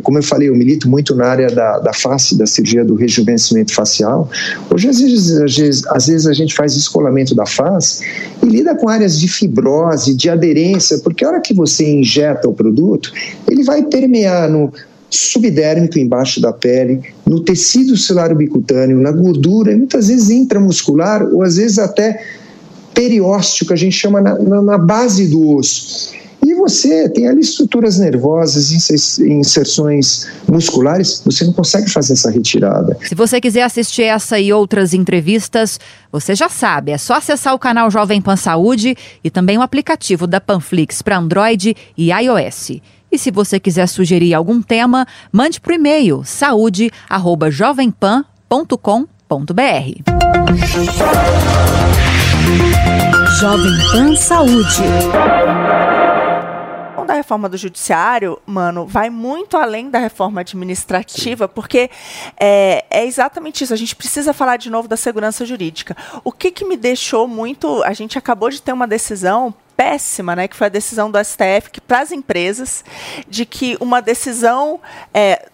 como 0.03 0.19
eu 0.19 0.23
falei, 0.23 0.49
eu 0.49 0.55
milito 0.55 0.89
muito 0.89 1.15
na 1.15 1.27
área 1.27 1.49
da, 1.49 1.79
da 1.79 1.93
face, 1.93 2.37
da 2.37 2.47
cirurgia 2.47 2.85
do 2.85 2.95
rejuvenescimento 2.95 3.75
facial. 3.75 4.29
Hoje, 4.73 4.89
às 4.89 5.01
vezes, 5.01 5.37
às 5.41 5.57
vezes, 5.57 5.87
às 5.87 6.07
vezes 6.07 6.27
a 6.27 6.33
gente 6.33 6.55
faz 6.55 6.75
descolamento 6.75 7.35
da 7.35 7.47
face 7.47 8.05
e 8.43 8.47
lida 8.47 8.75
com 8.75 8.89
áreas 8.89 9.19
de 9.19 9.29
fibrose, 9.29 10.15
de 10.15 10.29
aderência, 10.29 10.99
porque 10.99 11.25
a 11.25 11.29
hora 11.29 11.41
que 11.41 11.55
você 11.55 11.89
injeta 11.89 12.49
o 12.49 12.55
produto, 12.55 13.13
ele 13.49 13.65
vai 13.65 13.83
permear 13.83 14.51
no 14.51 14.73
subdérmico 15.11 15.99
embaixo 15.99 16.41
da 16.41 16.53
pele, 16.53 17.01
no 17.25 17.41
tecido 17.41 17.97
celular 17.97 18.35
bicutâneo, 18.35 19.01
na 19.01 19.13
gordura, 19.13 19.77
muitas 19.77 20.09
vezes 20.09 20.31
intramuscular 20.31 21.23
ou 21.23 21.43
às 21.43 21.57
vezes 21.57 21.79
até 21.79 22.23
periósteo, 22.95 23.67
que 23.67 23.73
a 23.73 23.77
gente 23.77 23.97
chama 23.97 24.21
na, 24.21 24.39
na, 24.39 24.63
na 24.63 24.79
base 24.79 25.29
do 25.29 25.57
osso. 25.57 26.17
E 26.47 26.55
você 26.55 27.09
tem 27.09 27.27
ali 27.27 27.41
estruturas 27.41 27.99
nervosas, 27.99 28.71
inserções 29.21 30.29
musculares, 30.49 31.21
você 31.25 31.45
não 31.45 31.53
consegue 31.53 31.91
fazer 31.91 32.13
essa 32.13 32.31
retirada. 32.31 32.97
Se 33.03 33.17
você 33.17 33.41
quiser 33.41 33.63
assistir 33.63 34.03
essa 34.03 34.39
e 34.39 34.53
outras 34.53 34.95
entrevistas, 34.95 35.81
você 36.13 36.37
já 36.37 36.49
sabe, 36.49 36.93
é 36.93 36.99
só 36.99 37.15
acessar 37.15 37.53
o 37.53 37.59
canal 37.59 37.91
Jovem 37.91 38.23
Pan 38.23 38.37
Saúde 38.37 38.97
e 39.25 39.31
também 39.31 39.59
o 39.59 39.63
aplicativo 39.63 40.25
da 40.25 40.41
Panflix 40.41 41.03
para 41.03 41.19
Android 41.19 41.77
e 41.99 42.13
iOS. 42.13 42.81
E 43.11 43.19
se 43.19 43.31
você 43.31 43.59
quiser 43.61 43.87
sugerir 43.87 44.35
algum 44.35 44.61
tema, 44.61 45.07
mande 45.33 45.59
para 45.61 45.73
o 45.73 45.75
e-mail 45.75 46.23
saúde@jovempan.com.br. 46.25 48.27
Jovem 53.41 53.73
Pan 53.93 54.17
Saúde. 54.17 54.83
da 57.07 57.15
reforma 57.15 57.49
do 57.49 57.57
judiciário, 57.57 58.41
mano, 58.45 58.85
vai 58.85 59.11
muito 59.11 59.57
além 59.57 59.89
da 59.89 59.99
reforma 59.99 60.41
administrativa, 60.41 61.47
porque 61.47 61.89
é, 62.37 62.85
é 62.91 63.07
exatamente 63.07 63.63
isso. 63.63 63.73
A 63.73 63.77
gente 63.77 63.95
precisa 63.95 64.33
falar 64.33 64.57
de 64.57 64.69
novo 64.69 64.89
da 64.89 64.97
segurança 64.97 65.47
jurídica. 65.47 65.97
O 66.25 66.33
que, 66.33 66.51
que 66.51 66.65
me 66.65 66.77
deixou 66.77 67.29
muito. 67.29 67.81
A 67.85 67.93
gente 67.93 68.19
acabou 68.19 68.51
de 68.51 68.61
ter 68.61 68.73
uma 68.73 68.89
decisão 68.89 69.55
péssima, 69.77 70.35
né, 70.35 70.49
que 70.49 70.57
foi 70.57 70.69
a 70.69 70.71
decisão 70.71 71.11
do 71.11 71.23
STF, 71.23 71.71
que 71.71 71.81
para 71.81 72.01
as 72.01 72.11
empresas, 72.11 72.85
de 73.29 73.45
que 73.45 73.77
uma 73.81 74.01
decisão 74.01 74.81
é, 75.13 75.49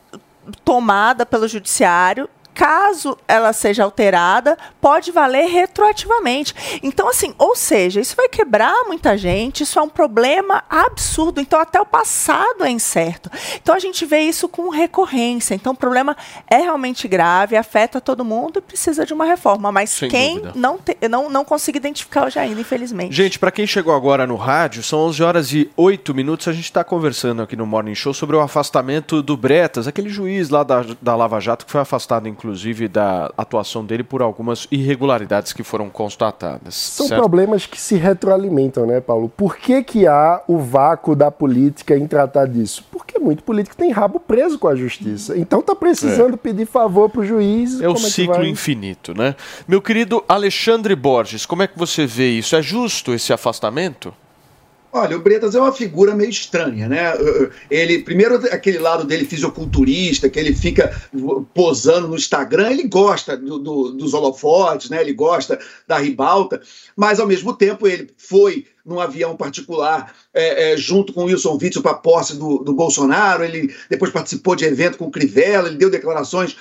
tomada 0.64 1.26
pelo 1.26 1.48
judiciário 1.48 2.28
caso 2.54 3.16
ela 3.26 3.52
seja 3.52 3.84
alterada, 3.84 4.56
pode 4.80 5.10
valer 5.10 5.46
retroativamente. 5.46 6.54
Então, 6.82 7.08
assim, 7.08 7.34
ou 7.38 7.54
seja, 7.56 8.00
isso 8.00 8.16
vai 8.16 8.28
quebrar 8.28 8.84
muita 8.86 9.16
gente, 9.16 9.62
isso 9.62 9.78
é 9.78 9.82
um 9.82 9.88
problema 9.88 10.64
absurdo. 10.68 11.40
Então, 11.40 11.60
até 11.60 11.80
o 11.80 11.86
passado 11.86 12.64
é 12.64 12.70
incerto. 12.70 13.30
Então, 13.60 13.74
a 13.74 13.78
gente 13.78 14.04
vê 14.04 14.20
isso 14.20 14.48
com 14.48 14.68
recorrência. 14.68 15.54
Então, 15.54 15.72
o 15.72 15.76
problema 15.76 16.16
é 16.48 16.58
realmente 16.58 17.08
grave, 17.08 17.56
afeta 17.56 18.00
todo 18.00 18.24
mundo 18.24 18.58
e 18.58 18.62
precisa 18.62 19.04
de 19.06 19.12
uma 19.12 19.24
reforma. 19.24 19.72
Mas 19.72 19.90
Sem 19.90 20.08
quem 20.08 20.34
dúvida. 20.36 20.52
não, 20.58 20.78
te, 20.78 20.96
não, 21.08 21.30
não 21.30 21.44
consigo 21.44 21.76
identificar 21.76 22.26
hoje 22.26 22.38
ainda, 22.38 22.60
infelizmente. 22.60 23.14
Gente, 23.14 23.38
para 23.38 23.50
quem 23.50 23.66
chegou 23.66 23.94
agora 23.94 24.26
no 24.26 24.36
rádio, 24.36 24.82
são 24.82 25.00
11 25.00 25.22
horas 25.22 25.52
e 25.52 25.70
8 25.76 26.14
minutos. 26.14 26.48
A 26.48 26.52
gente 26.52 26.64
está 26.64 26.84
conversando 26.84 27.42
aqui 27.42 27.56
no 27.56 27.66
Morning 27.66 27.94
Show 27.94 28.14
sobre 28.14 28.36
o 28.36 28.40
afastamento 28.40 29.22
do 29.22 29.36
Bretas, 29.36 29.86
aquele 29.86 30.08
juiz 30.08 30.48
lá 30.48 30.62
da, 30.62 30.84
da 31.00 31.16
Lava 31.16 31.40
Jato 31.40 31.64
que 31.64 31.72
foi 31.72 31.80
afastado, 31.80 32.28
inclusive, 32.28 32.41
da 32.88 33.32
atuação 33.36 33.84
dele 33.84 34.02
por 34.02 34.22
algumas 34.22 34.66
irregularidades 34.70 35.52
que 35.52 35.62
foram 35.62 35.88
constatadas. 35.88 36.74
São 36.74 37.08
certo? 37.08 37.20
problemas 37.20 37.66
que 37.66 37.80
se 37.80 37.96
retroalimentam, 37.96 38.86
né, 38.86 39.00
Paulo? 39.00 39.28
Por 39.28 39.56
que, 39.56 39.82
que 39.82 40.06
há 40.06 40.42
o 40.46 40.58
vácuo 40.58 41.14
da 41.14 41.30
política 41.30 41.96
em 41.96 42.06
tratar 42.06 42.46
disso? 42.46 42.84
Porque 42.90 43.18
muito 43.18 43.42
político 43.42 43.76
tem 43.76 43.90
rabo 43.90 44.18
preso 44.20 44.58
com 44.58 44.68
a 44.68 44.74
justiça. 44.74 45.36
Então 45.36 45.62
tá 45.62 45.74
precisando 45.74 46.36
pedir 46.36 46.66
favor 46.66 47.08
pro 47.08 47.24
juiz. 47.24 47.80
É 47.80 47.88
o 47.88 47.94
que 47.94 48.00
ciclo 48.00 48.34
vai? 48.34 48.48
infinito, 48.48 49.14
né? 49.14 49.34
Meu 49.66 49.80
querido 49.80 50.24
Alexandre 50.28 50.94
Borges, 50.94 51.46
como 51.46 51.62
é 51.62 51.66
que 51.66 51.78
você 51.78 52.06
vê 52.06 52.30
isso? 52.30 52.56
É 52.56 52.62
justo 52.62 53.12
esse 53.12 53.32
afastamento? 53.32 54.12
Olha, 54.94 55.16
o 55.16 55.20
Bretas 55.22 55.54
é 55.54 55.60
uma 55.60 55.72
figura 55.72 56.14
meio 56.14 56.28
estranha, 56.28 56.86
né? 56.86 57.12
Ele, 57.70 58.00
primeiro, 58.02 58.34
aquele 58.52 58.78
lado 58.78 59.04
dele 59.04 59.24
fisiculturista, 59.24 60.28
que 60.28 60.38
ele 60.38 60.54
fica 60.54 60.94
posando 61.54 62.08
no 62.08 62.14
Instagram, 62.14 62.70
ele 62.70 62.82
gosta 62.82 63.34
do- 63.34 63.58
do- 63.58 63.92
dos 63.92 64.12
holofotes, 64.12 64.90
né? 64.90 65.00
Ele 65.00 65.14
gosta 65.14 65.58
da 65.88 65.96
ribalta, 65.96 66.60
mas 66.94 67.18
ao 67.18 67.26
mesmo 67.26 67.54
tempo 67.54 67.88
ele 67.88 68.10
foi 68.18 68.66
num 68.84 69.00
avião 69.00 69.34
particular 69.34 70.12
é, 70.34 70.72
é, 70.72 70.76
junto 70.76 71.12
com 71.14 71.24
Wilson 71.24 71.56
Witzel 71.60 71.80
para 71.82 71.92
a 71.92 71.94
posse 71.94 72.36
do, 72.36 72.58
do 72.58 72.74
Bolsonaro, 72.74 73.44
ele 73.44 73.74
depois 73.88 74.10
participou 74.12 74.54
de 74.54 74.64
evento 74.66 74.98
com 74.98 75.06
o 75.06 75.10
Crivella, 75.10 75.68
ele 75.68 75.78
deu 75.78 75.88
declarações 75.88 76.56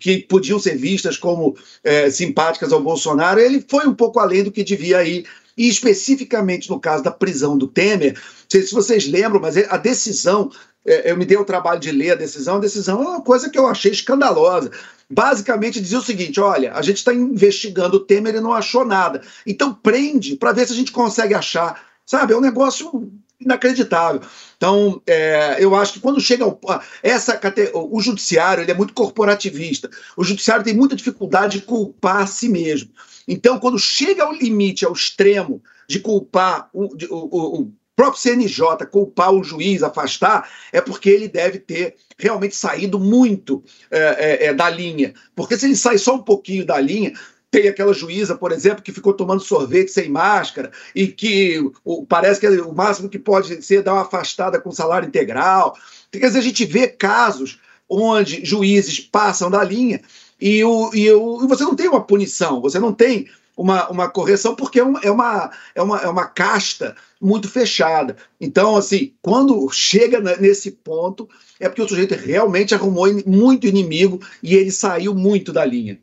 que 0.00 0.18
podiam 0.18 0.58
ser 0.58 0.76
vistas 0.76 1.18
como 1.18 1.54
é, 1.84 2.08
simpáticas 2.08 2.72
ao 2.72 2.80
Bolsonaro, 2.80 3.38
ele 3.40 3.62
foi 3.68 3.86
um 3.86 3.94
pouco 3.94 4.18
além 4.18 4.42
do 4.44 4.50
que 4.52 4.64
devia 4.64 5.02
ir 5.04 5.26
e 5.56 5.68
especificamente 5.68 6.68
no 6.68 6.78
caso 6.78 7.02
da 7.02 7.10
prisão 7.10 7.56
do 7.56 7.66
Temer, 7.66 8.14
não 8.14 8.20
sei 8.48 8.62
se 8.62 8.74
vocês 8.74 9.08
lembram, 9.08 9.40
mas 9.40 9.56
a 9.56 9.76
decisão, 9.76 10.50
é, 10.84 11.10
eu 11.10 11.16
me 11.16 11.24
dei 11.24 11.36
o 11.36 11.44
trabalho 11.44 11.80
de 11.80 11.90
ler 11.90 12.12
a 12.12 12.16
decisão, 12.16 12.56
a 12.56 12.60
decisão 12.60 13.02
é 13.02 13.08
uma 13.08 13.22
coisa 13.22 13.48
que 13.48 13.58
eu 13.58 13.66
achei 13.66 13.92
escandalosa. 13.92 14.70
Basicamente 15.08 15.80
dizia 15.80 15.98
o 15.98 16.02
seguinte: 16.02 16.40
olha, 16.40 16.72
a 16.74 16.82
gente 16.82 16.96
está 16.96 17.14
investigando 17.14 17.96
o 17.96 18.00
Temer 18.00 18.34
e 18.34 18.40
não 18.40 18.52
achou 18.52 18.84
nada. 18.84 19.22
Então 19.46 19.72
prende 19.72 20.36
para 20.36 20.52
ver 20.52 20.66
se 20.66 20.72
a 20.72 20.76
gente 20.76 20.92
consegue 20.92 21.32
achar. 21.32 21.80
Sabe, 22.04 22.32
é 22.32 22.36
um 22.36 22.40
negócio 22.40 23.10
inacreditável. 23.40 24.20
Então, 24.56 25.00
é, 25.06 25.56
eu 25.58 25.74
acho 25.74 25.94
que 25.94 26.00
quando 26.00 26.20
chega 26.20 26.44
ao, 26.44 26.58
essa 27.02 27.38
o 27.74 28.00
judiciário, 28.00 28.62
ele 28.62 28.70
é 28.70 28.74
muito 28.74 28.94
corporativista. 28.94 29.90
O 30.16 30.24
judiciário 30.24 30.64
tem 30.64 30.74
muita 30.74 30.96
dificuldade 30.96 31.60
de 31.60 31.66
culpar 31.66 32.22
a 32.22 32.26
si 32.26 32.48
mesmo. 32.48 32.90
Então, 33.26 33.58
quando 33.58 33.78
chega 33.78 34.24
ao 34.24 34.32
limite, 34.32 34.84
ao 34.84 34.92
extremo 34.92 35.62
de 35.88 36.00
culpar 36.00 36.68
o, 36.72 36.96
de- 36.96 37.06
o- 37.06 37.60
o- 37.62 37.72
próprio 37.96 38.20
CNJ, 38.20 38.84
culpar 38.90 39.32
o 39.32 39.42
juiz, 39.42 39.82
afastar, 39.82 40.46
é 40.70 40.82
porque 40.82 41.08
ele 41.08 41.28
deve 41.28 41.58
ter 41.58 41.94
realmente 42.18 42.54
saído 42.54 43.00
muito 43.00 43.64
é, 43.90 43.98
é, 43.98 44.46
é, 44.48 44.54
da 44.54 44.68
linha. 44.68 45.14
Porque 45.34 45.56
se 45.56 45.64
ele 45.64 45.74
sai 45.76 45.96
só 45.96 46.14
um 46.16 46.22
pouquinho 46.22 46.66
da 46.66 46.78
linha, 46.78 47.14
tem 47.50 47.68
aquela 47.68 47.94
juíza, 47.94 48.34
por 48.36 48.52
exemplo, 48.52 48.82
que 48.82 48.92
ficou 48.92 49.14
tomando 49.14 49.40
sorvete 49.40 49.88
sem 49.90 50.10
máscara 50.10 50.70
e 50.94 51.06
que 51.06 51.58
o- 51.82 52.04
parece 52.04 52.38
que 52.38 52.46
o 52.46 52.74
máximo 52.74 53.08
que 53.08 53.18
pode 53.18 53.62
ser 53.62 53.82
dar 53.82 53.94
uma 53.94 54.02
afastada 54.02 54.60
com 54.60 54.70
salário 54.70 55.08
integral. 55.08 55.74
Quer 56.12 56.26
dizer, 56.26 56.38
a 56.40 56.42
gente 56.42 56.66
vê 56.66 56.88
casos 56.88 57.58
onde 57.88 58.44
juízes 58.44 59.00
passam 59.00 59.50
da 59.50 59.64
linha 59.64 60.02
e, 60.40 60.62
o, 60.64 60.94
e, 60.94 61.10
o, 61.12 61.44
e 61.44 61.46
você 61.46 61.64
não 61.64 61.74
tem 61.76 61.88
uma 61.88 62.04
punição, 62.04 62.60
você 62.60 62.78
não 62.78 62.92
tem 62.92 63.28
uma, 63.56 63.88
uma 63.88 64.08
correção, 64.08 64.54
porque 64.54 64.78
é, 64.80 64.84
um- 64.84 64.98
é 64.98 65.10
uma, 65.10 65.50
é, 65.74 65.82
uma, 65.82 65.98
é 66.00 66.08
uma 66.08 66.26
casta 66.26 66.94
muito 67.20 67.48
fechada. 67.48 68.16
Então, 68.40 68.76
assim, 68.76 69.12
quando 69.22 69.68
chega 69.70 70.20
nesse 70.38 70.70
ponto, 70.70 71.28
é 71.58 71.68
porque 71.68 71.82
o 71.82 71.88
sujeito 71.88 72.14
realmente 72.14 72.74
arrumou 72.74 73.06
muito 73.26 73.66
inimigo 73.66 74.20
e 74.42 74.54
ele 74.54 74.70
saiu 74.70 75.14
muito 75.14 75.52
da 75.52 75.64
linha. 75.64 75.98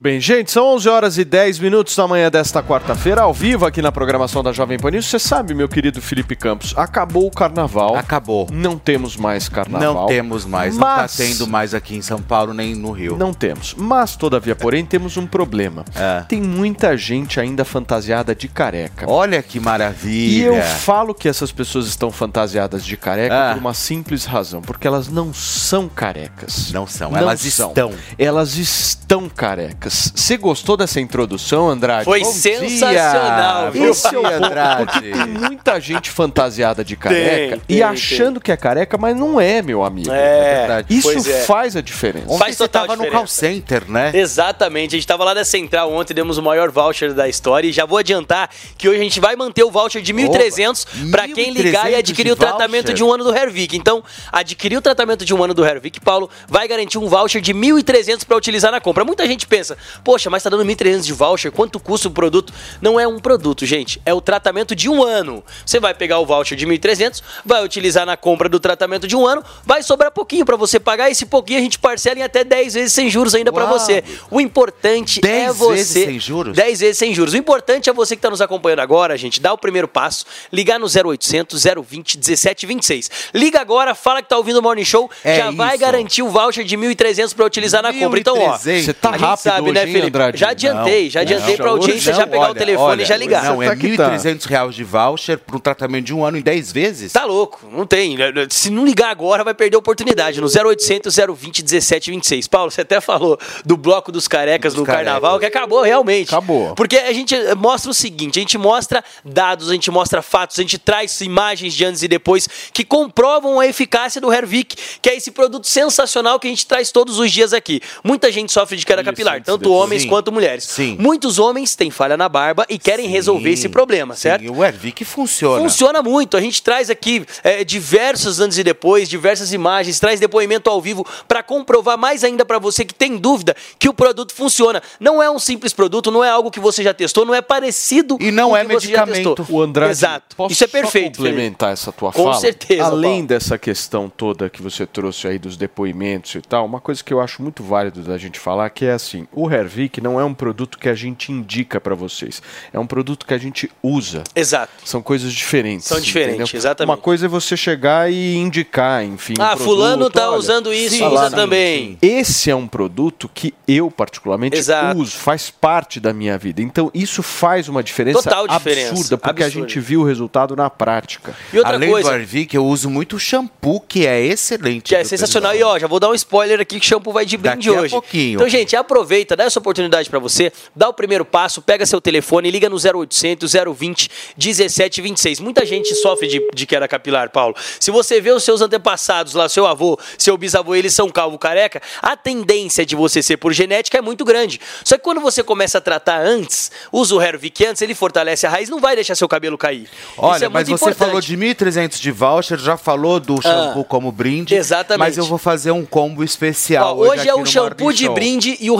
Bem, 0.00 0.20
gente, 0.20 0.52
são 0.52 0.64
11 0.76 0.88
horas 0.88 1.18
e 1.18 1.24
10 1.24 1.58
minutos 1.58 1.96
da 1.96 2.06
manhã 2.06 2.30
desta 2.30 2.62
quarta-feira, 2.62 3.22
ao 3.22 3.34
vivo 3.34 3.66
aqui 3.66 3.82
na 3.82 3.90
programação 3.90 4.44
da 4.44 4.52
Jovem 4.52 4.78
Pan 4.78 4.92
News. 4.92 5.06
Você 5.06 5.18
sabe, 5.18 5.54
meu 5.54 5.68
querido 5.68 6.00
Felipe 6.00 6.36
Campos, 6.36 6.72
acabou 6.76 7.26
o 7.26 7.30
carnaval. 7.32 7.96
Acabou. 7.96 8.46
Não 8.52 8.78
temos 8.78 9.16
mais 9.16 9.48
carnaval. 9.48 9.94
Não 9.94 10.06
temos 10.06 10.44
mais, 10.44 10.76
Mas... 10.76 10.88
não 10.88 10.96
tá 11.08 11.08
tendo 11.08 11.46
mais 11.48 11.74
aqui 11.74 11.96
em 11.96 12.00
São 12.00 12.22
Paulo 12.22 12.54
nem 12.54 12.76
no 12.76 12.92
Rio. 12.92 13.16
Não 13.18 13.34
temos. 13.34 13.74
Mas, 13.76 14.14
todavia, 14.14 14.54
porém, 14.54 14.86
temos 14.86 15.16
um 15.16 15.26
problema. 15.26 15.84
É. 15.96 16.20
Tem 16.28 16.40
muita 16.40 16.96
gente 16.96 17.40
ainda 17.40 17.64
fantasiada 17.64 18.36
de 18.36 18.46
careca. 18.46 19.04
Olha 19.10 19.42
que 19.42 19.58
E 19.58 19.60
maravilha. 19.60 20.44
eu 20.46 20.62
falo 20.62 21.12
que 21.12 21.28
essas 21.28 21.50
pessoas 21.50 21.88
estão 21.88 22.12
fantasiadas 22.12 22.84
de 22.84 22.96
careca 22.96 23.50
Ah. 23.50 23.52
por 23.54 23.58
uma 23.58 23.74
simples 23.74 24.24
razão, 24.24 24.62
porque 24.62 24.86
elas 24.86 25.08
não 25.08 25.34
são 25.34 25.88
carecas. 25.88 26.70
Não 26.70 26.86
são, 26.86 27.16
elas 27.16 27.40
são. 27.40 27.70
estão. 27.70 27.92
Elas 28.16 28.54
estão 28.56 29.28
carecas. 29.28 29.87
Você 29.88 30.36
gostou 30.36 30.76
dessa 30.76 31.00
introdução, 31.00 31.68
Andrade? 31.68 32.04
Foi 32.04 32.20
Bom 32.20 32.32
sensacional, 32.32 33.70
dia. 33.70 33.82
viu? 33.82 33.90
Esse 33.90 34.14
é 34.14 34.18
o 34.18 34.26
Andrade. 34.26 34.92
porque 34.92 35.10
tem 35.10 35.26
muita 35.26 35.80
gente 35.80 36.10
fantasiada 36.10 36.84
de 36.84 36.96
careca 36.96 37.56
Tem, 37.56 37.62
e 37.68 37.74
tem, 37.74 37.82
achando 37.82 38.40
que 38.40 38.52
é 38.52 38.56
careca, 38.56 38.96
mas 38.98 39.16
não 39.16 39.40
é, 39.40 39.62
meu 39.62 39.84
amigo. 39.84 40.10
É, 40.10 40.58
verdade. 40.60 40.96
Isso 40.96 41.10
é. 41.10 41.42
faz 41.42 41.76
a 41.76 41.80
diferença. 41.80 42.26
Ontem 42.26 42.38
Faz 42.38 42.56
você 42.56 42.64
total 42.64 42.82
tava 42.82 42.96
no 42.96 43.04
diferença. 43.04 43.18
call 43.18 43.26
center, 43.26 43.90
né? 43.90 44.10
Exatamente, 44.14 44.94
a 44.94 44.98
gente 44.98 45.06
tava 45.06 45.24
lá 45.24 45.34
na 45.34 45.44
Central 45.44 45.92
ontem, 45.92 46.14
demos 46.14 46.38
o 46.38 46.42
maior 46.42 46.70
voucher 46.70 47.14
da 47.14 47.28
história 47.28 47.68
e 47.68 47.72
já 47.72 47.84
vou 47.86 47.98
adiantar 47.98 48.50
que 48.76 48.88
hoje 48.88 49.00
a 49.00 49.02
gente 49.02 49.20
vai 49.20 49.34
manter 49.36 49.64
o 49.64 49.70
voucher 49.70 50.02
de 50.02 50.12
1.300 50.12 51.10
para 51.10 51.26
quem 51.28 51.50
ligar 51.52 51.90
e 51.90 51.94
1.300 51.94 51.98
adquirir 51.98 52.32
o 52.32 52.36
tratamento 52.36 52.86
voucher? 52.86 52.94
de 52.94 53.04
um 53.04 53.12
ano 53.12 53.24
do 53.24 53.34
Hervik. 53.34 53.76
Então, 53.76 54.02
adquirir 54.32 54.76
o 54.76 54.82
tratamento 54.82 55.24
de 55.24 55.34
um 55.34 55.42
ano 55.42 55.54
do 55.54 55.64
Hervik, 55.64 56.00
Paulo, 56.00 56.28
vai 56.46 56.68
garantir 56.68 56.98
um 56.98 57.08
voucher 57.08 57.40
de 57.40 57.54
1.300 57.54 58.24
para 58.26 58.36
utilizar 58.36 58.70
na 58.70 58.80
compra. 58.80 59.04
Muita 59.04 59.26
gente 59.26 59.46
pensa, 59.46 59.77
poxa, 60.04 60.30
mas 60.30 60.42
tá 60.42 60.50
dando 60.50 60.64
1.300 60.64 61.00
de 61.02 61.12
voucher, 61.12 61.50
quanto 61.52 61.78
custa 61.80 62.08
o 62.08 62.10
produto? 62.10 62.52
Não 62.80 62.98
é 62.98 63.06
um 63.06 63.18
produto, 63.18 63.64
gente, 63.66 64.00
é 64.04 64.12
o 64.14 64.20
tratamento 64.20 64.74
de 64.74 64.88
um 64.88 65.02
ano. 65.02 65.42
Você 65.64 65.80
vai 65.80 65.94
pegar 65.94 66.18
o 66.18 66.26
voucher 66.26 66.56
de 66.56 66.66
1.300, 66.66 67.22
vai 67.44 67.64
utilizar 67.64 68.04
na 68.06 68.16
compra 68.16 68.48
do 68.48 68.58
tratamento 68.60 69.06
de 69.06 69.16
um 69.16 69.26
ano, 69.26 69.42
vai 69.64 69.82
sobrar 69.82 70.10
pouquinho 70.10 70.44
para 70.44 70.56
você 70.56 70.78
pagar, 70.80 71.10
esse 71.10 71.26
pouquinho 71.26 71.58
a 71.58 71.62
gente 71.62 71.78
parcela 71.78 72.18
em 72.18 72.22
até 72.22 72.44
10 72.44 72.74
vezes 72.74 72.92
sem 72.92 73.08
juros 73.10 73.34
ainda 73.34 73.52
para 73.52 73.66
você. 73.66 74.02
O 74.30 74.40
importante 74.40 75.20
10 75.20 75.42
é 75.48 75.52
você. 75.52 75.74
vezes 75.74 76.04
sem 76.04 76.18
juros? 76.20 76.56
10 76.56 76.80
vezes 76.80 76.98
sem 76.98 77.14
juros. 77.14 77.34
O 77.34 77.36
importante 77.36 77.88
é 77.88 77.92
você 77.92 78.14
que 78.14 78.18
está 78.18 78.30
nos 78.30 78.40
acompanhando 78.40 78.80
agora, 78.80 79.16
gente, 79.16 79.40
dar 79.40 79.52
o 79.52 79.58
primeiro 79.58 79.88
passo, 79.88 80.24
ligar 80.52 80.78
no 80.78 80.86
0800 80.86 81.62
020 81.86 82.16
1726. 82.18 83.10
Liga 83.34 83.60
agora, 83.60 83.94
fala 83.94 84.22
que 84.22 84.28
tá 84.28 84.36
ouvindo 84.36 84.58
o 84.58 84.62
Morning 84.62 84.84
Show, 84.84 85.10
É 85.24 85.36
já 85.38 85.50
vai 85.50 85.70
isso. 85.74 85.78
garantir 85.80 86.22
o 86.22 86.28
voucher 86.28 86.64
de 86.64 86.76
1.300 86.76 87.34
para 87.34 87.44
utilizar 87.46 87.82
na 87.82 87.92
compra. 87.92 88.18
Então, 88.20 88.38
ó, 88.38 88.56
1.300. 88.58 88.84
Você 88.84 88.92
tá 88.94 89.10
rápido 89.10 89.67
né, 89.72 89.86
Felipe? 89.86 90.06
Andrade? 90.06 90.38
Já 90.38 90.50
adiantei, 90.50 91.10
já 91.10 91.20
adiantei 91.20 91.56
não. 91.56 91.56
pra 91.56 91.70
audiência 91.70 92.12
Não, 92.12 92.20
já 92.20 92.26
pegar 92.26 92.40
o 92.40 92.44
olha, 92.46 92.54
telefone 92.54 92.90
olha, 92.90 93.02
e 93.02 93.04
já 93.04 93.16
ligar. 93.16 93.44
Não, 93.44 93.62
é 93.62 93.68
Tá 93.68 93.76
tá. 93.76 94.16
1.300 94.16 94.44
reais 94.46 94.74
de 94.74 94.84
voucher 94.84 95.38
para 95.38 95.56
um 95.56 95.60
tratamento 95.60 96.04
de 96.06 96.14
um 96.14 96.24
ano 96.24 96.36
em 96.38 96.42
10 96.42 96.72
vezes? 96.72 97.12
Tá 97.12 97.24
louco, 97.24 97.60
não 97.70 97.86
tem. 97.86 98.16
Se 98.50 98.70
não 98.70 98.84
ligar 98.84 99.10
agora, 99.10 99.44
vai 99.44 99.54
perder 99.54 99.76
a 99.76 99.78
oportunidade. 99.78 100.40
No 100.40 100.46
0800 100.48 101.14
020 101.16 101.62
1726. 101.62 102.48
Paulo, 102.48 102.70
você 102.70 102.82
até 102.82 103.00
falou 103.00 103.38
do 103.64 103.76
bloco 103.76 104.10
dos 104.12 104.26
carecas 104.28 104.74
no 104.74 104.84
carnaval, 104.84 105.38
que 105.38 105.46
acabou 105.46 105.82
realmente. 105.82 106.28
Acabou. 106.28 106.74
Porque 106.74 106.96
a 106.96 107.12
gente 107.12 107.34
eh, 107.34 107.54
mostra 107.54 107.90
o 107.90 107.94
seguinte: 107.94 108.38
a 108.38 108.42
gente 108.42 108.58
mostra 108.58 109.02
dados, 109.24 109.68
a 109.70 109.72
gente 109.72 109.90
mostra 109.90 110.22
fatos, 110.22 110.58
a 110.58 110.62
gente 110.62 110.78
traz 110.78 111.20
imagens 111.20 111.74
de 111.74 111.84
antes 111.84 112.02
e 112.02 112.08
depois 112.08 112.48
que 112.72 112.84
comprovam 112.84 113.60
a 113.60 113.66
eficácia 113.66 114.20
do 114.20 114.32
Hervik, 114.32 114.76
que 115.00 115.08
é 115.08 115.16
esse 115.16 115.30
produto 115.30 115.66
sensacional 115.66 116.38
que 116.38 116.46
a 116.46 116.50
gente 116.50 116.66
traz 116.66 116.90
todos 116.90 117.18
os 117.18 117.30
dias 117.30 117.52
aqui. 117.52 117.80
Muita 118.02 118.30
gente 118.30 118.52
sofre 118.52 118.76
de 118.76 118.86
queda 118.86 119.02
capilar, 119.04 119.42
tanto 119.42 119.57
depois. 119.64 119.80
homens 119.82 120.02
Sim. 120.02 120.08
quanto 120.08 120.32
mulheres. 120.32 120.76
Muitos 120.98 121.38
homens 121.38 121.74
têm 121.74 121.90
falha 121.90 122.16
na 122.16 122.28
barba 122.28 122.64
e 122.68 122.78
querem 122.78 123.06
resolver 123.08 123.50
esse 123.50 123.68
problema, 123.68 124.14
certo? 124.14 124.44
E 124.44 124.50
o 124.50 124.64
Hervik 124.64 125.04
funciona. 125.04 125.60
Funciona 125.62 126.02
muito. 126.02 126.36
A 126.36 126.40
gente 126.40 126.62
traz 126.62 126.90
aqui 126.90 127.24
é, 127.42 127.64
diversos 127.64 128.40
antes 128.40 128.58
e 128.58 128.64
depois, 128.64 129.08
diversas 129.08 129.52
imagens, 129.52 129.98
traz 130.00 130.20
depoimento 130.20 130.68
ao 130.70 130.80
vivo 130.80 131.06
para 131.26 131.42
comprovar 131.42 131.96
mais 131.98 132.24
ainda 132.24 132.44
para 132.44 132.58
você 132.58 132.84
que 132.84 132.94
tem 132.94 133.16
dúvida 133.16 133.54
que 133.78 133.88
o 133.88 133.94
produto 133.94 134.34
funciona. 134.34 134.82
Não 135.00 135.22
é 135.22 135.30
um 135.30 135.38
simples 135.38 135.72
produto, 135.72 136.10
não 136.10 136.24
é 136.24 136.30
algo 136.30 136.50
que 136.50 136.60
você 136.60 136.82
já 136.82 136.92
testou, 136.94 137.24
não 137.24 137.34
é 137.34 137.42
parecido 137.42 138.16
E 138.20 138.30
não 138.30 138.48
com 138.48 138.54
o 138.54 138.56
é 138.56 138.64
que 138.64 138.72
você 138.74 138.88
já 138.88 139.06
medicamento. 139.06 139.46
O 139.48 139.62
Andrade, 139.62 139.90
Exato. 139.92 140.36
posso 140.36 140.52
Isso 140.52 140.64
é 140.64 140.66
só 140.66 140.72
perfeito. 140.72 141.16
complementar 141.16 141.72
essa 141.72 141.90
tua 141.92 142.12
Com 142.12 142.24
fala? 142.24 142.34
certeza, 142.40 142.84
Além 142.84 143.12
Paulo. 143.12 143.26
dessa 143.26 143.58
questão 143.58 144.08
toda 144.14 144.48
que 144.48 144.62
você 144.62 144.86
trouxe 144.86 145.26
aí 145.26 145.38
dos 145.38 145.56
depoimentos 145.56 146.34
e 146.34 146.40
tal, 146.40 146.64
uma 146.66 146.80
coisa 146.80 147.02
que 147.02 147.12
eu 147.12 147.20
acho 147.20 147.42
muito 147.42 147.62
válido 147.62 148.00
da 148.02 148.16
gente 148.18 148.38
falar 148.38 148.68
que 148.70 148.84
é 148.84 148.92
assim, 148.92 149.26
o 149.32 149.46
Hervik 149.52 150.00
não 150.00 150.18
é 150.20 150.24
um 150.24 150.34
produto 150.34 150.78
que 150.78 150.88
a 150.88 150.94
gente 150.94 151.32
indica 151.32 151.80
para 151.80 151.94
vocês, 151.94 152.42
é 152.72 152.78
um 152.78 152.86
produto 152.86 153.26
que 153.26 153.34
a 153.34 153.38
gente 153.38 153.70
usa. 153.82 154.24
Exato. 154.34 154.72
São 154.84 155.02
coisas 155.02 155.32
diferentes. 155.32 155.86
São 155.86 156.00
diferentes, 156.00 156.40
entendeu? 156.42 156.58
exatamente. 156.58 156.90
Uma 156.90 156.96
coisa 156.96 157.26
é 157.26 157.28
você 157.28 157.56
chegar 157.56 158.10
e 158.10 158.36
indicar, 158.36 159.04
enfim. 159.04 159.34
um 159.38 159.42
Ah, 159.42 159.48
produto, 159.48 159.64
fulano 159.64 160.10
tá 160.10 160.28
olha, 160.30 160.38
usando 160.38 160.72
isso, 160.72 160.96
sim, 160.96 161.04
usa 161.06 161.30
sim, 161.30 161.36
também. 161.36 161.90
sim. 161.92 161.98
Esse 162.02 162.50
é 162.50 162.56
um 162.56 162.66
produto 162.66 163.30
que 163.32 163.54
eu 163.66 163.90
particularmente 163.90 164.56
Exato. 164.56 164.98
uso, 164.98 165.12
faz 165.16 165.50
parte 165.50 166.00
da 166.00 166.12
minha 166.12 166.36
vida. 166.38 166.62
Então 166.62 166.90
isso 166.94 167.22
faz 167.22 167.68
uma 167.68 167.82
diferença 167.82 168.22
Total 168.22 168.46
diferença, 168.48 168.90
absurda, 168.90 169.18
porque 169.18 169.42
a 169.42 169.48
gente 169.48 169.78
viu 169.80 170.00
o 170.00 170.04
resultado 170.04 170.54
na 170.56 170.68
prática. 170.70 171.34
E 171.52 171.58
outra 171.58 171.74
Além 171.74 171.90
coisa- 171.90 172.10
do 172.10 172.14
Hervik, 172.16 172.54
eu 172.54 172.64
uso 172.66 172.88
muito 172.90 173.18
shampoo, 173.18 173.80
que 173.80 174.06
é 174.06 174.20
excelente. 174.24 174.88
Que 174.88 174.94
é 174.96 175.04
sensacional. 175.04 175.52
pessoal? 175.52 175.72
E 175.72 175.76
ó, 175.76 175.78
já 175.78 175.86
vou 175.86 176.00
dar 176.00 176.08
um 176.10 176.14
spoiler 176.14 176.60
aqui 176.60 176.78
que 176.80 176.86
shampoo 176.86 177.12
vai 177.12 177.24
de 177.26 177.36
brinde 177.36 177.68
Daqui 177.68 177.78
a 177.78 177.82
hoje. 177.82 177.90
pouquinho. 177.90 178.34
Então, 178.36 178.48
gente, 178.48 178.74
aproveita, 178.76 179.27
dá 179.36 179.44
essa 179.44 179.58
oportunidade 179.58 180.08
pra 180.10 180.18
você, 180.18 180.52
dá 180.74 180.88
o 180.88 180.92
primeiro 180.94 181.24
passo, 181.24 181.60
pega 181.62 181.84
seu 181.86 182.00
telefone, 182.00 182.50
liga 182.50 182.68
no 182.68 182.76
0800 182.76 183.52
020 183.76 184.10
1726. 184.36 185.40
Muita 185.40 185.64
gente 185.64 185.94
sofre 185.94 186.26
de, 186.28 186.46
de 186.54 186.66
queda 186.66 186.86
capilar, 186.88 187.30
Paulo. 187.30 187.54
Se 187.80 187.90
você 187.90 188.20
vê 188.20 188.30
os 188.30 188.42
seus 188.44 188.60
antepassados 188.60 189.34
lá, 189.34 189.48
seu 189.48 189.66
avô, 189.66 189.98
seu 190.16 190.36
bisavô, 190.36 190.74
eles 190.74 190.92
são 190.94 191.08
calvo 191.08 191.38
careca, 191.38 191.80
a 192.02 192.16
tendência 192.16 192.84
de 192.84 192.94
você 192.96 193.22
ser 193.22 193.36
por 193.36 193.52
genética 193.52 193.98
é 193.98 194.00
muito 194.00 194.24
grande. 194.24 194.60
Só 194.84 194.96
que 194.96 195.02
quando 195.02 195.20
você 195.20 195.42
começa 195.42 195.78
a 195.78 195.80
tratar 195.80 196.20
antes, 196.20 196.70
usa 196.92 197.14
o 197.14 197.22
Hervik 197.22 197.64
antes, 197.66 197.82
ele 197.82 197.94
fortalece 197.94 198.46
a 198.46 198.50
raiz, 198.50 198.68
não 198.68 198.80
vai 198.80 198.94
deixar 198.94 199.14
seu 199.14 199.28
cabelo 199.28 199.56
cair. 199.58 199.88
Olha, 200.16 200.36
Isso 200.36 200.44
é 200.44 200.48
mas 200.48 200.68
você 200.68 200.74
importante. 200.74 200.98
falou 200.98 201.20
de 201.20 201.36
1.300 201.36 202.00
de 202.00 202.10
voucher, 202.10 202.58
já 202.58 202.76
falou 202.76 203.20
do 203.20 203.40
shampoo 203.40 203.84
como 203.84 204.10
brinde. 204.12 204.54
exatamente. 204.54 204.98
Mas 204.98 205.18
eu 205.18 205.24
vou 205.24 205.38
fazer 205.38 205.70
um 205.70 205.84
combo 205.84 206.22
especial. 206.24 206.98
Ó, 206.98 207.08
hoje 207.08 207.28
é 207.28 207.32
aqui 207.32 207.40
o 207.40 207.46
shampoo 207.46 207.92
de 207.92 208.08
brinde 208.08 208.56
e 208.60 208.70
o 208.70 208.76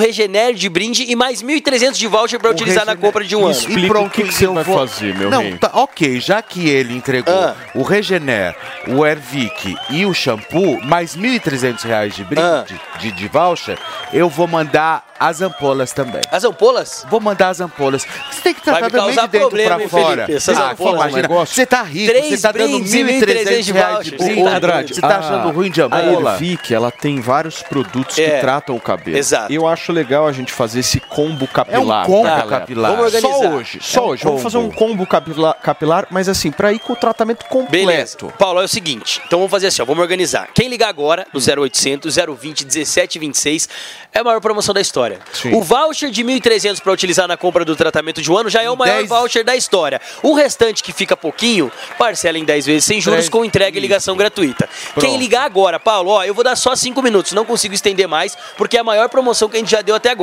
De 0.55 0.69
brinde 0.69 1.05
e 1.09 1.15
mais 1.17 1.43
1.300 1.43 1.93
de 1.93 2.07
voucher 2.07 2.39
pra 2.39 2.51
O 2.51 2.53
utilizar 2.53 2.85
na 2.87 2.97
compra 2.97 3.25
de 3.25 3.35
um 3.37 3.43
ano. 3.43 3.51
Explica 3.53 3.81
E 3.81 3.89
pronto, 3.89 4.07
o 4.07 4.11
que 4.11 4.23
que 4.25 4.33
você 4.35 4.47
vai 4.47 4.65
fazer, 4.65 5.15
meu 5.15 5.29
Não, 5.31 5.57
tá, 5.59 5.71
ok, 5.75 6.21
já 6.21 6.41
que 6.41 6.69
ele 6.69 6.95
entregou 6.95 7.35
Ah. 7.35 7.55
o 7.75 7.83
Regener, 7.83 8.55
o 8.89 9.05
Hervik 9.05 9.77
e 9.91 10.07
o 10.07 10.15
shampoo, 10.15 10.81
mais 10.85 11.17
1.300 11.17 11.83
reais 11.85 12.15
de 12.15 12.25
brinde, 12.25 12.41
Ah. 12.43 12.65
de, 12.99 13.11
de 13.13 13.29
voucher, 13.29 13.79
eu 14.13 14.29
vou 14.29 14.47
mandar 14.47 15.07
as 15.21 15.43
ampolas 15.43 15.93
também. 15.93 16.21
As 16.31 16.45
ampolas? 16.45 17.05
Vou 17.11 17.19
mandar 17.21 17.49
as 17.49 17.61
ampolas. 17.61 18.07
Você 18.31 18.41
tem 18.41 18.55
que 18.55 18.63
tratar 18.63 18.89
também 18.89 19.11
de 19.11 19.17
dentro 19.17 19.41
problema, 19.41 19.77
pra 19.77 19.89
fora. 19.89 20.15
Felipe? 20.27 20.35
Essas 20.35 20.57
ah, 20.57 20.71
ampolas, 20.71 20.95
imagina, 20.95 21.23
negócio. 21.23 21.55
você 21.57 21.67
tá 21.67 21.83
rico, 21.83 22.13
você 22.23 22.39
tá 22.41 22.53
dando 22.53 22.79
brindes 22.79 22.95
e 22.95 23.03
1.300 23.03 23.63
de 23.65 23.73
reais 23.73 24.05
de 24.05 24.11
Você 24.17 24.25
brinde. 24.25 24.45
Tá 24.45 24.57
Andrade, 24.57 24.95
Você 24.95 25.01
tá 25.01 25.19
achando 25.19 25.51
ruim 25.51 25.71
de 25.73 25.83
a 25.83 25.87
ampola? 25.87 26.33
Ervic, 26.35 26.73
ela 26.73 26.93
tem 26.93 27.21
vários 27.21 27.63
produtos 27.65 28.15
que 28.15 28.23
É. 28.23 28.39
tratam 28.39 28.77
o 28.77 28.81
cabelo. 28.81 29.17
Exato. 29.17 29.53
Eu 29.53 29.67
acho 29.67 29.91
legal 29.93 30.28
a 30.29 30.33
gente 30.33 30.53
fazer 30.53 30.81
esse 30.81 31.01
combo 31.01 31.47
capilar. 31.47 32.03
É 32.03 32.05
um 32.05 32.07
combo 32.07 32.23
galera. 32.25 32.47
capilar. 32.49 32.91
Vamos 32.93 33.15
organizar. 33.15 33.29
Só 33.29 33.55
hoje, 33.57 33.79
só 33.83 34.01
É 34.01 34.03
um 34.03 34.09
hoje. 34.09 34.25
Vamos 34.25 34.43
fazer 34.43 34.59
um 34.59 34.71
combo 34.71 35.07
capilar, 35.07 35.55
capilar, 35.55 36.07
mas 36.11 36.29
assim, 36.29 36.51
pra 36.51 36.73
ir 36.73 36.79
com 36.79 36.93
o 36.93 36.97
tratamento 36.97 37.45
completo. 37.47 37.87
Beleza. 37.87 38.17
Paulo, 38.39 38.61
é 38.61 38.65
o 38.65 38.69
seguinte. 38.69 39.21
Então 39.27 39.39
vamos 39.39 39.51
fazer 39.51 39.69
assim, 39.69 39.83
ó, 39.83 39.85
vamos 39.85 40.03
organizar. 40.03 40.49
Quem 40.55 40.69
ligar 40.69 40.89
agora 40.89 41.27
no 41.33 41.41
0800 41.41 42.17
020 42.17 42.65
1726 42.65 43.69
é 44.13 44.21
a 44.21 44.25
maior 44.25 44.41
promoção 44.41 44.75
da 44.75 44.81
história. 44.81 45.19
Sim. 45.33 45.55
O 45.55 45.63
voucher 45.63 46.11
de 46.11 46.25
1.300 46.25 46.81
para 46.81 46.93
utilizar 46.93 47.27
na 47.29 47.37
compra 47.37 47.65
do 47.65 47.75
tratamento 47.77 48.21
de 48.21 48.31
um 48.31 48.37
ano 48.37 48.49
já 48.49 48.63
é 48.63 48.71
o 48.71 48.77
maior 48.77 48.99
10. 48.99 49.09
voucher 49.09 49.45
da 49.45 49.57
história. 49.57 50.01
O 50.23 50.35
restante 50.35 50.83
que 50.83 50.93
fica 50.93 51.17
pouquinho, 51.17 51.71
parcela 51.99 52.39
em 52.39 52.45
10 52.45 52.67
vezes 52.67 52.85
sem 52.85 53.01
juros 53.01 53.29
com 53.29 53.45
entrega 53.45 53.77
e 53.77 53.81
ligação 53.81 54.17
gratuita. 54.17 54.69
Quem 54.95 55.03
Pronto. 55.11 55.19
ligar 55.19 55.45
agora, 55.45 55.79
Paulo, 55.79 56.11
ó, 56.11 56.25
eu 56.25 56.35
vou 56.35 56.45
dar 56.45 56.57
só 56.57 56.75
5 56.75 57.01
minutos, 57.03 57.33
não 57.33 57.45
consigo 57.45 57.75
estender 57.75 58.09
mais, 58.09 58.37
porque 58.57 58.77
é 58.77 58.81
a 58.81 58.85
maior 58.85 59.09
promoção 59.09 59.49
que 59.49 59.57
a 59.57 59.61
gente 59.61 59.71
já 59.71 59.83
deu 59.83 59.95
até 59.95 60.11
agora. 60.11 60.18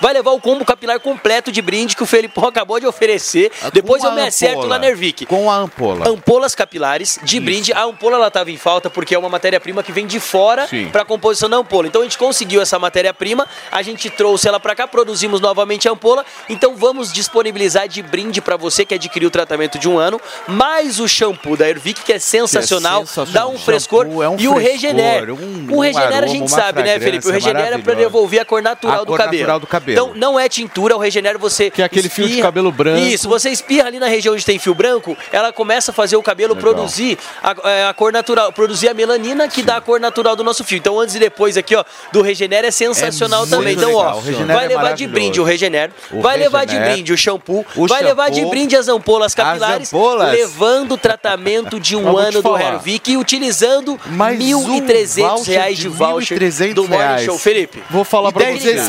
Vai 0.00 0.12
levar 0.12 0.30
o 0.32 0.40
combo 0.40 0.64
capilar 0.64 0.98
completo 1.00 1.50
de 1.52 1.60
brinde 1.60 1.96
que 1.96 2.02
o 2.02 2.06
Felipão 2.06 2.46
acabou 2.48 2.78
de 2.80 2.86
oferecer. 2.86 3.50
Depois 3.72 4.02
Com 4.02 4.08
eu 4.08 4.14
me 4.14 4.22
acerto 4.22 4.58
ampola. 4.58 4.68
lá 4.68 4.78
na 4.78 4.86
Ervic. 4.88 5.26
Com 5.26 5.50
a 5.50 5.56
ampola. 5.56 6.08
Ampolas 6.08 6.54
capilares 6.54 7.18
de 7.22 7.40
brinde. 7.40 7.72
A 7.72 7.82
ampola 7.84 8.16
ela 8.16 8.28
estava 8.28 8.50
em 8.50 8.56
falta 8.56 8.88
porque 8.90 9.14
é 9.14 9.18
uma 9.18 9.28
matéria-prima 9.28 9.82
que 9.82 9.92
vem 9.92 10.06
de 10.06 10.20
fora 10.20 10.68
para 10.92 11.02
a 11.02 11.04
composição 11.04 11.48
da 11.48 11.56
ampola. 11.56 11.86
Então 11.86 12.00
a 12.00 12.04
gente 12.04 12.18
conseguiu 12.18 12.60
essa 12.60 12.78
matéria-prima, 12.78 13.46
a 13.70 13.82
gente 13.82 14.08
trouxe 14.10 14.48
ela 14.48 14.60
para 14.60 14.74
cá, 14.74 14.86
produzimos 14.86 15.40
novamente 15.40 15.88
a 15.88 15.92
ampola. 15.92 16.24
Então 16.48 16.76
vamos 16.76 17.12
disponibilizar 17.12 17.88
de 17.88 18.02
brinde 18.02 18.40
para 18.40 18.56
você 18.56 18.84
que 18.84 18.94
adquiriu 18.94 19.28
o 19.28 19.30
tratamento 19.30 19.78
de 19.78 19.88
um 19.88 19.98
ano, 19.98 20.20
mais 20.46 21.00
o 21.00 21.08
shampoo 21.08 21.56
da 21.56 21.68
Ervic 21.68 22.02
que 22.02 22.12
é 22.12 22.18
sensacional, 22.18 23.06
sensacional. 23.06 23.32
dá 23.32 23.48
um 23.48 23.58
frescor 23.58 24.06
é 24.22 24.28
um 24.28 24.36
e 24.38 24.48
o 24.48 24.54
frescor, 24.54 24.58
Regener. 24.58 25.32
um- 25.32 25.66
o 25.70 25.76
um 25.76 25.80
Regener 25.80 26.12
a 26.12 26.16
aroma, 26.16 26.28
gente 26.28 26.50
sabe, 26.50 26.82
né, 26.82 26.98
Felipe? 26.98 27.18
O 27.18 27.22
fragrância 27.30 27.52
Regener 27.52 27.78
é 27.80 27.82
para 27.82 27.94
devolver 27.94 28.40
a 28.40 28.44
cor 28.44 28.62
natural 28.62 28.96
A 28.96 29.04
do 29.04 29.06
cor 29.06 29.18
cabelo. 29.18 29.39
Natural 29.40 29.60
do 29.60 29.66
cabelo. 29.66 29.92
Então 30.00 30.14
não 30.14 30.38
é 30.38 30.48
tintura, 30.48 30.96
o 30.96 30.98
Regener 30.98 31.38
você 31.38 31.70
Que 31.70 31.82
é 31.82 31.84
aquele 31.84 32.08
fio 32.08 32.24
de 32.24 32.30
espirra- 32.30 32.46
cabelo 32.48 32.70
branco. 32.72 33.00
Isso, 33.06 33.28
você 33.28 33.50
espirra 33.50 33.86
ali 33.88 33.98
na 33.98 34.06
região 34.06 34.34
onde 34.34 34.44
tem 34.44 34.58
fio 34.58 34.74
branco, 34.74 35.16
ela 35.32 35.52
começa 35.52 35.90
a 35.90 35.94
fazer 35.94 36.16
o 36.16 36.22
cabelo 36.22 36.54
Legal. 36.54 36.72
produzir 36.74 37.18
a, 37.42 37.54
é, 37.70 37.84
a 37.86 37.94
cor 37.94 38.12
natural, 38.12 38.52
produzir 38.52 38.88
a 38.88 38.94
melanina 38.94 39.48
que 39.48 39.62
dá 39.62 39.76
a 39.76 39.80
cor 39.80 39.98
natural 40.00 40.36
do 40.36 40.44
nosso 40.44 40.62
fio. 40.64 40.78
Então 40.78 40.98
antes 41.00 41.14
e 41.14 41.18
depois 41.18 41.56
aqui, 41.56 41.74
ó, 41.76 41.84
do 42.12 42.22
Regener 42.22 42.64
é 42.64 42.70
sensacional 42.70 43.44
É 43.44 43.46
também. 43.48 43.74
Então, 43.74 43.88
legal. 43.88 44.16
ó, 44.18 44.20
vai 44.20 44.64
é 44.64 44.68
levar 44.68 44.68
de 44.68 44.74
maravilhoso. 44.76 45.12
brinde 45.14 45.40
o 45.40 45.44
Regener, 45.44 45.90
O 46.12 46.20
vai 46.20 46.36
levar 46.36 46.64
de 46.66 46.78
brinde 46.78 47.12
o 47.12 47.16
shampoo, 47.18 47.64
o 47.76 47.86
vai 47.86 48.02
levar 48.02 48.28
de 48.30 48.36
shampoo, 48.36 48.50
brinde 48.50 48.76
as 48.76 48.88
ampolas 48.88 49.34
capilares, 49.34 49.92
ampolas. 49.92 50.32
levando 50.32 50.92
o 50.92 50.98
tratamento 50.98 51.78
de 51.80 51.96
um 51.96 52.16
ano 52.18 52.42
do. 52.42 52.56
Hervik 52.60 53.12
e 53.12 53.16
utilizando 53.16 53.98
Mais 54.06 54.38
R$ 54.38 54.54
um 54.54 54.80
1.300 54.80 55.28
voucher 55.36 55.54
reais 55.54 55.76
de 55.76 55.82
de 55.82 55.88
voucher 55.88 56.38
1.300 56.38 56.74
do 56.74 56.82
Morning 56.82 56.96
reais. 56.96 57.24
Show. 57.24 57.38
Felipe, 57.38 57.82
Vou 57.90 58.04
falar 58.04 58.32
pra 58.32 58.44
10 58.44 58.60
vocês. 58.60 58.74
vezes 58.74 58.86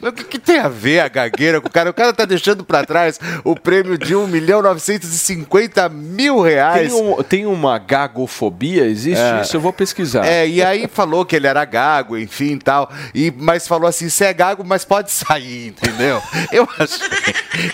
O 0.06 0.12
que, 0.12 0.24
que 0.24 0.38
tem 0.38 0.58
a 0.58 0.68
ver 0.68 1.00
a 1.00 1.08
gagueira 1.08 1.60
com 1.60 1.68
o 1.68 1.70
cara? 1.70 1.90
O 1.90 1.94
cara 1.94 2.12
tá 2.12 2.24
deixando 2.24 2.64
pra 2.64 2.84
trás 2.84 3.18
o 3.44 3.56
prêmio 3.56 3.98
de 3.98 4.14
1 4.14 4.26
milhão 4.28 4.62
950 4.62 5.06
mil 5.90 6.40
reais. 6.40 6.92
Tem, 6.92 7.02
um- 7.02 7.22
tem 7.22 7.46
uma 7.46 7.78
gagofobia? 7.78 8.84
Existe 8.86 9.20
É. 9.20 9.40
isso? 9.42 9.56
Eu 9.56 9.60
vou 9.60 9.72
pesquisar. 9.72 10.24
É, 10.26 10.46
e 10.46 10.62
aí 10.62 10.86
falou 10.86 11.24
que 11.24 11.34
ele 11.36 11.46
era 11.46 11.64
gago, 11.64 12.16
enfim 12.18 12.52
e 12.54 12.58
tal. 12.58 12.90
E, 13.14 13.32
mas 13.36 13.66
falou 13.66 13.88
assim: 13.88 14.08
você 14.08 14.26
é 14.26 14.32
gago, 14.32 14.62
mas 14.64 14.84
pode 14.84 15.10
sair, 15.10 15.68
entendeu? 15.68 16.20
Eu 16.52 16.68
achei, 16.78 17.00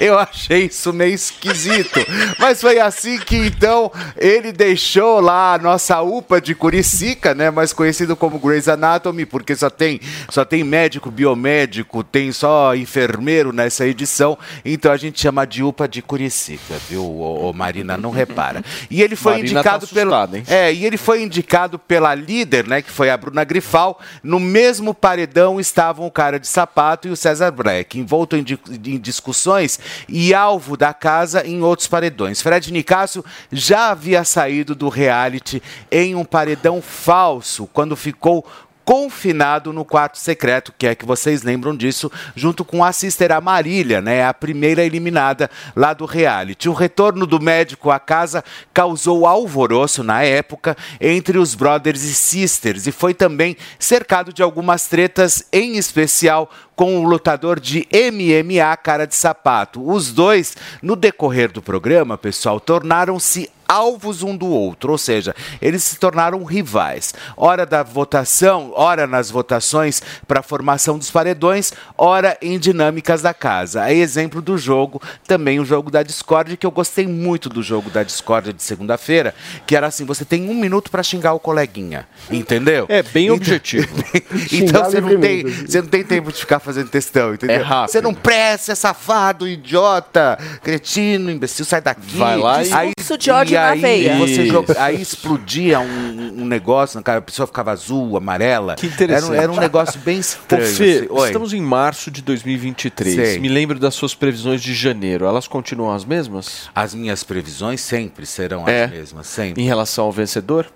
eu 0.00 0.18
achei 0.18 0.64
isso 0.66 0.92
meio 0.92 1.14
esquisito. 1.14 2.00
Mas 2.38 2.60
foi 2.60 2.78
assim 2.80 3.18
que 3.18 3.36
então 3.36 3.90
ele 4.16 4.52
deixou 4.52 5.20
lá 5.20 5.54
a 5.54 5.58
nossa 5.58 6.00
UPA 6.02 6.40
de 6.40 6.54
Curicica, 6.54 7.34
né? 7.34 7.50
Mais 7.50 7.72
conhecido 7.72 8.14
como 8.16 8.38
Grey's 8.38 8.68
Anatomy, 8.68 9.26
porque 9.26 9.54
só 9.56 9.68
tem, 9.70 10.00
só 10.30 10.44
tem 10.44 10.62
médico, 10.64 11.10
biomédico, 11.10 12.02
tem 12.04 12.32
só 12.32 12.74
enfermeiro 12.74 13.52
nessa 13.52 13.86
edição. 13.86 14.38
Então 14.64 14.92
a 14.92 14.96
gente 14.96 15.20
chama 15.20 15.46
de 15.46 15.62
UPA 15.62 15.88
de 15.88 16.02
Curicica, 16.02 16.74
viu, 16.88 17.02
ô, 17.42 17.52
Marina? 17.52 17.96
Não 17.96 18.10
repara. 18.10 18.62
E 18.90 19.02
ele 19.02 19.16
foi 19.16 19.32
Marina 19.32 19.60
indicado 19.60 19.86
tá 19.86 19.94
pelo. 19.94 20.36
hein? 20.36 20.44
É, 20.46 20.72
e 20.72 20.84
ele 20.84 20.96
foi 20.96 21.22
indicado 21.22 21.78
pela 21.78 22.14
líder, 22.14 22.66
né, 22.66 22.82
que 22.82 22.90
foi 22.90 23.10
a 23.10 23.16
Bruna 23.16 23.44
Grifal. 23.44 24.00
No 24.22 24.38
mesmo 24.38 24.94
paredão 24.94 25.58
estavam 25.58 26.06
o 26.06 26.10
cara 26.10 26.38
de 26.38 26.46
sapato 26.46 27.08
e 27.08 27.10
o 27.10 27.16
César 27.16 27.50
Black, 27.50 27.98
envolto 27.98 28.36
em, 28.36 28.44
em 28.86 28.98
discussões 28.98 29.78
e 30.08 30.34
alvo 30.34 30.76
da 30.76 30.94
casa 30.94 31.46
em 31.46 31.62
outros 31.62 31.88
paredões. 31.88 32.40
Fred 32.40 32.72
Nicásio 32.72 33.24
já 33.50 33.90
havia 33.90 34.24
saído 34.24 34.74
do 34.74 34.88
reality 34.88 35.62
em 35.90 36.14
um 36.14 36.24
paredão 36.24 36.80
falso, 36.80 37.68
quando 37.72 37.96
ficou 37.96 38.46
confinado 38.84 39.72
no 39.72 39.84
quarto 39.84 40.18
secreto, 40.18 40.72
que 40.76 40.86
é 40.86 40.94
que 40.94 41.06
vocês 41.06 41.42
lembram 41.42 41.76
disso, 41.76 42.10
junto 42.34 42.64
com 42.64 42.84
a 42.84 42.92
sister 42.92 43.32
Amarília, 43.32 44.00
né, 44.00 44.24
a 44.24 44.34
primeira 44.34 44.84
eliminada 44.84 45.50
lá 45.74 45.92
do 45.92 46.04
reality. 46.04 46.68
O 46.68 46.72
retorno 46.72 47.26
do 47.26 47.40
médico 47.40 47.90
à 47.90 47.98
casa 47.98 48.44
causou 48.72 49.26
alvoroço 49.26 50.02
na 50.02 50.22
época 50.22 50.76
entre 51.00 51.38
os 51.38 51.54
brothers 51.54 52.02
e 52.02 52.14
sisters 52.14 52.86
e 52.86 52.92
foi 52.92 53.14
também 53.14 53.56
cercado 53.78 54.32
de 54.32 54.42
algumas 54.42 54.86
tretas, 54.86 55.44
em 55.52 55.76
especial 55.76 56.50
com 56.74 56.98
o 56.98 57.04
lutador 57.04 57.60
de 57.60 57.86
MMA 57.92 58.76
Cara 58.76 59.06
de 59.06 59.14
Sapato. 59.14 59.88
Os 59.88 60.12
dois, 60.12 60.56
no 60.82 60.96
decorrer 60.96 61.52
do 61.52 61.62
programa, 61.62 62.18
pessoal, 62.18 62.58
tornaram-se 62.58 63.50
alvos 63.72 64.22
um 64.22 64.36
do 64.36 64.46
outro, 64.46 64.92
ou 64.92 64.98
seja, 64.98 65.34
eles 65.60 65.82
se 65.82 65.96
tornaram 65.96 66.44
rivais. 66.44 67.14
Hora 67.34 67.64
da 67.64 67.82
votação, 67.82 68.70
hora 68.74 69.06
nas 69.06 69.30
votações 69.30 70.02
para 70.28 70.40
a 70.40 70.42
formação 70.42 70.98
dos 70.98 71.10
paredões, 71.10 71.72
hora 71.96 72.36
em 72.42 72.58
dinâmicas 72.58 73.22
da 73.22 73.32
casa. 73.32 73.88
É 73.88 73.94
exemplo 73.94 74.42
do 74.42 74.58
jogo, 74.58 75.00
também 75.26 75.58
o 75.58 75.64
jogo 75.64 75.90
da 75.90 76.02
Discord, 76.02 76.56
que 76.58 76.66
eu 76.66 76.70
gostei 76.70 77.06
muito 77.06 77.48
do 77.48 77.62
jogo 77.62 77.88
da 77.88 78.02
Discord 78.02 78.52
de 78.52 78.62
segunda-feira, 78.62 79.34
que 79.66 79.74
era 79.74 79.86
assim, 79.86 80.04
você 80.04 80.24
tem 80.24 80.50
um 80.50 80.54
minuto 80.54 80.90
para 80.90 81.02
xingar 81.02 81.32
o 81.32 81.40
coleguinha, 81.40 82.06
entendeu? 82.30 82.84
É 82.90 83.02
bem 83.02 83.30
objetivo. 83.32 83.88
então 84.52 84.84
você 84.84 85.00
não, 85.00 85.18
tem, 85.18 85.44
você 85.44 85.80
não 85.80 85.88
tem 85.88 86.04
tempo 86.04 86.30
de 86.30 86.38
ficar 86.38 86.60
fazendo 86.60 86.90
textão, 86.90 87.32
entendeu? 87.32 87.56
É 87.56 87.62
rápido. 87.62 87.92
Você 87.92 88.00
não 88.02 88.12
presta, 88.12 88.72
é 88.72 88.74
safado, 88.74 89.48
idiota, 89.48 90.38
cretino, 90.62 91.30
imbecil, 91.30 91.64
sai 91.64 91.80
daqui. 91.80 92.18
Vai 92.18 92.36
lá 92.36 92.62
e- 92.62 92.92
Discurso 92.96 93.16
de 93.18 93.30
ódio 93.30 93.61
na 93.62 93.70
aí 93.70 93.80
veia. 93.80 94.16
Você 94.18 94.42
Isso. 94.42 94.46
joga- 94.52 94.82
aí 94.82 95.00
explodia 95.00 95.80
um, 95.80 96.42
um 96.42 96.44
negócio, 96.44 97.00
cara, 97.02 97.18
a 97.18 97.22
pessoa 97.22 97.46
ficava 97.46 97.70
azul, 97.72 98.16
amarela. 98.16 98.74
Que 98.74 98.86
interessante. 98.86 99.32
Era, 99.32 99.40
um- 99.40 99.42
era 99.44 99.52
um 99.52 99.56
negócio 99.60 99.98
bem 100.00 100.18
Ô, 100.18 100.20
estranho. 100.20 100.66
Fê, 100.66 101.08
assim. 101.12 101.26
Estamos 101.26 101.52
em 101.52 101.60
março 101.60 102.10
de 102.10 102.22
2023. 102.22 103.14
Sei. 103.14 103.38
Me 103.38 103.48
lembro 103.48 103.78
das 103.78 103.94
suas 103.94 104.14
previsões 104.14 104.62
de 104.62 104.74
janeiro. 104.74 105.24
Elas 105.26 105.46
continuam 105.48 105.92
as 105.94 106.04
mesmas? 106.04 106.68
As 106.74 106.94
minhas 106.94 107.22
previsões 107.24 107.80
sempre 107.80 108.26
serão 108.26 108.68
É. 108.68 108.84
as 108.84 108.90
mesmas, 108.90 109.26
sempre. 109.26 109.62
Em 109.62 109.66
relação 109.66 110.04
ao 110.06 110.12
vencedor 110.12 110.66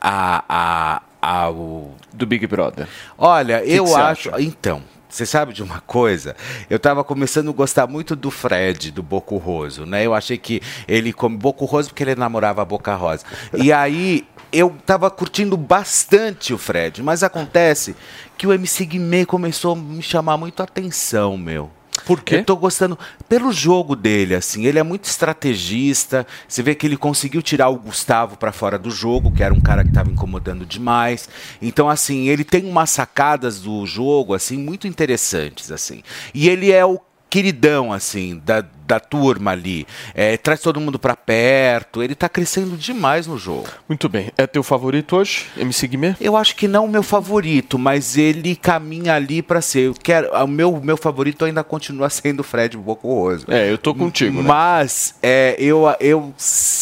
A, 0.00 0.44
a, 0.48 1.02
ao... 1.46 1.94
do 2.12 2.26
Big 2.26 2.46
Brother? 2.46 2.86
Olha, 3.16 3.60
que 3.60 3.72
eu 3.72 3.86
você 3.86 3.94
acho. 4.00 4.28
acha? 4.30 4.42
Então. 4.42 4.82
Você 5.08 5.24
sabe 5.24 5.52
de 5.52 5.62
uma 5.62 5.80
coisa? 5.80 6.36
Eu 6.68 6.78
tava 6.78 7.04
começando 7.04 7.50
a 7.50 7.52
gostar 7.52 7.86
muito 7.86 8.16
do 8.16 8.30
Fred, 8.30 8.90
do 8.90 9.02
Boco 9.02 9.36
Roso, 9.36 9.86
né? 9.86 10.04
Eu 10.04 10.14
achei 10.14 10.36
que 10.36 10.60
ele 10.88 11.12
come 11.12 11.36
Boco 11.36 11.64
Roso 11.64 11.88
porque 11.90 12.02
ele 12.02 12.14
namorava 12.14 12.62
a 12.62 12.64
Boca 12.64 12.94
Rosa. 12.94 13.24
E 13.54 13.72
aí 13.72 14.26
eu 14.52 14.74
tava 14.84 15.10
curtindo 15.10 15.56
bastante 15.56 16.52
o 16.52 16.58
Fred, 16.58 17.02
mas 17.02 17.22
acontece 17.22 17.94
que 18.36 18.46
o 18.46 18.52
MC 18.52 18.84
Guimê 18.84 19.24
começou 19.24 19.72
a 19.72 19.76
me 19.76 20.02
chamar 20.02 20.36
muito 20.36 20.60
a 20.60 20.64
atenção, 20.64 21.36
meu. 21.36 21.70
Por 22.04 22.22
quê? 22.22 22.36
Eu 22.36 22.44
tô 22.44 22.56
gostando 22.56 22.98
pelo 23.28 23.52
jogo 23.52 23.96
dele, 23.96 24.34
assim. 24.34 24.64
Ele 24.66 24.78
é 24.78 24.82
muito 24.82 25.04
estrategista. 25.04 26.26
Você 26.46 26.62
vê 26.62 26.74
que 26.74 26.86
ele 26.86 26.96
conseguiu 26.96 27.42
tirar 27.42 27.68
o 27.68 27.78
Gustavo 27.78 28.36
pra 28.36 28.52
fora 28.52 28.78
do 28.78 28.90
jogo, 28.90 29.32
que 29.32 29.42
era 29.42 29.54
um 29.54 29.60
cara 29.60 29.84
que 29.84 29.92
tava 29.92 30.10
incomodando 30.10 30.64
demais. 30.66 31.28
Então, 31.60 31.88
assim, 31.88 32.28
ele 32.28 32.44
tem 32.44 32.64
umas 32.64 32.90
sacadas 32.90 33.60
do 33.60 33.84
jogo, 33.86 34.34
assim, 34.34 34.56
muito 34.56 34.86
interessantes, 34.86 35.72
assim. 35.72 36.02
E 36.34 36.48
ele 36.48 36.70
é 36.70 36.84
o 36.84 37.00
queridão, 37.28 37.92
assim, 37.92 38.40
da, 38.44 38.64
da 38.86 39.00
turma 39.00 39.50
ali. 39.50 39.86
É, 40.14 40.36
traz 40.36 40.60
todo 40.60 40.80
mundo 40.80 40.98
pra 40.98 41.16
perto. 41.16 42.02
Ele 42.02 42.14
tá 42.14 42.28
crescendo 42.28 42.76
demais 42.76 43.26
no 43.26 43.36
jogo. 43.36 43.68
Muito 43.88 44.08
bem. 44.08 44.30
É 44.36 44.46
teu 44.46 44.62
favorito 44.62 45.16
hoje, 45.16 45.46
MC 45.56 45.86
Guimê? 45.88 46.14
Eu 46.20 46.36
acho 46.36 46.54
que 46.54 46.68
não 46.68 46.84
o 46.84 46.88
meu 46.88 47.02
favorito, 47.02 47.78
mas 47.78 48.16
ele 48.16 48.54
caminha 48.54 49.14
ali 49.14 49.42
pra 49.42 49.60
ser. 49.60 49.88
Eu 49.88 49.94
quero, 49.94 50.30
o 50.32 50.46
meu, 50.46 50.80
meu 50.82 50.96
favorito 50.96 51.44
ainda 51.44 51.64
continua 51.64 52.08
sendo 52.10 52.40
o 52.40 52.44
Fred 52.44 52.76
Bocoroso. 52.76 53.46
É, 53.48 53.70
eu 53.70 53.78
tô 53.78 53.94
contigo, 53.94 54.42
né? 54.42 54.48
Mas 54.48 55.14
é, 55.22 55.56
eu, 55.58 55.84
eu, 56.00 56.34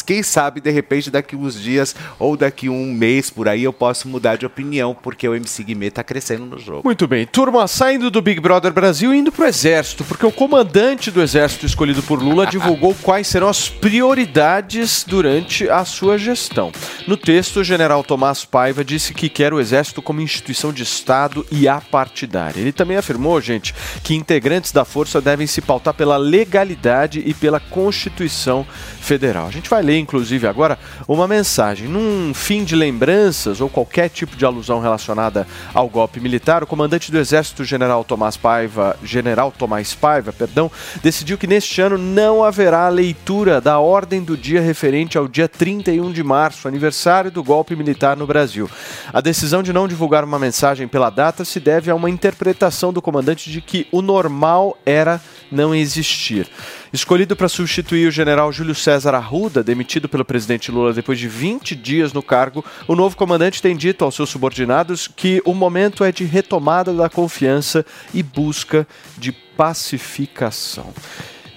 quem 0.06 0.22
sabe, 0.22 0.60
de 0.60 0.70
repente, 0.70 1.10
daqui 1.10 1.36
uns 1.36 1.60
dias 1.60 1.94
ou 2.18 2.36
daqui 2.36 2.68
um 2.68 2.92
mês 2.92 3.30
por 3.30 3.48
aí, 3.48 3.64
eu 3.64 3.72
posso 3.72 4.08
mudar 4.08 4.36
de 4.36 4.46
opinião, 4.46 4.94
porque 4.94 5.28
o 5.28 5.34
MC 5.34 5.62
Guimê 5.64 5.90
tá 5.90 6.02
crescendo 6.02 6.44
no 6.44 6.58
jogo. 6.58 6.82
Muito 6.84 7.06
bem. 7.06 7.26
Turma, 7.26 7.66
saindo 7.66 8.10
do 8.10 8.20
Big 8.20 8.40
Brother 8.40 8.72
Brasil 8.72 9.14
e 9.14 9.18
indo 9.18 9.32
pro 9.32 9.46
Exército, 9.46 10.04
porque 10.04 10.26
o 10.26 10.32
comandante 10.32 11.10
do 11.10 11.22
Exército 11.22 11.66
escolhido 11.66 11.93
escolhido 11.94 12.02
por 12.02 12.20
Lula, 12.20 12.46
divulgou 12.46 12.94
quais 13.02 13.28
serão 13.28 13.48
as 13.48 13.68
prioridades 13.68 15.04
durante 15.06 15.68
a 15.68 15.84
sua 15.84 16.18
gestão. 16.18 16.72
No 17.06 17.16
texto, 17.16 17.60
o 17.60 17.64
general 17.64 18.02
Tomás 18.02 18.44
Paiva 18.44 18.84
disse 18.84 19.14
que 19.14 19.28
quer 19.28 19.52
o 19.52 19.60
Exército 19.60 20.02
como 20.02 20.20
instituição 20.20 20.72
de 20.72 20.82
Estado 20.82 21.46
e 21.50 21.68
apartidária. 21.68 22.60
Ele 22.60 22.72
também 22.72 22.96
afirmou, 22.96 23.40
gente, 23.40 23.74
que 24.02 24.14
integrantes 24.14 24.72
da 24.72 24.84
força 24.84 25.20
devem 25.20 25.46
se 25.46 25.60
pautar 25.60 25.94
pela 25.94 26.16
legalidade 26.16 27.22
e 27.24 27.32
pela 27.32 27.60
Constituição 27.60 28.66
Federal. 29.00 29.46
A 29.46 29.50
gente 29.50 29.68
vai 29.68 29.82
ler, 29.82 29.98
inclusive, 29.98 30.46
agora 30.46 30.78
uma 31.06 31.28
mensagem. 31.28 31.86
Num 31.86 32.32
fim 32.34 32.64
de 32.64 32.74
lembranças 32.74 33.60
ou 33.60 33.68
qualquer 33.68 34.08
tipo 34.08 34.36
de 34.36 34.44
alusão 34.44 34.80
relacionada 34.80 35.46
ao 35.72 35.88
golpe 35.88 36.18
militar, 36.18 36.62
o 36.62 36.66
comandante 36.66 37.12
do 37.12 37.18
Exército, 37.18 37.64
general 37.64 38.02
Tomás 38.02 38.36
Paiva, 38.36 38.96
general 39.04 39.52
Tomás 39.56 39.94
Paiva, 39.94 40.32
perdão, 40.32 40.70
decidiu 41.02 41.36
que 41.36 41.46
neste 41.46 41.80
ano 41.80 41.83
não 41.90 42.42
haverá 42.42 42.88
leitura 42.88 43.60
da 43.60 43.78
ordem 43.78 44.22
do 44.22 44.36
dia 44.36 44.60
referente 44.60 45.18
ao 45.18 45.28
dia 45.28 45.48
31 45.48 46.12
de 46.12 46.22
março, 46.22 46.66
aniversário 46.66 47.30
do 47.30 47.42
golpe 47.42 47.76
militar 47.76 48.16
no 48.16 48.26
Brasil. 48.26 48.68
A 49.12 49.20
decisão 49.20 49.62
de 49.62 49.72
não 49.72 49.86
divulgar 49.86 50.24
uma 50.24 50.38
mensagem 50.38 50.88
pela 50.88 51.10
data 51.10 51.44
se 51.44 51.60
deve 51.60 51.90
a 51.90 51.94
uma 51.94 52.10
interpretação 52.10 52.92
do 52.92 53.02
comandante 53.02 53.50
de 53.50 53.60
que 53.60 53.86
o 53.92 54.02
normal 54.02 54.78
era 54.84 55.20
não 55.50 55.74
existir. 55.74 56.48
Escolhido 56.92 57.36
para 57.36 57.48
substituir 57.48 58.06
o 58.06 58.10
general 58.10 58.52
Júlio 58.52 58.74
César 58.74 59.14
Arruda, 59.14 59.62
demitido 59.62 60.08
pelo 60.08 60.24
presidente 60.24 60.70
Lula 60.70 60.92
depois 60.92 61.18
de 61.18 61.28
20 61.28 61.74
dias 61.74 62.12
no 62.12 62.22
cargo, 62.22 62.64
o 62.86 62.94
novo 62.94 63.16
comandante 63.16 63.62
tem 63.62 63.76
dito 63.76 64.04
aos 64.04 64.14
seus 64.14 64.30
subordinados 64.30 65.08
que 65.08 65.42
o 65.44 65.54
momento 65.54 66.04
é 66.04 66.10
de 66.10 66.24
retomada 66.24 66.92
da 66.92 67.08
confiança 67.08 67.84
e 68.12 68.22
busca 68.22 68.86
de 69.18 69.32
pacificação. 69.32 70.92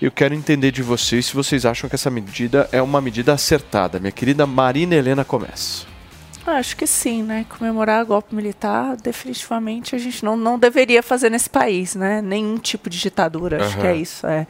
Eu 0.02 0.11
quero 0.11 0.34
entender 0.36 0.72
de 0.72 0.84
vocês 0.84 1.26
se 1.26 1.34
vocês 1.34 1.65
acham 1.65 1.90
que 1.90 1.95
essa 1.95 2.10
medida 2.10 2.69
é 2.72 2.82
uma 2.82 3.02
medida 3.02 3.34
acertada. 3.34 3.99
Minha 3.99 4.11
querida 4.11 4.45
Marina 4.45 4.94
Helena 4.95 5.26
começa. 5.26 5.86
Ah, 6.45 6.57
Acho 6.57 6.78
que 6.78 6.88
sim, 6.88 7.24
né? 7.24 7.45
Comemorar 7.49 8.06
golpe 8.06 8.34
militar, 8.34 8.95
definitivamente 8.95 9.95
a 9.95 9.99
gente 9.99 10.24
não, 10.24 10.38
não 10.38 10.57
deveria 10.57 11.03
fazer 11.03 11.30
nesse 11.30 11.49
país, 11.49 11.94
né? 11.95 12.22
Nenhum 12.22 12.57
tipo 12.57 12.90
de 12.90 12.99
ditadura, 12.99 13.57
acho 13.65 13.74
Aham. 13.74 13.82
que 13.82 13.88
é 13.88 13.95
isso. 13.95 14.26
É, 14.26 14.48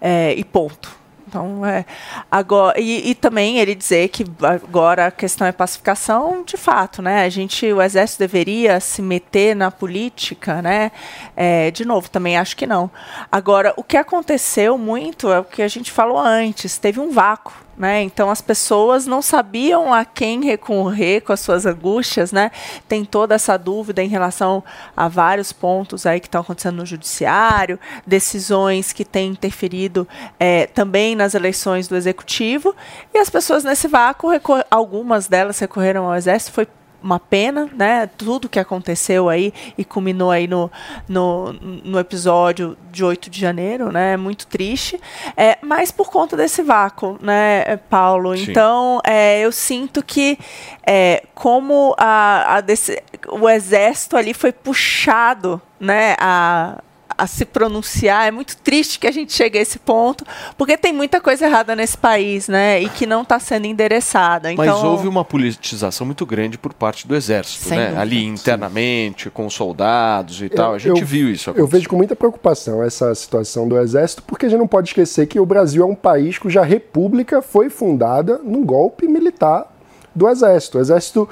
É, 0.00 0.34
e 0.34 0.42
ponto. 0.42 1.05
Então, 1.36 1.66
é, 1.66 1.84
agora, 2.30 2.80
e, 2.80 3.10
e 3.10 3.14
também 3.14 3.58
ele 3.58 3.74
dizer 3.74 4.08
que 4.08 4.24
agora 4.42 5.08
a 5.08 5.10
questão 5.10 5.46
é 5.46 5.52
pacificação, 5.52 6.42
de 6.42 6.56
fato, 6.56 7.02
né? 7.02 7.24
A 7.24 7.28
gente, 7.28 7.70
o 7.70 7.82
exército 7.82 8.20
deveria 8.20 8.80
se 8.80 9.02
meter 9.02 9.54
na 9.54 9.70
política, 9.70 10.62
né? 10.62 10.90
É, 11.36 11.70
de 11.70 11.84
novo, 11.84 12.08
também 12.08 12.38
acho 12.38 12.56
que 12.56 12.66
não. 12.66 12.90
Agora, 13.30 13.74
o 13.76 13.84
que 13.84 13.98
aconteceu 13.98 14.78
muito 14.78 15.30
é 15.30 15.40
o 15.40 15.44
que 15.44 15.60
a 15.60 15.68
gente 15.68 15.92
falou 15.92 16.18
antes, 16.18 16.78
teve 16.78 17.00
um 17.00 17.10
vácuo. 17.10 17.65
Né? 17.76 18.02
Então 18.02 18.30
as 18.30 18.40
pessoas 18.40 19.06
não 19.06 19.20
sabiam 19.20 19.92
a 19.92 20.04
quem 20.04 20.42
recorrer 20.42 21.20
com 21.20 21.32
as 21.32 21.40
suas 21.40 21.66
angústias, 21.66 22.32
né? 22.32 22.50
Tem 22.88 23.04
toda 23.04 23.34
essa 23.34 23.58
dúvida 23.58 24.02
em 24.02 24.08
relação 24.08 24.64
a 24.96 25.08
vários 25.08 25.52
pontos 25.52 26.06
aí 26.06 26.18
que 26.18 26.26
estão 26.26 26.40
acontecendo 26.40 26.76
no 26.76 26.86
judiciário, 26.86 27.78
decisões 28.06 28.94
que 28.94 29.04
têm 29.04 29.32
interferido 29.32 30.08
eh, 30.40 30.68
também 30.68 31.14
nas 31.14 31.34
eleições 31.34 31.86
do 31.86 31.96
executivo 31.96 32.74
e 33.12 33.18
as 33.18 33.28
pessoas 33.28 33.62
nesse 33.62 33.88
vácuo, 33.88 34.30
algumas 34.70 35.28
delas 35.28 35.58
recorreram 35.58 36.06
ao 36.06 36.14
exército, 36.16 36.52
foi 36.52 36.66
uma 37.06 37.20
pena, 37.20 37.70
né? 37.72 38.06
Tudo 38.18 38.48
que 38.48 38.58
aconteceu 38.58 39.28
aí 39.28 39.52
e 39.78 39.84
culminou 39.84 40.30
aí 40.30 40.46
no, 40.48 40.70
no, 41.08 41.52
no 41.52 41.98
episódio 41.98 42.76
de 42.90 43.04
8 43.04 43.30
de 43.30 43.40
janeiro, 43.40 43.92
né? 43.92 44.14
É 44.14 44.16
Muito 44.16 44.46
triste. 44.46 45.00
É, 45.36 45.56
mas 45.62 45.90
por 45.92 46.10
conta 46.10 46.36
desse 46.36 46.62
vácuo, 46.62 47.16
né, 47.22 47.76
Paulo? 47.88 48.36
Sim. 48.36 48.50
Então, 48.50 49.00
é, 49.06 49.40
eu 49.40 49.52
sinto 49.52 50.02
que 50.02 50.36
é, 50.84 51.22
como 51.34 51.94
a, 51.96 52.56
a 52.56 52.60
desse- 52.60 53.02
o 53.28 53.48
exército 53.48 54.16
ali 54.16 54.34
foi 54.34 54.50
puxado, 54.52 55.60
né? 55.78 56.16
A, 56.18 56.82
a 57.18 57.26
se 57.26 57.44
pronunciar. 57.44 58.26
É 58.28 58.30
muito 58.30 58.56
triste 58.58 58.98
que 58.98 59.06
a 59.06 59.10
gente 59.12 59.32
chegue 59.32 59.58
a 59.58 59.62
esse 59.62 59.78
ponto, 59.78 60.24
porque 60.56 60.76
tem 60.76 60.92
muita 60.92 61.20
coisa 61.20 61.46
errada 61.46 61.74
nesse 61.76 61.96
país, 61.96 62.48
né? 62.48 62.80
E 62.82 62.88
que 62.88 63.06
não 63.06 63.22
está 63.22 63.38
sendo 63.38 63.66
endereçada. 63.66 64.52
Então, 64.52 64.64
Mas 64.64 64.82
houve 64.84 65.08
uma 65.08 65.24
politização 65.24 66.06
muito 66.06 66.24
grande 66.26 66.58
por 66.58 66.72
parte 66.74 67.06
do 67.06 67.14
Exército, 67.14 67.64
Sem 67.68 67.78
né? 67.78 67.84
dúvida. 67.86 68.00
Ali 68.02 68.24
internamente, 68.24 69.30
com 69.30 69.48
soldados 69.50 70.40
e 70.42 70.48
tal. 70.48 70.74
A 70.74 70.78
gente 70.78 71.00
eu- 71.00 71.06
viu 71.06 71.30
isso 71.30 71.50
Eu 71.56 71.66
vejo 71.66 71.88
com 71.88 71.96
muita 71.96 72.16
preocupação 72.16 72.82
essa 72.82 73.14
situação 73.14 73.68
do 73.68 73.78
Exército, 73.78 74.22
porque 74.22 74.46
a 74.46 74.48
gente 74.48 74.58
não 74.58 74.66
pode 74.68 74.88
esquecer 74.88 75.26
que 75.26 75.38
o 75.40 75.46
Brasil 75.46 75.82
é 75.82 75.86
um 75.86 75.94
país 75.94 76.38
cuja 76.38 76.62
república 76.62 77.40
foi 77.42 77.70
fundada 77.70 78.40
num 78.42 78.64
golpe 78.64 79.06
militar 79.06 79.72
do 80.14 80.28
Exército. 80.28 80.78
O 80.78 80.80
Exército, 80.80 81.28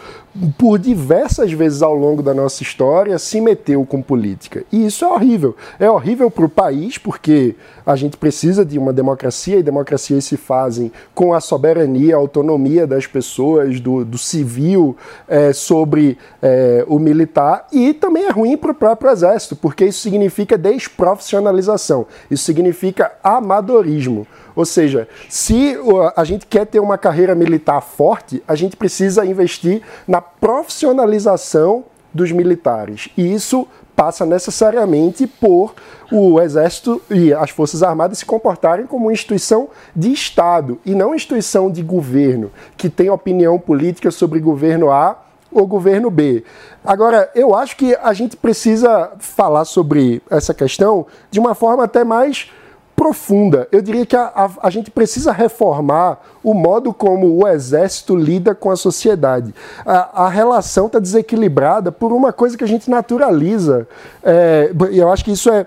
por 0.59 0.79
diversas 0.79 1.53
vezes 1.53 1.81
ao 1.81 1.95
longo 1.95 2.23
da 2.23 2.35
nossa 2.35 2.63
história, 2.63 3.19
se 3.19 3.41
meteu 3.41 3.85
com 3.87 4.03
política. 4.03 4.65
E 4.73 4.87
isso 4.87 5.05
é 5.05 5.09
horrível. 5.09 5.57
É 5.79 5.89
horrível 5.89 6.31
para 6.31 6.45
o 6.45 6.49
país, 6.49 6.99
porque 6.99 7.55
a 7.87 7.95
gente 7.95 8.17
precisa 8.17 8.65
de 8.65 8.79
uma 8.79 8.93
democracia, 8.93 9.59
e 9.59 9.63
democracias 9.63 10.25
se 10.25 10.37
fazem 10.37 10.91
com 11.15 11.33
a 11.33 11.41
soberania, 11.41 12.17
a 12.17 12.19
autonomia 12.19 12.87
das 12.87 13.07
pessoas, 13.07 13.79
do, 13.79 14.05
do 14.05 14.19
civil, 14.19 14.97
eh, 15.29 15.53
sobre 15.53 16.19
eh, 16.43 16.85
o 16.89 16.99
militar. 16.99 17.69
E 17.73 17.95
também 17.95 18.25
é 18.25 18.31
ruim 18.31 18.57
para 18.57 18.73
o 18.73 18.75
próprio 18.75 19.13
Exército, 19.13 19.55
porque 19.55 19.85
isso 19.85 20.01
significa 20.01 20.59
desprofissionalização. 20.59 22.07
Isso 22.29 22.45
significa 22.45 23.13
amadorismo. 23.23 24.27
Ou 24.57 24.65
seja, 24.65 25.09
se 25.29 25.77
a 26.17 26.23
gente 26.23 26.47
quer 26.47 26.65
ter 26.65 26.79
uma 26.79 26.97
carreira 26.97 27.35
militar 27.35 27.81
forte, 27.81 28.43
a 28.47 28.55
gente 28.55 28.77
precisa 28.77 29.27
investir 29.27 29.83
na 30.07 30.21
profissionalização 30.41 31.85
dos 32.13 32.31
militares. 32.31 33.09
E 33.17 33.35
isso 33.35 33.67
passa 33.97 34.25
necessariamente 34.25 35.27
por 35.27 35.75
o 36.11 36.41
Exército 36.41 37.01
e 37.11 37.33
as 37.33 37.51
Forças 37.51 37.83
Armadas 37.83 38.19
se 38.19 38.27
comportarem 38.27 38.87
como 38.87 39.11
instituição 39.11 39.69
de 39.95 40.13
Estado 40.13 40.79
e 40.85 40.95
não 40.95 41.15
instituição 41.15 41.71
de 41.71 41.83
governo, 41.83 42.51
que 42.77 42.89
tem 42.89 43.11
opinião 43.11 43.59
política 43.59 44.11
sobre 44.11 44.41
governo 44.41 44.91
A 44.91 45.19
ou 45.51 45.67
governo 45.67 46.11
B. 46.11 46.45
Agora, 46.85 47.31
eu 47.35 47.55
acho 47.55 47.77
que 47.77 47.95
a 47.97 48.13
gente 48.13 48.37
precisa 48.37 49.13
falar 49.19 49.65
sobre 49.65 50.21
essa 50.29 50.53
questão 50.53 51.07
de 51.31 51.39
uma 51.39 51.55
forma 51.55 51.85
até 51.85 52.03
mais 52.03 52.51
profunda. 52.97 53.67
Eu 53.73 53.83
diria 53.83 54.07
que 54.07 54.17
a, 54.17 54.25
a- 54.35 54.51
a 54.63 54.71
gente 54.71 54.91
precisa 54.91 55.33
reformar 55.33 56.19
o 56.43 56.55
modo 56.55 56.93
como 56.95 57.43
o 57.43 57.47
exército 57.49 58.17
lida 58.17 58.55
com 58.55 58.71
a 58.71 58.77
sociedade. 58.77 59.55
A, 59.85 60.25
a 60.25 60.29
relação 60.29 60.87
está 60.87 60.99
desequilibrada 60.99 61.91
por 61.93 62.13
uma 62.13 62.33
coisa 62.33 62.57
que 62.57 62.65
a 62.65 62.69
gente 62.69 62.89
naturaliza. 62.91 63.87
É, 64.23 64.71
eu 64.93 65.11
acho 65.13 65.25
que 65.25 65.33
isso 65.33 65.51
é 65.51 65.67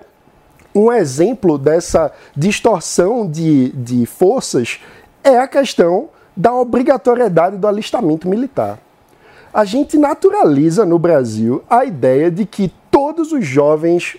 um 0.74 0.92
exemplo 0.92 1.58
dessa 1.58 2.12
distorção 2.36 3.28
de, 3.28 3.70
de 3.70 4.06
forças 4.06 4.80
é 5.24 5.38
a 5.38 5.48
questão 5.48 6.08
da 6.36 6.54
obrigatoriedade 6.54 7.56
do 7.56 7.66
alistamento 7.66 8.28
militar. 8.28 8.78
A 9.52 9.64
gente 9.64 9.98
naturaliza 9.98 10.84
no 10.86 10.98
Brasil 10.98 11.62
a 11.68 11.84
ideia 11.84 12.30
de 12.30 12.44
que 12.46 12.72
todos 12.90 13.32
os 13.32 13.44
jovens 13.44 14.16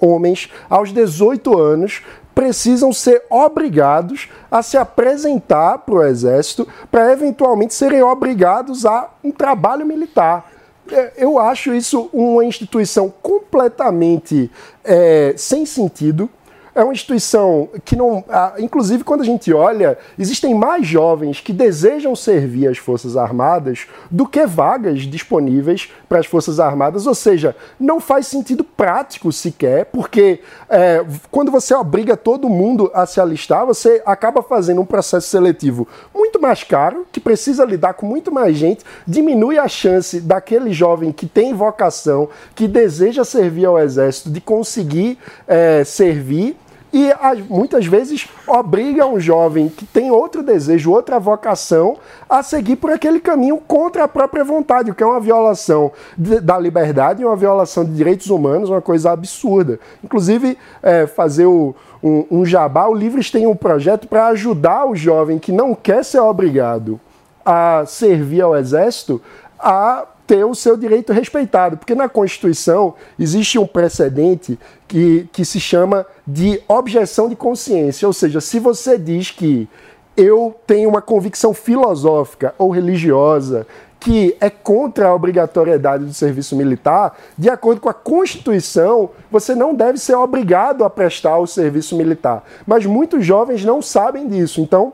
homens 0.00 0.48
aos 0.70 0.92
18 0.92 1.58
anos 1.58 2.02
precisam 2.36 2.92
ser 2.92 3.22
obrigados 3.30 4.28
a 4.50 4.62
se 4.62 4.76
apresentar 4.76 5.78
para 5.78 5.94
o 5.94 6.04
Exército 6.04 6.68
para 6.90 7.10
eventualmente 7.10 7.72
serem 7.72 8.02
obrigados 8.02 8.84
a 8.84 9.08
um 9.24 9.30
trabalho 9.32 9.86
militar. 9.86 10.52
É, 10.92 11.14
Eu 11.16 11.38
acho 11.38 11.72
isso 11.72 12.10
uma 12.12 12.44
instituição 12.44 13.10
completamente 13.22 14.50
é, 14.84 15.32
sem 15.34 15.64
sentido. 15.64 16.28
É 16.76 16.84
uma 16.84 16.92
instituição 16.92 17.70
que 17.86 17.96
não. 17.96 18.22
Inclusive, 18.58 19.02
quando 19.02 19.22
a 19.22 19.24
gente 19.24 19.50
olha, 19.50 19.96
existem 20.18 20.54
mais 20.54 20.86
jovens 20.86 21.40
que 21.40 21.50
desejam 21.50 22.14
servir 22.14 22.68
as 22.68 22.76
Forças 22.76 23.16
Armadas 23.16 23.86
do 24.10 24.26
que 24.26 24.46
vagas 24.46 25.00
disponíveis 25.04 25.90
para 26.06 26.18
as 26.18 26.26
Forças 26.26 26.60
Armadas. 26.60 27.06
Ou 27.06 27.14
seja, 27.14 27.56
não 27.80 27.98
faz 27.98 28.26
sentido 28.26 28.62
prático 28.62 29.32
sequer, 29.32 29.86
porque 29.86 30.40
é, 30.68 31.02
quando 31.30 31.50
você 31.50 31.74
obriga 31.74 32.14
todo 32.14 32.46
mundo 32.46 32.90
a 32.92 33.06
se 33.06 33.22
alistar, 33.22 33.64
você 33.64 34.02
acaba 34.04 34.42
fazendo 34.42 34.82
um 34.82 34.86
processo 34.86 35.28
seletivo 35.28 35.88
muito 36.14 36.38
mais 36.38 36.62
caro, 36.62 37.06
que 37.10 37.20
precisa 37.20 37.64
lidar 37.64 37.94
com 37.94 38.04
muito 38.04 38.30
mais 38.30 38.54
gente, 38.54 38.84
diminui 39.06 39.58
a 39.58 39.66
chance 39.66 40.20
daquele 40.20 40.74
jovem 40.74 41.10
que 41.10 41.24
tem 41.24 41.54
vocação, 41.54 42.28
que 42.54 42.68
deseja 42.68 43.24
servir 43.24 43.64
ao 43.64 43.78
Exército, 43.78 44.28
de 44.28 44.42
conseguir 44.42 45.18
é, 45.48 45.82
servir 45.82 46.54
e 46.92 47.12
as- 47.20 47.40
muitas 47.48 47.84
vezes 47.86 48.28
obriga 48.46 49.06
um 49.06 49.18
jovem 49.20 49.68
que 49.68 49.84
tem 49.84 50.10
outro 50.10 50.42
desejo, 50.42 50.92
outra 50.92 51.18
vocação, 51.18 51.96
a 52.28 52.42
seguir 52.42 52.76
por 52.76 52.90
aquele 52.90 53.20
caminho 53.20 53.58
contra 53.58 54.04
a 54.04 54.08
própria 54.08 54.44
vontade, 54.44 54.90
o 54.90 54.94
que 54.94 55.02
é 55.02 55.06
uma 55.06 55.20
violação 55.20 55.92
de- 56.16 56.40
da 56.40 56.58
liberdade, 56.58 57.24
uma 57.24 57.36
violação 57.36 57.84
de 57.84 57.92
direitos 57.92 58.30
humanos, 58.30 58.70
uma 58.70 58.80
coisa 58.82 59.10
absurda. 59.12 59.78
Inclusive, 60.02 60.56
é, 60.82 61.06
fazer 61.06 61.46
o- 61.46 61.74
um, 62.02 62.24
um 62.30 62.44
jabá, 62.46 62.86
o 62.86 62.94
Livres 62.94 63.30
tem 63.30 63.46
um 63.46 63.56
projeto 63.56 64.06
para 64.06 64.28
ajudar 64.28 64.86
o 64.86 64.94
jovem 64.94 65.38
que 65.38 65.50
não 65.52 65.74
quer 65.74 66.04
ser 66.04 66.20
obrigado 66.20 67.00
a 67.44 67.84
servir 67.86 68.40
ao 68.42 68.56
Exército 68.56 69.20
a 69.58 70.04
ter 70.26 70.44
o 70.44 70.54
seu 70.54 70.76
direito 70.76 71.12
respeitado. 71.12 71.76
Porque 71.76 71.94
na 71.94 72.08
Constituição 72.08 72.94
existe 73.18 73.58
um 73.58 73.66
precedente 73.66 74.58
que, 74.88 75.28
que 75.32 75.44
se 75.44 75.60
chama 75.60 76.06
de 76.26 76.60
objeção 76.68 77.28
de 77.28 77.36
consciência. 77.36 78.06
Ou 78.06 78.12
seja, 78.12 78.40
se 78.40 78.58
você 78.58 78.98
diz 78.98 79.30
que 79.30 79.68
eu 80.16 80.56
tenho 80.66 80.88
uma 80.88 81.02
convicção 81.02 81.52
filosófica 81.52 82.54
ou 82.58 82.70
religiosa 82.70 83.66
que 83.98 84.36
é 84.40 84.48
contra 84.48 85.08
a 85.08 85.14
obrigatoriedade 85.14 86.04
do 86.04 86.14
serviço 86.14 86.54
militar, 86.54 87.18
de 87.36 87.50
acordo 87.50 87.80
com 87.80 87.88
a 87.88 87.94
Constituição, 87.94 89.10
você 89.30 89.54
não 89.54 89.74
deve 89.74 89.98
ser 89.98 90.14
obrigado 90.14 90.84
a 90.84 90.90
prestar 90.90 91.38
o 91.38 91.46
serviço 91.46 91.96
militar. 91.96 92.44
Mas 92.66 92.86
muitos 92.86 93.24
jovens 93.24 93.64
não 93.64 93.82
sabem 93.82 94.28
disso. 94.28 94.60
Então, 94.60 94.92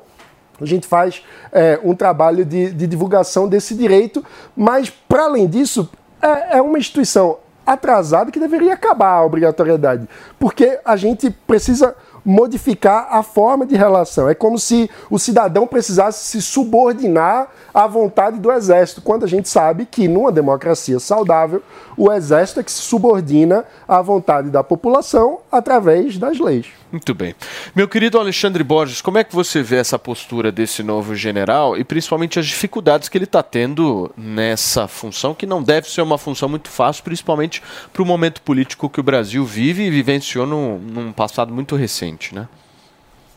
a 0.62 0.66
gente 0.66 0.86
faz 0.86 1.22
é, 1.50 1.78
um 1.82 1.94
trabalho 1.94 2.44
de, 2.44 2.72
de 2.72 2.86
divulgação 2.86 3.48
desse 3.48 3.74
direito, 3.74 4.24
mas, 4.56 4.90
para 4.90 5.24
além 5.24 5.46
disso, 5.46 5.90
é, 6.20 6.58
é 6.58 6.62
uma 6.62 6.78
instituição 6.78 7.38
atrasada 7.66 8.30
que 8.30 8.40
deveria 8.40 8.74
acabar 8.74 9.18
a 9.18 9.24
obrigatoriedade, 9.24 10.08
porque 10.38 10.78
a 10.84 10.96
gente 10.96 11.30
precisa 11.30 11.94
modificar 12.24 13.08
a 13.10 13.22
forma 13.22 13.66
de 13.66 13.76
relação. 13.76 14.28
É 14.28 14.34
como 14.34 14.58
se 14.58 14.88
o 15.10 15.18
cidadão 15.18 15.66
precisasse 15.66 16.24
se 16.24 16.40
subordinar 16.40 17.48
à 17.74 17.86
vontade 17.86 18.38
do 18.38 18.50
exército, 18.50 19.02
quando 19.02 19.24
a 19.24 19.28
gente 19.28 19.48
sabe 19.48 19.86
que 19.86 20.06
numa 20.06 20.30
democracia 20.30 21.00
saudável, 21.00 21.62
o 21.96 22.12
exército 22.12 22.60
é 22.60 22.62
que 22.62 22.70
se 22.70 22.82
subordina 22.82 23.64
à 23.88 24.00
vontade 24.00 24.50
da 24.50 24.62
população 24.62 25.38
através 25.50 26.16
das 26.18 26.38
leis. 26.38 26.81
Muito 26.92 27.14
bem. 27.14 27.34
Meu 27.74 27.88
querido 27.88 28.18
Alexandre 28.18 28.62
Borges, 28.62 29.00
como 29.00 29.16
é 29.16 29.24
que 29.24 29.34
você 29.34 29.62
vê 29.62 29.76
essa 29.76 29.98
postura 29.98 30.52
desse 30.52 30.82
novo 30.82 31.16
general 31.16 31.74
e 31.74 31.82
principalmente 31.82 32.38
as 32.38 32.46
dificuldades 32.46 33.08
que 33.08 33.16
ele 33.16 33.24
está 33.24 33.42
tendo 33.42 34.12
nessa 34.14 34.86
função, 34.86 35.34
que 35.34 35.46
não 35.46 35.62
deve 35.62 35.88
ser 35.88 36.02
uma 36.02 36.18
função 36.18 36.50
muito 36.50 36.68
fácil, 36.68 37.02
principalmente 37.02 37.62
para 37.94 38.02
o 38.02 38.06
momento 38.06 38.42
político 38.42 38.90
que 38.90 39.00
o 39.00 39.02
Brasil 39.02 39.42
vive 39.42 39.84
e 39.84 39.90
vivenciou 39.90 40.46
num, 40.46 40.78
num 40.78 41.12
passado 41.12 41.50
muito 41.50 41.76
recente, 41.76 42.34
né? 42.34 42.46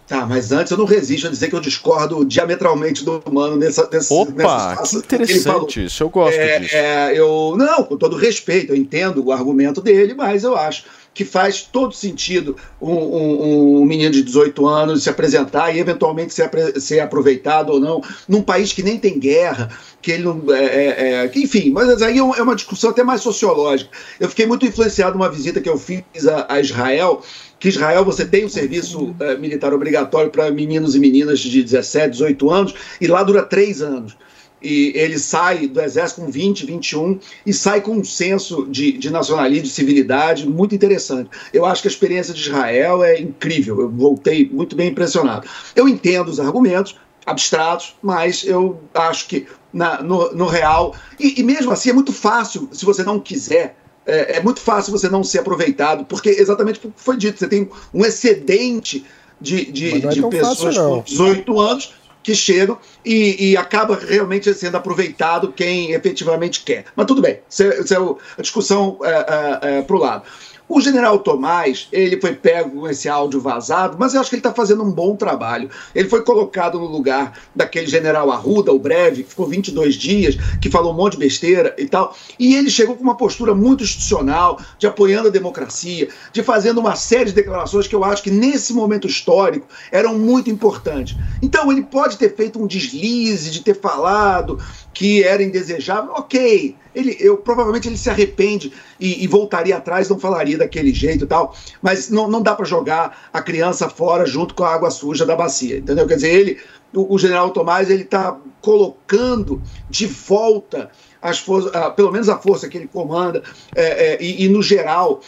Tá, 0.08 0.24
mas 0.26 0.52
antes 0.52 0.72
eu 0.72 0.78
não 0.78 0.86
resisto 0.86 1.26
a 1.26 1.32
dizer 1.32 1.50
que 1.50 1.56
eu 1.56 1.60
discordo 1.60 2.24
diametralmente 2.24 3.04
do 3.04 3.24
humano 3.26 3.56
nessa, 3.56 3.90
nessa 3.92 4.14
Opa, 4.14 4.76
nessa 4.78 5.02
que 5.02 5.16
interessante 5.16 5.86
isso, 5.86 6.04
eu 6.04 6.10
gosto 6.10 6.38
É, 6.38 6.60
disso. 6.60 6.76
é, 6.76 7.18
eu 7.20 7.56
não, 7.58 7.84
com 7.84 7.98
todo 7.98 8.16
respeito, 8.16 8.72
eu 8.72 8.76
entendo 8.76 9.26
o 9.26 9.32
argumento 9.32 9.82
dele, 9.82 10.14
mas 10.14 10.44
eu 10.44 10.56
acho 10.56 10.84
que 11.12 11.26
faz 11.26 11.62
todo 11.62 11.94
sentido 11.96 12.56
um, 12.80 12.92
um- 12.92 13.82
um 13.82 13.86
menino 13.86 14.12
de 14.12 14.22
18 14.22 14.68
anos 14.68 15.02
se 15.04 15.10
apresentar 15.10 15.74
e 15.74 15.80
eventualmente 15.80 16.34
ser, 16.34 16.52
ser 16.80 17.00
aproveitado 17.00 17.70
ou 17.72 17.80
não 17.80 18.02
num 18.28 18.42
país 18.44 18.74
que 18.74 18.84
nem 18.84 19.00
tem 19.00 19.18
guerra, 19.18 19.70
que 20.02 20.12
ele 20.12 20.24
não. 20.24 20.44
é, 20.54 20.66
é, 20.66 21.14
é, 21.24 21.28
que, 21.30 21.40
enfim, 21.42 21.72
mas 21.72 22.02
aí 22.02 22.18
é 22.18 22.20
é 22.20 22.44
uma 22.44 22.56
discussão 22.56 22.90
até 22.92 23.02
mais 23.04 23.22
sociológica. 23.22 23.90
Eu 24.20 24.30
fiquei 24.30 24.46
muito 24.46 24.66
influenciado 24.66 25.18
numa 25.18 25.30
visita 25.32 25.62
que 25.62 25.70
eu 25.70 25.78
fiz 25.80 26.28
a, 26.28 26.46
a 26.50 26.60
Israel. 26.60 27.24
Que 27.66 27.70
Israel 27.70 28.06
você 28.06 28.24
tem 28.24 28.46
um 28.46 28.50
serviço 28.50 29.16
eh, 29.20 29.36
militar 29.38 29.74
obrigatório 29.74 30.30
para 30.30 30.52
meninos 30.52 30.94
e 30.94 31.00
meninas 31.00 31.40
de 31.40 31.64
17, 31.64 32.12
18 32.12 32.52
anos, 32.52 32.76
e 33.02 33.08
lá 33.08 33.24
dura 33.24 33.42
três 33.42 33.82
anos 33.82 34.16
e 34.62 34.94
ele 34.96 35.18
sai 35.18 35.68
do 35.68 35.82
exército 35.82 36.22
com 36.22 36.30
20, 36.30 36.64
21 36.64 37.20
e 37.44 37.52
sai 37.52 37.82
com 37.82 37.94
um 37.98 38.04
senso 38.04 38.68
de, 38.70 38.92
de 38.92 39.10
nacionalismo, 39.10 39.64
de 39.64 39.70
civilidade 39.72 40.48
muito 40.48 40.76
interessante. 40.76 41.30
Eu 41.52 41.66
acho 41.66 41.82
que 41.82 41.88
a 41.88 41.92
experiência 41.92 42.36
de 42.36 42.42
Israel 42.42 43.04
é 43.04 43.20
incrível. 43.20 43.82
Eu 43.82 43.90
voltei 43.90 44.48
muito 44.48 44.76
bem 44.76 44.90
impressionado. 44.90 45.48
Eu 45.76 45.88
entendo 45.90 46.30
os 46.30 46.40
argumentos 46.40 46.96
abstratos, 47.26 47.96
mas 48.02 48.44
eu 48.46 48.80
acho 48.94 49.28
que 49.28 49.48
na- 49.74 50.04
no, 50.04 50.32
no 50.36 50.46
real 50.46 50.94
e, 51.20 51.40
e 51.40 51.44
mesmo 51.44 51.72
assim 51.72 51.90
é 51.90 51.94
muito 51.94 52.14
fácil 52.14 52.70
se 52.72 52.86
você 52.86 53.04
não 53.04 53.20
quiser. 53.20 53.76
É, 54.06 54.38
é 54.38 54.42
muito 54.42 54.60
fácil 54.60 54.92
você 54.92 55.10
não 55.10 55.24
ser 55.24 55.40
aproveitado, 55.40 56.06
porque 56.06 56.30
exatamente 56.30 56.78
o 56.78 56.82
que 56.82 56.94
foi 56.96 57.18
dito, 57.18 57.40
você 57.40 57.48
tem 57.48 57.70
um 57.94 58.06
excedente 58.06 59.06
de, 59.42 59.66
de, 59.72 60.06
é 60.06 60.08
de 60.10 60.22
pessoas 60.28 60.76
fácil, 60.76 60.90
com 60.90 61.02
18 61.02 61.60
anos 61.60 61.94
que 62.26 62.34
chegam 62.34 62.78
e, 63.06 63.52
e 63.52 63.58
acaba 63.58 63.96
realmente 63.96 64.52
sendo 64.54 64.76
aproveitado 64.76 65.52
quem 65.52 65.92
efetivamente 65.92 66.64
quer. 66.64 66.86
Mas 66.96 67.06
tudo 67.06 67.22
bem, 67.22 67.40
isso 67.48 67.64
é, 67.64 67.80
isso 67.80 67.94
é 67.94 67.98
a 68.38 68.42
discussão 68.42 68.98
é, 69.04 69.82
para 69.84 69.96
o 69.96 70.00
lado. 70.00 70.24
O 70.68 70.82
general 70.82 71.20
Tomás, 71.20 71.88
ele 71.92 72.20
foi 72.20 72.34
pego 72.34 72.82
com 72.82 72.90
esse 72.90 73.08
áudio 73.08 73.40
vazado, 73.40 73.98
mas 74.00 74.14
eu 74.14 74.22
acho 74.22 74.30
que 74.30 74.36
ele 74.36 74.40
está 74.40 74.52
fazendo 74.52 74.84
um 74.84 74.92
bom 74.92 75.16
trabalho. 75.16 75.70
Ele 75.94 76.10
foi 76.10 76.24
colocado 76.24 76.80
no 76.80 76.88
lugar 76.88 77.38
daquele 77.56 77.86
general 77.86 78.32
Arruda, 78.32 78.74
o 78.74 78.80
breve, 78.80 79.24
que 79.24 79.30
ficou 79.30 79.48
22 79.48 79.94
dias, 79.94 80.36
que 80.60 80.72
falou 80.72 80.92
um 80.92 80.96
monte 80.96 81.14
de 81.14 81.20
besteira 81.20 81.76
e 81.78 81.86
tal. 81.86 82.16
E 82.40 82.56
ele 82.56 82.72
chegou 82.72 82.96
com 82.96 83.04
uma 83.04 83.16
postura 83.16 83.54
muito 83.54 83.84
institucional, 83.84 84.60
de 84.80 84.88
apoiando 84.88 85.28
a 85.28 85.32
democracia, 85.32 86.10
de 86.34 86.42
fazendo 86.42 86.80
uma 86.80 86.96
série 86.96 87.26
de 87.26 87.34
declarações 87.34 87.88
que 87.88 87.96
eu 87.96 88.04
acho 88.04 88.24
que 88.24 88.32
nesse 88.32 88.74
momento 88.74 89.08
histórico 89.08 89.68
eram 89.92 90.18
muito 90.18 90.50
importantes. 90.50 91.16
Então 91.44 91.72
ele 91.72 91.84
pode 91.84 92.18
ter 92.18 92.36
feito 92.36 92.60
um 92.60 92.66
deslize 92.66 93.52
de 93.52 93.62
ter 93.62 93.80
falado 93.80 94.60
que 94.96 95.24
era 95.24 95.44
indesejável, 95.44 96.14
ok. 96.14 96.74
Ele, 96.96 97.18
eu 97.20 97.36
provavelmente 97.36 97.90
ele 97.90 97.98
se 97.98 98.10
arrepende 98.10 98.72
e, 98.98 99.26
e 99.26 99.28
voltaria 99.28 99.76
atrás, 99.76 100.08
não 100.08 100.18
falaria 100.18 100.58
daquele 100.58 100.94
jeito 100.94 101.26
e 101.26 101.28
tal. 101.28 101.54
Mas 101.82 102.10
não, 102.10 102.30
não 102.30 102.42
dá 102.42 102.56
para 102.56 102.66
jogar 102.66 103.30
a 103.34 103.42
criança 103.42 103.90
fora 103.90 104.26
junto 104.26 104.56
com 104.56 104.64
a 104.64 104.74
água 104.74 104.90
suja 104.90 105.26
da 105.26 105.36
bacia, 105.36 105.80
entendeu? 105.80 106.08
Quer 106.08 106.16
dizer, 106.16 106.34
ele, 106.34 106.62
o, 106.94 107.14
o 107.14 107.20
General 107.20 107.50
Tomás, 107.50 107.90
ele 107.90 108.04
está 108.04 108.40
colocando 108.62 109.62
de 109.90 110.08
volta 110.08 110.90
as 111.26 111.40
forças, 111.40 111.72
pelo 111.96 112.12
menos 112.12 112.30
a 112.30 112.38
força 112.38 112.70
que 112.70 112.78
ele 112.78 112.88
comanda, 112.88 113.42
é, 113.76 114.14
é, 114.14 114.24
e, 114.24 114.46
e, 114.46 114.48
no 114.50 114.62
geral, 114.62 115.22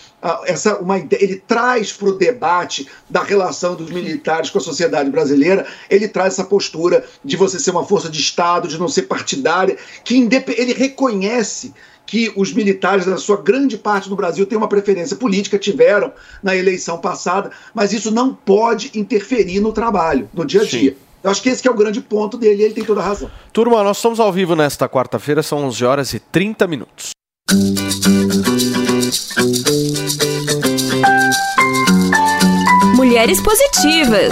essa, 0.45 0.77
uma 0.77 0.99
ideia, 0.99 1.23
ele 1.23 1.37
traz 1.47 1.91
para 1.91 2.09
o 2.09 2.11
debate 2.13 2.87
da 3.09 3.23
relação 3.23 3.73
dos 3.73 3.89
militares 3.89 4.51
com 4.51 4.59
a 4.59 4.61
sociedade 4.61 5.09
brasileira, 5.09 5.65
ele 5.89 6.07
traz 6.07 6.33
essa 6.33 6.43
postura 6.43 7.03
de 7.25 7.35
você 7.35 7.59
ser 7.59 7.71
uma 7.71 7.83
força 7.83 8.09
de 8.09 8.19
Estado, 8.19 8.67
de 8.67 8.77
não 8.77 8.87
ser 8.87 9.03
partidária, 9.03 9.75
que 10.03 10.15
ele 10.55 10.73
reconhece 10.73 11.73
que 12.05 12.31
os 12.35 12.53
militares, 12.53 13.07
na 13.07 13.17
sua 13.17 13.41
grande 13.41 13.75
parte 13.75 14.07
do 14.07 14.15
Brasil, 14.15 14.45
têm 14.45 14.57
uma 14.57 14.69
preferência 14.69 15.17
política, 15.17 15.57
tiveram 15.57 16.13
na 16.43 16.55
eleição 16.55 16.99
passada, 16.99 17.51
mas 17.73 17.91
isso 17.91 18.11
não 18.11 18.33
pode 18.33 18.91
interferir 18.93 19.59
no 19.59 19.73
trabalho, 19.73 20.29
no 20.31 20.45
dia 20.45 20.61
a 20.61 20.65
dia. 20.65 20.95
Eu 21.27 21.31
acho 21.31 21.41
que 21.41 21.49
esse 21.49 21.61
que 21.61 21.67
é 21.67 21.71
o 21.71 21.73
grande 21.73 21.99
ponto 21.99 22.37
dele 22.37 22.61
e 22.61 22.65
ele 22.65 22.73
tem 22.73 22.85
toda 22.85 23.01
a 23.01 23.03
razão. 23.03 23.29
Turma, 23.51 23.83
nós 23.83 23.97
estamos 23.97 24.17
ao 24.17 24.31
vivo 24.31 24.55
nesta 24.55 24.87
quarta-feira, 24.87 25.43
são 25.43 25.65
11 25.65 25.83
horas 25.83 26.13
e 26.13 26.21
30 26.21 26.65
minutos. 26.67 27.09
Mulheres 32.95 33.41
Positivas. 33.41 34.31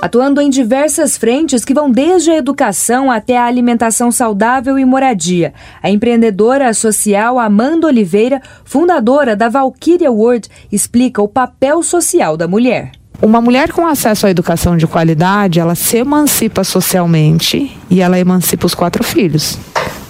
Atuando 0.00 0.40
em 0.40 0.48
diversas 0.48 1.18
frentes 1.18 1.62
que 1.62 1.74
vão 1.74 1.90
desde 1.90 2.30
a 2.30 2.36
educação 2.38 3.10
até 3.10 3.36
a 3.36 3.44
alimentação 3.44 4.10
saudável 4.10 4.78
e 4.78 4.84
moradia. 4.86 5.52
A 5.82 5.90
empreendedora 5.90 6.72
social 6.72 7.38
Amanda 7.38 7.86
Oliveira, 7.86 8.40
fundadora 8.64 9.36
da 9.36 9.50
Valkyria 9.50 10.10
World, 10.10 10.48
explica 10.72 11.20
o 11.20 11.28
papel 11.28 11.82
social 11.82 12.34
da 12.34 12.48
mulher. 12.48 12.97
Uma 13.20 13.40
mulher 13.40 13.72
com 13.72 13.86
acesso 13.86 14.26
à 14.26 14.30
educação 14.30 14.76
de 14.76 14.86
qualidade, 14.86 15.58
ela 15.58 15.74
se 15.74 15.96
emancipa 15.98 16.62
socialmente 16.62 17.76
e 17.90 18.00
ela 18.00 18.18
emancipa 18.18 18.66
os 18.66 18.74
quatro 18.74 19.02
filhos. 19.02 19.58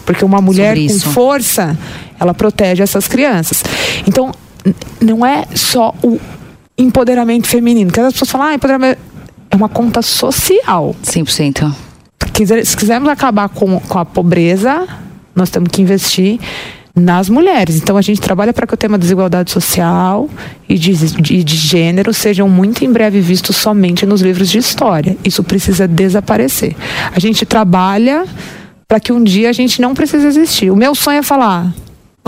Porque 0.05 0.25
uma 0.25 0.41
mulher 0.41 0.75
com 0.75 1.13
força, 1.13 1.79
ela 2.21 2.35
protege 2.35 2.83
essas 2.83 3.09
crianças. 3.09 3.63
Então, 4.07 4.33
não 5.01 5.25
é 5.25 5.45
só 5.55 5.95
o 6.03 6.21
empoderamento 6.77 7.47
feminino. 7.47 7.89
Porque 7.91 8.01
as 8.01 8.13
pessoas 8.13 8.31
falam, 8.31 8.47
ah, 8.49 8.55
empoderamento 8.55 8.99
é 9.51 9.57
uma 9.57 9.69
conta 9.69 10.03
social. 10.03 10.95
100%. 11.03 11.75
Quiser- 12.33 12.65
Se 12.65 12.77
quisermos 12.77 13.09
acabar 13.09 13.49
com, 13.49 13.81
com 13.81 13.99
a 13.99 14.05
pobreza, 14.05 14.87
nós 15.35 15.49
temos 15.51 15.71
que 15.73 15.81
investir 15.83 16.39
nas 16.99 17.29
mulheres. 17.29 17.77
Então 17.77 17.97
a 17.97 18.03
gente 18.03 18.21
trabalha 18.21 18.53
para 18.53 18.67
que 18.67 18.75
o 18.75 18.77
tema 18.77 18.99
desigualdade 18.99 19.51
social 19.51 20.29
e 20.69 20.79
de, 20.79 20.95
de, 20.95 21.45
de 21.45 21.57
gênero 21.57 22.13
sejam 22.13 22.49
muito 22.49 22.85
em 22.85 22.93
breve 22.93 23.21
vistos 23.21 23.57
somente 23.57 24.07
nos 24.07 24.21
livros 24.21 24.49
de 24.49 24.59
história. 24.59 25.17
Isso 25.25 25.43
precisa 25.43 25.87
desaparecer. 25.87 26.75
A 27.15 27.19
gente 27.19 27.47
trabalha 27.47 28.25
para 28.87 28.99
que 28.99 29.13
um 29.13 29.23
dia 29.23 29.51
a 29.51 29.53
gente 29.53 29.81
não 29.81 29.95
precise 29.95 30.27
existir. 30.27 30.71
O 30.71 30.77
meu 30.77 30.95
sonho 30.95 31.19
é 31.19 31.23
falar: 31.23 31.73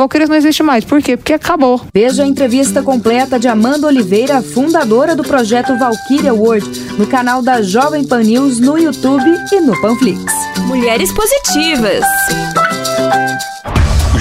Valquírias 0.01 0.31
não 0.31 0.37
existe 0.37 0.63
mais. 0.63 0.83
Por 0.83 1.03
quê? 1.03 1.15
Porque 1.15 1.35
acabou. 1.35 1.81
Veja 1.93 2.23
a 2.23 2.27
entrevista 2.27 2.83
completa 2.83 3.39
de 3.39 3.49
Amanda 3.49 3.87
Oliveira, 3.87 4.41
fundadora 4.41 5.15
do 5.15 5.23
projeto 5.23 5.77
Valkyria 5.79 6.33
World, 6.33 6.97
no 6.97 7.07
canal 7.07 7.43
da 7.43 7.61
Jovem 7.61 8.05
Pan 8.05 8.23
News 8.23 8.61
no 8.61 8.79
YouTube 8.79 9.31
e 9.53 9.61
no 9.61 9.79
Panflix. 9.81 10.25
Mulheres 10.67 11.13
positivas. 11.13 12.03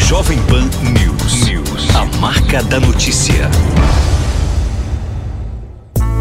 Jovem 0.09 0.39
Pan 0.47 0.67
News. 0.91 1.45
News. 1.45 1.95
A 1.95 2.03
marca 2.17 2.63
da 2.63 2.79
notícia. 2.79 3.47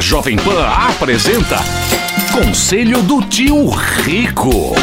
A 0.00 0.02
Jovem 0.02 0.34
Pan 0.36 0.66
apresenta 0.66 1.58
Conselho 2.32 3.02
do 3.02 3.20
Tio 3.20 3.68
Rico. 3.68 4.74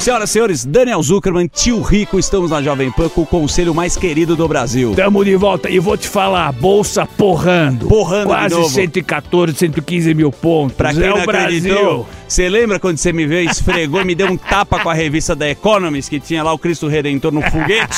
Senhoras 0.00 0.30
e 0.30 0.32
senhores, 0.32 0.64
Daniel 0.64 1.00
Zuckerman, 1.00 1.46
tio 1.46 1.80
Rico, 1.82 2.18
estamos 2.18 2.50
na 2.50 2.60
Jovem 2.60 2.90
Pan 2.90 3.08
com 3.08 3.22
o 3.22 3.26
conselho 3.26 3.72
mais 3.72 3.96
querido 3.96 4.34
do 4.34 4.48
Brasil. 4.48 4.92
Tamo 4.96 5.24
de 5.24 5.36
volta 5.36 5.70
e 5.70 5.78
vou 5.78 5.96
te 5.96 6.08
falar, 6.08 6.50
bolsa 6.50 7.06
porrando. 7.06 7.86
Porrando 7.86 8.24
de 8.24 8.34
Quase 8.34 8.54
novo. 8.56 8.68
114, 8.68 9.54
115 9.56 10.14
mil 10.14 10.32
pontos. 10.32 10.76
Pra 10.76 10.92
quem 10.92 11.04
é 11.04 11.10
não 11.10 11.22
o 11.22 11.24
Brasil. 11.24 11.58
acreditou, 11.58 12.08
você 12.28 12.48
lembra 12.48 12.78
quando 12.78 12.98
você 12.98 13.12
me 13.12 13.26
veio, 13.26 13.50
esfregou 13.50 14.02
e 14.02 14.04
me 14.04 14.14
deu 14.14 14.28
um 14.28 14.36
tapa 14.36 14.78
com 14.80 14.90
a 14.90 14.94
revista 14.94 15.34
da 15.34 15.48
Economist 15.48 16.10
que 16.10 16.20
tinha 16.20 16.42
lá 16.42 16.52
o 16.52 16.58
Cristo 16.58 16.86
Redentor 16.86 17.32
no 17.32 17.42
foguete? 17.42 17.96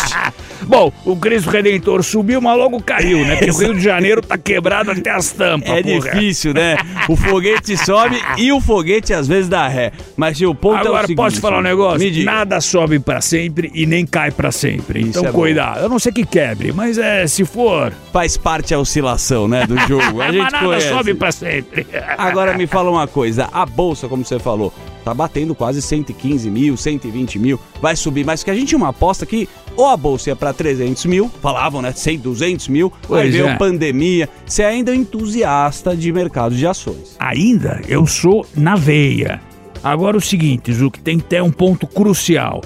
Bom, 0.62 0.93
o 1.05 1.16
Cristo 1.16 1.51
Redentor 1.51 2.02
subiu, 2.02 2.40
mas 2.40 2.57
logo 2.57 2.81
caiu, 2.82 3.24
né? 3.27 3.36
Porque 3.36 3.51
o 3.51 3.59
Rio 3.59 3.74
de 3.74 3.81
Janeiro 3.81 4.23
tá 4.23 4.39
quebrado 4.39 4.90
até 4.90 5.11
as 5.11 5.32
tampas. 5.32 5.69
É 5.69 5.82
porra. 5.82 6.11
difícil, 6.11 6.55
né? 6.55 6.77
O 7.09 7.16
foguete 7.16 7.77
sobe 7.77 8.20
e 8.36 8.52
o 8.52 8.61
foguete 8.61 9.12
às 9.12 9.27
vezes 9.27 9.48
dá 9.48 9.66
ré. 9.66 9.93
Mas 10.16 10.40
o 10.40 10.55
ponto 10.55 10.78
é 10.78 10.82
o 10.82 10.89
Agora, 10.89 11.02
seguinte, 11.02 11.16
posso 11.16 11.36
te 11.36 11.40
falar 11.40 11.59
um 11.59 11.62
negócio? 11.62 12.24
Nada 12.24 12.61
sobe 12.61 12.98
pra 12.98 13.20
sempre 13.20 13.70
e 13.74 13.86
nem 13.86 14.07
cai 14.07 14.31
pra 14.31 14.52
sempre. 14.52 15.01
Então, 15.01 15.24
é 15.24 15.32
cuidado. 15.32 15.81
Eu 15.81 15.89
não 15.89 15.98
sei 15.98 16.12
que 16.12 16.24
quebre, 16.24 16.73
mas 16.73 16.98
é, 16.98 17.27
se 17.27 17.44
for... 17.44 17.93
Faz 18.12 18.36
parte 18.36 18.74
a 18.74 18.78
oscilação, 18.78 19.48
né, 19.48 19.66
do 19.66 19.77
jogo. 19.86 20.20
A 20.20 20.27
mas 20.31 20.35
gente 20.35 20.52
nada 20.52 20.66
conhece. 20.66 20.89
sobe 20.89 21.15
pra 21.15 21.32
sempre. 21.32 21.86
Agora 22.19 22.57
me 22.57 22.66
fala 22.66 22.90
uma 22.90 23.07
coisa, 23.07 23.48
a 23.52 23.65
bolsa, 23.65 24.09
como 24.09 24.20
você 24.25 24.39
falou, 24.39 24.73
tá 25.05 25.13
batendo 25.13 25.55
quase 25.55 25.81
115 25.83 26.51
mil, 26.51 26.77
120 26.77 27.39
mil, 27.39 27.61
vai 27.81 27.97
subir, 27.97 28.25
mas 28.25 28.43
que 28.43 28.51
a 28.51 28.55
gente 28.55 28.69
tinha 28.69 28.79
uma 28.79 28.89
aposta 28.89 29.25
que 29.27 29.49
ou 29.77 29.87
a 29.87 29.97
bolsa 29.97 30.31
ia 30.31 30.37
pra 30.37 30.53
300 30.53 31.07
mil, 31.07 31.31
falavam, 31.41 31.81
né, 31.81 31.93
100, 31.93 32.19
200 32.19 32.69
mil, 32.69 32.93
aí 33.03 33.09
Pois 33.09 33.33
veio 33.33 33.47
é. 33.47 33.53
a 33.53 33.57
pandemia, 33.57 34.29
você 34.45 34.63
ainda 34.63 34.93
é 34.93 34.95
entusiasta 34.95 35.97
de 35.97 36.13
mercado 36.13 36.55
de 36.55 36.67
ações. 36.67 37.17
Ainda 37.19 37.81
eu 37.89 38.07
sou 38.07 38.47
na 38.55 38.77
veia. 38.77 39.41
Agora 39.83 40.17
o 40.17 40.21
seguinte, 40.21 40.73
Zuc, 40.73 41.01
tem 41.01 41.19
que 41.19 41.25
ter 41.25 41.43
um 41.43 41.51
ponto 41.51 41.87
crucial. 41.87 42.61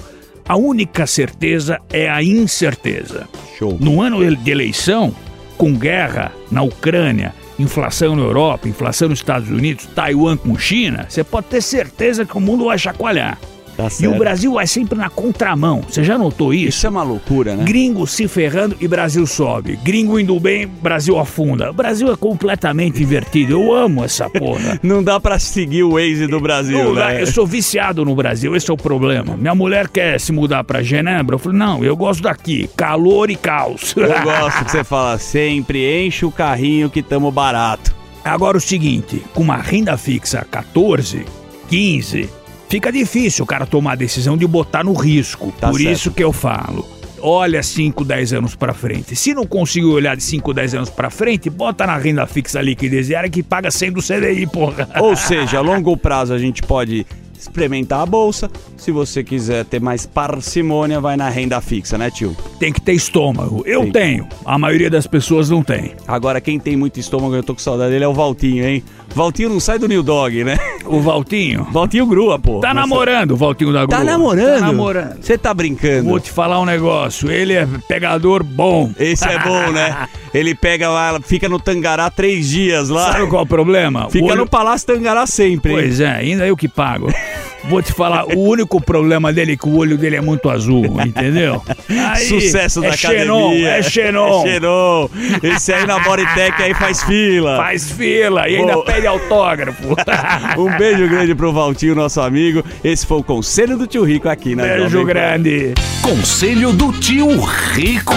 A 0.47 0.57
única 0.57 1.07
certeza 1.07 1.79
é 1.91 2.09
a 2.09 2.21
incerteza. 2.21 3.27
Show. 3.57 3.77
No 3.79 4.01
ano 4.01 4.35
de 4.35 4.51
eleição, 4.51 5.15
com 5.57 5.73
guerra 5.73 6.31
na 6.51 6.61
Ucrânia, 6.61 7.33
inflação 7.57 8.15
na 8.15 8.23
Europa, 8.23 8.67
inflação 8.67 9.09
nos 9.09 9.19
Estados 9.19 9.49
Unidos, 9.49 9.87
Taiwan 9.87 10.37
com 10.37 10.57
China, 10.57 11.05
você 11.09 11.23
pode 11.23 11.47
ter 11.47 11.61
certeza 11.61 12.25
que 12.25 12.37
o 12.37 12.41
mundo 12.41 12.65
vai 12.65 12.77
chacoalhar. 12.77 13.37
Tá 13.75 13.87
E 13.99 14.07
o 14.07 14.17
Brasil 14.17 14.53
vai 14.53 14.67
sempre 14.67 14.97
na 14.97 15.09
contramão. 15.09 15.81
Você 15.87 16.03
já 16.03 16.17
notou 16.17 16.53
isso? 16.53 16.69
Isso 16.69 16.87
é 16.87 16.89
uma 16.89 17.03
loucura, 17.03 17.55
né? 17.55 17.63
Gringo 17.65 18.07
se 18.07 18.27
ferrando 18.27 18.75
e 18.79 18.87
Brasil 18.87 19.25
sobe. 19.27 19.77
Gringo 19.83 20.19
indo 20.19 20.39
bem, 20.39 20.67
Brasil 20.67 21.19
afunda. 21.19 21.71
O 21.71 21.73
Brasil 21.73 22.11
é 22.11 22.15
completamente 22.15 23.03
invertido. 23.03 23.53
Eu 23.53 23.73
amo 23.73 24.03
essa 24.03 24.29
porra. 24.29 24.79
Não 24.83 25.03
dá 25.03 25.19
pra 25.19 25.37
seguir 25.39 25.83
o 25.83 25.93
Waze 25.93 26.27
do 26.27 26.39
Brasil, 26.39 26.77
Não 26.77 26.93
né? 26.93 27.21
Eu 27.21 27.27
sou 27.27 27.45
viciado 27.45 28.05
no 28.05 28.15
Brasil, 28.15 28.55
esse 28.55 28.69
é 28.69 28.73
o 28.73 28.77
problema. 28.77 29.35
Minha 29.35 29.55
mulher 29.55 29.89
quer 29.89 30.19
se 30.19 30.31
mudar 30.31 30.63
pra 30.63 30.81
Genebra. 30.81 31.35
Eu 31.35 31.39
falei, 31.39 31.57
não, 31.57 31.83
eu 31.83 31.95
gosto 31.95 32.23
daqui. 32.23 32.69
Calor 32.75 33.29
e 33.29 33.35
caos. 33.35 33.93
Eu 33.95 34.21
gosto 34.23 34.65
que 34.65 34.71
você 34.71 34.83
fala 34.83 35.17
sempre, 35.17 36.05
enche 36.05 36.25
o 36.25 36.31
carrinho 36.31 36.89
que 36.89 37.01
tamo 37.01 37.31
barato. 37.31 37.93
Agora 38.23 38.57
o 38.57 38.61
seguinte, 38.61 39.21
com 39.33 39.43
uma 39.43 39.57
renda 39.57 39.97
fixa 39.97 40.45
14, 40.49 41.25
15, 41.69 42.29
fica 42.69 42.91
difícil 42.91 43.43
o 43.43 43.47
cara 43.47 43.65
tomar 43.65 43.93
a 43.93 43.95
decisão 43.95 44.37
de 44.37 44.45
botar 44.47 44.83
no 44.83 44.93
risco. 44.93 45.53
Tá 45.59 45.69
Por 45.69 45.79
certo. 45.79 45.93
isso 45.93 46.11
que 46.11 46.23
eu 46.23 46.31
falo. 46.33 46.85
Olha 47.21 47.63
5, 47.63 48.05
10 48.05 48.33
anos 48.33 48.55
pra 48.55 48.73
frente. 48.73 49.15
Se 49.15 49.33
não 49.33 49.47
conseguir 49.47 49.87
olhar 49.87 50.15
de 50.15 50.21
5, 50.21 50.53
10 50.53 50.75
anos 50.75 50.89
pra 50.91 51.09
frente, 51.09 51.49
bota 51.49 51.87
na 51.87 51.97
renda 51.97 52.25
fixa 52.27 52.61
líquida 52.61 53.01
diária 53.01 53.29
que 53.29 53.41
paga 53.41 53.71
100 53.71 53.91
do 53.93 54.01
CDI, 54.01 54.45
porra. 54.45 54.87
Ou 54.99 55.15
seja, 55.15 55.57
a 55.57 55.61
longo 55.61 55.97
prazo 55.97 56.33
a 56.33 56.37
gente 56.37 56.61
pode 56.61 57.03
experimentar 57.37 58.01
a 58.01 58.05
bolsa. 58.05 58.49
Se 58.77 58.91
você 58.91 59.23
quiser 59.23 59.65
ter 59.65 59.79
mais 59.81 60.05
parcimônia, 60.05 60.99
vai 60.99 61.17
na 61.17 61.29
renda 61.29 61.59
fixa, 61.61 61.97
né, 61.97 62.11
tio? 62.11 62.35
Tem 62.59 62.71
que 62.71 62.81
ter 62.81 62.93
estômago. 62.93 63.63
Eu 63.65 63.81
Tem. 63.83 63.91
tenho. 63.91 64.27
A 64.45 64.57
maioria 64.59 64.89
das 64.89 65.07
pessoas 65.07 65.49
não 65.49 65.63
tem. 65.63 65.93
Agora, 66.07 66.39
quem 66.39 66.59
tem 66.59 66.75
muito 66.75 66.99
estômago, 66.99 67.35
eu 67.35 67.43
tô 67.43 67.53
com 67.53 67.59
saudade 67.59 67.91
dele, 67.91 68.03
é 68.03 68.07
o 68.07 68.13
Valtinho, 68.13 68.65
hein? 68.67 68.83
Valtinho 69.13 69.49
não 69.49 69.59
sai 69.59 69.79
do 69.79 69.87
New 69.87 70.03
Dog, 70.03 70.43
né? 70.43 70.57
O 70.85 70.99
Valtinho. 70.99 71.65
Valtinho 71.71 72.05
grua, 72.05 72.37
pô. 72.37 72.59
Tá 72.59 72.73
Nossa. 72.73 72.87
namorando 72.87 73.31
o 73.31 73.35
Valtinho 73.37 73.71
da 73.71 73.85
Grua. 73.85 73.97
Tá 73.99 74.03
namorando? 74.03 74.59
Tá 74.59 74.65
namorando. 74.67 75.17
Você 75.21 75.37
tá 75.37 75.53
brincando? 75.53 76.09
Vou 76.09 76.19
te 76.19 76.29
falar 76.31 76.59
um 76.59 76.65
negócio. 76.65 77.31
Ele 77.31 77.53
é 77.53 77.67
pegador 77.87 78.43
bom. 78.43 78.91
Esse 78.99 79.27
é 79.27 79.39
bom, 79.39 79.71
né? 79.71 80.07
Ele 80.33 80.53
pega 80.53 80.89
lá, 80.89 81.19
fica 81.21 81.47
no 81.47 81.59
Tangará 81.59 82.09
três 82.09 82.49
dias 82.49 82.89
lá. 82.89 83.13
Sabe 83.13 83.27
qual 83.27 83.41
é 83.41 83.45
o 83.45 83.47
problema? 83.47 84.09
Fica 84.09 84.25
olho- 84.25 84.37
no 84.37 84.49
Palácio 84.49 84.85
Tangará 84.87 85.25
sempre, 85.25 85.71
hein? 85.71 85.77
Pois 85.79 85.99
é, 86.01 86.09
ainda 86.11 86.45
eu 86.45 86.57
que 86.57 86.67
pago. 86.67 87.07
Vou 87.69 87.81
te 87.81 87.91
falar, 87.93 88.25
o 88.25 88.39
único 88.39 88.79
problema 88.79 89.33
dele 89.33 89.53
é 89.53 89.57
que 89.57 89.67
o 89.67 89.77
olho 89.77 89.97
dele 89.97 90.15
é 90.17 90.21
muito 90.21 90.49
azul, 90.49 90.85
entendeu? 91.05 91.63
Aí, 91.89 92.25
Sucesso 92.27 92.83
é 92.83 92.89
da 92.89 92.95
Xenon, 92.95 93.45
academia. 93.47 93.69
é 93.69 93.81
Xenon. 93.83 94.45
É 94.45 94.51
Xenon. 94.53 95.09
Esse 95.43 95.73
aí 95.73 95.85
na 95.87 95.99
Bodytech 95.99 96.61
aí 96.61 96.73
faz 96.73 97.03
fila. 97.03 97.57
Faz 97.57 97.91
fila 97.91 98.47
e 98.47 98.57
ainda 98.57 98.73
Pô. 98.73 98.83
pede 98.83 99.07
autógrafo. 99.07 99.95
Um 100.57 100.77
beijo 100.77 101.07
grande 101.07 101.33
pro 101.35 101.51
Valtinho, 101.51 101.95
nosso 101.95 102.21
amigo. 102.21 102.63
Esse 102.83 103.05
foi 103.05 103.17
o 103.17 103.23
Conselho 103.23 103.77
do 103.77 103.87
Tio 103.87 104.03
Rico 104.03 104.29
aqui 104.29 104.55
na 104.55 104.63
Beijo 104.63 105.03
grande. 105.03 105.73
Conselho 106.01 106.71
do 106.71 106.91
Tio 106.93 107.27
Rico. 107.73 108.13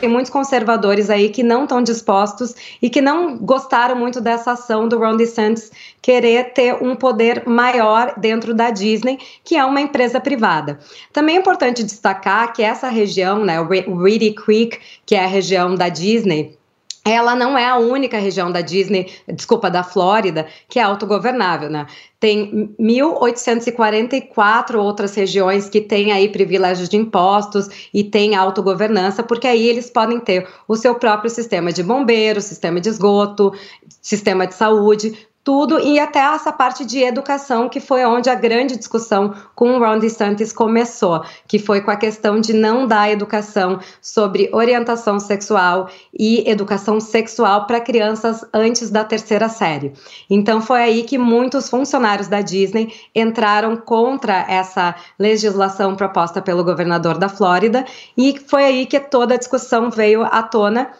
Tem 0.00 0.08
muitos 0.08 0.30
conservadores 0.32 1.10
aí 1.10 1.28
que 1.28 1.42
não 1.42 1.64
estão 1.64 1.82
dispostos 1.82 2.54
e 2.80 2.88
que 2.88 3.02
não 3.02 3.36
gostaram 3.36 3.94
muito 3.94 4.18
dessa 4.18 4.52
ação 4.52 4.88
do 4.88 4.98
Ron 4.98 5.16
DeSantis 5.16 5.70
querer 6.00 6.54
ter 6.54 6.82
um 6.82 6.96
poder 6.96 7.46
maior 7.46 8.14
dentro 8.16 8.54
da 8.54 8.70
Disney, 8.70 9.18
que 9.44 9.56
é 9.56 9.64
uma 9.64 9.80
empresa 9.80 10.18
privada. 10.18 10.78
Também 11.12 11.36
é 11.36 11.38
importante 11.38 11.84
destacar 11.84 12.52
que 12.54 12.62
essa 12.62 12.88
região, 12.88 13.44
né, 13.44 13.60
o 13.60 13.68
Re- 13.68 13.84
o 13.86 14.02
Reedy 14.02 14.32
Creek, 14.32 14.78
que 15.04 15.14
é 15.14 15.22
a 15.24 15.28
região 15.28 15.74
da 15.74 15.90
Disney, 15.90 16.58
ela 17.04 17.34
não 17.34 17.56
é 17.56 17.66
a 17.66 17.76
única 17.76 18.18
região 18.18 18.52
da 18.52 18.60
Disney, 18.60 19.10
desculpa, 19.28 19.70
da 19.70 19.82
Flórida, 19.82 20.46
que 20.68 20.78
é 20.78 20.82
autogovernável, 20.82 21.70
né? 21.70 21.86
Tem 22.18 22.74
1.844 22.78 24.74
outras 24.74 25.14
regiões 25.14 25.70
que 25.70 25.80
têm 25.80 26.12
aí 26.12 26.28
privilégios 26.28 26.90
de 26.90 26.98
impostos 26.98 27.88
e 27.94 28.04
têm 28.04 28.34
autogovernança, 28.34 29.22
porque 29.22 29.46
aí 29.46 29.66
eles 29.66 29.88
podem 29.88 30.20
ter 30.20 30.46
o 30.68 30.76
seu 30.76 30.94
próprio 30.94 31.30
sistema 31.30 31.72
de 31.72 31.82
bombeiros, 31.82 32.44
sistema 32.44 32.78
de 32.78 32.90
esgoto, 32.90 33.54
sistema 34.02 34.46
de 34.46 34.54
saúde, 34.54 35.16
tudo 35.42 35.80
e 35.80 35.98
até 35.98 36.20
essa 36.20 36.52
parte 36.52 36.84
de 36.84 37.02
educação 37.02 37.68
que 37.68 37.80
foi 37.80 38.04
onde 38.04 38.28
a 38.28 38.34
grande 38.34 38.76
discussão 38.76 39.34
com 39.54 39.72
o 39.72 39.78
Ron 39.78 39.98
DeSantis 39.98 40.52
começou, 40.52 41.24
que 41.48 41.58
foi 41.58 41.80
com 41.80 41.90
a 41.90 41.96
questão 41.96 42.40
de 42.40 42.52
não 42.52 42.86
dar 42.86 43.10
educação 43.10 43.80
sobre 44.02 44.50
orientação 44.52 45.18
sexual 45.18 45.88
e 46.12 46.48
educação 46.48 47.00
sexual 47.00 47.66
para 47.66 47.80
crianças 47.80 48.44
antes 48.52 48.90
da 48.90 49.02
terceira 49.02 49.48
série. 49.48 49.92
Então 50.28 50.60
foi 50.60 50.82
aí 50.82 51.02
que 51.04 51.16
muitos 51.16 51.70
funcionários 51.70 52.28
da 52.28 52.42
Disney 52.42 52.92
entraram 53.14 53.76
contra 53.76 54.44
essa 54.48 54.94
legislação 55.18 55.96
proposta 55.96 56.42
pelo 56.42 56.64
governador 56.64 57.16
da 57.16 57.28
Flórida 57.28 57.84
e 58.16 58.38
foi 58.46 58.64
aí 58.64 58.86
que 58.86 59.00
toda 59.00 59.34
a 59.34 59.38
discussão 59.38 59.90
veio 59.90 60.22
à 60.22 60.42
tona 60.42 60.90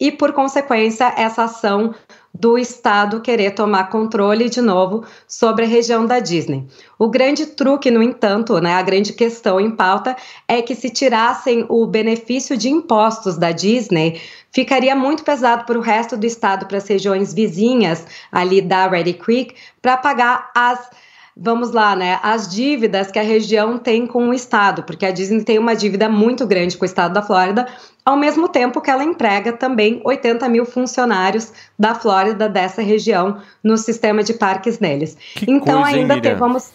e, 0.00 0.12
por 0.12 0.32
consequência, 0.32 1.12
essa 1.16 1.44
ação 1.44 1.92
do 2.34 2.58
Estado 2.58 3.20
querer 3.20 3.52
tomar 3.52 3.88
controle 3.90 4.48
de 4.48 4.60
novo 4.60 5.04
sobre 5.26 5.64
a 5.64 5.68
região 5.68 6.06
da 6.06 6.20
Disney. 6.20 6.66
O 6.98 7.08
grande 7.08 7.46
truque, 7.46 7.90
no 7.90 8.02
entanto, 8.02 8.60
né, 8.60 8.74
a 8.74 8.82
grande 8.82 9.12
questão 9.12 9.58
em 9.60 9.70
pauta 9.70 10.16
é 10.46 10.62
que 10.62 10.74
se 10.74 10.90
tirassem 10.90 11.64
o 11.68 11.86
benefício 11.86 12.56
de 12.56 12.68
impostos 12.68 13.36
da 13.36 13.50
Disney, 13.50 14.20
ficaria 14.52 14.94
muito 14.94 15.24
pesado 15.24 15.64
para 15.64 15.78
o 15.78 15.82
resto 15.82 16.16
do 16.16 16.26
estado, 16.26 16.66
para 16.66 16.78
as 16.78 16.86
regiões 16.86 17.32
vizinhas 17.32 18.06
ali 18.30 18.60
da 18.60 18.86
Ready 18.86 19.14
Creek, 19.14 19.54
para 19.80 19.96
pagar 19.96 20.50
as 20.54 20.90
vamos 21.40 21.70
lá, 21.70 21.94
né, 21.94 22.18
as 22.20 22.48
dívidas 22.48 23.12
que 23.12 23.18
a 23.18 23.22
região 23.22 23.78
tem 23.78 24.08
com 24.08 24.28
o 24.28 24.34
estado, 24.34 24.82
porque 24.82 25.06
a 25.06 25.12
Disney 25.12 25.44
tem 25.44 25.56
uma 25.56 25.76
dívida 25.76 26.08
muito 26.08 26.44
grande 26.44 26.76
com 26.76 26.82
o 26.82 26.86
estado 26.86 27.14
da 27.14 27.22
Flórida, 27.22 27.68
ao 28.08 28.16
mesmo 28.16 28.48
tempo 28.48 28.80
que 28.80 28.90
ela 28.90 29.04
emprega 29.04 29.52
também 29.52 30.00
80 30.02 30.48
mil 30.48 30.64
funcionários 30.64 31.52
da 31.78 31.94
Flórida 31.94 32.48
dessa 32.48 32.80
região 32.80 33.42
no 33.62 33.76
sistema 33.76 34.22
de 34.22 34.32
parques 34.32 34.78
deles. 34.78 35.14
Que 35.34 35.44
então 35.50 35.82
coisa, 35.82 35.96
ainda 35.98 36.18
tem, 36.18 36.34
vamos 36.34 36.70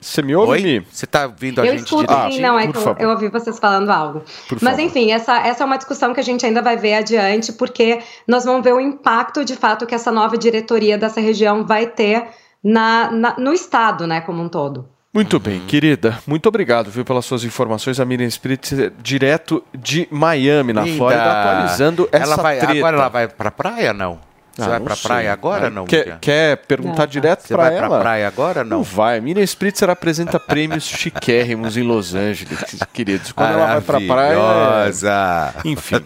Você 0.00 0.22
me 0.22 0.34
ouve, 0.34 0.52
Oi? 0.52 0.86
Você 0.90 1.06
tá 1.06 1.26
ouvindo 1.26 1.60
a 1.60 1.66
eu 1.66 1.72
gente 1.72 1.84
escuto 1.84 2.06
direitinho? 2.06 2.32
sim, 2.32 2.40
não, 2.40 2.58
é 2.58 2.66
por 2.66 2.72
que 2.72 2.88
eu, 2.88 2.96
eu 3.00 3.10
ouvi 3.10 3.28
vocês 3.28 3.58
falando 3.58 3.90
algo. 3.90 4.20
Por 4.48 4.58
Mas 4.62 4.76
favor. 4.76 4.86
enfim, 4.86 5.12
essa, 5.12 5.36
essa 5.46 5.62
é 5.62 5.66
uma 5.66 5.76
discussão 5.76 6.14
que 6.14 6.20
a 6.20 6.24
gente 6.24 6.44
ainda 6.46 6.62
vai 6.62 6.76
ver 6.78 6.94
adiante, 6.94 7.52
porque 7.52 8.00
nós 8.26 8.44
vamos 8.46 8.64
ver 8.64 8.72
o 8.72 8.80
impacto 8.80 9.44
de 9.44 9.54
fato 9.54 9.86
que 9.86 9.94
essa 9.94 10.10
nova 10.10 10.38
diretoria 10.38 10.96
dessa 10.96 11.20
região 11.20 11.66
vai 11.66 11.86
ter 11.86 12.28
na, 12.64 13.10
na- 13.12 13.36
no 13.38 13.52
estado, 13.52 14.06
né, 14.06 14.22
como 14.22 14.42
um 14.42 14.48
todo. 14.48 14.88
Muito 15.14 15.38
bem, 15.38 15.60
querida. 15.66 16.18
Muito 16.26 16.48
obrigado, 16.48 16.90
viu, 16.90 17.04
pelas 17.04 17.26
suas 17.26 17.44
informações. 17.44 18.00
A 18.00 18.04
Miriam 18.04 18.26
Spritz, 18.28 18.72
direto 19.02 19.62
de 19.74 20.08
Miami, 20.10 20.72
na 20.72 20.84
Linda. 20.84 20.96
Flórida, 20.96 21.32
atualizando 21.32 22.08
essa 22.10 22.24
ela 22.24 22.36
vai, 22.36 22.58
treta. 22.58 22.78
Agora 22.78 22.96
ela 22.96 23.08
vai 23.08 23.28
pra 23.28 23.50
praia, 23.50 23.92
não? 23.92 24.31
Você 24.54 24.62
Ah, 24.62 24.68
vai 24.68 24.78
não 24.78 24.84
pra 24.86 24.94
sei. 24.96 25.08
praia 25.08 25.32
agora, 25.32 25.66
Ah, 25.68 25.70
não? 25.70 25.84
Quer, 25.86 26.18
quer 26.20 26.56
perguntar 26.58 27.06
direto 27.06 27.40
Você 27.46 27.54
pra 27.54 27.64
vai 27.64 27.76
ela? 27.78 27.88
pra 27.88 28.00
praia 28.00 28.28
agora, 28.28 28.62
não? 28.62 28.78
Não 28.78 28.82
vai. 28.82 29.20
Miriam 29.20 29.42
Spritzer 29.44 29.88
apresenta 29.88 30.38
prêmios 30.40 30.84
chiquérrimos 30.84 31.76
em 31.76 31.82
Los 31.82 32.14
Angeles, 32.14 32.58
queridos. 32.92 33.32
Quando 33.32 33.52
ela 33.52 33.66
vai 33.66 33.80
pra 33.80 34.00
praia... 34.00 34.32
é- 34.34 34.36
Maravilhosa. 34.36 35.54
Enfim. 35.64 36.04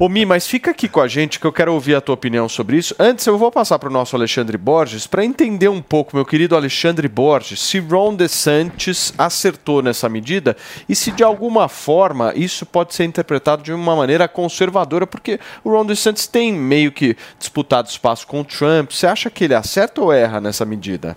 Ô 0.00 0.08
Mi, 0.08 0.26
mas 0.26 0.46
fica 0.46 0.70
aqui 0.72 0.88
com 0.88 1.00
a 1.00 1.08
gente 1.08 1.38
que 1.38 1.46
eu 1.46 1.52
quero 1.52 1.72
ouvir 1.72 1.94
a 1.94 2.00
tua 2.00 2.14
opinião 2.14 2.48
sobre 2.48 2.76
isso. 2.76 2.94
Antes 2.98 3.26
eu 3.26 3.38
vou 3.38 3.52
passar 3.52 3.78
para 3.78 3.88
o 3.88 3.92
nosso 3.92 4.16
Alexandre 4.16 4.56
Borges 4.56 5.06
para 5.06 5.24
entender 5.24 5.68
um 5.68 5.80
pouco, 5.82 6.16
meu 6.16 6.24
querido 6.24 6.56
Alexandre 6.56 7.06
Borges, 7.08 7.60
se 7.60 7.78
Ron 7.78 8.14
DeSantis 8.14 9.12
acertou 9.16 9.82
nessa 9.82 10.08
medida 10.08 10.56
e 10.88 10.94
se 10.94 11.10
de 11.12 11.22
alguma 11.22 11.68
forma 11.68 12.32
isso 12.34 12.64
pode 12.66 12.94
ser 12.94 13.04
interpretado 13.04 13.62
de 13.62 13.72
uma 13.72 13.94
maneira 13.94 14.26
conservadora, 14.26 15.06
porque 15.06 15.38
o 15.62 15.70
Ron 15.70 15.86
DeSantis 15.86 16.26
tem 16.26 16.52
meio 16.52 16.90
que 16.90 17.16
disputado 17.38 17.75
espaço 17.84 18.26
com 18.26 18.40
o 18.40 18.44
Trump. 18.44 18.90
Você 18.90 19.06
acha 19.06 19.30
que 19.30 19.44
ele 19.44 19.54
acerta 19.54 20.00
ou 20.00 20.12
erra 20.12 20.40
nessa 20.40 20.64
medida? 20.64 21.16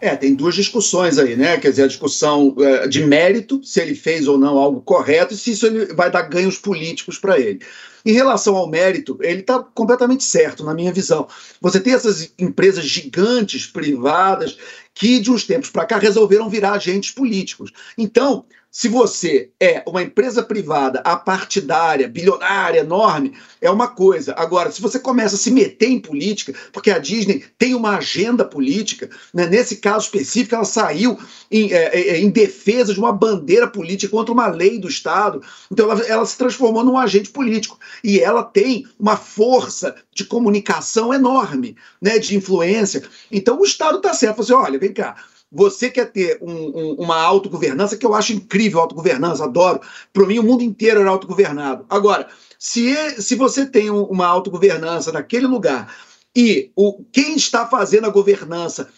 É, 0.00 0.14
tem 0.14 0.34
duas 0.34 0.54
discussões 0.54 1.18
aí, 1.18 1.36
né? 1.36 1.58
Quer 1.58 1.70
dizer, 1.70 1.82
a 1.82 1.88
discussão 1.88 2.54
eh, 2.60 2.86
de 2.86 3.04
mérito, 3.04 3.60
se 3.64 3.80
ele 3.80 3.96
fez 3.96 4.28
ou 4.28 4.38
não 4.38 4.56
algo 4.56 4.80
correto, 4.80 5.34
e 5.34 5.36
se 5.36 5.50
isso 5.50 5.66
ele 5.66 5.86
vai 5.92 6.08
dar 6.08 6.22
ganhos 6.22 6.56
políticos 6.56 7.18
para 7.18 7.38
ele. 7.38 7.60
Em 8.06 8.12
relação 8.12 8.56
ao 8.56 8.68
mérito, 8.68 9.18
ele 9.20 9.40
está 9.40 9.58
completamente 9.58 10.22
certo, 10.22 10.64
na 10.64 10.72
minha 10.72 10.92
visão. 10.92 11.26
Você 11.60 11.80
tem 11.80 11.94
essas 11.94 12.32
empresas 12.38 12.84
gigantes 12.84 13.66
privadas 13.66 14.56
que, 14.94 15.18
de 15.18 15.32
uns 15.32 15.44
tempos 15.44 15.68
para 15.68 15.84
cá, 15.84 15.98
resolveram 15.98 16.48
virar 16.48 16.72
agentes 16.72 17.10
políticos. 17.10 17.72
Então, 17.98 18.44
se 18.78 18.86
você 18.86 19.50
é 19.58 19.82
uma 19.88 20.04
empresa 20.04 20.40
privada 20.40 21.00
apartidária, 21.00 22.06
bilionária, 22.06 22.78
enorme, 22.78 23.36
é 23.60 23.68
uma 23.68 23.88
coisa. 23.88 24.36
Agora, 24.38 24.70
se 24.70 24.80
você 24.80 25.00
começa 25.00 25.34
a 25.34 25.38
se 25.38 25.50
meter 25.50 25.88
em 25.88 25.98
política, 25.98 26.54
porque 26.72 26.92
a 26.92 26.98
Disney 27.00 27.44
tem 27.58 27.74
uma 27.74 27.96
agenda 27.96 28.44
política, 28.44 29.10
né? 29.34 29.48
nesse 29.48 29.78
caso 29.78 30.04
específico, 30.04 30.54
ela 30.54 30.64
saiu 30.64 31.18
em, 31.50 31.72
é, 31.72 31.86
é, 31.92 32.20
em 32.20 32.30
defesa 32.30 32.94
de 32.94 33.00
uma 33.00 33.12
bandeira 33.12 33.66
política 33.66 34.12
contra 34.12 34.32
uma 34.32 34.46
lei 34.46 34.78
do 34.78 34.86
Estado. 34.86 35.42
Então, 35.72 35.90
ela, 35.90 36.00
ela 36.06 36.24
se 36.24 36.38
transformou 36.38 36.84
num 36.84 36.96
agente 36.96 37.30
político. 37.30 37.80
E 38.04 38.20
ela 38.20 38.44
tem 38.44 38.86
uma 38.96 39.16
força 39.16 39.96
de 40.14 40.24
comunicação 40.24 41.12
enorme, 41.12 41.74
né? 42.00 42.20
de 42.20 42.36
influência. 42.36 43.02
Então, 43.28 43.58
o 43.58 43.64
Estado 43.64 43.96
está 43.96 44.14
certo. 44.14 44.36
Você, 44.36 44.54
olha, 44.54 44.78
vem 44.78 44.92
cá. 44.92 45.16
Você 45.50 45.88
quer 45.90 46.12
ter 46.12 46.38
um- 46.42 46.52
um- 46.78 46.94
uma 46.98 47.16
autogovernança, 47.16 47.96
que 47.96 48.04
eu 48.04 48.14
acho 48.14 48.32
incrível 48.34 48.80
autogovernança, 48.80 49.44
adoro. 49.44 49.80
Para 50.12 50.26
mim, 50.26 50.38
o 50.38 50.42
mundo 50.42 50.62
inteiro 50.62 51.00
era 51.00 51.08
autogovernado. 51.10 51.86
Agora, 51.88 52.28
se, 52.58 52.94
é- 52.94 53.20
se 53.20 53.34
você 53.34 53.64
tem 53.64 53.90
um- 53.90 54.04
uma 54.04 54.26
autogovernança 54.26 55.10
naquele 55.10 55.46
lugar 55.46 55.94
e 56.36 56.70
o, 56.76 57.02
quem 57.10 57.34
está 57.34 57.66
fazendo 57.66 58.06
a 58.06 58.10
governança 58.10 58.90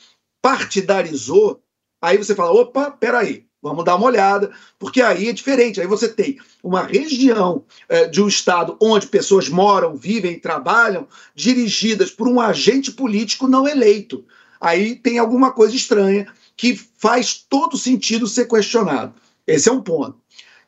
partidarizou, 0.42 1.62
aí 2.02 2.16
você 2.18 2.34
fala: 2.34 2.50
opa, 2.52 2.90
peraí, 2.90 3.44
vamos 3.62 3.84
dar 3.84 3.94
uma 3.96 4.06
olhada, 4.06 4.50
porque 4.78 5.00
aí 5.02 5.28
é 5.28 5.32
diferente. 5.32 5.80
Aí 5.80 5.86
você 5.86 6.08
tem 6.08 6.38
uma 6.64 6.82
região 6.82 7.64
eh, 7.88 8.06
de 8.08 8.20
um 8.22 8.26
estado 8.28 8.76
onde 8.80 9.06
pessoas 9.06 9.48
moram, 9.48 9.94
vivem 9.94 10.32
e 10.32 10.40
trabalham, 10.40 11.06
dirigidas 11.34 12.10
por 12.10 12.26
um 12.26 12.40
agente 12.40 12.90
político 12.90 13.46
não 13.46 13.68
eleito. 13.68 14.24
Aí 14.60 14.96
tem 14.96 15.18
alguma 15.18 15.52
coisa 15.52 15.74
estranha 15.74 16.26
que 16.60 16.78
faz 16.98 17.42
todo 17.48 17.78
sentido 17.78 18.26
ser 18.26 18.46
questionado. 18.46 19.14
Esse 19.46 19.70
é 19.70 19.72
um 19.72 19.80
ponto. 19.80 20.20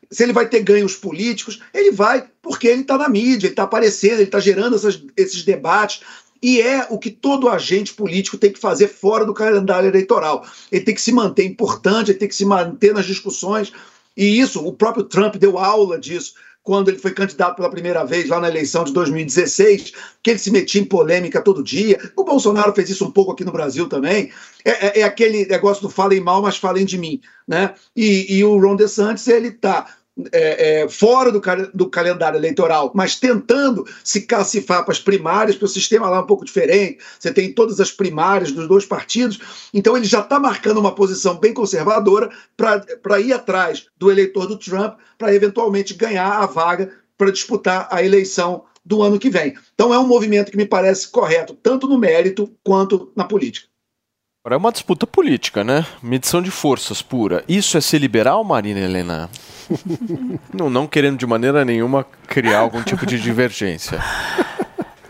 Se 0.09 0.23
ele 0.23 0.33
vai 0.33 0.49
ter 0.49 0.63
ganhos 0.63 0.95
políticos, 0.95 1.61
ele 1.71 1.91
vai, 1.91 2.27
porque 2.41 2.67
ele 2.67 2.81
está 2.81 2.97
na 2.97 3.07
mídia, 3.07 3.45
ele 3.45 3.53
está 3.53 3.61
aparecendo, 3.61 4.15
ele 4.15 4.23
está 4.23 4.39
gerando 4.39 4.75
essas- 4.75 4.99
esses 5.15 5.43
debates. 5.43 6.01
E 6.41 6.59
é 6.59 6.87
o 6.89 6.97
que 6.97 7.11
todo 7.11 7.47
agente 7.47 7.93
político 7.93 8.39
tem 8.39 8.51
que 8.51 8.59
fazer 8.59 8.87
fora 8.87 9.23
do 9.23 9.35
calendário 9.35 9.87
eleitoral. 9.87 10.43
Ele 10.71 10.83
tem 10.83 10.95
que 10.95 11.01
se 11.01 11.11
manter 11.11 11.45
importante, 11.45 12.09
ele 12.09 12.17
tem 12.17 12.27
que 12.27 12.35
se 12.35 12.43
manter 12.43 12.91
nas 12.91 13.05
discussões. 13.05 13.71
E 14.17 14.39
isso, 14.39 14.65
o 14.65 14.73
próprio 14.73 15.03
Trump 15.03 15.35
deu 15.35 15.59
aula 15.59 15.99
disso 15.99 16.33
quando 16.63 16.87
ele 16.87 16.97
foi 16.97 17.11
candidato 17.11 17.57
pela 17.57 17.69
primeira 17.69 18.05
vez 18.05 18.29
lá 18.29 18.39
na 18.39 18.47
eleição 18.47 18.85
de 18.85 18.93
2016, 18.93 19.91
que 20.23 20.29
ele 20.29 20.39
se 20.39 20.49
metia 20.49 20.81
em 20.81 20.85
polêmica 20.85 21.41
todo 21.41 21.61
dia. 21.63 21.99
O 22.15 22.23
Bolsonaro 22.23 22.73
fez 22.73 22.89
isso 22.89 23.05
um 23.05 23.11
pouco 23.11 23.33
aqui 23.33 23.43
no 23.43 23.51
Brasil 23.51 23.87
também. 23.89 24.31
É, 24.63 24.87
é- 24.87 24.99
é 25.01 25.03
aquele 25.03 25.45
negócio 25.45 25.83
do 25.83 25.89
falem 25.89 26.21
mal, 26.21 26.41
mas 26.41 26.57
falem 26.57 26.85
de 26.85 26.97
mim. 26.97 27.19
Né? 27.45 27.73
E, 27.95 28.37
e 28.37 28.43
o 28.45 28.57
Ron 28.57 28.77
DeSantis, 28.77 29.27
ele 29.27 29.49
está 29.49 29.85
é, 30.31 30.81
é, 30.81 30.89
fora 30.89 31.31
do, 31.31 31.41
do 31.73 31.89
calendário 31.89 32.37
eleitoral, 32.37 32.91
mas 32.93 33.15
tentando 33.15 33.85
se 34.03 34.21
cacifar 34.21 34.83
para 34.83 34.91
as 34.91 34.99
primárias, 34.99 35.55
porque 35.55 35.65
o 35.65 35.69
sistema 35.69 36.09
lá 36.09 36.17
é 36.17 36.19
um 36.19 36.27
pouco 36.27 36.45
diferente. 36.45 36.99
Você 37.19 37.33
tem 37.33 37.51
todas 37.51 37.79
as 37.79 37.91
primárias 37.91 38.51
dos 38.51 38.67
dois 38.67 38.85
partidos, 38.85 39.39
então 39.73 39.97
ele 39.97 40.05
já 40.05 40.19
está 40.19 40.39
marcando 40.39 40.79
uma 40.79 40.93
posição 40.93 41.39
bem 41.39 41.53
conservadora 41.53 42.29
para 42.55 43.19
ir 43.19 43.33
atrás 43.33 43.87
do 43.97 44.11
eleitor 44.11 44.45
do 44.45 44.57
Trump, 44.57 44.99
para 45.17 45.33
eventualmente 45.33 45.93
ganhar 45.93 46.31
a 46.31 46.45
vaga 46.45 46.91
para 47.17 47.31
disputar 47.31 47.87
a 47.89 48.03
eleição 48.03 48.65
do 48.85 49.01
ano 49.01 49.17
que 49.17 49.29
vem. 49.29 49.55
Então 49.73 49.93
é 49.93 49.97
um 49.97 50.07
movimento 50.07 50.51
que 50.51 50.57
me 50.57 50.65
parece 50.65 51.09
correto, 51.09 51.55
tanto 51.55 51.87
no 51.87 51.97
mérito 51.97 52.51
quanto 52.63 53.11
na 53.15 53.23
política. 53.23 53.72
Agora 54.45 54.55
é 54.55 54.57
uma 54.57 54.73
disputa 54.73 55.07
política, 55.07 55.63
né? 55.63 55.85
Medição 56.01 56.41
de 56.41 56.51
forças 56.51 57.01
pura. 57.01 57.45
Isso 57.47 57.77
é 57.77 57.81
ser 57.81 57.99
liberal, 57.99 58.43
Marina 58.43 58.81
Helena? 58.81 59.29
não, 60.53 60.69
não 60.69 60.85
querendo 60.85 61.17
de 61.17 61.25
maneira 61.25 61.63
nenhuma 61.63 62.05
criar 62.27 62.59
algum 62.59 62.83
tipo 62.83 63.05
de 63.05 63.17
divergência. 63.17 63.99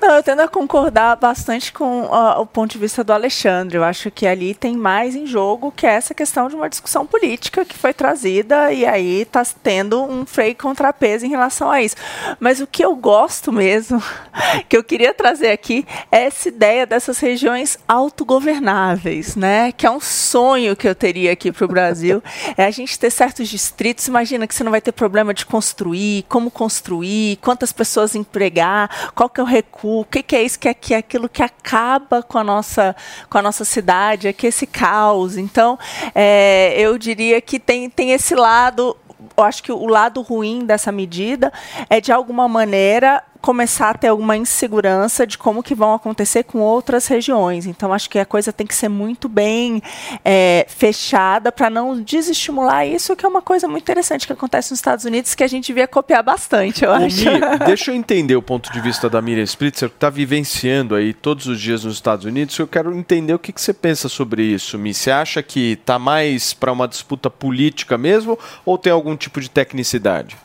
Não, 0.04 0.16
eu 0.16 0.22
tendo 0.22 0.42
a 0.42 0.50
concordar 0.50 1.16
bastante 1.16 1.72
com 1.72 2.10
ah, 2.12 2.38
o 2.38 2.46
ponto 2.46 2.74
de 2.74 2.78
vista 2.78 3.06
do 3.06 3.14
Alexandre. 3.14 3.78
Eu 3.78 3.86
acho 3.86 4.12
que 4.12 4.28
ali 4.28 4.54
tem 4.54 4.76
mais 4.76 5.16
em 5.16 5.26
jogo 5.26 5.72
que 5.72 5.88
essa 5.88 6.14
questão 6.14 6.50
de 6.50 6.56
uma 6.58 6.68
discussão 6.68 7.06
política 7.06 7.64
que 7.64 7.78
foi 7.78 7.94
trazida 7.94 8.74
e 8.74 8.86
aí 8.86 9.22
está 9.22 9.42
tendo 9.64 10.04
um 10.04 10.26
freio 10.26 10.58
contrapeso 10.58 11.26
em 11.26 11.30
relação 11.30 11.72
a 11.72 11.82
isso. 11.82 11.96
Mas 12.38 12.60
o 12.60 12.68
que 12.68 12.84
eu 12.84 12.94
gosto 12.98 13.50
mesmo, 13.50 14.04
que 14.68 14.76
eu 14.76 14.84
queria 14.84 15.14
trazer 15.14 15.52
aqui, 15.52 15.88
é 16.12 16.26
essa 16.26 16.50
ideia 16.50 16.86
dessas 16.86 17.20
regiões 17.20 17.80
autogovernáveis, 17.88 19.38
né? 19.38 19.72
Que 19.72 19.88
é 19.88 19.90
um 19.90 20.02
sonho 20.02 20.76
que 20.76 20.86
eu 20.86 20.94
teria 20.94 21.32
aqui 21.32 21.50
para 21.50 21.64
o 21.64 21.70
Brasil. 21.70 22.22
É 22.56 22.66
a 22.66 22.72
gente 22.72 23.00
ter 23.00 23.10
certos 23.10 23.48
distritos. 23.48 24.08
Imagina 24.08 24.46
que 24.46 24.54
você 24.54 24.64
não 24.64 24.72
vai 24.72 24.82
ter 24.82 24.92
problema 24.92 25.34
de 25.34 25.46
construir, 25.46 26.24
como 26.30 26.52
construir, 26.52 27.38
quantas 27.38 27.72
pessoas 27.72 28.16
empregar, 28.16 29.12
qual 29.16 29.30
que 29.30 29.40
é 29.40 29.44
o 29.44 29.48
recurso, 29.48 29.93
o 30.00 30.06
que, 30.06 30.24
que 30.24 30.36
é 30.36 30.44
isso, 30.44 30.60
que 30.60 30.68
é, 30.68 30.74
que 30.74 30.94
é 30.94 30.98
aquilo 30.98 31.28
que 31.28 31.44
acaba 31.44 32.22
com 32.24 32.38
a 32.38 32.44
nossa, 32.44 32.96
com 33.30 33.38
a 33.38 33.42
nossa 33.42 33.66
cidade, 33.66 34.28
é 34.28 34.34
que 34.34 34.48
esse 34.48 34.66
caos. 34.66 35.38
Então, 35.38 35.78
é, 36.14 36.76
eu 36.78 36.98
diria 36.98 37.40
que 37.42 37.60
tem, 37.60 37.90
tem 37.90 38.12
esse 38.12 38.36
lado 38.36 38.96
eu 39.36 39.44
acho 39.44 39.64
que 39.64 39.72
o 39.72 39.88
lado 39.88 40.22
ruim 40.22 40.66
dessa 40.66 40.92
medida 40.92 41.52
é, 41.90 42.00
de 42.00 42.12
alguma 42.12 42.48
maneira, 42.48 43.24
começar 43.44 43.90
a 43.90 43.94
ter 43.94 44.08
alguma 44.08 44.38
insegurança 44.38 45.28
de 45.28 45.38
como 45.38 45.62
que 45.62 45.76
vão 45.76 45.94
acontecer 45.94 46.46
com 46.46 46.60
outras 46.60 47.08
regiões. 47.08 47.66
Então, 47.66 47.92
acho 47.92 48.10
que 48.10 48.18
a 48.18 48.26
coisa 48.26 48.54
tem 48.54 48.66
que 48.66 48.74
ser 48.74 48.88
muito 48.88 49.28
bem 49.28 49.84
é, 50.24 50.66
fechada 50.70 51.52
para 51.52 51.70
não 51.70 52.02
desestimular 52.02 52.88
isso, 52.88 53.18
que 53.18 53.26
é 53.26 53.28
uma 53.28 53.42
coisa 53.42 53.68
muito 53.68 53.84
interessante 53.84 54.26
que 54.26 54.32
acontece 54.32 54.72
nos 54.72 54.80
Estados 54.80 55.04
Unidos, 55.04 55.36
que 55.36 55.44
a 55.44 55.48
gente 55.48 55.68
devia 55.68 55.86
copiar 55.86 56.24
bastante, 56.24 56.86
eu 56.86 56.92
Ô, 56.92 56.94
acho. 56.94 57.30
Mi, 57.30 57.42
deixa 57.68 57.92
eu 57.92 57.96
entender 57.96 58.38
o 58.38 58.42
ponto 58.42 58.72
de 58.72 58.80
vista 58.80 59.10
da 59.10 59.22
Miriam 59.22 59.44
Spritzer, 59.44 59.90
que 59.90 59.96
está 59.96 60.10
vivenciando 60.10 60.96
aí 60.96 61.14
todos 61.14 61.46
os 61.46 61.60
dias 61.60 61.84
nos 61.84 61.96
Estados 61.96 62.24
Unidos. 62.24 62.58
Eu 62.58 62.68
quero 62.68 62.98
entender 62.98 63.34
o 63.34 63.40
que, 63.40 63.52
que 63.52 63.60
você 63.60 63.74
pensa 63.74 64.08
sobre 64.08 64.42
isso, 64.42 64.80
Mi. 64.80 64.94
Você 64.94 65.12
acha 65.12 65.44
que 65.44 65.74
está 65.74 66.00
mais 66.00 66.54
para 66.54 66.72
uma 66.72 66.88
disputa 66.88 67.30
política 67.30 67.98
mesmo 67.98 68.40
ou 68.64 68.78
tem 68.78 68.94
algum 68.94 69.18
tipo 69.18 69.42
de 69.42 69.50
tecnicidade? 69.50 70.38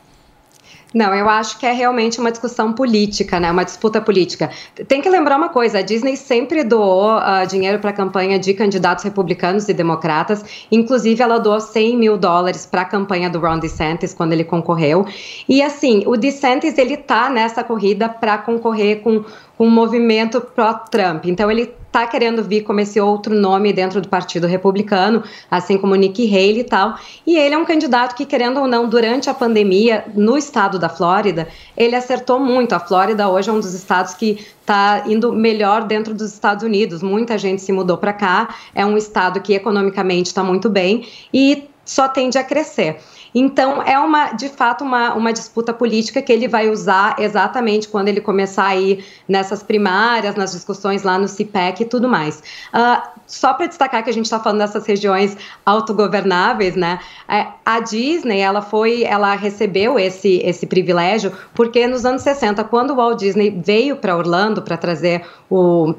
Não, 0.94 1.14
eu 1.14 1.28
acho 1.28 1.58
que 1.58 1.66
é 1.66 1.72
realmente 1.72 2.18
uma 2.18 2.30
discussão 2.30 2.72
política, 2.72 3.38
né? 3.38 3.50
Uma 3.50 3.64
disputa 3.64 4.00
política. 4.00 4.50
Tem 4.86 5.02
que 5.02 5.08
lembrar 5.08 5.36
uma 5.36 5.50
coisa: 5.50 5.80
a 5.80 5.82
Disney 5.82 6.16
sempre 6.16 6.64
doou 6.64 7.16
uh, 7.18 7.46
dinheiro 7.46 7.78
para 7.78 7.90
a 7.90 7.92
campanha 7.92 8.38
de 8.38 8.54
candidatos 8.54 9.04
republicanos 9.04 9.68
e 9.68 9.74
democratas. 9.74 10.42
Inclusive, 10.72 11.22
ela 11.22 11.38
doou 11.38 11.60
100 11.60 11.96
mil 11.96 12.16
dólares 12.16 12.64
para 12.64 12.82
a 12.82 12.84
campanha 12.86 13.28
do 13.28 13.38
Ron 13.38 13.58
DeSantis 13.58 14.14
quando 14.14 14.32
ele 14.32 14.44
concorreu. 14.44 15.06
E 15.46 15.60
assim, 15.60 16.04
o 16.06 16.16
DeSantis 16.16 16.78
ele 16.78 16.96
tá 16.96 17.28
nessa 17.28 17.62
corrida 17.62 18.08
para 18.08 18.38
concorrer 18.38 19.00
com 19.00 19.24
um 19.58 19.68
movimento 19.68 20.40
pró-Trump. 20.40 21.26
Então, 21.26 21.50
ele 21.50 21.70
está 21.88 22.06
querendo 22.06 22.44
vir 22.44 22.62
como 22.62 22.80
esse 22.80 23.00
outro 23.00 23.34
nome 23.34 23.72
dentro 23.72 24.00
do 24.00 24.08
Partido 24.08 24.46
Republicano, 24.46 25.24
assim 25.50 25.76
como 25.76 25.94
Nikki 25.94 26.28
Haley 26.28 26.60
e 26.60 26.64
tal. 26.64 26.96
E 27.26 27.36
ele 27.36 27.54
é 27.54 27.58
um 27.58 27.64
candidato 27.64 28.14
que, 28.14 28.24
querendo 28.24 28.60
ou 28.60 28.68
não, 28.68 28.88
durante 28.88 29.28
a 29.28 29.34
pandemia, 29.34 30.04
no 30.14 30.36
estado 30.36 30.78
da 30.78 30.88
Flórida, 30.88 31.48
ele 31.76 31.96
acertou 31.96 32.38
muito. 32.38 32.74
A 32.74 32.80
Flórida 32.80 33.28
hoje 33.28 33.50
é 33.50 33.52
um 33.52 33.60
dos 33.60 33.74
estados 33.74 34.14
que 34.14 34.46
está 34.60 35.02
indo 35.06 35.32
melhor 35.32 35.84
dentro 35.84 36.14
dos 36.14 36.32
Estados 36.32 36.62
Unidos. 36.62 37.02
Muita 37.02 37.36
gente 37.38 37.62
se 37.62 37.72
mudou 37.72 37.96
para 37.96 38.12
cá. 38.12 38.54
É 38.74 38.84
um 38.84 38.96
estado 38.96 39.40
que 39.40 39.54
economicamente 39.54 40.26
está 40.26 40.44
muito 40.44 40.68
bem 40.68 41.08
e 41.32 41.68
só 41.84 42.06
tende 42.06 42.36
a 42.36 42.44
crescer. 42.44 43.00
Então, 43.34 43.82
é 43.82 43.98
uma, 43.98 44.32
de 44.32 44.48
fato, 44.48 44.84
uma, 44.84 45.14
uma 45.14 45.32
disputa 45.32 45.72
política 45.72 46.22
que 46.22 46.32
ele 46.32 46.48
vai 46.48 46.68
usar 46.68 47.16
exatamente 47.18 47.88
quando 47.88 48.08
ele 48.08 48.20
começar 48.20 48.66
a 48.66 48.76
ir 48.76 49.04
nessas 49.28 49.62
primárias, 49.62 50.34
nas 50.34 50.52
discussões 50.52 51.02
lá 51.02 51.18
no 51.18 51.28
CIPEC 51.28 51.82
e 51.82 51.86
tudo 51.86 52.08
mais. 52.08 52.42
Uh, 52.72 53.02
só 53.26 53.52
para 53.54 53.66
destacar 53.66 54.02
que 54.02 54.10
a 54.10 54.12
gente 54.12 54.24
está 54.24 54.40
falando 54.40 54.58
dessas 54.58 54.86
regiões 54.86 55.36
autogovernáveis, 55.64 56.74
né? 56.74 56.98
É, 57.28 57.46
a 57.64 57.80
Disney, 57.80 58.40
ela 58.40 58.62
foi, 58.62 59.04
ela 59.04 59.34
recebeu 59.34 59.98
esse, 59.98 60.40
esse 60.44 60.66
privilégio 60.66 61.32
porque 61.54 61.86
nos 61.86 62.04
anos 62.04 62.22
60, 62.22 62.64
quando 62.64 62.92
o 62.92 62.96
Walt 62.96 63.18
Disney 63.18 63.50
veio 63.50 63.96
para 63.96 64.16
Orlando 64.16 64.62
para 64.62 64.76
trazer 64.76 65.24
o 65.50 65.94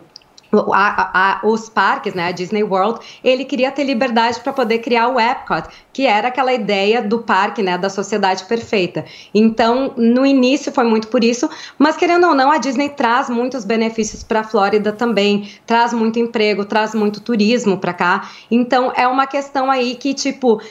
a, 0.51 1.39
a, 1.41 1.47
os 1.47 1.69
parques, 1.69 2.13
né, 2.13 2.27
a 2.27 2.31
Disney 2.31 2.63
World, 2.63 2.99
ele 3.23 3.45
queria 3.45 3.71
ter 3.71 3.83
liberdade 3.83 4.39
para 4.39 4.51
poder 4.51 4.79
criar 4.79 5.07
o 5.09 5.19
Epcot, 5.19 5.67
que 5.93 6.05
era 6.05 6.29
aquela 6.29 6.53
ideia 6.53 7.01
do 7.01 7.19
parque, 7.19 7.61
né, 7.61 7.77
da 7.77 7.89
sociedade 7.89 8.43
perfeita. 8.45 9.05
Então, 9.33 9.93
no 9.95 10.25
início 10.25 10.71
foi 10.71 10.83
muito 10.83 11.07
por 11.07 11.23
isso, 11.23 11.49
mas 11.77 11.95
querendo 11.95 12.27
ou 12.27 12.35
não, 12.35 12.51
a 12.51 12.57
Disney 12.57 12.89
traz 12.89 13.29
muitos 13.29 13.65
benefícios 13.65 14.23
para 14.23 14.41
a 14.41 14.43
Flórida 14.43 14.91
também, 14.91 15.49
traz 15.65 15.93
muito 15.93 16.19
emprego, 16.19 16.65
traz 16.65 16.95
muito 16.95 17.21
turismo 17.21 17.77
para 17.77 17.93
cá. 17.93 18.29
Então, 18.49 18.91
é 18.95 19.07
uma 19.07 19.27
questão 19.27 19.69
aí 19.69 19.95
que 19.95 20.13
tipo 20.13 20.61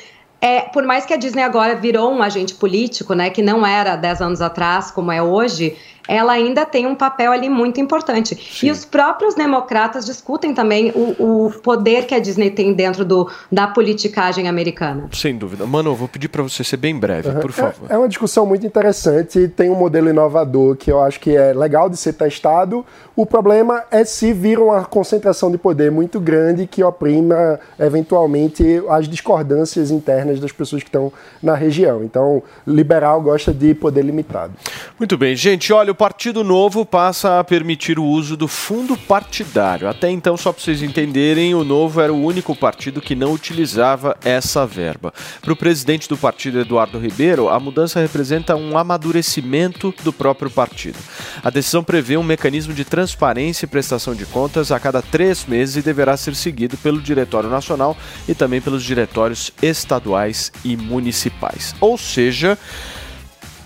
é, 0.41 0.61
por 0.61 0.85
mais 0.85 1.05
que 1.05 1.13
a 1.13 1.17
Disney 1.17 1.43
agora 1.43 1.75
virou 1.75 2.13
um 2.13 2.23
agente 2.23 2.55
político, 2.55 3.13
né, 3.13 3.29
que 3.29 3.43
não 3.43 3.67
era 3.67 3.97
10 3.97 4.23
anos 4.23 4.41
atrás, 4.41 4.91
como 4.91 5.11
é 5.11 5.21
hoje, 5.21 5.77
ela 6.09 6.33
ainda 6.33 6.65
tem 6.65 6.87
um 6.87 6.95
papel 6.95 7.31
ali 7.31 7.51
muito 7.51 7.79
importante. 7.79 8.35
Sim. 8.35 8.69
E 8.69 8.71
os 8.71 8.87
próprios 8.87 9.35
democratas 9.35 10.07
discutem 10.07 10.55
também 10.55 10.91
o, 10.95 11.47
o, 11.47 11.51
poder 11.63 12.07
que 12.07 12.15
a 12.15 12.19
Disney 12.19 12.51
tem 12.51 12.73
dentro 12.73 13.05
do, 13.05 13.31
da 13.53 13.67
politicagem 13.67 14.49
americana. 14.49 15.09
Sem 15.13 15.37
dúvida. 15.37 15.67
Mano, 15.67 15.91
eu 15.91 15.95
vou 15.95 16.09
pedir 16.09 16.29
para 16.29 16.43
você 16.43 16.65
ser 16.65 16.79
bem 16.79 16.99
breve, 16.99 17.29
uhum. 17.29 17.41
por 17.41 17.53
favor. 17.53 17.91
É, 17.91 17.95
é 17.95 17.99
uma 17.99 18.09
discussão 18.09 18.47
muito 18.47 18.67
interessante, 18.67 19.49
tem 19.49 19.69
um 19.69 19.75
modelo 19.75 20.09
inovador 20.09 20.77
que 20.77 20.91
eu 20.91 21.03
acho 21.03 21.21
que 21.21 21.37
é 21.37 21.53
legal 21.53 21.91
de 21.91 21.99
ser 21.99 22.15
testado. 22.15 22.87
O 23.15 23.27
problema 23.27 23.85
é 23.91 24.05
se 24.05 24.33
vira 24.33 24.63
uma 24.63 24.85
concentração 24.85 25.51
de 25.51 25.59
poder 25.59 25.91
muito 25.91 26.19
grande 26.19 26.67
que 26.67 26.83
oprima, 26.83 27.61
eventualmente, 27.79 28.83
as 28.89 29.09
discordâncias 29.09 29.91
internas 29.91 30.41
das 30.41 30.53
pessoas 30.53 30.83
que 30.83 30.89
estão 30.89 31.13
na 31.43 31.55
região. 31.55 32.03
Então, 32.03 32.43
liberal 32.67 33.21
gosta 33.21 33.53
de 33.53 33.75
poder 33.75 34.03
limitado. 34.03 34.53
Muito 34.99 35.19
bem, 35.19 35.35
gente. 35.37 35.73
Olha, 35.73 35.93
Partido 35.99 36.45
Novo 36.45 36.87
passa 36.87 37.41
a 37.41 37.45
permitir 37.45 37.99
o 37.99 38.05
uso 38.05 38.37
do 38.37 38.47
fundo 38.47 38.97
partidário. 38.97 39.89
Até 39.89 40.09
então, 40.09 40.37
só 40.37 40.53
para 40.53 40.63
vocês 40.63 40.81
entenderem, 40.81 41.57
o 41.57 41.65
Novo 41.65 42.01
era 42.01 42.13
o 42.13 42.25
único 42.25 42.55
partido 42.55 43.01
que 43.01 43.17
não 43.17 43.33
utilizava 43.33 44.17
essa 44.25 44.65
verba. 44.65 45.13
Para 45.43 45.53
o 45.53 45.57
presidente 45.57 46.09
do 46.09 46.17
partido, 46.17 46.61
Eduardo 46.61 47.01
Ribeiro, 47.01 47.49
a 47.49 47.59
mudança 47.59 47.99
representa 47.99 48.55
um 48.55 48.79
amadurecimento 48.79 49.93
do 50.05 50.13
próprio 50.13 50.49
partido. 50.49 50.99
A 51.43 51.51
decisão 51.51 51.83
prevê 51.83 52.17
um 52.17 52.23
mecanismo 52.23 52.73
de 52.73 52.85
transparência 52.85 53.65
e 53.65 53.69
prestação 53.69 54.15
de 54.15 54.25
contas 54.25 54.71
a 54.71 54.79
cada 54.79 55.03
três 55.03 55.47
meses 55.47 55.75
e 55.75 55.83
deverá 55.83 56.17
ser 56.17 56.37
seguido 56.37 56.77
pelo 56.77 57.03
Diretório 57.03 57.51
Nacional 57.51 57.97
e 58.29 58.37
também 58.37 58.61
pelos 58.61 58.85
diretórios 58.85 59.51
estaduais 59.61 60.53
e 60.65 60.77
municipais. 60.77 61.75
Ou 61.81 61.99
seja, 61.99 62.57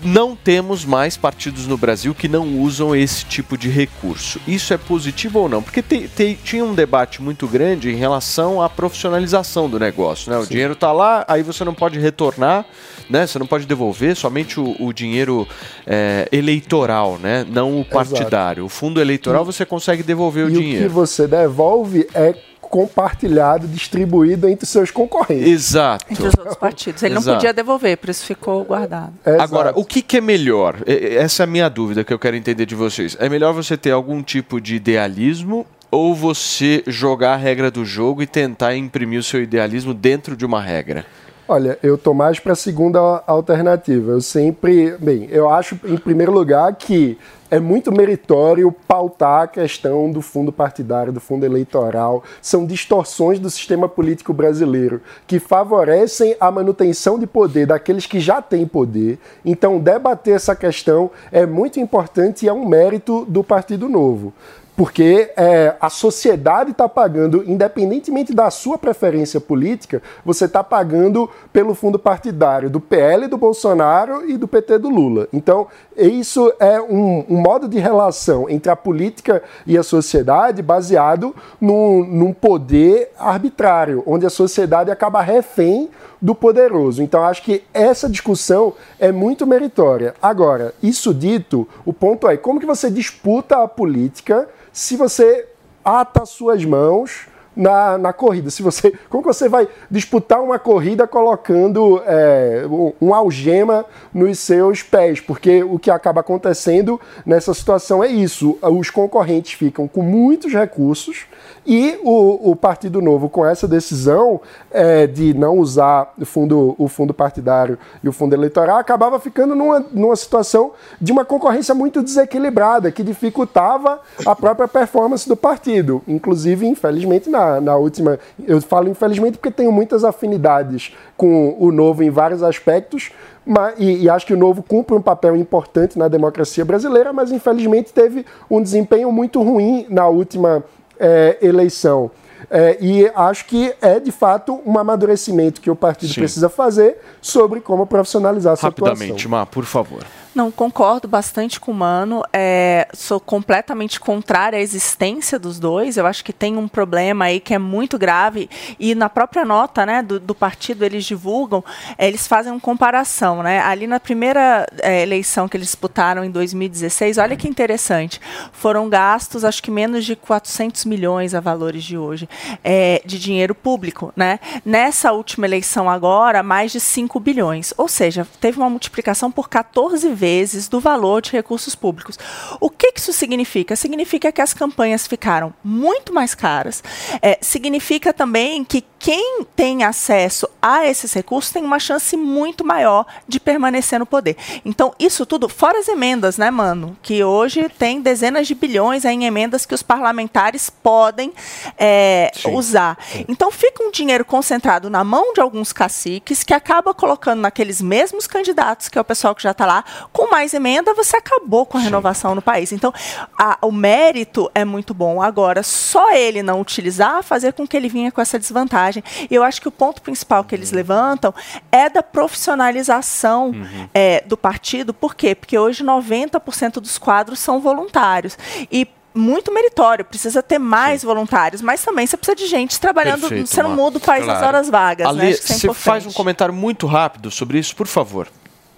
não 0.03 0.35
temos 0.35 0.85
mais 0.85 1.17
partidos 1.17 1.67
no 1.67 1.77
Brasil 1.77 2.13
que 2.13 2.27
não 2.27 2.59
usam 2.59 2.95
esse 2.95 3.25
tipo 3.25 3.57
de 3.57 3.69
recurso. 3.69 4.39
Isso 4.47 4.73
é 4.73 4.77
positivo 4.77 5.39
ou 5.39 5.49
não? 5.49 5.61
Porque 5.61 5.81
te, 5.81 6.07
te, 6.07 6.37
tinha 6.43 6.63
um 6.63 6.73
debate 6.73 7.21
muito 7.21 7.47
grande 7.47 7.91
em 7.91 7.95
relação 7.95 8.61
à 8.61 8.69
profissionalização 8.69 9.69
do 9.69 9.79
negócio. 9.79 10.31
Né? 10.31 10.37
O 10.37 10.43
Sim. 10.43 10.49
dinheiro 10.49 10.73
está 10.73 10.91
lá, 10.91 11.25
aí 11.27 11.43
você 11.43 11.63
não 11.63 11.73
pode 11.73 11.99
retornar, 11.99 12.65
né? 13.09 13.25
você 13.25 13.39
não 13.39 13.47
pode 13.47 13.65
devolver 13.65 14.15
somente 14.15 14.59
o, 14.59 14.75
o 14.79 14.93
dinheiro 14.93 15.47
é, 15.87 16.27
eleitoral, 16.31 17.17
né? 17.17 17.45
não 17.49 17.79
o 17.79 17.85
partidário. 17.85 18.61
Exato. 18.61 18.65
O 18.65 18.69
fundo 18.69 19.01
eleitoral 19.01 19.45
você 19.45 19.65
consegue 19.65 20.03
devolver 20.03 20.45
e 20.45 20.51
o 20.51 20.51
dinheiro. 20.51 20.85
O 20.85 20.87
que 20.87 20.93
você 20.93 21.27
devolve 21.27 22.07
é 22.13 22.35
compartilhado, 22.73 23.67
distribuído 23.67 24.49
entre 24.49 24.65
seus 24.65 24.89
concorrentes. 24.89 25.47
Exato. 25.47 26.05
Entre 26.09 26.27
os 26.27 26.33
outros 26.35 26.57
partidos. 26.57 27.03
Ele 27.03 27.13
Exato. 27.13 27.27
não 27.27 27.35
podia 27.35 27.53
devolver, 27.53 27.95
por 27.99 28.09
isso 28.09 28.25
ficou 28.25 28.63
guardado. 28.65 29.13
Exato. 29.23 29.43
Agora, 29.43 29.73
o 29.75 29.85
que, 29.85 30.01
que, 30.01 30.17
é 30.17 30.21
melhor? 30.21 30.77
Essa 30.87 31.43
é 31.43 31.45
a 31.45 31.47
minha 31.47 31.69
dúvida 31.69 32.03
que 32.03 32.11
eu 32.11 32.17
quero 32.17 32.35
entender 32.35 32.65
de 32.65 32.73
vocês. 32.73 33.15
É 33.19 33.29
melhor 33.29 33.53
você 33.53 33.77
ter 33.77 33.91
algum 33.91 34.23
tipo 34.23 34.59
de 34.59 34.73
idealismo 34.73 35.67
ou 35.91 36.15
você 36.15 36.83
jogar 36.87 37.33
a 37.33 37.37
regra 37.37 37.69
do 37.69 37.85
jogo 37.85 38.23
e 38.23 38.25
tentar 38.25 38.75
imprimir 38.75 39.19
o 39.19 39.23
seu 39.23 39.43
idealismo 39.43 39.93
dentro 39.93 40.35
de 40.35 40.43
uma 40.43 40.59
regra? 40.59 41.05
Olha, 41.45 41.77
eu 41.83 41.97
tô 41.97 42.13
mais 42.13 42.39
para 42.39 42.53
a 42.53 42.55
segunda 42.55 42.99
alternativa. 43.27 44.13
Eu 44.13 44.21
sempre, 44.21 44.95
bem, 44.97 45.27
eu 45.29 45.49
acho 45.49 45.77
em 45.83 45.97
primeiro 45.97 46.31
lugar 46.31 46.73
que 46.75 47.17
é 47.51 47.59
muito 47.59 47.91
meritório 47.91 48.73
pautar 48.87 49.41
a 49.41 49.47
questão 49.47 50.09
do 50.09 50.21
fundo 50.21 50.53
partidário, 50.53 51.11
do 51.11 51.19
fundo 51.19 51.45
eleitoral. 51.45 52.23
São 52.41 52.65
distorções 52.65 53.39
do 53.39 53.49
sistema 53.49 53.89
político 53.89 54.31
brasileiro 54.31 55.01
que 55.27 55.37
favorecem 55.37 56.33
a 56.39 56.49
manutenção 56.49 57.19
de 57.19 57.27
poder 57.27 57.67
daqueles 57.67 58.05
que 58.05 58.21
já 58.21 58.41
têm 58.41 58.65
poder. 58.65 59.19
Então, 59.43 59.79
debater 59.79 60.35
essa 60.35 60.55
questão 60.55 61.11
é 61.29 61.45
muito 61.45 61.77
importante 61.77 62.45
e 62.45 62.49
é 62.49 62.53
um 62.53 62.65
mérito 62.65 63.25
do 63.25 63.43
Partido 63.43 63.89
Novo 63.89 64.33
porque 64.75 65.31
é, 65.37 65.75
a 65.79 65.89
sociedade 65.89 66.71
está 66.71 66.89
pagando, 66.89 67.43
independentemente 67.45 68.33
da 68.33 68.49
sua 68.49 68.77
preferência 68.77 69.39
política, 69.39 70.01
você 70.25 70.45
está 70.45 70.63
pagando 70.63 71.29
pelo 71.51 71.75
fundo 71.75 71.99
partidário 71.99 72.69
do 72.69 72.79
PL 72.79 73.27
do 73.27 73.37
Bolsonaro 73.37 74.27
e 74.29 74.35
do 74.35 74.47
PT 74.47 74.79
do 74.79 74.89
Lula. 74.89 75.27
Então, 75.31 75.67
isso 75.95 76.51
é 76.59 76.81
um, 76.81 77.23
um 77.29 77.41
modo 77.41 77.67
de 77.67 77.77
relação 77.77 78.49
entre 78.49 78.71
a 78.71 78.75
política 78.75 79.43
e 79.65 79.77
a 79.77 79.83
sociedade 79.83 80.61
baseado 80.61 81.35
num, 81.61 82.03
num 82.03 82.33
poder 82.33 83.11
arbitrário, 83.17 84.03
onde 84.07 84.25
a 84.25 84.29
sociedade 84.29 84.89
acaba 84.89 85.21
refém 85.21 85.89
do 86.23 86.33
poderoso. 86.33 87.03
Então, 87.03 87.21
acho 87.25 87.43
que 87.43 87.63
essa 87.73 88.09
discussão 88.09 88.73
é 88.97 89.11
muito 89.11 89.45
meritória. 89.45 90.15
Agora, 90.21 90.73
isso 90.81 91.13
dito, 91.13 91.67
o 91.83 91.91
ponto 91.91 92.29
é 92.29 92.37
como 92.37 92.61
que 92.61 92.65
você 92.65 92.89
disputa 92.89 93.61
a 93.61 93.67
política 93.67 94.47
se 94.71 94.95
você 94.95 95.45
ata 95.83 96.25
suas 96.25 96.63
mãos 96.63 97.27
na, 97.53 97.97
na 97.97 98.13
corrida. 98.13 98.49
Se 98.49 98.63
você, 98.63 98.93
como 99.09 99.21
você 99.21 99.49
vai 99.49 99.67
disputar 99.91 100.41
uma 100.41 100.57
corrida 100.57 101.05
colocando 101.05 102.01
é, 102.05 102.63
um 103.01 103.13
algema 103.13 103.85
nos 104.13 104.39
seus 104.39 104.81
pés? 104.81 105.19
Porque 105.19 105.61
o 105.61 105.77
que 105.77 105.91
acaba 105.91 106.21
acontecendo 106.21 107.01
nessa 107.25 107.53
situação 107.53 108.01
é 108.01 108.07
isso: 108.07 108.57
os 108.61 108.89
concorrentes 108.89 109.53
ficam 109.53 109.89
com 109.89 110.01
muitos 110.01 110.53
recursos 110.53 111.25
e 111.65 111.99
o, 112.03 112.51
o 112.51 112.55
Partido 112.55 113.01
Novo, 113.01 113.29
com 113.29 113.45
essa 113.45 113.67
decisão 113.67 114.41
é, 114.69 115.07
de 115.07 115.33
não 115.33 115.57
usar 115.57 116.13
o 116.19 116.25
fundo, 116.25 116.75
o 116.77 116.87
fundo 116.87 117.13
partidário 117.13 117.77
e 118.03 118.09
o 118.09 118.11
fundo 118.11 118.33
eleitoral, 118.33 118.77
acabava 118.77 119.19
ficando 119.19 119.55
numa, 119.55 119.79
numa 119.91 120.15
situação 120.15 120.71
de 120.99 121.11
uma 121.11 121.23
concorrência 121.23 121.73
muito 121.73 122.01
desequilibrada, 122.01 122.91
que 122.91 123.03
dificultava 123.03 123.99
a 124.25 124.35
própria 124.35 124.67
performance 124.67 125.27
do 125.27 125.37
partido. 125.37 126.01
Inclusive, 126.07 126.67
infelizmente, 126.67 127.29
na, 127.29 127.61
na 127.61 127.75
última. 127.75 128.19
Eu 128.45 128.61
falo 128.61 128.89
infelizmente 128.89 129.37
porque 129.37 129.51
tenho 129.51 129.71
muitas 129.71 130.03
afinidades 130.03 130.93
com 131.15 131.55
o 131.57 131.71
Novo 131.71 132.03
em 132.03 132.09
vários 132.09 132.43
aspectos. 132.43 133.11
Mas, 133.45 133.75
e, 133.77 134.03
e, 134.03 134.09
acho 134.09 134.25
que 134.25 134.33
o 134.33 134.37
Novo 134.37 134.63
cumpre 134.63 134.95
um 134.95 135.01
papel 135.01 135.35
importante 135.35 135.99
na 135.99 136.07
democracia 136.07 136.63
brasileira, 136.63 137.11
mas 137.11 137.31
infelizmente 137.31 137.91
teve 137.91 138.25
um 138.49 138.61
desempenho 138.61 139.11
muito 139.11 139.41
ruim 139.41 139.85
na 139.89 140.07
última 140.07 140.63
é, 141.03 141.37
eleição. 141.41 142.09
É, 142.49 142.77
e 142.79 143.09
acho 143.15 143.45
que 143.45 143.73
é, 143.81 143.99
de 143.99 144.11
fato, 144.11 144.61
um 144.65 144.77
amadurecimento 144.77 145.59
que 145.59 145.69
o 145.69 145.75
partido 145.75 146.13
Sim. 146.13 146.21
precisa 146.21 146.49
fazer 146.49 146.97
sobre 147.21 147.59
como 147.61 147.85
profissionalizar 147.85 148.53
a 148.53 148.55
sua 148.55 148.69
Rapidamente, 148.69 149.27
Má, 149.27 149.45
por 149.45 149.65
favor. 149.65 150.03
Não, 150.35 150.49
concordo 150.49 151.07
bastante 151.07 151.59
com 151.59 151.71
o 151.71 151.75
Mano. 151.75 152.23
É, 152.33 152.87
sou 152.91 153.19
completamente 153.19 153.99
contrária 153.99 154.57
à 154.57 154.61
existência 154.61 155.37
dos 155.37 155.59
dois. 155.59 155.95
Eu 155.95 156.07
acho 156.07 156.23
que 156.23 156.33
tem 156.33 156.57
um 156.57 156.67
problema 156.67 157.25
aí 157.25 157.39
que 157.39 157.53
é 157.53 157.59
muito 157.59 157.99
grave. 157.99 158.49
E 158.79 158.95
na 158.95 159.09
própria 159.09 159.45
nota 159.45 159.85
né, 159.85 160.01
do, 160.01 160.19
do 160.19 160.33
partido, 160.33 160.83
eles 160.83 161.05
divulgam, 161.05 161.63
é, 161.99 162.07
eles 162.07 162.25
fazem 162.25 162.51
uma 162.51 162.59
comparação. 162.59 163.43
Né? 163.43 163.59
Ali 163.59 163.85
na 163.85 163.99
primeira 163.99 164.65
é, 164.81 165.03
eleição 165.03 165.47
que 165.47 165.55
eles 165.55 165.67
disputaram 165.67 166.23
em 166.23 166.31
2016, 166.31 167.19
olha 167.19 167.35
que 167.35 167.47
interessante. 167.47 168.19
Foram 168.51 168.89
gastos, 168.89 169.45
acho 169.45 169.61
que 169.61 169.69
menos 169.69 170.03
de 170.03 170.15
400 170.15 170.85
milhões 170.85 171.35
a 171.35 171.39
valores 171.39 171.83
de 171.83 171.95
hoje, 171.95 172.27
é, 172.63 173.03
de 173.05 173.19
dinheiro 173.19 173.53
público. 173.53 174.11
Né? 174.15 174.39
Nessa 174.65 175.11
última 175.11 175.45
eleição 175.45 175.87
agora, 175.87 176.41
mais 176.41 176.71
de 176.71 176.79
5 176.79 177.19
bilhões. 177.19 177.71
Ou 177.77 177.87
seja, 177.87 178.27
teve 178.41 178.57
uma 178.57 178.69
multiplicação 178.69 179.31
por 179.31 179.47
14 179.47 180.09
vezes 180.09 180.22
vezes 180.23 180.69
do 180.69 180.79
valor 180.79 181.21
de 181.21 181.33
recursos 181.33 181.75
públicos. 181.75 182.17
O 182.61 182.69
que, 182.69 182.93
que 182.93 182.99
isso 183.01 183.11
significa? 183.11 183.75
Significa 183.75 184.31
que 184.31 184.41
as 184.41 184.53
campanhas 184.53 185.05
ficaram 185.05 185.53
muito 185.61 186.13
mais 186.13 186.33
caras. 186.33 186.81
É, 187.21 187.37
significa 187.41 188.13
também 188.13 188.63
que 188.63 188.85
quem 188.97 189.43
tem 189.53 189.83
acesso 189.83 190.47
a 190.61 190.87
esses 190.87 191.11
recursos 191.11 191.51
tem 191.51 191.61
uma 191.61 191.77
chance 191.77 192.15
muito 192.15 192.63
maior 192.63 193.05
de 193.27 193.37
permanecer 193.37 193.99
no 193.99 194.05
poder. 194.05 194.37
Então, 194.63 194.93
isso 194.97 195.25
tudo, 195.25 195.49
fora 195.49 195.77
as 195.77 195.89
emendas, 195.89 196.37
né, 196.37 196.49
mano? 196.49 196.95
Que 197.01 197.21
hoje 197.21 197.67
tem 197.77 198.01
dezenas 198.01 198.47
de 198.47 198.55
bilhões 198.55 199.03
em 199.03 199.25
emendas 199.25 199.65
que 199.65 199.75
os 199.75 199.83
parlamentares 199.83 200.69
podem 200.69 201.33
é, 201.77 202.31
usar. 202.53 202.97
Sim. 203.11 203.25
Então, 203.27 203.51
fica 203.51 203.83
um 203.83 203.91
dinheiro 203.91 204.23
concentrado 204.23 204.89
na 204.89 205.03
mão 205.03 205.33
de 205.33 205.41
alguns 205.41 205.73
caciques 205.73 206.41
que 206.41 206.53
acaba 206.53 206.93
colocando 206.93 207.41
naqueles 207.41 207.81
mesmos 207.81 208.25
candidatos, 208.25 208.87
que 208.87 208.97
é 208.97 209.01
o 209.01 209.03
pessoal 209.03 209.35
que 209.35 209.43
já 209.43 209.51
está 209.51 209.65
lá, 209.65 209.83
com 210.13 210.29
mais 210.29 210.53
emenda, 210.53 210.93
você 210.93 211.17
acabou 211.17 211.65
com 211.65 211.77
a 211.77 211.81
renovação 211.81 212.31
Sim. 212.31 212.35
no 212.35 212.41
país. 212.41 212.71
Então, 212.71 212.93
a, 213.37 213.57
o 213.63 213.71
mérito 213.71 214.49
é 214.53 214.63
muito 214.63 214.93
bom. 214.93 215.21
Agora, 215.21 215.63
só 215.63 216.13
ele 216.13 216.43
não 216.43 216.61
utilizar, 216.61 217.23
fazer 217.23 217.53
com 217.53 217.67
que 217.67 217.75
ele 217.75 217.89
vinha 217.89 218.11
com 218.11 218.21
essa 218.21 218.37
desvantagem. 218.37 219.03
E 219.29 219.33
eu 219.33 219.43
acho 219.43 219.59
que 219.59 219.67
o 219.67 219.71
ponto 219.71 220.03
principal 220.03 220.43
que 220.43 220.53
eles 220.53 220.69
uhum. 220.69 220.77
levantam 220.77 221.33
é 221.71 221.89
da 221.89 222.03
profissionalização 222.03 223.47
uhum. 223.47 223.89
é, 223.91 224.21
do 224.21 224.37
partido. 224.37 224.93
Por 224.93 225.15
quê? 225.15 225.33
Porque 225.33 225.57
hoje 225.57 225.83
90% 225.83 226.73
dos 226.73 226.99
quadros 226.99 227.39
são 227.39 227.59
voluntários. 227.59 228.37
E 228.71 228.87
muito 229.15 229.53
meritório, 229.53 230.05
precisa 230.05 230.41
ter 230.41 230.59
mais 230.59 231.01
Sim. 231.01 231.07
voluntários, 231.07 231.61
mas 231.61 231.83
também 231.83 232.05
você 232.07 232.17
precisa 232.17 232.35
de 232.35 232.47
gente 232.47 232.79
trabalhando, 232.79 233.21
Perfeito, 233.21 233.47
você 233.47 233.61
não 233.61 233.75
muda 233.75 233.97
o 233.97 234.01
país 234.01 234.23
claro. 234.23 234.39
nas 234.39 234.47
horas 234.47 234.69
vagas. 234.69 235.07
Ali, 235.07 235.29
né? 235.29 235.33
você 235.33 235.69
é 235.69 235.73
faz 235.73 236.05
um 236.05 236.11
comentário 236.11 236.53
muito 236.53 236.87
rápido 236.87 237.29
sobre 237.29 237.59
isso, 237.59 237.75
por 237.75 237.87
favor. 237.87 238.27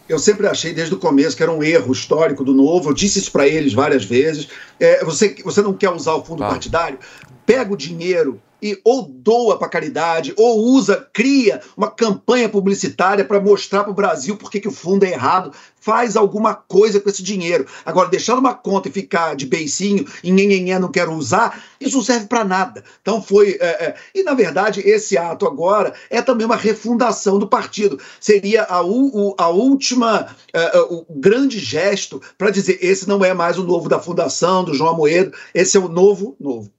Eu 0.07 0.19
sempre 0.19 0.47
achei 0.47 0.71
desde 0.73 0.93
o 0.93 0.99
começo 0.99 1.35
que 1.35 1.41
era 1.41 1.51
um 1.51 1.63
erro 1.63 1.91
histórico 1.91 2.43
do 2.43 2.53
novo. 2.53 2.89
Eu 2.89 2.93
disse 2.93 3.19
isso 3.19 3.31
para 3.31 3.47
eles 3.47 3.73
várias 3.73 4.05
vezes. 4.05 4.47
É, 4.79 5.03
você, 5.03 5.35
você 5.43 5.61
não 5.61 5.73
quer 5.73 5.89
usar 5.89 6.13
o 6.13 6.23
fundo 6.23 6.43
ah. 6.43 6.49
partidário? 6.49 6.99
Pega 7.45 7.73
o 7.73 7.77
dinheiro 7.77 8.39
e 8.65 8.81
ou 8.83 9.03
doa 9.03 9.59
para 9.59 9.69
caridade, 9.69 10.33
ou 10.35 10.59
usa, 10.59 11.07
cria 11.13 11.61
uma 11.77 11.91
campanha 11.91 12.49
publicitária 12.49 13.23
para 13.23 13.39
mostrar 13.39 13.83
para 13.83 13.91
o 13.91 13.95
Brasil 13.95 14.35
por 14.35 14.49
que 14.49 14.67
o 14.67 14.71
fundo 14.71 15.05
é 15.05 15.11
errado. 15.11 15.51
Faz 15.79 16.17
alguma 16.17 16.55
coisa 16.55 16.99
com 16.99 17.07
esse 17.07 17.21
dinheiro. 17.21 17.67
Agora, 17.85 18.09
deixar 18.09 18.35
numa 18.35 18.55
conta 18.55 18.89
e 18.89 18.91
ficar 18.91 19.35
de 19.35 19.45
beicinho 19.45 20.03
e 20.23 20.31
não 20.79 20.89
quero 20.89 21.13
usar, 21.13 21.63
isso 21.79 21.97
não 21.97 22.03
serve 22.03 22.25
para 22.25 22.43
nada. 22.43 22.83
Então 23.03 23.21
foi. 23.21 23.57
É, 23.61 23.67
é, 23.67 23.95
e, 24.15 24.23
na 24.23 24.33
verdade, 24.33 24.81
esse 24.81 25.15
ato 25.15 25.45
agora 25.45 25.93
é 26.09 26.23
também 26.23 26.47
uma 26.47 26.55
refundação 26.55 27.37
do 27.37 27.47
partido. 27.47 27.99
Seria 28.19 28.63
a, 28.63 28.83
u, 28.83 29.35
a 29.37 29.49
última, 29.49 30.35
é, 30.51 30.75
é, 30.75 30.81
o 30.89 31.05
grande 31.07 31.59
gesto 31.59 32.19
para 32.35 32.49
dizer: 32.49 32.79
esse 32.81 33.07
não 33.07 33.23
é 33.23 33.35
mais 33.35 33.59
o 33.59 33.63
novo 33.63 33.87
da 33.87 33.99
fundação, 33.99 34.63
do 34.63 34.73
João 34.73 34.89
Amoedo, 34.89 35.37
esse 35.53 35.77
é 35.77 35.79
o 35.79 35.87
novo, 35.87 36.35
novo. 36.39 36.74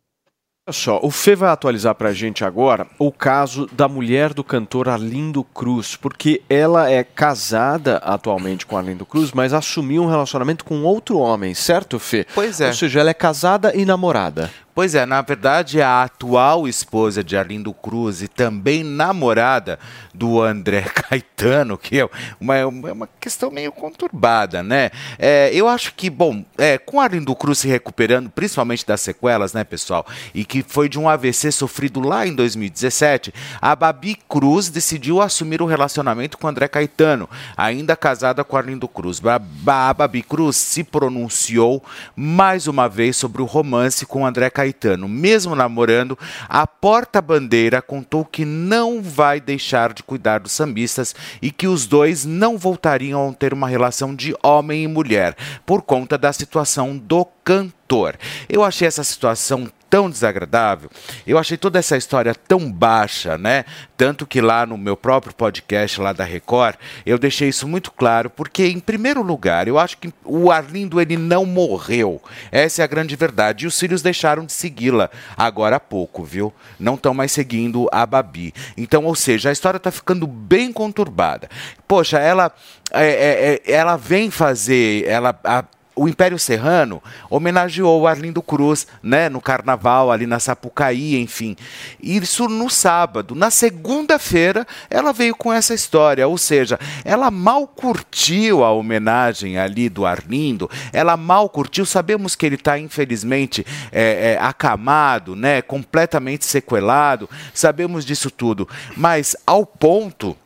Olha 0.69 0.73
só, 0.73 0.99
o 1.01 1.13
Fê 1.13 1.37
vai 1.37 1.51
atualizar 1.51 1.95
pra 1.95 2.13
gente 2.13 2.45
agora 2.45 2.89
o 2.99 3.13
caso 3.13 3.69
da 3.71 3.87
mulher 3.87 4.35
do 4.35 4.43
cantor 4.43 4.89
Arlindo 4.89 5.45
Cruz, 5.45 5.95
porque 5.95 6.43
ela 6.51 6.91
é 6.91 7.05
casada 7.05 7.99
atualmente 7.99 8.67
com 8.67 8.77
Arlindo 8.77 9.07
Cruz, 9.07 9.31
mas 9.31 9.53
assumiu 9.53 10.03
um 10.03 10.09
relacionamento 10.09 10.65
com 10.65 10.83
outro 10.83 11.19
homem, 11.19 11.55
certo, 11.55 12.01
Fê? 12.01 12.27
Pois 12.35 12.61
é. 12.61 12.67
Ou 12.67 12.75
seja, 12.75 12.99
ela 12.99 13.11
é 13.11 13.15
casada 13.15 13.77
e 13.77 13.85
namorada. 13.85 14.51
Pois 14.77 14.95
é, 14.95 15.07
na 15.07 15.23
verdade, 15.23 15.81
a 15.81 16.03
atual 16.03 16.69
esposa 16.69 17.25
de 17.25 17.35
Arlindo 17.35 17.73
Cruz 17.73 18.21
e 18.21 18.29
também 18.29 18.85
namorada 18.85 19.79
do 20.13 20.43
André 20.43 20.83
Caetano, 20.93 21.79
que 21.79 21.99
é 21.99 22.07
uma, 22.39 22.57
é 22.59 22.67
uma 22.67 23.09
questão 23.19 23.51
meio 23.51 23.73
conturbada, 23.73 24.63
né? 24.63 24.91
É, 25.19 25.51
eu 25.55 25.67
acho 25.67 25.95
que, 25.95 26.11
bom, 26.11 26.45
é, 26.59 26.77
com 26.77 27.01
Arlindo 27.01 27.35
Cruz 27.35 27.61
se 27.61 27.69
recuperando, 27.69 28.29
principalmente 28.29 28.87
das 28.87 29.01
sequelas, 29.01 29.55
né, 29.55 29.65
pessoal, 29.65 30.07
e 30.35 30.45
que 30.45 30.63
foi 30.63 30.91
de 30.91 30.99
um 30.99 31.09
AVC 31.09 31.53
sofrido 31.53 32.01
lá 32.01 32.27
em 32.27 32.35
2017, 32.35 33.33
a 33.63 33.75
Babi 33.75 34.19
Cruz 34.29 34.69
decidiu 34.69 35.23
assumir 35.23 35.63
o 35.63 35.67
relacionamento 35.67 36.37
com 36.37 36.49
André 36.49 36.69
Caetano, 36.69 37.31
ainda 37.57 37.97
casada 37.97 38.45
com 38.45 38.59
Arlindo 38.59 38.87
Cruz. 38.87 39.23
A 39.25 39.95
Babi 39.95 40.23
Cruz 40.23 40.57
se 40.57 40.85
pronunciou 40.85 41.83
mais 42.15 42.67
uma 42.67 42.91
vez 42.91 43.17
sobre 43.17 43.41
o 43.41 43.47
romance 43.47 44.05
com 44.05 44.27
André 44.27 44.51
Caetano 44.51 44.66
Caetano, 44.67 45.09
mesmo 45.09 45.55
namorando, 45.55 46.19
a 46.49 46.67
porta-bandeira 46.67 47.81
contou 47.81 48.25
que 48.25 48.45
não 48.45 49.01
vai 49.01 49.41
deixar 49.41 49.93
de 49.93 50.03
cuidar 50.03 50.41
dos 50.41 50.53
sambistas 50.53 51.15
e 51.41 51.51
que 51.51 51.69
os 51.69 51.87
dois 51.87 52.25
não 52.25 52.59
voltariam 52.59 53.29
a 53.29 53.33
ter 53.33 53.53
uma 53.53 53.69
relação 53.69 54.15
de 54.15 54.35
homem 54.43 54.85
e 54.85 54.89
mulher 54.89 55.37
por 55.65 55.83
conta 55.83 56.19
da 56.19 56.33
situação 56.33 56.97
do 56.97 57.25
cantor. 57.45 58.17
Eu 58.49 58.65
achei 58.65 58.89
essa 58.89 59.05
situação 59.05 59.69
tão 59.97 60.11
desagradável. 60.11 60.91
Eu 61.27 61.39
achei 61.39 61.57
toda 61.57 61.79
essa 61.79 61.97
história 61.97 62.35
tão 62.35 62.71
baixa, 62.71 63.39
né? 63.39 63.65
Tanto 63.97 64.27
que 64.27 64.43
lá 64.43 64.67
no 64.67 64.77
meu 64.77 64.95
próprio 64.95 65.35
podcast 65.35 65.99
lá 66.03 66.13
da 66.13 66.23
Record, 66.23 66.75
eu 67.07 67.19
deixei 67.19 67.49
isso 67.49 67.67
muito 67.67 67.91
claro, 67.91 68.29
porque 68.29 68.67
em 68.67 68.79
primeiro 68.79 69.23
lugar, 69.23 69.67
eu 69.67 69.79
acho 69.79 69.97
que 69.97 70.13
o 70.23 70.51
Arlindo 70.51 71.01
ele 71.01 71.17
não 71.17 71.47
morreu. 71.47 72.21
Essa 72.53 72.83
é 72.83 72.85
a 72.85 72.87
grande 72.87 73.17
verdade. 73.17 73.65
E 73.65 73.67
os 73.67 73.81
filhos 73.81 74.03
deixaram 74.03 74.45
de 74.45 74.53
segui-la 74.53 75.09
agora 75.35 75.77
há 75.77 75.81
pouco, 75.81 76.23
viu? 76.23 76.53
Não 76.79 76.97
estão 76.97 77.15
mais 77.15 77.33
seguindo 77.33 77.89
a 77.91 78.05
Babi. 78.05 78.53
Então, 78.77 79.07
ou 79.07 79.15
seja, 79.15 79.49
a 79.49 79.53
história 79.53 79.79
está 79.79 79.91
ficando 79.91 80.27
bem 80.27 80.75
conturbada. 80.75 81.49
Poxa, 81.89 82.19
ela 82.19 82.53
é, 82.93 83.07
é, 83.07 83.63
é 83.65 83.73
ela 83.73 83.97
vem 83.97 84.31
fazer, 84.31 85.07
ela 85.09 85.35
a, 85.43 85.65
o 85.97 86.07
Império 86.07 86.39
Serrano 86.39 87.03
homenageou 87.31 88.03
o 88.03 88.07
Arlindo 88.07 88.43
Cruz, 88.43 88.87
né, 89.03 89.31
no 89.31 89.41
carnaval 89.41 90.13
ali 90.13 90.27
na 90.27 90.39
Sapucaí, 90.39 91.19
enfim. 91.19 91.57
Isso 92.03 92.47
no 92.49 92.69
sábado. 92.69 93.35
Na 93.35 93.51
segunda-feira, 93.51 94.67
ela 94.91 95.11
veio 95.11 95.35
com 95.35 95.51
essa 95.51 95.73
história, 95.73 96.29
ou 96.29 96.37
seja, 96.37 96.79
ela 97.03 97.31
mal 97.31 97.67
curtiu 97.67 98.63
a 98.63 98.71
homenagem 98.71 99.59
ali 99.59 99.89
do 99.89 100.05
Arlindo, 100.05 100.71
ela 100.93 101.17
mal 101.17 101.49
curtiu. 101.49 101.87
Sabemos 101.87 102.37
que 102.37 102.45
ele 102.45 102.57
está, 102.57 102.79
infelizmente, 102.79 103.67
é, 103.91 104.33
é, 104.33 104.39
acamado, 104.39 105.35
né, 105.35 105.63
completamente 105.63 106.45
sequelado, 106.45 107.29
sabemos 107.55 108.05
disso 108.05 108.31
tudo, 108.31 108.69
mas 108.95 109.35
ao 109.47 109.65
ponto 109.65 110.37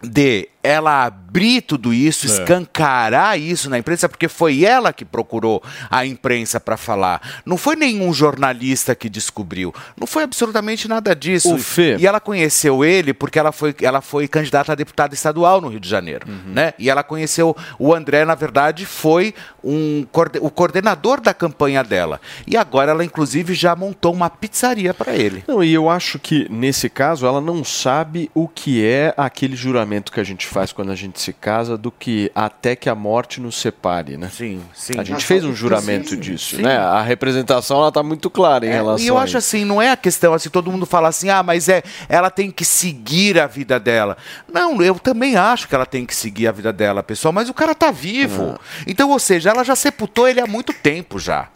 de 0.00 0.48
ela 0.68 1.06
abrir 1.06 1.62
tudo 1.62 1.92
isso, 1.92 2.26
É. 2.26 2.30
escancarar 2.30 3.38
isso 3.38 3.70
na 3.70 3.78
imprensa, 3.78 4.08
porque 4.08 4.28
foi 4.28 4.64
ela 4.64 4.92
que 4.92 5.04
procurou 5.04 5.62
a 5.90 6.04
imprensa 6.04 6.58
para 6.58 6.76
falar. 6.76 7.20
Não 7.44 7.56
foi 7.56 7.76
nenhum 7.76 8.12
jornalista 8.12 8.94
que 8.94 9.08
descobriu. 9.08 9.74
Não 9.96 10.06
foi 10.06 10.24
absolutamente 10.24 10.88
nada 10.88 11.14
disso. 11.14 11.54
O 11.54 11.58
Fê. 11.58 11.96
E 11.98 12.06
ela 12.06 12.20
conheceu 12.20 12.84
ele 12.84 13.12
porque 13.14 13.38
ela 13.38 13.52
foi, 13.52 13.74
ela 13.82 14.00
foi 14.00 14.26
candidata 14.28 14.72
a 14.72 14.74
deputada 14.74 15.14
estadual 15.14 15.60
no 15.60 15.68
Rio 15.68 15.80
de 15.80 15.88
Janeiro. 15.88 16.26
Uhum. 16.28 16.52
Né? 16.52 16.74
E 16.78 16.90
ela 16.90 17.02
conheceu 17.02 17.56
o 17.78 17.94
André, 17.94 18.24
na 18.24 18.34
verdade, 18.34 18.84
foi 18.84 19.34
um, 19.62 20.06
o 20.40 20.50
coordenador 20.50 21.20
da 21.20 21.32
campanha 21.32 21.82
dela. 21.84 22.20
E 22.46 22.56
agora 22.56 22.90
ela, 22.90 23.04
inclusive, 23.04 23.54
já 23.54 23.76
montou 23.76 24.12
uma 24.12 24.28
pizzaria 24.30 24.92
para 24.92 25.14
ele. 25.14 25.44
Não, 25.46 25.62
e 25.62 25.72
eu 25.72 25.88
acho 25.88 26.18
que 26.18 26.46
nesse 26.50 26.88
caso 26.88 27.26
ela 27.26 27.40
não 27.40 27.62
sabe 27.64 28.30
o 28.34 28.48
que 28.48 28.84
é 28.84 29.14
aquele 29.16 29.56
juramento 29.56 30.10
que 30.10 30.20
a 30.20 30.24
gente 30.24 30.46
faz 30.46 30.57
quando 30.72 30.90
a 30.92 30.94
gente 30.94 31.20
se 31.20 31.32
casa, 31.32 31.76
do 31.76 31.90
que 31.90 32.30
até 32.34 32.74
que 32.76 32.88
a 32.88 32.94
morte 32.94 33.40
nos 33.40 33.56
separe, 33.56 34.16
né? 34.16 34.30
Sim, 34.32 34.60
sim. 34.74 34.98
A 34.98 35.04
gente 35.04 35.24
fez 35.24 35.44
um 35.44 35.54
juramento 35.54 36.10
sim, 36.10 36.18
disso, 36.20 36.56
sim. 36.56 36.62
né? 36.62 36.76
A 36.76 37.00
representação 37.02 37.78
ela 37.78 37.92
tá 37.92 38.02
muito 38.02 38.28
clara 38.30 38.66
em 38.66 38.68
É, 38.70 38.72
relação 38.72 39.04
e 39.04 39.08
eu 39.08 39.16
a 39.16 39.22
acho 39.22 39.30
isso. 39.30 39.38
assim, 39.38 39.64
não 39.64 39.80
é 39.80 39.90
a 39.90 39.96
questão 39.96 40.34
assim, 40.34 40.48
todo 40.50 40.70
mundo 40.70 40.86
fala 40.86 41.08
assim, 41.08 41.28
ah, 41.30 41.42
mas 41.42 41.68
é, 41.68 41.82
ela 42.08 42.30
tem 42.30 42.50
que 42.50 42.64
seguir 42.64 43.38
a 43.38 43.46
vida 43.46 43.78
dela. 43.80 44.16
Não, 44.52 44.82
eu 44.82 44.94
também 44.98 45.36
acho 45.36 45.68
que 45.68 45.74
ela 45.74 45.86
tem 45.86 46.04
que 46.04 46.14
seguir 46.14 46.48
a 46.48 46.52
vida 46.52 46.72
dela, 46.72 47.02
pessoal, 47.02 47.32
mas 47.32 47.48
o 47.48 47.54
cara 47.54 47.74
tá 47.74 47.90
vivo. 47.90 48.58
Então, 48.86 49.10
ou 49.10 49.18
seja, 49.18 49.50
ela 49.50 49.64
já 49.64 49.76
sepultou 49.76 50.26
ele 50.28 50.40
há 50.40 50.46
muito 50.46 50.72
tempo 50.72 51.18
já. 51.18 51.48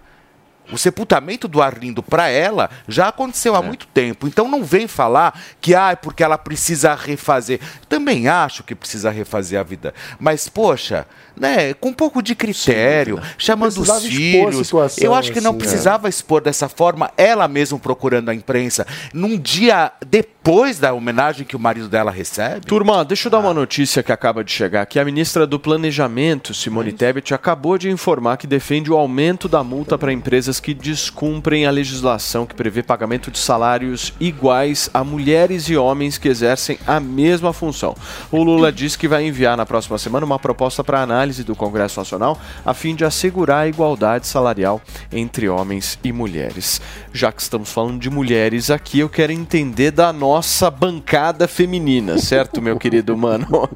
O 0.71 0.79
sepultamento 0.79 1.49
do 1.49 1.61
Arlindo 1.61 2.03
para 2.03 2.29
ela 2.29 2.71
já 2.87 3.09
aconteceu 3.09 3.55
há 3.55 3.63
muito 3.63 3.87
tempo. 3.89 4.27
Então 4.27 4.49
não 4.49 4.65
vem 4.65 4.87
falar 4.87 5.39
que 5.61 5.75
ah, 5.75 5.91
é 5.91 5.97
porque 5.97 6.23
ela 6.23 6.39
precisa 6.39 6.95
refazer. 6.95 7.61
Também 7.89 8.29
acho 8.29 8.63
que 8.63 8.75
precisa 8.75 9.11
refazer 9.11 9.59
a 9.59 9.63
vida. 9.63 9.93
Mas, 10.19 10.49
poxa, 10.49 11.07
né, 11.37 11.75
com 11.75 11.89
um 11.89 11.93
pouco 11.93 12.23
de 12.23 12.35
critério, 12.35 13.21
chamando 13.37 13.79
os 13.81 13.89
Precisava 13.89 14.07
expor 14.07 14.49
a 14.49 14.51
filhos. 14.51 14.67
situação, 14.67 15.05
Eu 15.05 15.15
acho 15.15 15.33
que 15.33 15.41
não 15.41 15.51
assim, 15.51 15.59
precisava 15.59 16.09
expor 16.09 16.41
dessa 16.41 16.69
forma, 16.69 17.11
ela 17.17 17.49
mesma 17.49 17.79
procurando 17.79 18.29
a 18.31 18.35
imprensa, 18.35 18.87
num 19.13 19.39
dia 19.39 19.93
depois 20.07 20.79
da 20.79 20.93
homenagem 20.93 21.47
que 21.47 21.57
o 21.57 21.59
marido 21.59 21.89
dela 21.89 22.11
recebe. 22.11 22.67
Turma, 22.67 23.05
deixa 23.05 23.29
eu 23.29 23.31
dar 23.31 23.39
uma 23.39 23.55
notícia 23.55 24.03
que 24.03 24.13
acaba 24.13 24.43
de 24.43 24.53
chegar 24.53 24.83
aqui. 24.83 24.99
A 24.99 25.05
ministra 25.05 25.47
do 25.47 25.59
Planejamento, 25.59 26.55
Simone 26.55 26.93
Tebet, 26.93 27.35
acabou 27.35 27.79
de 27.79 27.91
informar 27.91 28.37
que 28.37 28.47
defende 28.47 28.91
o 28.91 28.97
aumento 28.97 29.49
da 29.49 29.63
multa 29.63 29.97
para 29.99 30.13
empresas 30.13 30.52
que 30.61 30.75
descumprem 30.75 31.67
a 31.67 31.71
legislação 31.71 32.47
que 32.47 32.55
prevê 32.55 32.83
pagamento 32.83 33.31
de 33.31 33.39
salários 33.39 34.13
iguais 34.21 34.91
a 34.93 35.05
mulheres 35.05 35.69
e 35.69 35.77
homens 35.77 36.19
que 36.19 36.29
exercem 36.29 36.79
a 36.87 37.01
mesma 37.01 37.53
função. 37.53 37.95
O 38.31 38.43
Lula 38.43 38.73
disse 38.73 38.99
que 38.99 39.09
vai 39.09 39.27
enviar 39.27 39.57
na 39.57 39.67
próxima 39.67 39.99
semana 39.99 40.27
uma 40.27 40.39
proposta 40.39 40.83
para 40.83 41.03
análise 41.03 41.45
do 41.45 41.57
Congresso 41.57 42.01
Nacional 42.01 42.39
a 42.65 42.75
fim 42.75 42.95
de 42.95 43.05
assegurar 43.05 43.65
a 43.65 43.69
igualdade 43.69 44.27
salarial 44.27 44.81
entre 45.13 45.49
homens 45.49 45.99
e 46.03 46.13
mulheres. 46.13 46.81
Já 47.13 47.31
que 47.31 47.43
estamos 47.43 47.71
falando 47.73 48.01
de 48.01 48.11
mulheres 48.11 48.71
aqui, 48.71 49.01
eu 49.01 49.09
quero 49.09 49.33
entender 49.33 49.91
da 49.91 50.13
nossa 50.13 50.71
bancada 50.71 51.47
feminina, 51.47 52.19
certo, 52.19 52.61
meu 52.63 52.79
querido 52.79 53.17
mano? 53.17 53.47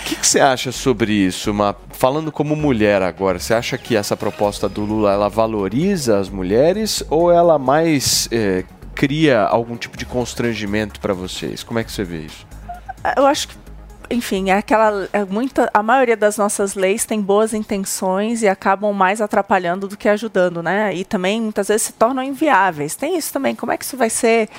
O 0.00 0.12
que, 0.12 0.26
você 0.26 0.40
acha 0.40 0.72
sobre 0.72 1.12
isso? 1.12 1.52
Falando 1.90 2.32
como 2.32 2.56
mulher 2.56 3.00
agora, 3.02 3.38
você 3.38 3.54
acha 3.54 3.78
que 3.78 3.96
essa 3.96 4.16
proposta 4.16 4.68
do 4.68 4.82
Lula 4.82 5.12
ela 5.12 5.28
valoriza 5.28 5.89
as 5.92 6.28
mulheres 6.28 7.02
ou 7.08 7.30
ela 7.30 7.58
mais 7.58 8.28
eh, 8.30 8.64
cria 8.94 9.42
algum 9.42 9.76
tipo 9.76 9.96
de 9.96 10.04
constrangimento 10.04 11.00
para 11.00 11.14
vocês? 11.14 11.62
Como 11.62 11.78
é 11.78 11.84
que 11.84 11.90
você 11.90 12.04
vê 12.04 12.18
isso? 12.18 12.46
Eu 13.16 13.26
acho 13.26 13.48
que, 13.48 13.56
enfim, 14.10 14.50
é 14.50 14.58
aquela. 14.58 15.08
É 15.12 15.24
muita, 15.24 15.70
a 15.72 15.82
maioria 15.82 16.16
das 16.16 16.36
nossas 16.36 16.74
leis 16.74 17.06
tem 17.06 17.18
boas 17.20 17.54
intenções 17.54 18.42
e 18.42 18.48
acabam 18.48 18.92
mais 18.92 19.22
atrapalhando 19.22 19.88
do 19.88 19.96
que 19.96 20.06
ajudando, 20.06 20.62
né? 20.62 20.94
E 20.94 21.04
também 21.04 21.40
muitas 21.40 21.68
vezes 21.68 21.86
se 21.86 21.92
tornam 21.94 22.22
inviáveis. 22.22 22.94
Tem 22.94 23.16
isso 23.16 23.32
também. 23.32 23.54
Como 23.54 23.72
é 23.72 23.78
que 23.78 23.84
isso 23.84 23.96
vai 23.96 24.10
ser, 24.10 24.50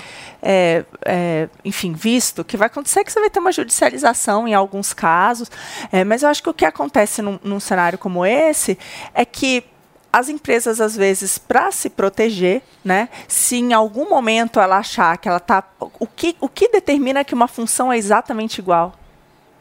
é, 0.41 0.85
é, 1.05 1.49
enfim, 1.63 1.93
visto? 1.93 2.43
Que 2.43 2.57
vai 2.57 2.65
acontecer 2.65 3.03
que 3.03 3.11
você 3.11 3.19
vai 3.19 3.29
ter 3.29 3.39
uma 3.39 3.51
judicialização 3.51 4.47
em 4.47 4.55
alguns 4.55 4.91
casos. 4.91 5.51
É, 5.91 6.03
mas 6.03 6.23
eu 6.23 6.29
acho 6.29 6.41
que 6.41 6.49
o 6.49 6.53
que 6.53 6.65
acontece 6.65 7.21
num, 7.21 7.39
num 7.43 7.59
cenário 7.59 7.99
como 7.99 8.25
esse 8.25 8.75
é 9.13 9.23
que 9.23 9.63
as 10.11 10.29
empresas, 10.29 10.81
às 10.81 10.95
vezes, 10.95 11.37
para 11.37 11.71
se 11.71 11.89
proteger, 11.89 12.61
né? 12.83 13.09
Se 13.27 13.57
em 13.57 13.73
algum 13.73 14.09
momento 14.09 14.59
ela 14.59 14.77
achar 14.77 15.17
que 15.17 15.27
ela 15.27 15.37
está. 15.37 15.63
O 15.79 16.07
que, 16.07 16.35
o 16.39 16.49
que 16.49 16.67
determina 16.67 17.23
que 17.23 17.33
uma 17.33 17.47
função 17.47 17.91
é 17.91 17.97
exatamente 17.97 18.59
igual? 18.59 18.93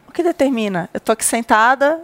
O 0.08 0.12
que 0.12 0.22
determina? 0.22 0.90
Eu 0.92 0.98
estou 0.98 1.12
aqui 1.12 1.24
sentada, 1.24 2.02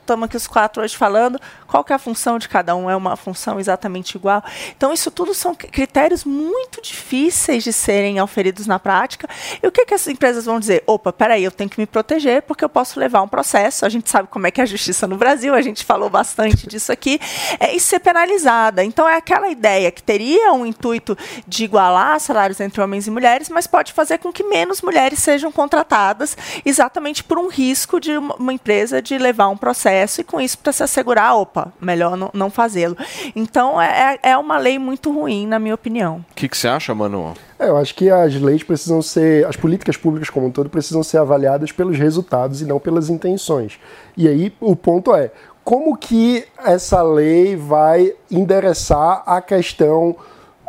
estamos 0.00 0.24
aqui 0.24 0.36
os 0.36 0.46
quatro 0.46 0.82
hoje 0.82 0.96
falando, 0.96 1.40
qual 1.74 1.82
que 1.82 1.92
é 1.92 1.96
a 1.96 1.98
função 1.98 2.38
de 2.38 2.48
cada 2.48 2.76
um? 2.76 2.88
É 2.88 2.94
uma 2.94 3.16
função 3.16 3.58
exatamente 3.58 4.14
igual? 4.14 4.44
Então, 4.76 4.92
isso 4.92 5.10
tudo 5.10 5.34
são 5.34 5.56
critérios 5.56 6.24
muito 6.24 6.80
difíceis 6.80 7.64
de 7.64 7.72
serem 7.72 8.20
auferidos 8.20 8.64
na 8.68 8.78
prática. 8.78 9.28
E 9.60 9.66
o 9.66 9.72
que, 9.72 9.84
que 9.84 9.92
as 9.92 10.06
empresas 10.06 10.44
vão 10.44 10.60
dizer? 10.60 10.84
Opa, 10.86 11.12
peraí, 11.12 11.42
eu 11.42 11.50
tenho 11.50 11.68
que 11.68 11.80
me 11.80 11.84
proteger 11.84 12.42
porque 12.42 12.64
eu 12.64 12.68
posso 12.68 13.00
levar 13.00 13.22
um 13.22 13.26
processo. 13.26 13.84
A 13.84 13.88
gente 13.88 14.08
sabe 14.08 14.28
como 14.28 14.46
é 14.46 14.52
que 14.52 14.60
é 14.60 14.62
a 14.62 14.66
justiça 14.66 15.08
no 15.08 15.16
Brasil, 15.16 15.52
a 15.52 15.60
gente 15.60 15.84
falou 15.84 16.08
bastante 16.08 16.64
disso 16.68 16.92
aqui, 16.92 17.18
é, 17.58 17.74
e 17.74 17.80
ser 17.80 17.98
penalizada. 17.98 18.84
Então, 18.84 19.08
é 19.08 19.16
aquela 19.16 19.48
ideia 19.48 19.90
que 19.90 20.00
teria 20.00 20.52
um 20.52 20.64
intuito 20.64 21.18
de 21.44 21.64
igualar 21.64 22.20
salários 22.20 22.60
entre 22.60 22.80
homens 22.80 23.08
e 23.08 23.10
mulheres, 23.10 23.48
mas 23.48 23.66
pode 23.66 23.92
fazer 23.92 24.18
com 24.18 24.32
que 24.32 24.44
menos 24.44 24.80
mulheres 24.80 25.18
sejam 25.18 25.50
contratadas 25.50 26.36
exatamente 26.64 27.24
por 27.24 27.36
um 27.36 27.48
risco 27.48 27.98
de 27.98 28.16
uma, 28.16 28.36
uma 28.36 28.52
empresa 28.52 29.02
de 29.02 29.18
levar 29.18 29.48
um 29.48 29.56
processo 29.56 30.20
e 30.20 30.24
com 30.24 30.40
isso 30.40 30.56
para 30.56 30.72
se 30.72 30.84
assegurar, 30.84 31.34
opa, 31.34 31.63
melhor 31.80 32.16
não, 32.16 32.30
não 32.32 32.50
fazê-lo. 32.50 32.96
Então 33.34 33.80
é, 33.80 34.18
é 34.22 34.36
uma 34.36 34.58
lei 34.58 34.78
muito 34.78 35.12
ruim, 35.12 35.46
na 35.46 35.58
minha 35.58 35.74
opinião. 35.74 36.24
O 36.30 36.34
que, 36.34 36.48
que 36.48 36.56
você 36.56 36.68
acha, 36.68 36.94
Manu? 36.94 37.34
É, 37.58 37.68
eu 37.68 37.76
acho 37.76 37.94
que 37.94 38.10
as 38.10 38.34
leis 38.34 38.62
precisam 38.62 39.00
ser, 39.00 39.46
as 39.46 39.56
políticas 39.56 39.96
públicas 39.96 40.30
como 40.30 40.46
um 40.46 40.50
todo 40.50 40.68
precisam 40.68 41.02
ser 41.02 41.18
avaliadas 41.18 41.72
pelos 41.72 41.98
resultados 41.98 42.60
e 42.60 42.64
não 42.64 42.78
pelas 42.78 43.08
intenções. 43.08 43.78
E 44.16 44.28
aí 44.28 44.52
o 44.60 44.76
ponto 44.76 45.14
é, 45.14 45.30
como 45.62 45.96
que 45.96 46.44
essa 46.58 47.02
lei 47.02 47.56
vai 47.56 48.12
endereçar 48.30 49.22
a 49.26 49.40
questão, 49.40 50.14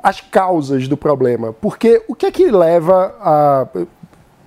as 0.01 0.21
causas 0.21 0.87
do 0.87 0.95
problema? 0.95 1.51
Porque 1.53 2.01
o 2.07 2.15
que 2.15 2.25
é 2.25 2.31
que 2.31 2.49
leva 2.49 3.15
a 3.19 3.67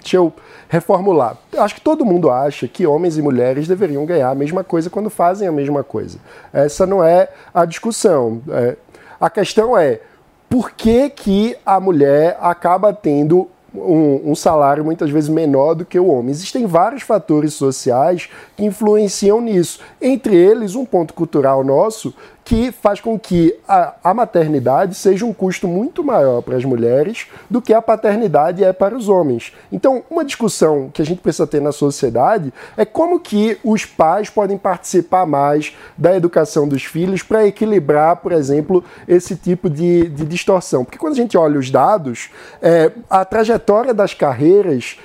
Deixa 0.01 0.16
eu 0.16 0.33
reformular. 0.69 1.36
Acho 1.57 1.74
que 1.74 1.81
todo 1.81 2.05
mundo 2.05 2.31
acha 2.31 2.69
que 2.69 2.86
homens 2.86 3.16
e 3.16 3.23
mulheres 3.23 3.66
deveriam 3.66 4.05
ganhar 4.05 4.31
a 4.31 4.35
mesma 4.35 4.62
coisa 4.62 4.90
quando 4.90 5.09
fazem 5.11 5.49
a 5.49 5.53
mesma 5.53 5.82
coisa. 5.82 6.19
Essa 6.53 6.86
não 6.86 7.03
é 7.03 7.28
a 7.53 7.65
discussão. 7.65 8.43
É, 8.51 8.77
a 9.20 9.31
questão 9.31 9.77
é 9.77 10.01
por 10.49 10.70
que, 10.70 11.11
que 11.11 11.57
a 11.65 11.81
mulher 11.81 12.36
acaba 12.40 12.93
tendo 12.93 13.49
um, 13.74 14.31
um 14.31 14.35
salário 14.35 14.85
muitas 14.85 15.11
vezes 15.11 15.28
menor 15.28 15.74
do 15.74 15.85
que 15.85 15.99
o 15.99 16.07
homem. 16.07 16.31
Existem 16.31 16.66
vários 16.66 17.03
fatores 17.03 17.55
sociais 17.55 18.28
que 18.57 18.65
influenciam 18.65 19.40
nisso. 19.40 19.81
Entre 20.01 20.35
eles, 20.35 20.74
um 20.74 20.85
ponto 20.85 21.12
cultural 21.15 21.62
nosso 21.62 22.15
que 22.49 22.73
faz 22.73 22.99
com 22.99 23.19
que 23.19 23.55
a, 23.69 23.93
a 24.03 24.15
maternidade 24.15 24.95
seja 24.95 25.27
um 25.27 25.35
custo 25.35 25.69
muito 25.69 26.03
maior 26.03 26.41
para 26.41 26.57
as 26.57 26.65
mulheres 26.65 27.27
do 27.51 27.61
que 27.61 27.75
a 27.75 27.83
paternidade 27.83 28.65
é 28.65 28.73
para 28.73 28.97
os 28.97 29.07
homens. 29.07 29.53
Então, 29.70 30.03
uma 30.11 30.25
discussão 30.25 30.89
que 30.89 31.03
a 31.03 31.05
gente 31.05 31.20
precisa 31.20 31.47
ter 31.47 31.61
na 31.61 31.73
sociedade 31.73 32.51
é 32.75 32.87
como 32.87 33.20
que 33.20 33.59
os 33.62 33.85
pais 33.85 34.31
podem 34.31 34.57
participar 34.57 35.27
mais 35.27 35.77
da 35.99 36.16
educação 36.16 36.66
dos 36.66 36.85
filhos 36.85 37.23
para 37.23 37.47
equilibrar, 37.47 38.16
por 38.16 38.33
exemplo, 38.33 38.83
esse 39.07 39.37
tipo 39.37 39.69
de, 39.69 40.09
de 40.09 40.25
distorção. 40.25 40.87
Porque 40.87 40.97
quando 40.97 41.12
a 41.12 41.16
gente 41.16 41.37
olha 41.37 41.59
os 41.59 41.70
dados, 41.70 42.31
é, 42.62 42.91
a 43.11 43.27
trajetória 43.27 43.93
das 43.93 44.15
carreiras 44.15 44.97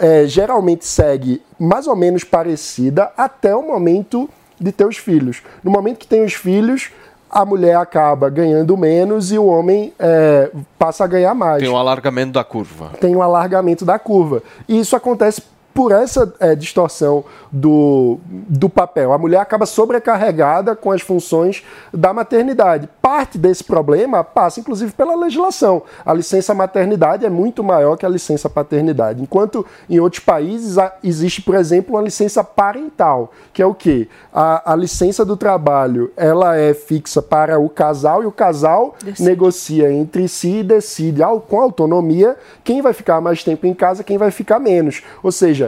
é, 0.00 0.26
geralmente 0.26 0.84
segue 0.84 1.40
mais 1.60 1.86
ou 1.86 1.94
menos 1.94 2.24
parecida 2.24 3.12
até 3.16 3.54
o 3.54 3.62
momento 3.62 4.28
de 4.60 4.72
ter 4.72 4.86
os 4.86 4.96
filhos. 4.96 5.42
No 5.62 5.70
momento 5.70 5.98
que 5.98 6.06
tem 6.06 6.24
os 6.24 6.34
filhos, 6.34 6.90
a 7.30 7.44
mulher 7.44 7.76
acaba 7.76 8.30
ganhando 8.30 8.76
menos 8.76 9.30
e 9.30 9.38
o 9.38 9.46
homem 9.46 9.92
é, 9.98 10.50
passa 10.78 11.04
a 11.04 11.06
ganhar 11.06 11.34
mais. 11.34 11.62
Tem 11.62 11.70
um 11.70 11.76
alargamento 11.76 12.32
da 12.32 12.44
curva. 12.44 12.90
Tem 13.00 13.14
um 13.14 13.22
alargamento 13.22 13.84
da 13.84 13.98
curva. 13.98 14.42
E 14.66 14.78
isso 14.78 14.96
acontece 14.96 15.42
por 15.78 15.92
essa 15.92 16.34
é, 16.40 16.56
distorção 16.56 17.24
do, 17.52 18.18
do 18.26 18.68
papel. 18.68 19.12
A 19.12 19.18
mulher 19.18 19.38
acaba 19.38 19.64
sobrecarregada 19.64 20.74
com 20.74 20.90
as 20.90 21.02
funções 21.02 21.62
da 21.94 22.12
maternidade. 22.12 22.88
Parte 23.00 23.38
desse 23.38 23.62
problema 23.62 24.24
passa, 24.24 24.58
inclusive, 24.58 24.90
pela 24.90 25.14
legislação. 25.14 25.84
A 26.04 26.12
licença 26.12 26.52
maternidade 26.52 27.24
é 27.24 27.30
muito 27.30 27.62
maior 27.62 27.96
que 27.96 28.04
a 28.04 28.08
licença 28.08 28.50
paternidade. 28.50 29.22
Enquanto 29.22 29.64
em 29.88 30.00
outros 30.00 30.20
países 30.20 30.74
existe, 31.00 31.42
por 31.42 31.54
exemplo, 31.54 31.94
uma 31.94 32.02
licença 32.02 32.42
parental, 32.42 33.32
que 33.52 33.62
é 33.62 33.66
o 33.66 33.72
quê? 33.72 34.08
A, 34.34 34.72
a 34.72 34.74
licença 34.74 35.24
do 35.24 35.36
trabalho 35.36 36.10
ela 36.16 36.56
é 36.56 36.74
fixa 36.74 37.22
para 37.22 37.60
o 37.60 37.68
casal 37.68 38.24
e 38.24 38.26
o 38.26 38.32
casal 38.32 38.96
Decide. 39.00 39.28
negocia 39.28 39.92
entre 39.92 40.26
si 40.26 40.56
e 40.56 40.62
decide 40.64 41.22
com 41.48 41.60
autonomia 41.60 42.36
quem 42.64 42.82
vai 42.82 42.92
ficar 42.92 43.20
mais 43.20 43.44
tempo 43.44 43.64
em 43.64 43.74
casa, 43.74 44.02
quem 44.02 44.18
vai 44.18 44.32
ficar 44.32 44.58
menos. 44.58 45.04
Ou 45.22 45.30
seja, 45.30 45.67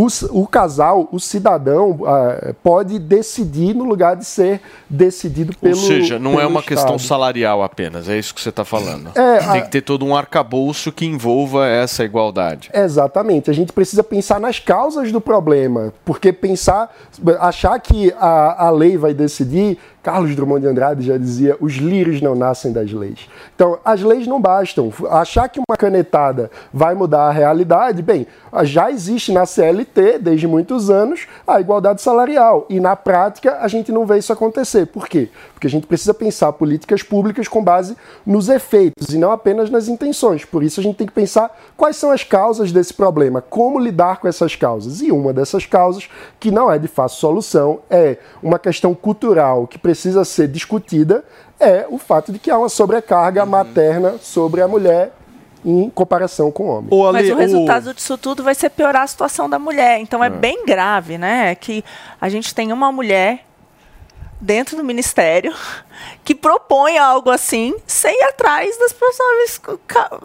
o, 0.00 0.46
casal, 0.46 1.08
o 1.12 1.20
cidadão, 1.20 1.98
ah, 2.06 2.54
pode 2.62 2.98
decidir 2.98 3.74
no 3.74 3.84
lugar 3.84 4.16
de 4.16 4.24
ser 4.24 4.60
decidido 4.88 5.56
pelo. 5.58 5.76
Ou 5.76 5.86
seja, 5.86 6.18
não 6.18 6.40
é 6.40 6.46
uma 6.46 6.60
Estado. 6.60 6.64
questão 6.64 6.98
salarial 6.98 7.62
apenas, 7.62 8.08
é 8.08 8.18
isso 8.18 8.34
que 8.34 8.40
você 8.40 8.48
está 8.48 8.64
falando. 8.64 9.10
É, 9.14 9.38
Tem 9.38 9.60
a- 9.60 9.62
que 9.62 9.70
ter 9.70 9.82
todo 9.82 10.04
um 10.04 10.16
arcabouço 10.16 10.90
que 10.92 11.04
envolva 11.04 11.66
essa 11.66 12.04
igualdade. 12.04 12.70
Exatamente. 12.72 13.50
A 13.50 13.54
gente 13.54 13.72
precisa 13.72 14.02
pensar 14.02 14.40
nas 14.40 14.58
causas 14.58 15.12
do 15.12 15.20
problema, 15.20 15.92
porque 16.04 16.32
pensar, 16.32 16.94
achar 17.40 17.78
que 17.80 18.12
a, 18.18 18.66
a 18.66 18.70
lei 18.70 18.96
vai 18.96 19.12
decidir, 19.12 19.78
Carlos 20.02 20.34
Drummond 20.34 20.62
de 20.62 20.66
Andrade 20.68 21.02
já 21.06 21.16
dizia, 21.16 21.56
os 21.60 21.74
lírios 21.74 22.20
não 22.20 22.34
nascem 22.34 22.72
das 22.72 22.90
leis. 22.92 23.28
Então, 23.54 23.78
as 23.84 24.02
leis 24.02 24.26
não 24.26 24.40
bastam. 24.40 24.92
Achar 25.10 25.48
que 25.48 25.60
uma 25.60 25.76
canetada 25.76 26.50
vai 26.72 26.94
mudar 26.94 27.28
a 27.28 27.30
realidade, 27.30 28.02
bem, 28.02 28.26
já 28.64 28.90
existe 28.90 29.30
na 29.30 29.46
CLT, 29.46 29.81
desde 30.20 30.46
muitos 30.46 30.90
anos, 30.90 31.26
a 31.46 31.60
igualdade 31.60 32.02
salarial. 32.02 32.66
E 32.68 32.80
na 32.80 32.96
prática, 32.96 33.58
a 33.60 33.68
gente 33.68 33.92
não 33.92 34.06
vê 34.06 34.18
isso 34.18 34.32
acontecer. 34.32 34.86
Por 34.86 35.08
quê? 35.08 35.28
Porque 35.54 35.66
a 35.66 35.70
gente 35.70 35.86
precisa 35.86 36.14
pensar 36.14 36.52
políticas 36.52 37.02
públicas 37.02 37.48
com 37.48 37.62
base 37.62 37.96
nos 38.26 38.48
efeitos 38.48 39.14
e 39.14 39.18
não 39.18 39.30
apenas 39.30 39.70
nas 39.70 39.88
intenções. 39.88 40.44
Por 40.44 40.62
isso, 40.62 40.80
a 40.80 40.82
gente 40.82 40.96
tem 40.96 41.06
que 41.06 41.12
pensar 41.12 41.56
quais 41.76 41.96
são 41.96 42.10
as 42.10 42.24
causas 42.24 42.72
desse 42.72 42.94
problema, 42.94 43.40
como 43.40 43.78
lidar 43.78 44.18
com 44.18 44.28
essas 44.28 44.56
causas. 44.56 45.00
E 45.00 45.10
uma 45.10 45.32
dessas 45.32 45.66
causas, 45.66 46.08
que 46.38 46.50
não 46.50 46.70
é 46.70 46.78
de 46.78 46.88
fácil 46.88 47.18
solução, 47.18 47.80
é 47.90 48.16
uma 48.42 48.58
questão 48.58 48.94
cultural 48.94 49.66
que 49.66 49.78
precisa 49.78 50.24
ser 50.24 50.48
discutida, 50.48 51.24
é 51.58 51.86
o 51.88 51.98
fato 51.98 52.32
de 52.32 52.38
que 52.38 52.50
há 52.50 52.58
uma 52.58 52.68
sobrecarga 52.68 53.46
materna 53.46 54.14
sobre 54.20 54.60
a 54.60 54.68
mulher 54.68 55.12
em 55.64 55.88
comparação 55.90 56.50
com 56.50 56.64
o 56.90 56.98
homem. 56.98 57.22
Mas 57.22 57.30
o 57.30 57.36
resultado 57.36 57.94
disso 57.94 58.18
tudo 58.18 58.42
vai 58.42 58.54
ser 58.54 58.70
piorar 58.70 59.02
a 59.02 59.06
situação 59.06 59.48
da 59.48 59.58
mulher. 59.58 60.00
Então 60.00 60.22
é, 60.22 60.26
É. 60.26 60.30
bem 60.30 60.64
grave, 60.64 61.18
né? 61.18 61.54
Que 61.54 61.84
a 62.20 62.28
gente 62.28 62.54
tem 62.54 62.72
uma 62.72 62.90
mulher 62.90 63.44
dentro 64.40 64.76
do 64.76 64.82
ministério 64.82 65.54
que 66.24 66.34
propõe 66.34 66.98
algo 66.98 67.30
assim 67.30 67.74
sem 67.86 68.12
ir 68.12 68.24
atrás 68.24 68.76
das 68.76 68.92
pessoas, 68.92 69.60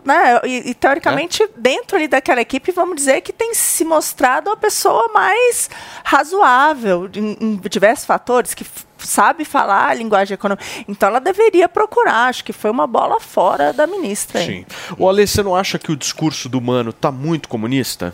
né? 0.04 0.42
E, 0.44 0.72
e, 0.72 0.74
teoricamente 0.74 1.48
dentro 1.56 1.96
ali 1.96 2.08
daquela 2.08 2.42
equipe 2.42 2.72
vamos 2.72 2.96
dizer 2.96 3.22
que 3.22 3.32
tem 3.32 3.54
se 3.54 3.86
mostrado 3.86 4.50
a 4.50 4.58
pessoa 4.58 5.12
mais 5.14 5.70
razoável 6.04 7.08
em, 7.16 7.38
em 7.40 7.56
diversos 7.70 8.06
fatores 8.06 8.56
que 8.56 8.66
sabe 9.00 9.46
falar 9.46 9.90
a 9.90 9.94
linguagem 9.94 10.36
econômica. 10.36 10.66
Então 10.88 11.10
ela 11.10 11.20
deveria 11.20 11.68
procurar. 11.70 12.28
Acho 12.28 12.44
que 12.44 12.54
foi 12.54 12.70
uma 12.72 12.88
bola 12.88 13.20
fora 13.20 13.72
da 13.74 13.86
ministra. 13.88 14.44
Sim. 14.44 14.66
O 14.98 15.08
Ale, 15.10 15.26
você 15.28 15.42
não 15.44 15.56
acha 15.56 15.78
que 15.80 15.92
o 15.92 15.96
discurso 15.96 16.48
do 16.50 16.60
Mano 16.62 16.92
tá 16.94 17.12
muito 17.12 17.48
comunista? 17.50 18.14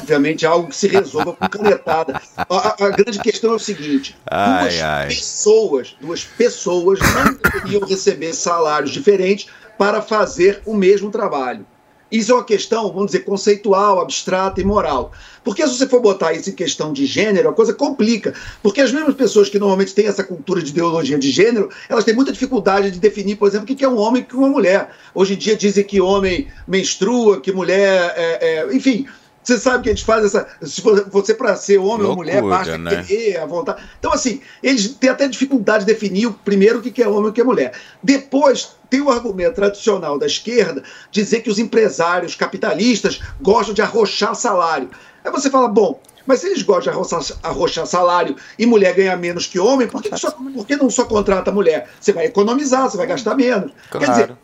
Obviamente 0.00 0.44
é 0.46 0.48
algo 0.48 0.68
que 0.68 0.76
se 0.76 0.88
resolva 0.88 1.34
com 1.34 1.46
canetada. 1.48 2.20
A, 2.36 2.44
a- 2.48 2.76
a 2.86 2.90
grande 2.90 3.18
questão 3.18 3.52
é 3.52 3.56
o 3.56 3.58
seguinte: 3.58 4.16
Ai, 4.30 4.62
duas 4.62 4.80
ai. 4.82 5.08
pessoas, 5.08 5.96
duas 6.00 6.24
pessoas 6.24 6.98
não 7.00 7.34
deveriam 7.34 7.86
receber 7.86 8.32
salários 8.32 8.90
diferentes 8.90 9.46
para 9.78 10.00
fazer 10.00 10.62
o 10.64 10.74
mesmo 10.74 11.10
trabalho. 11.10 11.66
Isso 12.14 12.30
é 12.30 12.34
uma 12.36 12.44
questão, 12.44 12.92
vamos 12.92 13.06
dizer, 13.06 13.24
conceitual, 13.24 14.00
abstrata 14.00 14.60
e 14.60 14.64
moral. 14.64 15.10
Porque 15.42 15.66
se 15.66 15.76
você 15.76 15.88
for 15.88 16.00
botar 16.00 16.32
isso 16.32 16.48
em 16.48 16.52
questão 16.52 16.92
de 16.92 17.06
gênero, 17.06 17.48
a 17.48 17.52
coisa 17.52 17.74
complica. 17.74 18.32
Porque 18.62 18.80
as 18.80 18.92
mesmas 18.92 19.16
pessoas 19.16 19.48
que 19.48 19.58
normalmente 19.58 19.92
têm 19.92 20.06
essa 20.06 20.22
cultura 20.22 20.62
de 20.62 20.70
ideologia 20.70 21.18
de 21.18 21.28
gênero, 21.30 21.68
elas 21.88 22.04
têm 22.04 22.14
muita 22.14 22.30
dificuldade 22.30 22.92
de 22.92 23.00
definir, 23.00 23.34
por 23.34 23.48
exemplo, 23.48 23.64
o 23.64 23.76
que 23.76 23.84
é 23.84 23.88
um 23.88 23.98
homem 23.98 24.22
e 24.22 24.24
o 24.24 24.28
que 24.28 24.36
é 24.36 24.38
uma 24.38 24.48
mulher. 24.48 24.90
Hoje 25.12 25.34
em 25.34 25.36
dia 25.36 25.56
dizem 25.56 25.82
que 25.82 26.00
homem 26.00 26.46
menstrua, 26.68 27.40
que 27.40 27.50
mulher. 27.50 28.14
é- 28.16 28.58
é- 28.58 28.74
enfim. 28.76 29.06
Você 29.44 29.58
sabe 29.58 29.82
que 29.84 29.90
a 29.90 29.92
gente 29.94 30.04
faz 30.06 30.24
essa. 30.24 30.48
Se 30.62 30.80
vo- 30.80 31.04
você, 31.10 31.34
para 31.34 31.54
ser 31.54 31.76
homem 31.78 32.06
ou 32.06 32.16
mulher, 32.16 32.40
Loucura, 32.40 32.56
basta 32.56 32.78
né? 32.78 33.04
querer, 33.04 33.36
a 33.36 33.44
vontade. 33.46 33.82
Então, 33.98 34.10
assim, 34.12 34.40
eles 34.62 34.88
têm 34.94 35.10
até 35.10 35.28
dificuldade 35.28 35.84
de 35.84 35.92
definir 35.92 36.26
o 36.26 36.32
primeiro 36.32 36.78
o 36.78 36.82
que 36.82 37.02
é 37.02 37.06
homem 37.08 37.26
e 37.26 37.28
o 37.28 37.32
que 37.32 37.42
é 37.42 37.44
mulher. 37.44 37.72
Depois, 38.02 38.70
tem 38.88 39.00
o 39.02 39.10
argumento 39.10 39.54
tradicional 39.56 40.18
da 40.18 40.24
esquerda 40.26 40.82
dizer 41.10 41.42
que 41.42 41.50
os 41.50 41.58
empresários 41.58 42.34
capitalistas 42.34 43.20
gostam 43.40 43.74
de 43.74 43.82
arrochar 43.82 44.34
salário. 44.34 44.88
Aí 45.24 45.30
você 45.30 45.50
fala, 45.50 45.68
bom, 45.68 46.00
mas 46.26 46.40
se 46.40 46.46
eles 46.46 46.62
gostam 46.62 46.92
de 46.92 46.98
arrochar, 46.98 47.20
arrochar 47.42 47.86
salário 47.86 48.36
e 48.58 48.64
mulher 48.64 48.94
ganha 48.94 49.14
menos 49.16 49.46
que 49.46 49.58
homem, 49.58 49.86
por 49.86 50.00
que, 50.02 50.16
só- 50.16 50.30
por 50.30 50.66
que 50.66 50.76
não 50.76 50.88
só 50.88 51.04
contrata 51.04 51.52
mulher? 51.52 51.88
Você 52.00 52.12
vai 52.12 52.24
economizar, 52.26 52.88
você 52.88 52.96
vai 52.96 53.06
gastar 53.06 53.34
menos. 53.34 53.72
Quer 53.92 53.98
dizer, 53.98 54.26
Claro. 54.28 54.38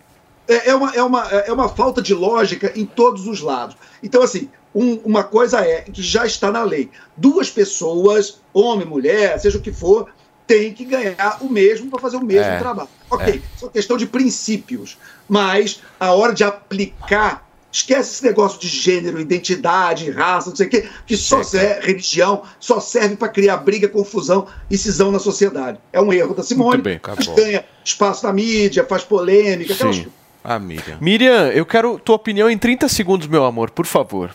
é, 0.47 0.69
é 0.71 0.75
uma, 0.75 0.95
é, 0.95 1.03
uma, 1.03 1.25
é 1.29 1.53
uma 1.53 1.69
falta 1.71 2.03
de 2.03 2.13
lógica 2.13 2.71
em 2.77 2.85
todos 2.85 3.27
os 3.27 3.41
lados. 3.41 3.77
Então, 4.03 4.23
assim, 4.23 4.51
um- 4.75 5.01
uma 5.05 5.25
coisa 5.25 5.61
é 5.61 5.83
que 5.83 6.03
já 6.03 6.25
está 6.27 6.51
na 6.51 6.63
lei: 6.63 6.91
duas 7.17 7.51
pessoas, 7.51 8.41
homem, 8.53 8.87
mulher, 8.87 9.39
seja 9.41 9.59
o 9.59 9.61
que 9.61 9.73
for, 9.73 10.09
têm 10.47 10.73
que 10.73 10.85
ganhar 10.85 11.39
o 11.41 11.49
mesmo 11.49 11.91
para 11.91 12.01
fazer 12.01 12.17
o 12.17 12.25
mesmo 12.25 12.45
É, 12.53 12.59
trabalho. 12.59 12.89
Ok, 13.11 13.27
é. 13.35 13.37
isso 13.37 13.45
é 13.63 13.65
uma 13.67 13.73
questão 13.73 13.97
de 13.97 14.07
princípios. 14.07 14.99
Mas 15.29 15.81
a 15.99 16.13
hora 16.13 16.33
de 16.35 16.45
aplicar. 16.45 17.49
Esquece 17.73 18.15
esse 18.15 18.25
negócio 18.25 18.59
de 18.59 18.67
gênero, 18.67 19.21
identidade, 19.21 20.11
raça, 20.11 20.51
não 20.51 20.57
sei 20.57 20.67
o 20.67 20.71
quê, 20.71 20.89
que 21.07 21.17
só 21.17 21.41
serve, 21.45 21.87
religião, 21.87 22.43
só 22.59 22.81
serve 22.81 23.15
para 23.15 23.29
criar 23.29 23.59
briga, 23.59 23.87
confusão 23.87 24.49
e 24.69 24.77
cisão 24.77 25.13
na 25.13 25.21
sociedade. 25.21 25.79
É 25.93 26.01
um 26.01 26.13
erro 26.13 26.35
da 26.35 26.43
Simone. 26.43 26.83
Bem, 26.83 27.01
ganha 27.37 27.65
espaço 27.85 28.27
na 28.27 28.33
mídia, 28.33 28.85
faz 28.85 29.05
polêmica, 29.05 29.73
aquelas 29.73 29.95
Sim. 29.95 30.07
A 30.43 30.59
Miriam. 30.59 30.99
Miriam, 31.01 31.47
eu 31.53 31.65
quero 31.65 31.97
tua 32.01 32.17
opinião 32.17 32.51
em 32.51 32.59
30 32.59 32.89
segundos, 32.89 33.29
meu 33.29 33.45
amor, 33.45 33.71
por 33.71 33.87
favor. 33.87 34.35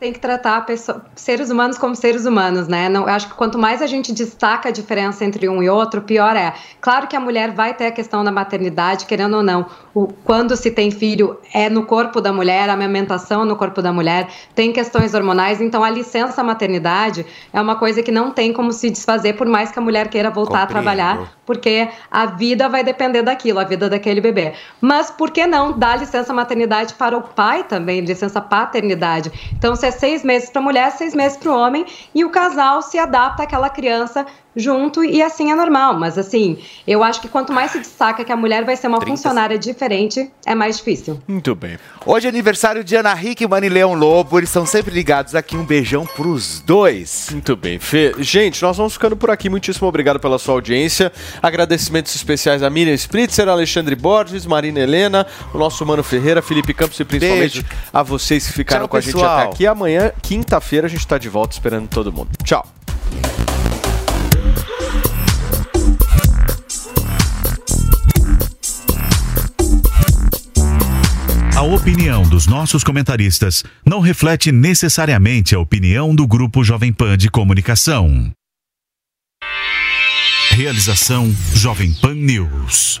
Tem 0.00 0.12
que 0.12 0.20
tratar 0.20 0.64
pesso- 0.64 1.00
seres 1.16 1.50
humanos 1.50 1.76
como 1.76 1.96
seres 1.96 2.24
humanos, 2.24 2.68
né? 2.68 2.88
Não, 2.88 3.02
eu 3.02 3.08
acho 3.08 3.26
que 3.28 3.34
quanto 3.34 3.58
mais 3.58 3.82
a 3.82 3.86
gente 3.88 4.12
destaca 4.12 4.68
a 4.68 4.72
diferença 4.72 5.24
entre 5.24 5.48
um 5.48 5.60
e 5.60 5.68
outro, 5.68 6.02
pior 6.02 6.36
é. 6.36 6.54
Claro 6.80 7.08
que 7.08 7.16
a 7.16 7.20
mulher 7.20 7.50
vai 7.50 7.74
ter 7.74 7.86
a 7.86 7.90
questão 7.90 8.22
da 8.22 8.30
maternidade, 8.30 9.06
querendo 9.06 9.38
ou 9.38 9.42
não. 9.42 9.66
O, 9.92 10.06
quando 10.24 10.54
se 10.54 10.70
tem 10.70 10.92
filho, 10.92 11.36
é 11.52 11.68
no 11.68 11.84
corpo 11.84 12.20
da 12.20 12.32
mulher, 12.32 12.70
a 12.70 12.74
amamentação 12.74 13.42
é 13.42 13.44
no 13.44 13.56
corpo 13.56 13.82
da 13.82 13.92
mulher, 13.92 14.28
tem 14.54 14.72
questões 14.72 15.14
hormonais, 15.14 15.60
então 15.60 15.82
a 15.82 15.90
licença 15.90 16.44
maternidade 16.44 17.26
é 17.52 17.60
uma 17.60 17.74
coisa 17.74 18.00
que 18.00 18.12
não 18.12 18.30
tem 18.30 18.52
como 18.52 18.72
se 18.72 18.90
desfazer, 18.90 19.32
por 19.32 19.48
mais 19.48 19.72
que 19.72 19.80
a 19.80 19.82
mulher 19.82 20.06
queira 20.06 20.30
voltar 20.30 20.58
a 20.58 20.66
Compreendo. 20.66 20.84
trabalhar, 20.84 21.32
porque 21.44 21.88
a 22.08 22.24
vida 22.26 22.68
vai 22.68 22.84
depender 22.84 23.22
daquilo, 23.22 23.58
a 23.58 23.64
vida 23.64 23.90
daquele 23.90 24.20
bebê. 24.20 24.52
Mas 24.80 25.10
por 25.10 25.32
que 25.32 25.44
não 25.44 25.76
dar 25.76 25.98
licença 25.98 26.32
maternidade 26.32 26.94
para 26.94 27.16
o 27.16 27.22
pai 27.22 27.64
também, 27.64 28.00
licença 28.00 28.40
paternidade? 28.40 29.32
Então, 29.58 29.74
se 29.74 29.87
é 29.88 29.90
seis 29.90 30.22
meses 30.22 30.50
para 30.50 30.60
a 30.60 30.64
mulher, 30.64 30.92
seis 30.92 31.14
meses 31.14 31.36
para 31.36 31.50
o 31.50 31.56
homem, 31.56 31.84
e 32.14 32.24
o 32.24 32.30
casal 32.30 32.82
se 32.82 32.98
adapta 32.98 33.42
àquela 33.42 33.68
criança 33.68 34.26
junto 34.58 35.04
e 35.04 35.22
assim 35.22 35.50
é 35.50 35.54
normal. 35.54 35.98
Mas 35.98 36.18
assim, 36.18 36.58
eu 36.86 37.02
acho 37.02 37.20
que 37.20 37.28
quanto 37.28 37.52
mais 37.52 37.70
se 37.70 37.78
destaca 37.78 38.24
que 38.24 38.32
a 38.32 38.36
mulher 38.36 38.64
vai 38.64 38.76
ser 38.76 38.88
uma 38.88 38.98
30 38.98 39.16
funcionária 39.16 39.58
diferente, 39.58 40.30
é 40.44 40.54
mais 40.54 40.78
difícil. 40.78 41.20
Muito 41.26 41.54
bem. 41.54 41.78
Hoje 42.04 42.26
é 42.26 42.30
aniversário 42.30 42.82
de 42.82 42.96
Ana 42.96 43.14
Hickman 43.20 43.64
e 43.64 43.68
Leão 43.68 43.94
Lobo. 43.94 44.38
Eles 44.38 44.50
são 44.50 44.66
sempre 44.66 44.92
ligados 44.92 45.34
aqui. 45.34 45.56
Um 45.56 45.64
beijão 45.64 46.04
pros 46.04 46.60
dois. 46.60 47.28
Muito 47.30 47.56
bem, 47.56 47.78
Fê. 47.78 48.14
Gente, 48.18 48.62
nós 48.62 48.76
vamos 48.76 48.94
ficando 48.94 49.16
por 49.16 49.30
aqui. 49.30 49.48
Muitíssimo 49.48 49.86
obrigado 49.86 50.18
pela 50.18 50.38
sua 50.38 50.54
audiência. 50.54 51.12
Agradecimentos 51.42 52.14
especiais 52.14 52.62
a 52.62 52.70
Miriam 52.70 52.94
Spritzer, 52.94 53.48
Alexandre 53.48 53.94
Borges, 53.94 54.44
Marina 54.46 54.80
Helena, 54.80 55.26
o 55.54 55.58
nosso 55.58 55.84
Mano 55.86 56.02
Ferreira, 56.02 56.42
Felipe 56.42 56.74
Campos 56.74 56.98
e 56.98 57.04
principalmente 57.04 57.62
Beijo. 57.62 57.76
a 57.92 58.02
vocês 58.02 58.46
que 58.46 58.52
ficaram 58.52 58.82
Tchau, 58.82 58.88
com 58.88 58.96
a 58.96 59.00
gente 59.00 59.14
pessoal. 59.14 59.38
até 59.38 59.48
aqui. 59.50 59.66
Amanhã, 59.78 60.10
quinta-feira, 60.20 60.88
a 60.88 60.90
gente 60.90 60.98
está 60.98 61.18
de 61.18 61.28
volta 61.28 61.54
esperando 61.54 61.86
todo 61.86 62.12
mundo. 62.12 62.30
Tchau. 62.42 62.66
A 71.54 71.62
opinião 71.62 72.22
dos 72.22 72.48
nossos 72.48 72.82
comentaristas 72.82 73.62
não 73.86 74.00
reflete 74.00 74.50
necessariamente 74.50 75.54
a 75.54 75.60
opinião 75.60 76.12
do 76.12 76.26
Grupo 76.26 76.64
Jovem 76.64 76.92
Pan 76.92 77.16
de 77.16 77.30
Comunicação. 77.30 78.32
Realização 80.50 81.32
Jovem 81.54 81.92
Pan 81.92 82.14
News. 82.14 83.00